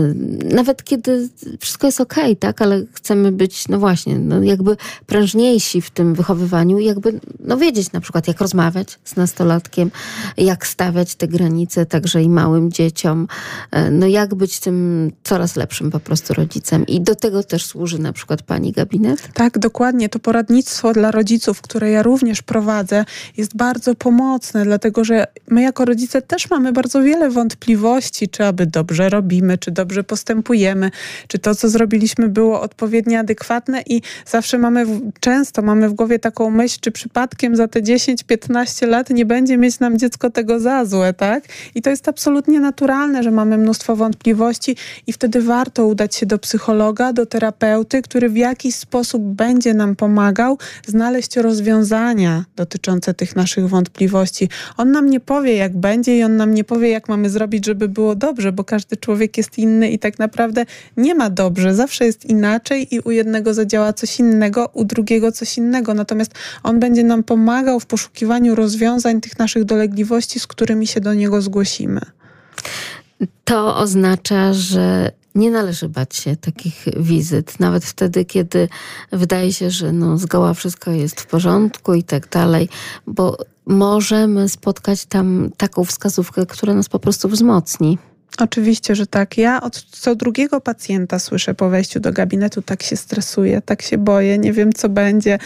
nawet 0.54 0.84
kiedy 0.84 1.28
wszystko 1.60 1.86
jest 1.86 2.00
okej, 2.00 2.24
okay, 2.24 2.36
tak? 2.36 2.62
Ale 2.62 2.82
chcemy 2.92 3.32
być, 3.32 3.68
no 3.68 3.78
właśnie, 3.78 4.18
no 4.18 4.42
jakby 4.42 4.76
prężniejsi 5.06 5.82
w 5.82 5.90
tym 5.90 6.14
wychowywaniu, 6.14 6.78
jakby 6.78 7.20
no 7.40 7.56
wiedzieć 7.56 7.92
na 7.92 8.00
przykład, 8.00 8.28
jak 8.28 8.40
rozmawiać 8.40 8.98
z 9.04 9.16
nastolatkiem, 9.16 9.90
jak 10.36 10.66
stawiać 10.66 11.14
te 11.14 11.28
granice 11.28 11.86
także 11.86 12.22
i 12.22 12.28
małym 12.28 12.72
dzieciom, 12.72 13.28
e, 13.70 13.90
no 13.90 14.06
jak 14.06 14.34
być 14.34 14.60
tym 14.60 15.10
coraz 15.22 15.56
lepszym 15.56 15.90
po 15.90 16.00
prostu 16.00 16.34
rodzicem 16.34 16.63
i 16.88 17.00
do 17.00 17.14
do 17.14 17.20
tego 17.20 17.42
też 17.42 17.66
służy 17.66 17.98
na 17.98 18.12
przykład 18.12 18.42
Pani 18.42 18.72
gabinet? 18.72 19.28
Tak, 19.34 19.58
dokładnie. 19.58 20.08
To 20.08 20.18
poradnictwo 20.18 20.92
dla 20.92 21.10
rodziców, 21.10 21.60
które 21.60 21.90
ja 21.90 22.02
również 22.02 22.42
prowadzę, 22.42 23.04
jest 23.36 23.56
bardzo 23.56 23.94
pomocne, 23.94 24.64
dlatego 24.64 25.04
że 25.04 25.26
my 25.48 25.62
jako 25.62 25.84
rodzice 25.84 26.22
też 26.22 26.50
mamy 26.50 26.72
bardzo 26.72 27.02
wiele 27.02 27.30
wątpliwości, 27.30 28.28
czy 28.28 28.44
aby 28.44 28.66
dobrze 28.66 29.08
robimy, 29.08 29.58
czy 29.58 29.70
dobrze 29.70 30.04
postępujemy, 30.04 30.90
czy 31.28 31.38
to, 31.38 31.54
co 31.54 31.68
zrobiliśmy, 31.68 32.28
było 32.28 32.60
odpowiednio 32.60 33.18
adekwatne 33.18 33.82
i 33.86 34.02
zawsze 34.26 34.58
mamy, 34.58 34.86
często 35.20 35.62
mamy 35.62 35.88
w 35.88 35.92
głowie 35.92 36.18
taką 36.18 36.50
myśl, 36.50 36.78
czy 36.80 36.90
przypadkiem 36.90 37.56
za 37.56 37.68
te 37.68 37.82
10-15 37.82 38.88
lat 38.88 39.10
nie 39.10 39.26
będzie 39.26 39.56
mieć 39.56 39.80
nam 39.80 39.98
dziecko 39.98 40.30
tego 40.30 40.60
za 40.60 40.84
złe, 40.84 41.12
tak? 41.12 41.44
I 41.74 41.82
to 41.82 41.90
jest 41.90 42.08
absolutnie 42.08 42.60
naturalne, 42.60 43.22
że 43.22 43.30
mamy 43.30 43.58
mnóstwo 43.58 43.96
wątpliwości 43.96 44.76
i 45.06 45.12
wtedy 45.12 45.42
warto 45.42 45.86
udać 45.86 46.14
się 46.16 46.26
do 46.26 46.38
psychologa, 46.38 46.53
psychologa, 46.54 47.12
do 47.12 47.26
terapeuty, 47.26 48.02
który 48.02 48.28
w 48.28 48.36
jakiś 48.36 48.74
sposób 48.74 49.22
będzie 49.22 49.74
nam 49.74 49.96
pomagał 49.96 50.58
znaleźć 50.86 51.36
rozwiązania 51.36 52.44
dotyczące 52.56 53.14
tych 53.14 53.36
naszych 53.36 53.68
wątpliwości. 53.68 54.48
On 54.76 54.92
nam 54.92 55.10
nie 55.10 55.20
powie, 55.20 55.56
jak 55.56 55.76
będzie 55.76 56.18
i 56.18 56.22
on 56.22 56.36
nam 56.36 56.54
nie 56.54 56.64
powie, 56.64 56.88
jak 56.88 57.08
mamy 57.08 57.30
zrobić, 57.30 57.66
żeby 57.66 57.88
było 57.88 58.14
dobrze, 58.14 58.52
bo 58.52 58.64
każdy 58.64 58.96
człowiek 58.96 59.36
jest 59.36 59.58
inny 59.58 59.90
i 59.90 59.98
tak 59.98 60.18
naprawdę 60.18 60.66
nie 60.96 61.14
ma 61.14 61.30
dobrze. 61.30 61.74
Zawsze 61.74 62.06
jest 62.06 62.24
inaczej 62.24 62.94
i 62.94 63.00
u 63.00 63.10
jednego 63.10 63.54
zadziała 63.54 63.92
coś 63.92 64.18
innego, 64.18 64.70
u 64.72 64.84
drugiego 64.84 65.32
coś 65.32 65.58
innego. 65.58 65.94
Natomiast 65.94 66.32
on 66.62 66.80
będzie 66.80 67.04
nam 67.04 67.22
pomagał 67.22 67.80
w 67.80 67.86
poszukiwaniu 67.86 68.54
rozwiązań 68.54 69.20
tych 69.20 69.38
naszych 69.38 69.64
dolegliwości, 69.64 70.40
z 70.40 70.46
którymi 70.46 70.86
się 70.86 71.00
do 71.00 71.14
niego 71.14 71.42
zgłosimy. 71.42 72.00
To 73.44 73.76
oznacza, 73.76 74.52
że 74.52 75.12
nie 75.34 75.50
należy 75.50 75.88
bać 75.88 76.16
się 76.16 76.36
takich 76.36 76.84
wizyt, 76.96 77.60
nawet 77.60 77.84
wtedy, 77.84 78.24
kiedy 78.24 78.68
wydaje 79.12 79.52
się, 79.52 79.70
że 79.70 79.92
no, 79.92 80.18
zgoła 80.18 80.54
wszystko 80.54 80.90
jest 80.90 81.20
w 81.20 81.26
porządku 81.26 81.94
i 81.94 82.02
tak 82.02 82.28
dalej, 82.28 82.68
bo 83.06 83.38
możemy 83.66 84.48
spotkać 84.48 85.04
tam 85.04 85.50
taką 85.56 85.84
wskazówkę, 85.84 86.46
która 86.46 86.74
nas 86.74 86.88
po 86.88 86.98
prostu 86.98 87.28
wzmocni. 87.28 87.98
Oczywiście, 88.38 88.94
że 88.94 89.06
tak. 89.06 89.38
Ja 89.38 89.60
od 89.60 89.82
co 89.82 90.14
drugiego 90.14 90.60
pacjenta 90.60 91.18
słyszę 91.18 91.54
po 91.54 91.68
wejściu 91.68 92.00
do 92.00 92.12
gabinetu, 92.12 92.62
tak 92.62 92.82
się 92.82 92.96
stresuję, 92.96 93.62
tak 93.62 93.82
się 93.82 93.98
boję, 93.98 94.38
nie 94.38 94.52
wiem 94.52 94.72
co 94.72 94.88
będzie. 94.88 95.38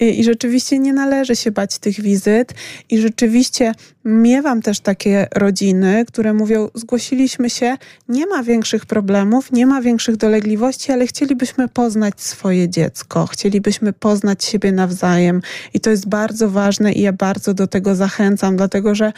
I, 0.00 0.20
I, 0.20 0.24
rzeczywiście 0.24 0.78
nie 0.78 0.92
należy 0.92 1.36
się 1.36 1.50
bać 1.50 1.78
tych 1.78 2.00
wizyt. 2.00 2.54
I 2.90 2.98
rzeczywiście 2.98 3.72
miewam 4.04 4.62
też 4.62 4.80
takie 4.80 5.26
rodziny, 5.34 6.04
które 6.08 6.32
mówią: 6.32 6.68
Zgłosiliśmy 6.74 7.50
się, 7.50 7.76
nie 8.08 8.26
ma 8.26 8.42
większych 8.42 8.86
problemów, 8.86 9.52
nie 9.52 9.66
ma 9.66 9.82
większych 9.82 10.16
dolegliwości, 10.16 10.92
ale 10.92 11.06
chcielibyśmy 11.06 11.68
poznać 11.68 12.20
swoje 12.20 12.68
dziecko, 12.68 13.26
chcielibyśmy 13.26 13.92
poznać 13.92 14.44
siebie 14.44 14.72
nawzajem. 14.72 15.42
I 15.74 15.80
to 15.80 15.90
jest 15.90 16.08
bardzo 16.08 16.50
ważne 16.50 16.92
i 16.92 17.00
ja 17.00 17.12
bardzo 17.12 17.54
do 17.54 17.66
tego 17.66 17.94
zachęcam, 17.94 18.56
dlatego 18.56 18.94
że 18.94 19.12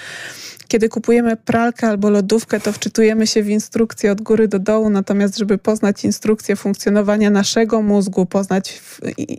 kiedy 0.69 0.89
kupujemy 0.89 1.37
pralkę 1.37 1.89
albo 1.89 2.11
lodówkę, 2.11 2.61
to 2.61 2.73
wczytujemy 2.73 3.27
się 3.27 3.43
w 3.43 3.49
instrukcję 3.49 4.13
od 4.13 4.23
góry 4.23 4.49
do 4.49 4.59
dołu, 4.59 4.91
natomiast 4.91 5.39
żeby 5.39 5.59
poznać 5.59 6.05
instrukcję 6.05 6.57
funkcjonowania 6.57 7.31
naszego 7.31 7.83
mózgu, 7.83 8.27
poznać 8.27 8.83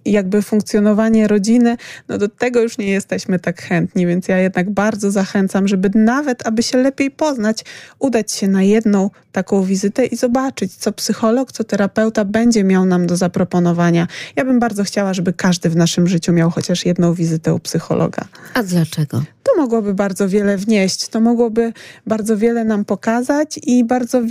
jakby 0.05 0.41
funkcjonowanie 0.41 1.27
rodziny, 1.27 1.77
no 2.07 2.17
do 2.17 2.27
tego 2.27 2.61
już 2.61 2.77
nie 2.77 2.89
jesteśmy 2.89 3.39
tak 3.39 3.61
chętni, 3.61 4.07
więc 4.07 4.27
ja 4.27 4.37
jednak 4.37 4.69
bardzo 4.69 5.11
zachęcam, 5.11 5.67
żeby 5.67 5.89
nawet, 5.95 6.47
aby 6.47 6.63
się 6.63 6.77
lepiej 6.77 7.11
poznać, 7.11 7.65
udać 7.99 8.31
się 8.31 8.47
na 8.47 8.63
jedną 8.63 9.09
taką 9.31 9.63
wizytę 9.63 10.05
i 10.05 10.15
zobaczyć, 10.15 10.73
co 10.73 10.91
psycholog, 10.91 11.51
co 11.51 11.63
terapeuta 11.63 12.25
będzie 12.25 12.63
miał 12.63 12.85
nam 12.85 13.07
do 13.07 13.17
zaproponowania. 13.17 14.07
Ja 14.35 14.45
bym 14.45 14.59
bardzo 14.59 14.83
chciała, 14.83 15.13
żeby 15.13 15.33
każdy 15.33 15.69
w 15.69 15.75
naszym 15.75 16.07
życiu 16.07 16.33
miał 16.33 16.49
chociaż 16.49 16.85
jedną 16.85 17.13
wizytę 17.13 17.53
u 17.53 17.59
psychologa. 17.59 18.25
A 18.53 18.63
dlaczego? 18.63 19.21
To 19.47 19.61
mogłoby 19.61 19.93
bardzo 19.93 20.29
wiele 20.29 20.57
wnieść, 20.57 21.07
to 21.07 21.19
mogłoby 21.19 21.73
bardzo 22.07 22.37
wiele 22.37 22.63
nam 22.63 22.85
pokazać 22.85 23.59
i 23.63 23.83
bardzo 23.83 24.21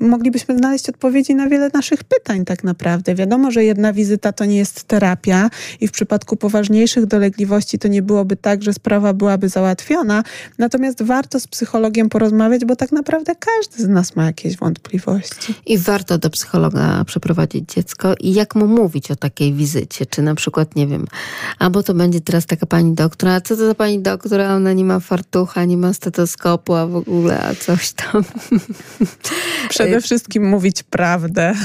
moglibyśmy 0.00 0.58
znaleźć 0.58 0.88
odpowiedzi 0.88 1.34
na 1.34 1.48
wiele 1.48 1.70
naszych 1.74 2.04
pytań 2.04 2.44
tak 2.44 2.64
naprawdę. 2.64 3.14
Wiadomo, 3.14 3.50
że 3.50 3.64
jedna 3.64 3.92
wizyta 3.92 4.32
to 4.32 4.44
nie 4.44 4.56
jest 4.56 4.84
terapia 4.84 5.50
i 5.80 5.88
w 5.88 5.92
przypadku 5.92 6.36
poważniejszych 6.36 7.06
dolegliwości 7.06 7.78
to 7.78 7.88
nie 7.88 8.02
byłoby 8.02 8.36
tak, 8.36 8.62
że 8.62 8.72
sprawa 8.72 9.12
byłaby 9.12 9.48
załatwiona, 9.48 10.22
natomiast 10.58 11.02
warto 11.02 11.40
z 11.40 11.46
psychologiem 11.46 12.08
porozmawiać, 12.08 12.64
bo 12.64 12.76
tak 12.76 12.92
naprawdę 12.92 13.32
każdy 13.34 13.82
z 13.82 13.88
nas 13.88 14.16
ma 14.16 14.24
jakieś 14.24 14.56
wątpliwości. 14.56 15.54
I 15.66 15.78
warto 15.78 16.18
do 16.18 16.30
psychologa 16.30 17.04
przeprowadzić 17.04 17.72
dziecko 17.74 18.14
i 18.20 18.34
jak 18.34 18.54
mu 18.54 18.66
mówić 18.66 19.10
o 19.10 19.16
takiej 19.16 19.52
wizycie, 19.52 20.06
czy 20.06 20.22
na 20.22 20.34
przykład, 20.34 20.76
nie 20.76 20.86
wiem, 20.86 21.06
albo 21.58 21.82
to 21.82 21.94
będzie 21.94 22.20
teraz 22.20 22.46
taka 22.46 22.66
pani 22.66 22.94
doktora, 22.94 23.40
co 23.40 23.56
to 23.56 23.66
za 23.66 23.74
pani 23.74 24.02
doktora, 24.02 24.58
ona 24.64 24.72
nie 24.72 24.84
ma 24.84 25.00
fartucha, 25.00 25.64
nie 25.64 25.76
ma 25.76 25.92
stetoskopu, 25.92 26.74
a 26.74 26.86
w 26.86 26.96
ogóle, 26.96 27.40
a 27.40 27.54
coś 27.54 27.92
tam. 27.92 28.24
Przede 29.68 30.00
wszystkim 30.00 30.48
mówić 30.48 30.82
prawdę. 30.82 31.54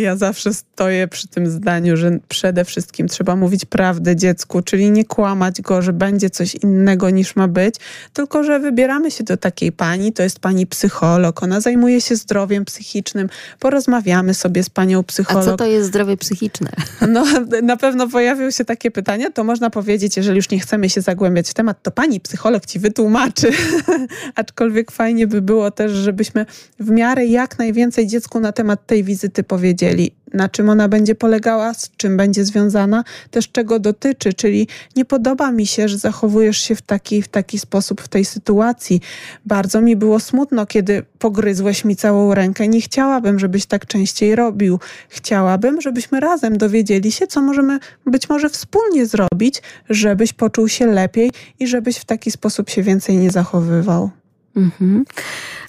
Ja 0.00 0.16
zawsze 0.16 0.54
stoję 0.54 1.08
przy 1.08 1.28
tym 1.28 1.50
zdaniu, 1.50 1.96
że 1.96 2.18
przede 2.28 2.64
wszystkim 2.64 3.08
trzeba 3.08 3.36
mówić 3.36 3.64
prawdę 3.64 4.16
dziecku, 4.16 4.62
czyli 4.62 4.90
nie 4.90 5.04
kłamać 5.04 5.60
go, 5.62 5.82
że 5.82 5.92
będzie 5.92 6.30
coś 6.30 6.54
innego 6.54 7.10
niż 7.10 7.36
ma 7.36 7.48
być, 7.48 7.74
tylko 8.12 8.44
że 8.44 8.58
wybieramy 8.58 9.10
się 9.10 9.24
do 9.24 9.36
takiej 9.36 9.72
pani, 9.72 10.12
to 10.12 10.22
jest 10.22 10.38
pani 10.38 10.66
psycholog, 10.66 11.42
ona 11.42 11.60
zajmuje 11.60 12.00
się 12.00 12.16
zdrowiem 12.16 12.64
psychicznym, 12.64 13.28
porozmawiamy 13.58 14.34
sobie 14.34 14.62
z 14.62 14.70
panią 14.70 15.04
psycholog. 15.04 15.42
A 15.42 15.50
co 15.50 15.56
to 15.56 15.66
jest 15.66 15.88
zdrowie 15.88 16.16
psychiczne? 16.16 16.70
No, 17.08 17.24
na 17.62 17.76
pewno 17.76 18.08
pojawią 18.08 18.50
się 18.50 18.64
takie 18.64 18.90
pytania, 18.90 19.30
to 19.30 19.44
można 19.44 19.70
powiedzieć, 19.70 20.16
jeżeli 20.16 20.36
już 20.36 20.50
nie 20.50 20.60
chcemy 20.60 20.90
się 20.90 21.00
zagłębiać 21.00 21.50
w 21.50 21.54
temat, 21.54 21.82
to 21.82 21.90
pani 21.90 22.20
psycholog 22.20 22.29
ci 22.66 22.78
wytłumaczy. 22.78 23.50
Aczkolwiek 24.34 24.90
fajnie 24.90 25.26
by 25.26 25.42
było 25.42 25.70
też, 25.70 25.92
żebyśmy 25.92 26.46
w 26.80 26.90
miarę 26.90 27.26
jak 27.26 27.58
najwięcej 27.58 28.06
dziecku 28.06 28.40
na 28.40 28.52
temat 28.52 28.86
tej 28.86 29.04
wizyty 29.04 29.42
powiedzieli 29.42 30.19
na 30.34 30.48
czym 30.48 30.68
ona 30.68 30.88
będzie 30.88 31.14
polegała, 31.14 31.74
z 31.74 31.90
czym 31.96 32.16
będzie 32.16 32.44
związana, 32.44 33.04
też 33.30 33.52
czego 33.52 33.78
dotyczy, 33.78 34.32
czyli 34.32 34.68
nie 34.96 35.04
podoba 35.04 35.52
mi 35.52 35.66
się, 35.66 35.88
że 35.88 35.98
zachowujesz 35.98 36.58
się 36.58 36.74
w 36.74 36.82
taki, 36.82 37.22
w 37.22 37.28
taki 37.28 37.58
sposób 37.58 38.00
w 38.00 38.08
tej 38.08 38.24
sytuacji. 38.24 39.00
Bardzo 39.46 39.80
mi 39.80 39.96
było 39.96 40.20
smutno, 40.20 40.66
kiedy 40.66 41.02
pogryzłeś 41.18 41.84
mi 41.84 41.96
całą 41.96 42.34
rękę. 42.34 42.68
Nie 42.68 42.80
chciałabym, 42.80 43.38
żebyś 43.38 43.66
tak 43.66 43.86
częściej 43.86 44.36
robił. 44.36 44.78
Chciałabym, 45.08 45.80
żebyśmy 45.80 46.20
razem 46.20 46.58
dowiedzieli 46.58 47.12
się, 47.12 47.26
co 47.26 47.42
możemy 47.42 47.78
być 48.06 48.28
może 48.28 48.48
wspólnie 48.48 49.06
zrobić, 49.06 49.62
żebyś 49.90 50.32
poczuł 50.32 50.68
się 50.68 50.86
lepiej 50.86 51.32
i 51.58 51.66
żebyś 51.66 51.96
w 51.96 52.04
taki 52.04 52.30
sposób 52.30 52.70
się 52.70 52.82
więcej 52.82 53.16
nie 53.16 53.30
zachowywał. 53.30 54.10
Mhm. 54.56 55.04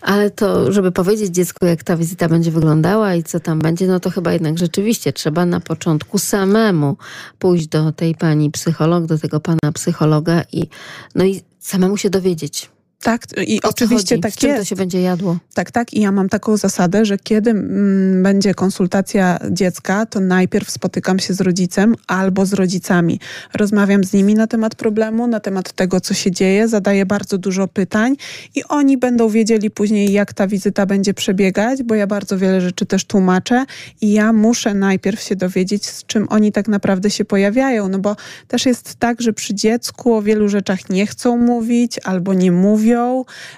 Ale 0.01 0.31
to, 0.31 0.71
żeby 0.71 0.91
powiedzieć 0.91 1.29
dziecku, 1.29 1.65
jak 1.65 1.83
ta 1.83 1.97
wizyta 1.97 2.29
będzie 2.29 2.51
wyglądała 2.51 3.15
i 3.15 3.23
co 3.23 3.39
tam 3.39 3.59
będzie, 3.59 3.87
no 3.87 3.99
to 3.99 4.09
chyba 4.09 4.33
jednak 4.33 4.57
rzeczywiście 4.57 5.13
trzeba 5.13 5.45
na 5.45 5.59
początku 5.59 6.17
samemu 6.17 6.97
pójść 7.39 7.67
do 7.67 7.91
tej 7.91 8.15
pani 8.15 8.51
psycholog, 8.51 9.05
do 9.05 9.17
tego 9.17 9.39
pana 9.39 9.71
psychologa 9.73 10.43
i, 10.51 10.67
no 11.15 11.25
i 11.25 11.41
samemu 11.59 11.97
się 11.97 12.09
dowiedzieć 12.09 12.69
tak, 13.01 13.25
i 13.47 13.61
oczywiście 13.63 14.15
chodzi? 14.15 14.21
tak 14.21 14.33
czym 14.33 14.49
jest. 14.49 14.61
to 14.61 14.65
się 14.65 14.75
będzie 14.75 15.01
jadło? 15.01 15.37
Tak, 15.53 15.71
tak. 15.71 15.93
I 15.93 16.01
ja 16.01 16.11
mam 16.11 16.29
taką 16.29 16.57
zasadę, 16.57 17.05
że 17.05 17.17
kiedy 17.17 17.49
mm, 17.49 18.23
będzie 18.23 18.53
konsultacja 18.53 19.39
dziecka, 19.51 20.05
to 20.05 20.19
najpierw 20.19 20.71
spotykam 20.71 21.19
się 21.19 21.33
z 21.33 21.41
rodzicem 21.41 21.95
albo 22.07 22.45
z 22.45 22.53
rodzicami. 22.53 23.19
Rozmawiam 23.53 24.03
z 24.03 24.13
nimi 24.13 24.35
na 24.35 24.47
temat 24.47 24.75
problemu, 24.75 25.27
na 25.27 25.39
temat 25.39 25.71
tego, 25.71 26.01
co 26.01 26.13
się 26.13 26.31
dzieje, 26.31 26.67
zadaję 26.67 27.05
bardzo 27.05 27.37
dużo 27.37 27.67
pytań 27.67 28.15
i 28.55 28.63
oni 28.63 28.97
będą 28.97 29.29
wiedzieli 29.29 29.71
później, 29.71 30.11
jak 30.11 30.33
ta 30.33 30.47
wizyta 30.47 30.85
będzie 30.85 31.13
przebiegać, 31.13 31.83
bo 31.83 31.95
ja 31.95 32.07
bardzo 32.07 32.37
wiele 32.37 32.61
rzeczy 32.61 32.85
też 32.85 33.05
tłumaczę 33.05 33.65
i 34.01 34.11
ja 34.11 34.33
muszę 34.33 34.73
najpierw 34.73 35.21
się 35.21 35.35
dowiedzieć, 35.35 35.85
z 35.85 36.05
czym 36.05 36.27
oni 36.29 36.51
tak 36.51 36.67
naprawdę 36.67 37.09
się 37.09 37.25
pojawiają, 37.25 37.89
no 37.89 37.99
bo 37.99 38.15
też 38.47 38.65
jest 38.65 38.95
tak, 38.95 39.21
że 39.21 39.33
przy 39.33 39.55
dziecku 39.55 40.13
o 40.13 40.21
wielu 40.21 40.49
rzeczach 40.49 40.89
nie 40.89 41.07
chcą 41.07 41.37
mówić 41.37 41.99
albo 42.03 42.33
nie 42.33 42.51
mówią, 42.51 42.90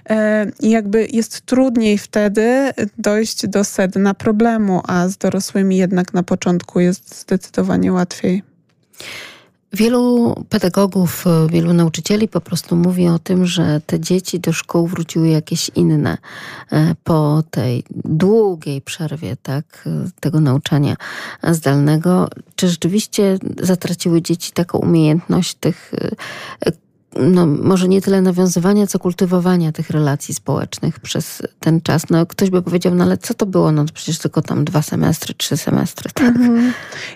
e, 0.09 0.45
i 0.59 0.69
jakby 0.69 1.07
jest 1.11 1.41
trudniej 1.41 1.97
wtedy 1.97 2.73
dojść 2.97 3.47
do 3.47 3.63
sedna 3.63 4.13
problemu, 4.13 4.81
a 4.87 5.07
z 5.07 5.17
dorosłymi 5.17 5.77
jednak 5.77 6.13
na 6.13 6.23
początku 6.23 6.79
jest 6.79 7.21
zdecydowanie 7.21 7.93
łatwiej. 7.93 8.43
Wielu 9.73 10.35
pedagogów, 10.49 11.25
wielu 11.49 11.73
nauczycieli 11.73 12.27
po 12.27 12.41
prostu 12.41 12.75
mówi 12.75 13.07
o 13.07 13.19
tym, 13.19 13.45
że 13.45 13.81
te 13.85 13.99
dzieci 13.99 14.39
do 14.39 14.53
szkół 14.53 14.87
wróciły 14.87 15.27
jakieś 15.27 15.71
inne 15.75 16.17
e, 16.71 16.95
po 17.03 17.43
tej 17.51 17.83
długiej 18.05 18.81
przerwie 18.81 19.37
tak, 19.43 19.89
tego 20.19 20.39
nauczania 20.39 20.95
zdalnego. 21.43 22.29
Czy 22.55 22.69
rzeczywiście 22.69 23.37
zatraciły 23.61 24.21
dzieci 24.21 24.51
taką 24.51 24.77
umiejętność 24.77 25.53
tych 25.53 25.91
e, 26.65 26.71
no, 27.19 27.45
może 27.45 27.87
nie 27.87 28.01
tyle 28.01 28.21
nawiązywania, 28.21 28.87
co 28.87 28.99
kultywowania 28.99 29.71
tych 29.71 29.89
relacji 29.89 30.33
społecznych 30.33 30.99
przez 30.99 31.41
ten 31.59 31.81
czas. 31.81 32.09
No, 32.09 32.25
ktoś 32.25 32.49
by 32.49 32.61
powiedział, 32.61 32.95
no 32.95 33.03
ale 33.03 33.17
co 33.17 33.33
to 33.33 33.45
było? 33.45 33.71
No 33.71 33.85
przecież 33.93 34.17
tylko 34.17 34.41
tam 34.41 34.65
dwa 34.65 34.81
semestry, 34.81 35.33
trzy 35.33 35.57
semestry, 35.57 36.11
tak? 36.13 36.27
Mhm. 36.27 36.73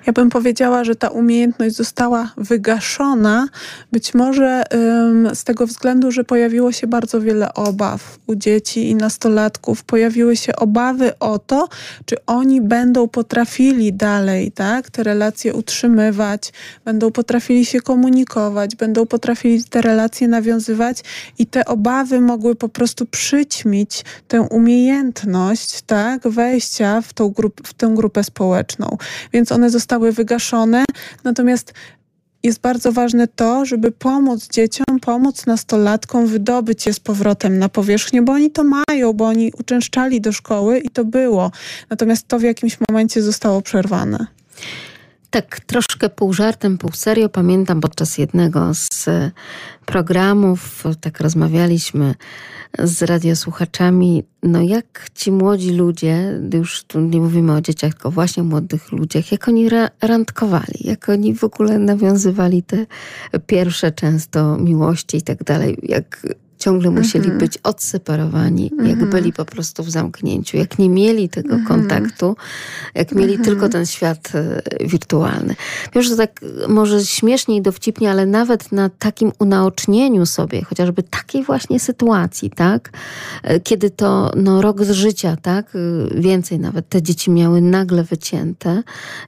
Ja 0.07 0.13
bym 0.13 0.29
powiedziała, 0.29 0.83
że 0.83 0.95
ta 0.95 1.09
umiejętność 1.09 1.75
została 1.75 2.31
wygaszona, 2.37 3.47
być 3.91 4.13
może 4.13 4.63
ym, 4.73 5.35
z 5.35 5.43
tego 5.43 5.67
względu, 5.67 6.11
że 6.11 6.23
pojawiło 6.23 6.71
się 6.71 6.87
bardzo 6.87 7.21
wiele 7.21 7.53
obaw 7.53 8.19
u 8.27 8.35
dzieci 8.35 8.89
i 8.89 8.95
nastolatków. 8.95 9.83
Pojawiły 9.83 10.35
się 10.35 10.55
obawy 10.55 11.19
o 11.19 11.39
to, 11.39 11.67
czy 12.05 12.15
oni 12.25 12.61
będą 12.61 13.07
potrafili 13.07 13.93
dalej, 13.93 14.51
tak, 14.51 14.89
te 14.89 15.03
relacje 15.03 15.53
utrzymywać, 15.53 16.53
będą 16.85 17.11
potrafili 17.11 17.65
się 17.65 17.81
komunikować, 17.81 18.75
będą 18.75 19.05
potrafili 19.05 19.63
te 19.63 19.81
relacje 19.87 20.27
nawiązywać 20.27 21.03
i 21.37 21.45
te 21.45 21.65
obawy 21.65 22.21
mogły 22.21 22.55
po 22.55 22.69
prostu 22.69 23.05
przyćmić 23.05 24.03
tę 24.27 24.41
umiejętność, 24.41 25.81
tak, 25.81 26.27
wejścia 26.27 27.01
w 27.01 27.13
tą, 27.13 27.29
grup, 27.29 27.67
w 27.67 27.73
tę 27.73 27.93
grupę 27.95 28.23
społeczną. 28.23 28.97
Więc 29.33 29.51
one 29.51 29.69
zostały 29.69 30.11
wygaszone, 30.11 30.85
natomiast 31.23 31.73
jest 32.43 32.61
bardzo 32.61 32.91
ważne 32.91 33.27
to, 33.27 33.65
żeby 33.65 33.91
pomóc 33.91 34.47
dzieciom, 34.47 34.99
pomóc 35.01 35.45
nastolatkom 35.45 36.27
wydobyć 36.27 36.85
je 36.85 36.93
z 36.93 36.99
powrotem 36.99 37.59
na 37.59 37.69
powierzchnię, 37.69 38.21
bo 38.21 38.33
oni 38.33 38.51
to 38.51 38.63
mają, 38.63 39.13
bo 39.13 39.25
oni 39.25 39.51
uczęszczali 39.59 40.21
do 40.21 40.31
szkoły 40.31 40.79
i 40.79 40.89
to 40.89 41.05
było. 41.05 41.51
Natomiast 41.89 42.27
to 42.27 42.39
w 42.39 42.41
jakimś 42.41 42.77
momencie 42.89 43.21
zostało 43.21 43.61
przerwane. 43.61 44.27
Tak, 45.29 45.59
troszkę 45.59 46.09
pół 46.09 46.33
żartem, 46.33 46.77
pół 46.77 46.91
serio. 46.91 47.29
Pamiętam 47.29 47.81
podczas 47.81 48.17
jednego 48.17 48.73
z 48.73 49.05
programów, 49.85 50.83
tak 51.01 51.19
rozmawialiśmy 51.19 52.15
z 52.79 53.01
radiosłuchaczami, 53.01 54.23
no 54.43 54.61
jak 54.61 55.09
ci 55.15 55.31
młodzi 55.31 55.73
ludzie, 55.73 56.39
już 56.53 56.83
tu 56.83 56.99
nie 56.99 57.19
mówimy 57.19 57.53
o 57.53 57.61
dzieciach, 57.61 57.93
tylko 57.93 58.11
właśnie 58.11 58.43
młodych 58.43 58.91
ludziach, 58.91 59.31
jak 59.31 59.47
oni 59.47 59.69
randkowali, 60.01 60.79
jak 60.79 61.09
oni 61.09 61.35
w 61.35 61.43
ogóle 61.43 61.79
nawiązywali 61.79 62.63
te 62.63 62.85
pierwsze 63.47 63.91
często 63.91 64.57
miłości 64.57 65.17
i 65.17 65.21
tak 65.21 65.43
dalej, 65.43 65.77
jak 65.83 66.27
ciągle 66.57 66.91
musieli 66.91 67.29
-hmm. 67.29 67.37
być 67.37 67.57
odseparowani, 67.57 68.71
-hmm. 68.71 68.83
jak 68.83 68.93
mhm. 68.93 69.09
byli 69.09 69.33
po 69.33 69.45
prostu 69.45 69.83
w 69.83 69.89
zamknięciu, 69.89 70.57
jak 70.57 70.79
nie 70.79 70.89
mieli 70.89 71.29
tego 71.29 71.55
-hmm. 71.55 71.67
kontaktu, 71.67 72.35
jak 72.95 73.11
mieli 73.11 73.33
mhm. 73.33 73.45
tylko 73.45 73.69
ten 73.69 73.85
świat 73.85 74.31
e, 74.35 74.61
wirtualny. 74.87 75.55
Wiem, 75.93 76.03
że 76.03 76.15
tak 76.15 76.41
może 76.67 77.05
śmiesznie 77.05 77.55
i 77.55 77.61
dowcipnie, 77.61 78.11
ale 78.11 78.25
nawet 78.25 78.71
na 78.71 78.89
takim 78.89 79.31
unaocznieniu 79.39 80.25
sobie, 80.25 80.63
chociażby 80.63 81.03
takiej 81.03 81.43
właśnie 81.43 81.79
sytuacji, 81.79 82.49
tak, 82.49 82.91
e, 83.43 83.59
kiedy 83.59 83.89
to 83.89 84.31
no, 84.35 84.61
rok 84.61 84.83
z 84.83 84.91
życia, 84.91 85.37
tak, 85.41 85.65
e, 85.75 86.19
więcej 86.21 86.59
nawet 86.59 86.89
te 86.89 87.01
dzieci 87.01 87.31
miały 87.31 87.61
nagle 87.61 88.03
wycięte 88.03 88.83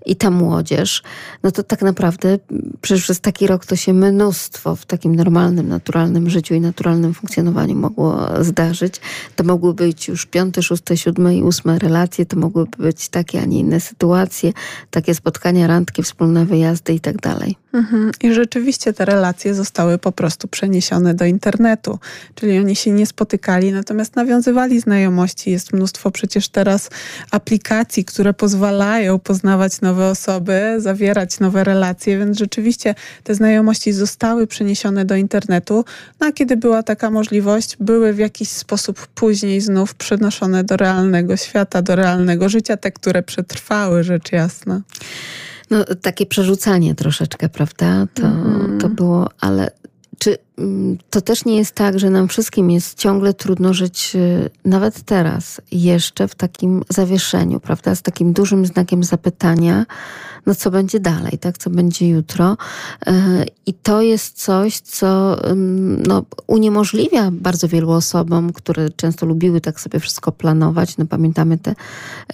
i 0.06 0.16
ta 0.16 0.32
młodzież, 0.32 1.04
no 1.44 1.52
to 1.52 1.64
tak 1.64 1.82
naprawdę 1.82 2.38
przecież 2.82 3.04
przez 3.04 3.20
taki 3.20 3.48
rok 3.48 3.66
to 3.66 3.76
się 3.76 3.94
mnóstwo 3.94 4.76
w 4.76 4.86
takim 4.86 5.16
normalnym, 5.16 5.70
naturalnym 5.70 6.30
życiu 6.30 6.54
i 6.54 6.62
naturalnym 6.62 7.14
funkcjonowaniu 7.20 7.76
mogło 7.76 8.30
zdarzyć. 8.42 9.02
To 9.36 9.44
mogły 9.44 9.74
być 9.74 10.08
już 10.08 10.26
piąte, 10.26 10.64
szóste, 10.64 10.98
siódme 10.98 11.36
i 11.36 11.44
ósme 11.44 11.80
relacje, 11.80 12.26
to 12.26 12.38
mogłyby 12.38 12.78
być 12.78 13.10
takie, 13.10 13.42
a 13.42 13.46
nie 13.46 13.60
inne 13.60 13.80
sytuacje, 13.80 14.54
takie 14.92 15.16
spotkania, 15.16 15.68
randki, 15.68 16.04
wspólne 16.04 16.46
wyjazdy 16.46 16.94
i 16.94 17.00
tak 17.00 17.18
dalej. 17.18 17.56
Mhm. 17.74 18.12
I 18.22 18.34
rzeczywiście 18.34 18.94
te 18.94 19.06
relacje 19.06 19.54
zostały 19.54 19.98
po 19.98 20.12
prostu 20.12 20.48
przeniesione 20.48 21.14
do 21.14 21.26
internetu, 21.26 22.00
czyli 22.36 22.60
oni 22.60 22.76
się 22.76 22.92
nie 22.92 23.06
spotykali, 23.06 23.72
natomiast 23.72 24.16
nawiązywali 24.16 24.80
znajomości. 24.80 25.52
Jest 25.52 25.74
mnóstwo 25.74 26.12
przecież 26.12 26.50
teraz 26.50 26.90
aplikacji, 27.32 28.06
które 28.06 28.34
pozwalają 28.34 29.20
poznawać 29.20 29.82
nowe 29.82 30.08
osoby, 30.08 30.76
zawierać 30.78 31.40
nowe 31.40 31.64
relacje, 31.64 32.20
więc 32.20 32.38
rzeczywiście 32.38 32.96
te 33.24 33.36
znajomości 33.36 33.94
zostały 33.94 34.48
przeniesione 34.48 35.06
do 35.06 35.16
internetu. 35.16 35.86
No 36.20 36.28
a 36.28 36.32
kiedy 36.32 36.58
była 36.58 36.84
taka 36.84 37.10
możliwość, 37.10 37.78
były 37.80 38.14
w 38.14 38.18
jakiś 38.18 38.50
sposób 38.50 39.08
później 39.08 39.62
znów 39.62 39.96
przenoszone 39.96 40.64
do 40.64 40.78
realnego 40.78 41.38
świata, 41.38 41.82
do 41.82 41.96
realnego 41.96 42.50
życia, 42.50 42.78
te, 42.78 42.92
które 42.92 43.24
przetrwały, 43.24 44.04
rzecz 44.04 44.32
jasna. 44.32 44.82
No, 45.70 45.86
takie 46.02 46.26
przerzucanie 46.26 46.96
troszeczkę, 46.96 47.50
prawda? 47.50 48.08
To, 48.14 48.28
mm. 48.28 48.78
to 48.82 48.90
było, 48.90 49.30
ale 49.40 49.72
czy 50.20 50.38
mm, 50.58 50.98
to 51.10 51.22
też 51.22 51.46
nie 51.46 51.58
jest 51.58 51.76
tak, 51.76 52.00
że 52.00 52.10
nam 52.10 52.28
wszystkim 52.28 52.72
jest 52.72 52.98
ciągle 52.98 53.34
trudno 53.34 53.74
żyć, 53.74 54.12
y, 54.16 54.50
nawet 54.66 55.02
teraz, 55.02 55.62
jeszcze 55.72 56.28
w 56.28 56.36
takim 56.36 56.84
zawieszeniu, 56.90 57.60
prawda? 57.60 57.96
Z 57.96 58.02
takim 58.02 58.34
dużym 58.34 58.66
znakiem 58.66 59.04
zapytania, 59.04 59.86
no 60.46 60.56
co 60.56 60.72
będzie 60.72 61.00
dalej, 61.00 61.38
tak? 61.40 61.58
Co 61.58 61.70
będzie 61.70 62.10
jutro? 62.10 62.58
Y, 63.08 63.12
I 63.66 63.74
to 63.74 64.02
jest 64.02 64.44
coś, 64.44 64.80
co 64.80 65.38
no, 66.08 66.24
uniemożliwia 66.48 67.32
bardzo 67.32 67.68
wielu 67.68 67.92
osobom, 67.92 68.54
które 68.54 68.90
często 68.90 69.26
lubiły 69.26 69.62
tak 69.62 69.80
sobie 69.80 70.00
wszystko 70.00 70.32
planować. 70.32 70.98
No 70.98 71.06
pamiętamy 71.06 71.58
te 71.58 71.72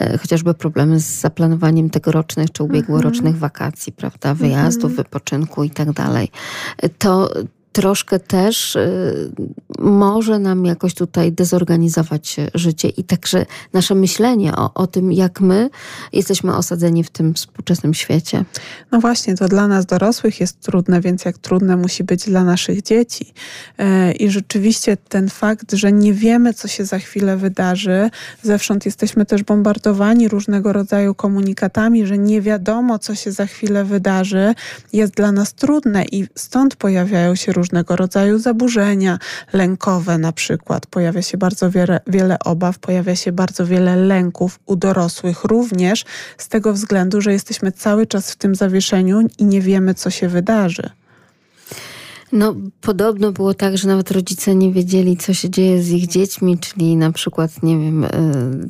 y, 0.02 0.18
chociażby 0.18 0.54
problemy 0.54 1.00
z 1.00 1.20
zaplanowaniem 1.20 1.90
tegorocznych 1.90 2.52
czy 2.52 2.64
ubiegłorocznych 2.64 3.34
mhm. 3.34 3.40
wakacji, 3.40 3.94
prawda? 3.94 4.34
Wyjazdów, 4.34 4.92
mhm. 4.92 4.96
wypoczynku 4.96 5.64
i 5.64 5.70
tak 5.70 5.92
dalej. 5.92 6.32
To 6.98 7.30
troszkę 7.76 8.20
też 8.20 8.76
y, 8.76 9.32
może 9.80 10.40
nam 10.40 10.66
jakoś 10.66 10.94
tutaj 10.94 11.32
dezorganizować 11.32 12.36
życie 12.54 12.90
i 12.90 13.04
także 13.04 13.46
nasze 13.74 13.96
myślenie 13.96 14.56
o, 14.56 14.74
o 14.74 14.88
tym, 14.88 15.12
jak 15.12 15.42
my 15.42 15.70
jesteśmy 16.14 16.56
osadzeni 16.56 17.04
w 17.04 17.10
tym 17.10 17.34
współczesnym 17.34 17.94
świecie. 17.94 18.46
No 18.92 19.00
właśnie, 19.00 19.36
to 19.36 19.48
dla 19.48 19.68
nas 19.68 19.86
dorosłych 19.86 20.40
jest 20.40 20.60
trudne, 20.60 21.02
więc 21.02 21.26
jak 21.26 21.38
trudne 21.38 21.78
musi 21.78 22.04
być 22.04 22.26
dla 22.26 22.44
naszych 22.44 22.82
dzieci. 22.82 23.34
E, 23.78 24.12
I 24.12 24.30
rzeczywiście 24.30 24.98
ten 24.98 25.30
fakt, 25.30 25.74
że 25.74 25.92
nie 25.92 26.14
wiemy, 26.14 26.54
co 26.54 26.68
się 26.68 26.86
za 26.86 27.00
chwilę 27.00 27.38
wydarzy, 27.38 28.10
zewsząd 28.44 28.86
jesteśmy 28.86 29.26
też 29.26 29.44
bombardowani 29.44 30.28
różnego 30.28 30.74
rodzaju 30.74 31.16
komunikatami, 31.16 32.06
że 32.06 32.18
nie 32.18 32.42
wiadomo, 32.42 33.00
co 33.00 33.16
się 33.16 33.32
za 33.32 33.46
chwilę 33.46 33.86
wydarzy, 33.86 34.54
jest 34.94 35.14
dla 35.14 35.32
nas 35.32 35.54
trudne 35.54 36.06
i 36.12 36.28
stąd 36.36 36.76
pojawiają 36.76 37.36
się 37.36 37.52
różne 37.52 37.65
różnego 37.66 37.96
rodzaju 37.96 38.40
zaburzenia 38.40 39.20
lękowe 39.54 40.18
na 40.18 40.32
przykład. 40.32 40.86
Pojawia 40.86 41.22
się 41.22 41.38
bardzo 41.38 41.72
wiele, 41.72 42.00
wiele 42.08 42.40
obaw, 42.40 42.80
pojawia 42.80 43.16
się 43.16 43.32
bardzo 43.32 43.66
wiele 43.66 43.96
lęków 43.96 44.60
u 44.66 44.76
dorosłych 44.76 45.44
również 45.44 46.06
z 46.38 46.48
tego 46.48 46.74
względu, 46.74 47.22
że 47.22 47.32
jesteśmy 47.34 47.72
cały 47.72 48.08
czas 48.08 48.32
w 48.32 48.36
tym 48.36 48.56
zawieszeniu 48.56 49.22
i 49.38 49.46
nie 49.46 49.62
wiemy, 49.62 49.94
co 49.94 50.10
się 50.10 50.28
wydarzy. 50.28 50.90
No, 52.36 52.56
podobno 52.82 53.32
było 53.32 53.54
tak, 53.54 53.78
że 53.78 53.88
nawet 53.88 54.12
rodzice 54.12 54.56
nie 54.56 54.72
wiedzieli, 54.72 55.18
co 55.18 55.34
się 55.34 55.50
dzieje 55.50 55.84
z 55.84 55.92
ich 55.92 56.08
dziećmi, 56.08 56.58
czyli 56.58 56.96
na 56.96 57.12
przykład, 57.12 57.64
nie 57.64 57.78
wiem, 57.80 58.04
e, 58.04 58.10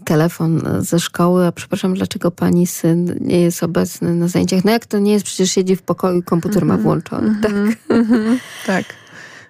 telefon 0.06 0.62
ze 0.80 1.00
szkoły, 1.00 1.46
a 1.46 1.52
przepraszam, 1.52 1.94
dlaczego 1.94 2.32
pani 2.32 2.68
syn 2.68 3.16
nie 3.22 3.42
jest 3.42 3.64
obecny 3.64 4.16
na 4.16 4.28
zajęciach? 4.28 4.66
No 4.66 4.72
jak 4.72 4.86
to 4.86 5.00
nie 5.00 5.12
jest, 5.12 5.26
przecież 5.26 5.52
siedzi 5.52 5.76
w 5.76 5.82
pokoju 5.82 6.20
i 6.20 6.24
komputer 6.24 6.64
mm 6.64 6.76
-hmm, 6.76 6.80
ma 6.80 6.84
włączony, 6.84 7.28
mm 7.28 7.42
-hmm, 7.42 7.44
tak? 7.44 7.52
Mm 7.90 8.06
-hmm, 8.06 8.38
tak. 8.66 8.86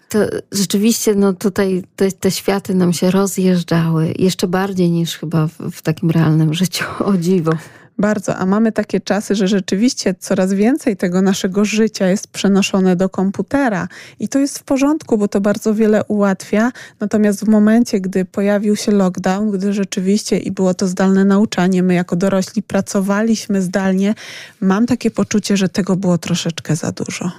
To 0.10 0.20
rzeczywiście 0.52 1.16
no 1.16 1.34
tutaj 1.34 1.84
te, 1.96 2.12
te, 2.12 2.32
światy 2.32 2.76
nam 2.76 2.94
się 2.94 3.12
rozjeżdżały, 3.12 4.14
jeszcze 4.20 4.48
bardziej 4.48 4.92
niż 4.92 5.18
chyba 5.18 5.48
w, 5.48 5.72
w 5.72 5.82
takim 5.82 6.12
realnym 6.12 6.54
życiu, 6.54 6.86
o 7.00 7.18
dziwo. 7.18 7.52
Bardzo, 7.98 8.36
a 8.36 8.46
mamy 8.46 8.72
takie 8.72 9.00
czasy, 9.00 9.36
że 9.36 9.48
rzeczywiście 9.48 10.16
coraz 10.20 10.54
więcej 10.54 10.98
tego 10.98 11.22
naszego 11.22 11.66
życia 11.66 12.08
jest 12.08 12.28
przenoszone 12.28 12.96
do 12.96 13.10
komputera 13.10 13.88
i 14.20 14.28
to 14.28 14.40
jest 14.40 14.60
w 14.60 14.64
porządku, 14.64 15.18
bo 15.18 15.28
to 15.28 15.42
bardzo 15.42 15.74
wiele 15.74 16.04
ułatwia. 16.04 16.72
Natomiast 17.00 17.46
w 17.46 17.48
momencie, 17.48 18.02
gdy 18.02 18.26
pojawił 18.26 18.76
się 18.76 18.92
lockdown, 18.92 19.52
gdy 19.52 19.74
rzeczywiście 19.74 20.38
i 20.38 20.52
było 20.52 20.74
to 20.74 20.88
zdalne 20.88 21.26
nauczanie, 21.26 21.84
my 21.84 21.94
jako 21.94 22.16
dorośli 22.16 22.64
pracowaliśmy 22.64 23.62
zdalnie, 23.62 24.16
mam 24.62 24.86
takie 24.86 25.12
poczucie, 25.12 25.58
że 25.58 25.70
tego 25.70 25.96
było 25.96 26.18
troszeczkę 26.18 26.76
za 26.76 26.92
dużo. 26.92 27.32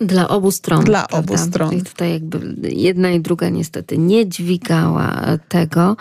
Dla 0.00 0.28
obu 0.28 0.50
stron. 0.50 0.84
Dla 0.84 1.06
prawda? 1.06 1.32
obu 1.32 1.38
stron. 1.38 1.70
Czyli 1.70 1.82
tutaj 1.82 2.12
jakby 2.12 2.56
jedna 2.62 3.10
i 3.10 3.20
druga 3.20 3.48
niestety 3.48 3.98
nie 3.98 4.28
dźwigała 4.28 5.22
tego. 5.48 5.96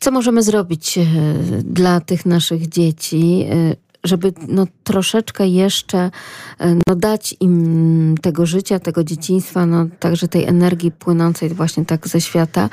Co 0.00 0.10
możemy 0.10 0.42
zrobić 0.42 0.98
e, 0.98 1.04
dla 1.64 2.00
tych 2.00 2.26
naszych 2.26 2.68
dzieci, 2.68 3.46
e, 3.50 3.76
żeby 4.04 4.32
no, 4.48 4.66
troszeczkę 4.84 5.48
jeszcze 5.48 6.10
e, 6.58 6.74
no, 6.86 6.96
dać 6.96 7.34
im 7.40 8.14
tego 8.22 8.46
życia, 8.46 8.78
tego 8.78 9.04
dzieciństwa, 9.04 9.66
no, 9.66 9.86
także 9.98 10.28
tej 10.28 10.44
energii 10.44 10.90
płynącej 10.90 11.48
właśnie 11.48 11.84
tak 11.84 12.08
ze 12.08 12.20
świata. 12.20 12.68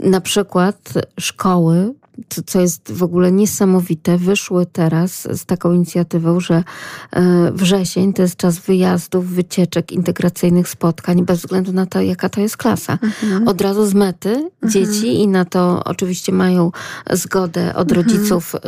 Na 0.00 0.20
przykład 0.20 0.92
szkoły 1.20 1.94
co, 2.28 2.42
co 2.42 2.60
jest 2.60 2.92
w 2.92 3.02
ogóle 3.02 3.32
niesamowite, 3.32 4.18
wyszły 4.18 4.66
teraz 4.66 5.28
z 5.32 5.44
taką 5.44 5.72
inicjatywą, 5.72 6.40
że 6.40 6.64
e, 7.12 7.52
wrzesień 7.52 8.12
to 8.12 8.22
jest 8.22 8.36
czas 8.36 8.58
wyjazdów, 8.58 9.28
wycieczek, 9.28 9.92
integracyjnych 9.92 10.68
spotkań, 10.68 11.24
bez 11.24 11.38
względu 11.38 11.72
na 11.72 11.86
to, 11.86 12.00
jaka 12.00 12.28
to 12.28 12.40
jest 12.40 12.56
klasa. 12.56 12.98
Mhm. 13.02 13.48
Od 13.48 13.60
razu 13.60 13.86
z 13.86 13.94
mety 13.94 14.30
mhm. 14.30 14.72
dzieci 14.72 15.20
i 15.20 15.28
na 15.28 15.44
to 15.44 15.84
oczywiście 15.84 16.32
mają 16.32 16.72
zgodę 17.12 17.74
od 17.74 17.92
mhm. 17.92 18.06
rodziców, 18.06 18.54
y, 18.54 18.58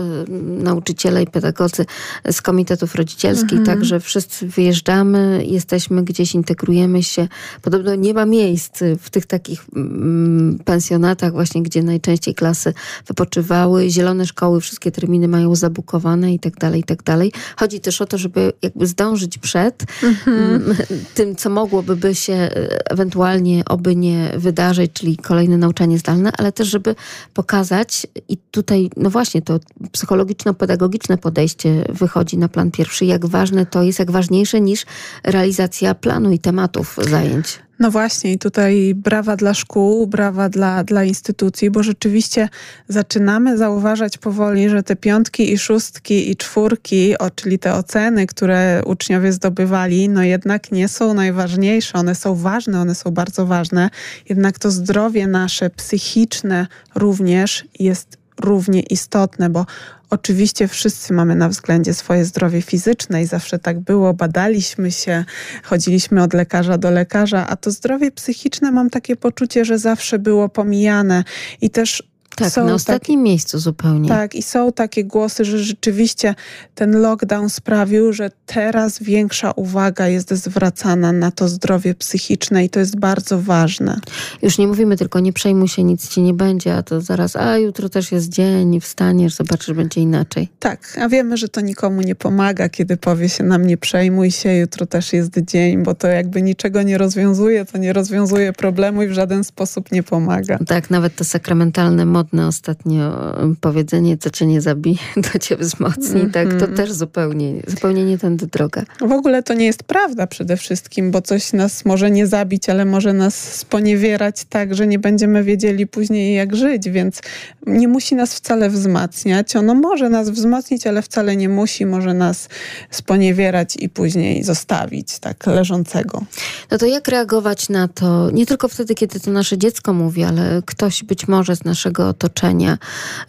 nauczyciele 0.62 1.22
i 1.22 1.26
pedagodzy 1.26 1.86
z 2.30 2.42
komitetów 2.42 2.94
rodzicielskich, 2.94 3.58
mhm. 3.58 3.66
także 3.66 4.00
wszyscy 4.00 4.48
wyjeżdżamy, 4.48 5.44
jesteśmy 5.46 6.04
gdzieś, 6.04 6.34
integrujemy 6.34 7.02
się. 7.02 7.28
Podobno 7.62 7.94
nie 7.94 8.14
ma 8.14 8.26
miejsc 8.26 8.80
w 9.00 9.10
tych 9.10 9.26
takich 9.26 9.64
mm, 9.76 10.58
pensjonatach 10.64 11.32
właśnie, 11.32 11.62
gdzie 11.62 11.82
najczęściej 11.82 12.34
klasy 12.34 12.74
wypoczywają 13.06 13.37
odpoczywały, 13.38 13.90
zielone 13.90 14.26
szkoły, 14.26 14.60
wszystkie 14.60 14.90
terminy 14.90 15.28
mają 15.28 15.54
zabukowane 15.54 16.34
i 16.34 16.38
tak 16.38 16.56
dalej, 16.56 16.80
i 16.80 16.84
tak 16.84 17.02
dalej. 17.02 17.32
Chodzi 17.56 17.80
też 17.80 18.00
o 18.00 18.06
to, 18.06 18.18
żeby 18.18 18.52
jakby 18.62 18.86
zdążyć 18.86 19.38
przed 19.38 19.84
mhm. 20.02 20.76
tym, 21.14 21.36
co 21.36 21.50
mogłoby 21.50 21.96
by 21.96 22.14
się 22.14 22.32
e, 22.32 22.90
ewentualnie 22.90 23.64
oby 23.64 23.96
nie 23.96 24.32
wydarzyć, 24.36 24.92
czyli 24.92 25.16
kolejne 25.16 25.58
nauczanie 25.58 25.98
zdalne, 25.98 26.30
ale 26.38 26.52
też, 26.52 26.68
żeby 26.68 26.94
pokazać 27.34 28.06
i 28.28 28.36
tutaj, 28.50 28.90
no 28.96 29.10
właśnie, 29.10 29.42
to 29.42 29.60
psychologiczno-pedagogiczne 29.92 31.18
podejście 31.18 31.84
wychodzi 31.88 32.38
na 32.38 32.48
plan 32.48 32.70
pierwszy, 32.70 33.04
jak 33.04 33.26
ważne 33.26 33.66
to 33.66 33.82
jest, 33.82 33.98
jak 33.98 34.10
ważniejsze 34.10 34.60
niż 34.60 34.86
realizacja 35.24 35.94
planu 35.94 36.32
i 36.32 36.38
tematów 36.38 36.96
zajęć. 37.02 37.67
No 37.78 37.90
właśnie, 37.90 38.32
i 38.32 38.38
tutaj 38.38 38.92
brawa 38.94 39.36
dla 39.36 39.54
szkół, 39.54 40.06
brawa 40.06 40.48
dla, 40.48 40.84
dla 40.84 41.04
instytucji, 41.04 41.70
bo 41.70 41.82
rzeczywiście 41.82 42.48
zaczynamy 42.88 43.58
zauważać 43.58 44.18
powoli, 44.18 44.68
że 44.68 44.82
te 44.82 44.96
piątki 44.96 45.52
i 45.52 45.58
szóstki 45.58 46.30
i 46.30 46.36
czwórki, 46.36 47.18
o, 47.18 47.30
czyli 47.30 47.58
te 47.58 47.74
oceny, 47.74 48.26
które 48.26 48.82
uczniowie 48.86 49.32
zdobywali, 49.32 50.08
no 50.08 50.22
jednak 50.22 50.72
nie 50.72 50.88
są 50.88 51.14
najważniejsze. 51.14 51.98
One 51.98 52.14
są 52.14 52.34
ważne, 52.34 52.80
one 52.80 52.94
są 52.94 53.10
bardzo 53.10 53.46
ważne, 53.46 53.90
jednak 54.28 54.58
to 54.58 54.70
zdrowie 54.70 55.26
nasze 55.26 55.70
psychiczne 55.70 56.66
również 56.94 57.64
jest 57.78 58.18
równie 58.40 58.80
istotne, 58.80 59.50
bo 59.50 59.66
Oczywiście 60.10 60.68
wszyscy 60.68 61.12
mamy 61.12 61.34
na 61.34 61.48
względzie 61.48 61.94
swoje 61.94 62.24
zdrowie 62.24 62.62
fizyczne 62.62 63.22
i 63.22 63.26
zawsze 63.26 63.58
tak 63.58 63.80
było. 63.80 64.14
Badaliśmy 64.14 64.90
się, 64.90 65.24
chodziliśmy 65.62 66.22
od 66.22 66.34
lekarza 66.34 66.78
do 66.78 66.90
lekarza, 66.90 67.46
a 67.48 67.56
to 67.56 67.70
zdrowie 67.70 68.10
psychiczne 68.10 68.72
mam 68.72 68.90
takie 68.90 69.16
poczucie, 69.16 69.64
że 69.64 69.78
zawsze 69.78 70.18
było 70.18 70.48
pomijane 70.48 71.24
i 71.60 71.70
też 71.70 72.02
tak, 72.38 72.52
są 72.52 72.66
na 72.66 72.74
ostatnim 72.74 73.18
takie, 73.18 73.30
miejscu 73.30 73.58
zupełnie. 73.58 74.08
Tak, 74.08 74.34
i 74.34 74.42
są 74.42 74.72
takie 74.72 75.04
głosy, 75.04 75.44
że 75.44 75.58
rzeczywiście 75.58 76.34
ten 76.74 77.00
lockdown 77.00 77.50
sprawił, 77.50 78.12
że 78.12 78.30
teraz 78.46 79.02
większa 79.02 79.52
uwaga 79.52 80.08
jest 80.08 80.34
zwracana 80.34 81.12
na 81.12 81.30
to 81.30 81.48
zdrowie 81.48 81.94
psychiczne 81.94 82.64
i 82.64 82.70
to 82.70 82.80
jest 82.80 82.98
bardzo 82.98 83.42
ważne. 83.42 84.00
Już 84.42 84.58
nie 84.58 84.66
mówimy 84.66 84.96
tylko, 84.96 85.20
nie 85.20 85.32
przejmuj 85.32 85.68
się, 85.68 85.84
nic 85.84 86.08
ci 86.08 86.22
nie 86.22 86.34
będzie, 86.34 86.74
a 86.74 86.82
to 86.82 87.00
zaraz, 87.00 87.36
a 87.36 87.58
jutro 87.58 87.88
też 87.88 88.12
jest 88.12 88.28
dzień, 88.28 88.80
wstaniesz, 88.80 89.34
zobaczysz, 89.34 89.74
będzie 89.74 90.00
inaczej. 90.00 90.48
Tak, 90.58 90.98
a 91.00 91.08
wiemy, 91.08 91.36
że 91.36 91.48
to 91.48 91.60
nikomu 91.60 92.02
nie 92.02 92.14
pomaga, 92.14 92.68
kiedy 92.68 92.96
powie 92.96 93.28
się 93.28 93.44
nam 93.44 93.66
nie 93.66 93.76
przejmuj 93.76 94.30
się, 94.30 94.54
jutro 94.54 94.86
też 94.86 95.12
jest 95.12 95.38
dzień, 95.38 95.82
bo 95.82 95.94
to 95.94 96.08
jakby 96.08 96.42
niczego 96.42 96.82
nie 96.82 96.98
rozwiązuje, 96.98 97.64
to 97.64 97.78
nie 97.78 97.92
rozwiązuje 97.92 98.52
problemu 98.52 99.02
i 99.02 99.08
w 99.08 99.12
żaden 99.12 99.44
sposób 99.44 99.92
nie 99.92 100.02
pomaga. 100.02 100.58
Tak, 100.66 100.90
nawet 100.90 101.16
to 101.16 101.24
sakramentalne 101.24 102.04
mod 102.04 102.27
modne 102.28 102.46
ostatnio 102.46 103.34
powiedzenie, 103.60 104.18
co 104.18 104.30
cię 104.30 104.46
nie 104.46 104.60
zabije, 104.60 104.98
to 105.32 105.38
cię 105.38 105.56
wzmocni, 105.56 106.20
mm 106.20 106.28
-hmm. 106.28 106.32
tak? 106.32 106.48
To 106.48 106.54
mhm. 106.54 106.74
też 106.74 106.92
zupełnie, 106.92 107.62
zupełnie 107.66 108.04
nie 108.04 108.18
tędy 108.18 108.46
droga. 108.46 108.82
W 109.00 109.12
ogóle 109.12 109.42
to 109.42 109.54
nie 109.54 109.66
jest 109.66 109.82
prawda 109.82 110.26
przede 110.26 110.56
wszystkim, 110.56 111.10
bo 111.10 111.22
coś 111.22 111.52
nas 111.52 111.84
może 111.84 112.10
nie 112.10 112.26
zabić, 112.26 112.68
ale 112.68 112.84
może 112.84 113.12
nas 113.12 113.54
sponiewierać 113.54 114.44
tak, 114.44 114.74
że 114.74 114.86
nie 114.86 114.98
będziemy 114.98 115.44
wiedzieli 115.44 115.86
później 115.86 116.34
jak 116.34 116.56
żyć, 116.56 116.90
więc 116.90 117.20
nie 117.66 117.88
musi 117.88 118.14
nas 118.14 118.34
wcale 118.34 118.70
wzmacniać. 118.70 119.56
Ono 119.56 119.74
może 119.74 120.08
nas 120.08 120.30
wzmocnić, 120.30 120.86
ale 120.86 121.02
wcale 121.02 121.36
nie 121.36 121.48
musi, 121.48 121.86
może 121.86 122.14
nas 122.14 122.48
sponiewierać 122.90 123.76
i 123.76 123.88
później 123.88 124.44
zostawić 124.44 125.18
tak 125.18 125.46
leżącego. 125.46 126.24
No 126.70 126.78
to 126.78 126.86
jak 126.86 127.08
reagować 127.08 127.68
na 127.68 127.88
to, 127.88 128.30
nie 128.30 128.46
tylko 128.46 128.68
wtedy, 128.68 128.94
kiedy 128.94 129.20
to 129.20 129.30
nasze 129.30 129.58
dziecko 129.58 129.92
mówi, 129.92 130.24
ale 130.24 130.62
ktoś 130.66 131.04
być 131.04 131.28
może 131.28 131.56
z 131.56 131.64
naszego 131.64 132.14
otoczenia, 132.18 132.78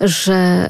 że 0.01 0.69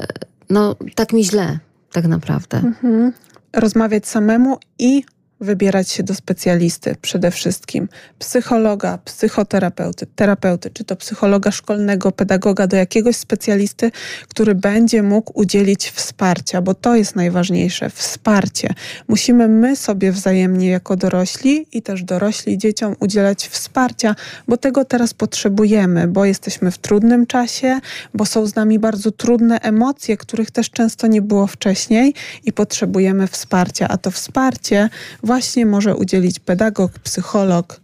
no 0.50 0.76
tak 0.94 1.12
mi 1.12 1.24
źle 1.24 1.58
tak 1.92 2.06
naprawdę. 2.06 2.58
Mhm. 2.58 3.12
Rozmawiać 3.52 4.08
samemu 4.08 4.58
i 4.78 5.04
wybierać 5.40 5.90
się 5.90 6.02
do 6.02 6.14
specjalisty 6.14 6.96
przede 7.02 7.30
wszystkim. 7.30 7.88
Psychologa, 8.18 8.98
psychoterapeuty, 9.04 10.06
terapeuty, 10.06 10.70
czy 10.70 10.84
to 10.84 10.96
psychologa 10.96 11.50
szkolnego, 11.50 12.12
pedagoga, 12.12 12.66
do 12.66 12.76
jakiegoś 12.76 13.16
specjalisty, 13.16 13.90
który 14.28 14.54
będzie 14.54 15.02
mógł 15.02 15.32
udzielić 15.40 15.90
wsparcia, 15.90 16.62
bo 16.62 16.74
to 16.74 16.96
jest 16.96 17.16
najważniejsze 17.16 17.90
wsparcie. 17.90 18.74
Musimy 19.08 19.48
my 19.48 19.76
sobie 19.76 20.12
wzajemnie 20.12 20.68
jako 20.68 20.96
dorośli 20.96 21.66
i 21.72 21.82
też 21.82 22.04
dorośli 22.04 22.58
dzieciom 22.58 22.96
udzielać 23.00 23.48
wsparcia, 23.48 24.16
bo 24.48 24.56
tego 24.56 24.84
teraz 24.84 25.14
potrzebujemy, 25.14 26.08
bo 26.08 26.24
jesteśmy 26.24 26.70
w 26.70 26.78
trudnym 26.78 27.26
czasie, 27.26 27.80
bo 28.14 28.26
są 28.26 28.46
z 28.46 28.54
nami 28.54 28.78
bardzo 28.78 29.10
trudne 29.10 29.60
emocje, 29.60 30.16
których 30.16 30.50
też 30.50 30.70
często 30.70 31.06
nie 31.06 31.22
było 31.22 31.46
wcześniej 31.46 32.14
i 32.44 32.52
potrzebujemy 32.52 33.26
wsparcia, 33.26 33.88
a 33.88 33.96
to 33.96 34.10
wsparcie 34.10 34.88
właśnie 35.30 35.66
może 35.66 35.96
udzielić 35.96 36.38
pedagog, 36.38 36.98
psycholog. 36.98 37.80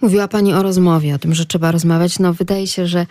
Mówiła 0.00 0.28
Pani 0.28 0.54
o 0.54 0.62
rozmowie, 0.62 1.14
o 1.14 1.18
tym, 1.18 1.34
że 1.34 1.46
trzeba 1.46 1.72
rozmawiać. 1.72 2.18
No, 2.18 2.32
wydaje 2.32 2.66
się, 2.66 2.86
że 2.86 3.06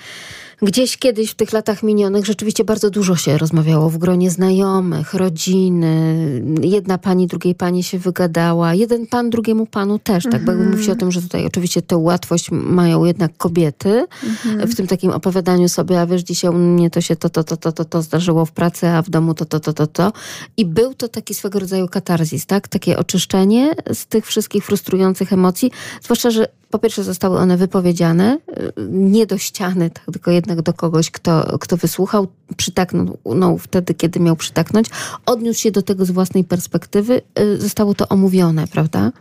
Gdzieś 0.64 0.98
kiedyś 0.98 1.32
w 1.32 1.36
tych 1.36 1.54
latach 1.54 1.84
minionych 1.84 2.26
rzeczywiście 2.26 2.64
bardzo 2.64 2.90
dużo 2.90 3.16
się 3.16 3.38
rozmawiało 3.38 3.90
w 3.90 3.98
gronie 3.98 4.32
znajomych, 4.32 5.14
rodziny. 5.14 6.16
Jedna 6.62 6.98
pani 6.98 7.28
drugiej 7.28 7.56
pani 7.56 7.84
się 7.84 8.00
wygadała, 8.00 8.74
jeden 8.74 9.08
pan 9.08 9.30
drugiemu 9.30 9.66
panu 9.66 10.00
też, 10.00 10.24
tak? 10.32 10.46
Bo 10.46 10.52
jakby 10.52 10.70
mówi 10.70 10.84
się 10.84 10.92
o 10.92 10.96
tym, 10.96 11.12
że 11.12 11.22
tutaj 11.22 11.46
oczywiście 11.46 11.82
tę 11.82 11.98
łatwość 11.98 12.52
mają 12.52 13.06
jednak 13.06 13.38
kobiety 13.38 14.06
mhm. 14.24 14.68
w 14.68 14.76
tym 14.76 14.88
takim 14.88 15.12
opowiadaniu 15.12 15.70
sobie, 15.70 16.02
a 16.02 16.06
wiesz, 16.06 16.22
dzisiaj 16.22 16.52
u 16.52 16.54
mnie 16.54 16.90
to 16.90 17.02
się 17.02 17.16
to, 17.16 17.30
to, 17.30 17.44
to, 17.44 17.58
to, 17.58 17.72
to, 17.72 17.86
to 17.86 18.02
zdarzyło 18.02 18.46
w 18.46 18.52
pracy, 18.52 18.88
a 18.88 19.02
w 19.02 19.10
domu 19.10 19.34
to, 19.34 19.46
to, 19.46 19.60
to, 19.60 19.74
to, 19.74 19.88
to. 19.88 20.14
I 20.58 20.66
był 20.66 20.94
to 20.94 21.08
taki 21.08 21.34
swego 21.34 21.60
rodzaju 21.60 21.88
katarzis, 21.88 22.46
tak? 22.46 22.68
Takie 22.68 22.98
oczyszczenie 22.98 23.76
z 23.94 24.06
tych 24.06 24.26
wszystkich 24.26 24.66
frustrujących 24.66 25.34
emocji, 25.34 25.72
zwłaszcza, 26.02 26.32
że 26.32 26.61
po 26.72 26.80
pierwsze 26.80 27.04
zostały 27.04 27.38
one 27.38 27.58
wypowiedziane, 27.58 28.38
y, 28.50 28.74
nie 28.90 29.26
do 29.26 29.38
ściany, 29.38 29.90
tak, 29.90 30.06
tylko 30.14 30.32
jednak 30.32 30.62
do 30.62 30.74
kogoś, 30.74 31.12
kto, 31.12 31.58
kto 31.60 31.78
wysłuchał, 31.78 32.28
przytaknął 32.58 33.18
no, 33.36 33.58
wtedy, 33.58 33.94
kiedy 33.94 34.20
miał 34.20 34.36
przytaknąć, 34.36 34.88
odniósł 35.26 35.60
się 35.60 35.72
do 35.72 35.82
tego 35.82 36.06
z 36.06 36.12
własnej 36.12 36.44
perspektywy, 36.44 37.22
y, 37.40 37.58
zostało 37.58 37.94
to 37.94 38.08
omówione, 38.08 38.68
prawda? 38.68 39.12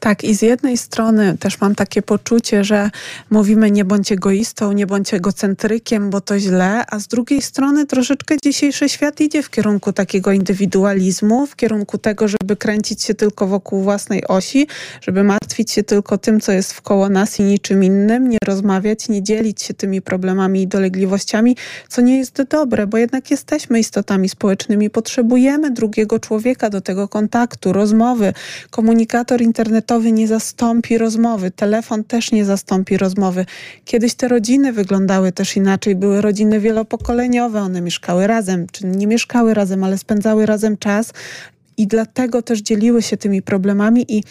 Tak, 0.00 0.24
i 0.24 0.34
z 0.34 0.42
jednej 0.42 0.78
strony 0.78 1.36
też 1.38 1.60
mam 1.60 1.74
takie 1.74 2.02
poczucie, 2.02 2.64
że 2.64 2.90
mówimy 3.30 3.70
nie 3.70 3.84
bądź 3.84 4.12
egoistą, 4.12 4.72
nie 4.72 4.86
bądź 4.86 5.14
egocentrykiem, 5.14 6.10
bo 6.10 6.20
to 6.20 6.38
źle, 6.38 6.84
a 6.86 6.98
z 6.98 7.06
drugiej 7.06 7.42
strony 7.42 7.86
troszeczkę 7.86 8.34
dzisiejszy 8.44 8.88
świat 8.88 9.20
idzie 9.20 9.42
w 9.42 9.50
kierunku 9.50 9.92
takiego 9.92 10.32
indywidualizmu, 10.32 11.46
w 11.46 11.56
kierunku 11.56 11.98
tego, 11.98 12.28
żeby 12.28 12.56
kręcić 12.56 13.02
się 13.02 13.14
tylko 13.14 13.46
wokół 13.46 13.82
własnej 13.82 14.26
osi, 14.26 14.66
żeby 15.00 15.24
martwić 15.24 15.70
się 15.70 15.82
tylko 15.82 16.18
tym, 16.18 16.40
co 16.40 16.52
jest 16.52 16.72
wkoło 16.72 17.08
nas 17.08 17.40
i 17.40 17.42
niczym 17.42 17.84
innym, 17.84 18.28
nie 18.28 18.38
rozmawiać, 18.46 19.08
nie 19.08 19.22
dzielić 19.22 19.62
się 19.62 19.74
tymi 19.74 20.02
problemami 20.02 20.62
i 20.62 20.66
dolegliwościami, 20.66 21.56
co 21.88 22.02
nie 22.02 22.18
jest 22.18 22.42
dobre, 22.42 22.86
bo 22.86 22.98
jednak 22.98 23.30
jesteśmy 23.30 23.78
istotami 23.78 24.28
społecznymi, 24.28 24.90
potrzebujemy 24.90 25.70
drugiego 25.70 26.18
człowieka 26.18 26.70
do 26.70 26.80
tego 26.80 27.08
kontaktu, 27.08 27.72
rozmowy. 27.72 28.32
Komunikator 28.70 29.40
internetowy 29.40 29.69
internetowy 29.70 30.12
nie 30.12 30.28
zastąpi 30.28 30.98
rozmowy, 30.98 31.50
telefon 31.50 32.04
też 32.04 32.32
nie 32.32 32.44
zastąpi 32.44 32.96
rozmowy. 32.96 33.46
Kiedyś 33.84 34.14
te 34.14 34.28
rodziny 34.28 34.72
wyglądały 34.72 35.32
też 35.32 35.56
inaczej, 35.56 35.94
były 35.94 36.20
rodziny 36.20 36.60
wielopokoleniowe, 36.60 37.60
one 37.60 37.80
mieszkały 37.80 38.26
razem, 38.26 38.66
czy 38.72 38.86
nie 38.86 39.06
mieszkały 39.06 39.54
razem, 39.54 39.84
ale 39.84 39.98
spędzały 39.98 40.46
razem 40.46 40.78
czas 40.78 41.12
i 41.76 41.86
dlatego 41.86 42.42
też 42.42 42.60
dzieliły 42.60 43.02
się 43.02 43.16
tymi 43.16 43.42
problemami 43.42 44.04
i 44.08 44.24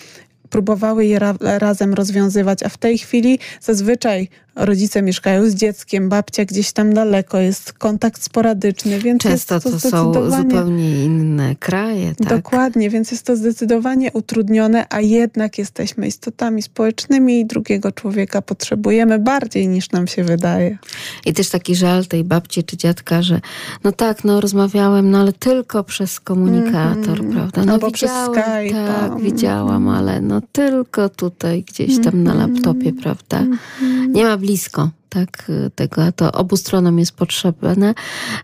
próbowały 0.50 1.06
je 1.06 1.20
ra 1.20 1.34
razem 1.42 1.94
rozwiązywać, 1.94 2.64
a 2.64 2.70
w 2.70 2.78
tej 2.78 2.98
chwili 2.98 3.40
zazwyczaj 3.62 4.30
rodzice 4.60 5.02
mieszkają 5.02 5.50
z 5.50 5.56
dzieckiem, 5.56 6.10
babcia 6.10 6.46
gdzieś 6.46 6.72
tam 6.72 6.94
daleko, 6.94 7.40
jest 7.40 7.74
kontakt 7.74 8.24
sporadyczny, 8.24 9.00
więc 9.00 9.24
Często 9.24 9.56
jest 9.56 9.66
to, 9.66 9.72
to 9.72 9.80
są 9.80 10.32
zupełnie 10.32 11.06
inne 11.06 11.56
kraje. 11.56 12.16
Tak? 12.16 12.28
Dokładnie, 12.28 12.90
więc 12.90 13.12
jest 13.12 13.26
to 13.26 13.36
zdecydowanie 13.36 14.12
utrudnione, 14.14 14.86
a 14.90 15.02
jednak 15.02 15.58
jesteśmy 15.58 16.08
istotami 16.08 16.62
społecznymi 16.62 17.40
i 17.40 17.46
drugiego 17.46 17.92
człowieka 17.92 18.42
potrzebujemy 18.42 19.20
bardziej 19.20 19.68
niż 19.68 19.92
nam 19.92 20.08
się 20.08 20.24
wydaje. 20.24 20.78
I 21.26 21.34
też 21.34 21.50
taki 21.50 21.76
żal 21.76 22.06
tej 22.06 22.24
babci 22.24 22.64
czy 22.64 22.78
dziadka, 22.78 23.22
że 23.22 23.42
no 23.84 23.92
tak, 23.92 24.24
no 24.24 24.42
rozmawiałem, 24.42 25.12
no 25.12 25.20
ale 25.20 25.34
tylko 25.34 25.84
przez 25.84 26.20
komunikator, 26.20 27.20
mm 27.20 27.32
prawda? 27.32 27.66
No 27.66 27.74
Albo 27.74 27.88
widziałem, 27.88 28.32
przez 28.32 28.42
Skype. 28.46 28.88
Tak, 28.88 29.22
widziałam, 29.22 29.88
ale 29.88 30.22
no 30.22 30.42
tylko 30.52 31.10
tutaj 31.10 31.64
gdzieś 31.64 32.00
tam 32.04 32.24
na 32.24 32.34
laptopie, 32.34 32.94
prawda? 32.94 33.40
-hmm. 33.40 34.10
Nie 34.10 34.24
ma 34.24 34.38
blisko 34.50 34.90
tak, 35.10 35.52
tego, 35.76 36.04
a 36.04 36.12
to 36.12 36.32
obu 36.32 36.58
stronom 36.58 37.00
jest 37.00 37.12
potrzebne. 37.12 37.94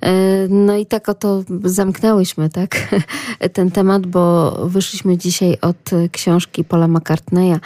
E, 0.01 0.13
no 0.49 0.75
i 0.75 0.85
tak 0.85 1.09
oto 1.09 1.43
zamknęłyśmy, 1.63 2.49
tak, 2.49 2.95
ten 3.53 3.71
temat, 3.71 4.05
bo 4.05 4.51
wyszliśmy 4.67 5.17
dzisiaj 5.17 5.57
od 5.61 5.91
książki 6.11 6.63
Paula 6.63 6.87
McCartneya 6.87 7.59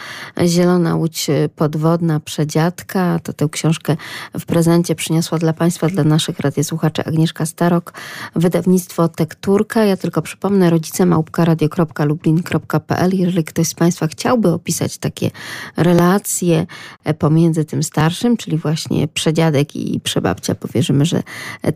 Zielona 0.46 0.96
Łódź 0.96 1.26
Podwodna 1.56 2.20
Przedziadka. 2.20 3.18
To 3.22 3.32
tę 3.32 3.48
książkę 3.50 3.96
w 4.38 4.46
prezencie 4.46 4.94
przyniosła 4.94 5.38
dla 5.38 5.52
Państwa, 5.52 5.88
dla 5.88 6.04
naszych 6.04 6.40
radiosłuchaczy 6.40 7.04
Agnieszka 7.04 7.46
Starok, 7.46 7.92
wydawnictwo 8.36 9.08
Tekturka. 9.08 9.84
Ja 9.84 9.96
tylko 9.96 10.22
przypomnę, 10.22 10.70
rodzice 10.70 11.06
małpka 11.06 11.44
radio.lublin.pl. 11.44 13.10
Jeżeli 13.12 13.44
ktoś 13.44 13.68
z 13.68 13.74
Państwa 13.74 14.06
chciałby 14.06 14.48
opisać 14.48 14.98
takie 14.98 15.30
relacje 15.76 16.66
pomiędzy 17.18 17.64
tym 17.64 17.82
starszym, 17.82 18.36
czyli 18.36 18.58
właśnie 18.58 18.89
przedziadek 19.14 19.76
i 19.76 20.00
przebabcia, 20.00 20.54
powierzymy, 20.54 21.04
że 21.04 21.22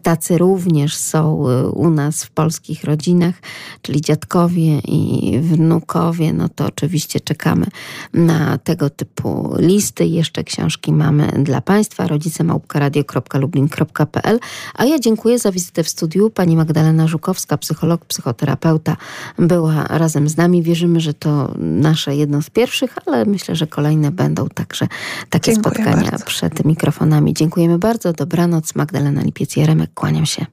tacy 0.03 0.39
również 0.39 0.97
są 0.97 1.47
u 1.73 1.91
nas 1.91 2.25
w 2.25 2.31
polskich 2.31 2.85
rodzinach, 2.85 3.35
czyli 3.83 4.01
dziadkowie 4.01 4.79
i 4.79 5.39
wnukowie, 5.41 6.33
no 6.33 6.49
to 6.49 6.67
oczywiście 6.67 7.21
czekamy 7.21 7.67
na 8.15 8.59
tego 8.59 8.91
typu 8.91 9.55
listy. 9.59 10.07
Jeszcze 10.07 10.45
książki 10.45 10.93
mamy 10.93 11.33
dla 11.39 11.61
Państwa, 11.61 12.07
rodzice 12.07 12.45
małpka.radio.lublin.pl. 12.45 14.39
A 14.75 14.85
ja 14.85 14.99
dziękuję 14.99 15.39
za 15.39 15.53
wizytę 15.53 15.83
w 15.83 15.89
studiu. 15.89 16.31
Pani 16.31 16.57
Magdalena 16.57 17.07
Żukowska, 17.09 17.59
psycholog, 17.59 18.05
psychoterapeuta, 18.05 18.97
była 19.39 19.85
razem 19.85 20.29
z 20.29 20.37
nami. 20.37 20.63
Wierzymy, 20.63 21.01
że 21.01 21.15
to 21.15 21.55
nasze 21.59 22.17
jedno 22.17 22.43
z 22.43 22.51
pierwszych, 22.51 22.95
ale 23.07 23.25
myślę, 23.25 23.57
że 23.57 23.67
kolejne 23.67 24.11
będą 24.11 24.49
także 24.49 24.87
takie 25.31 25.53
Dziękuję 25.53 25.75
spotkania 25.75 26.11
bardzo. 26.11 26.27
przed 26.27 26.65
mikrofonami. 27.05 27.35
Dziękujemy 27.35 27.79
bardzo. 27.79 28.13
Dobranoc. 28.13 28.75
Magdalena 28.75 29.23
Lipiec-Jeremek. 29.23 29.87
Kłaniam 29.95 30.27
się. 30.27 30.47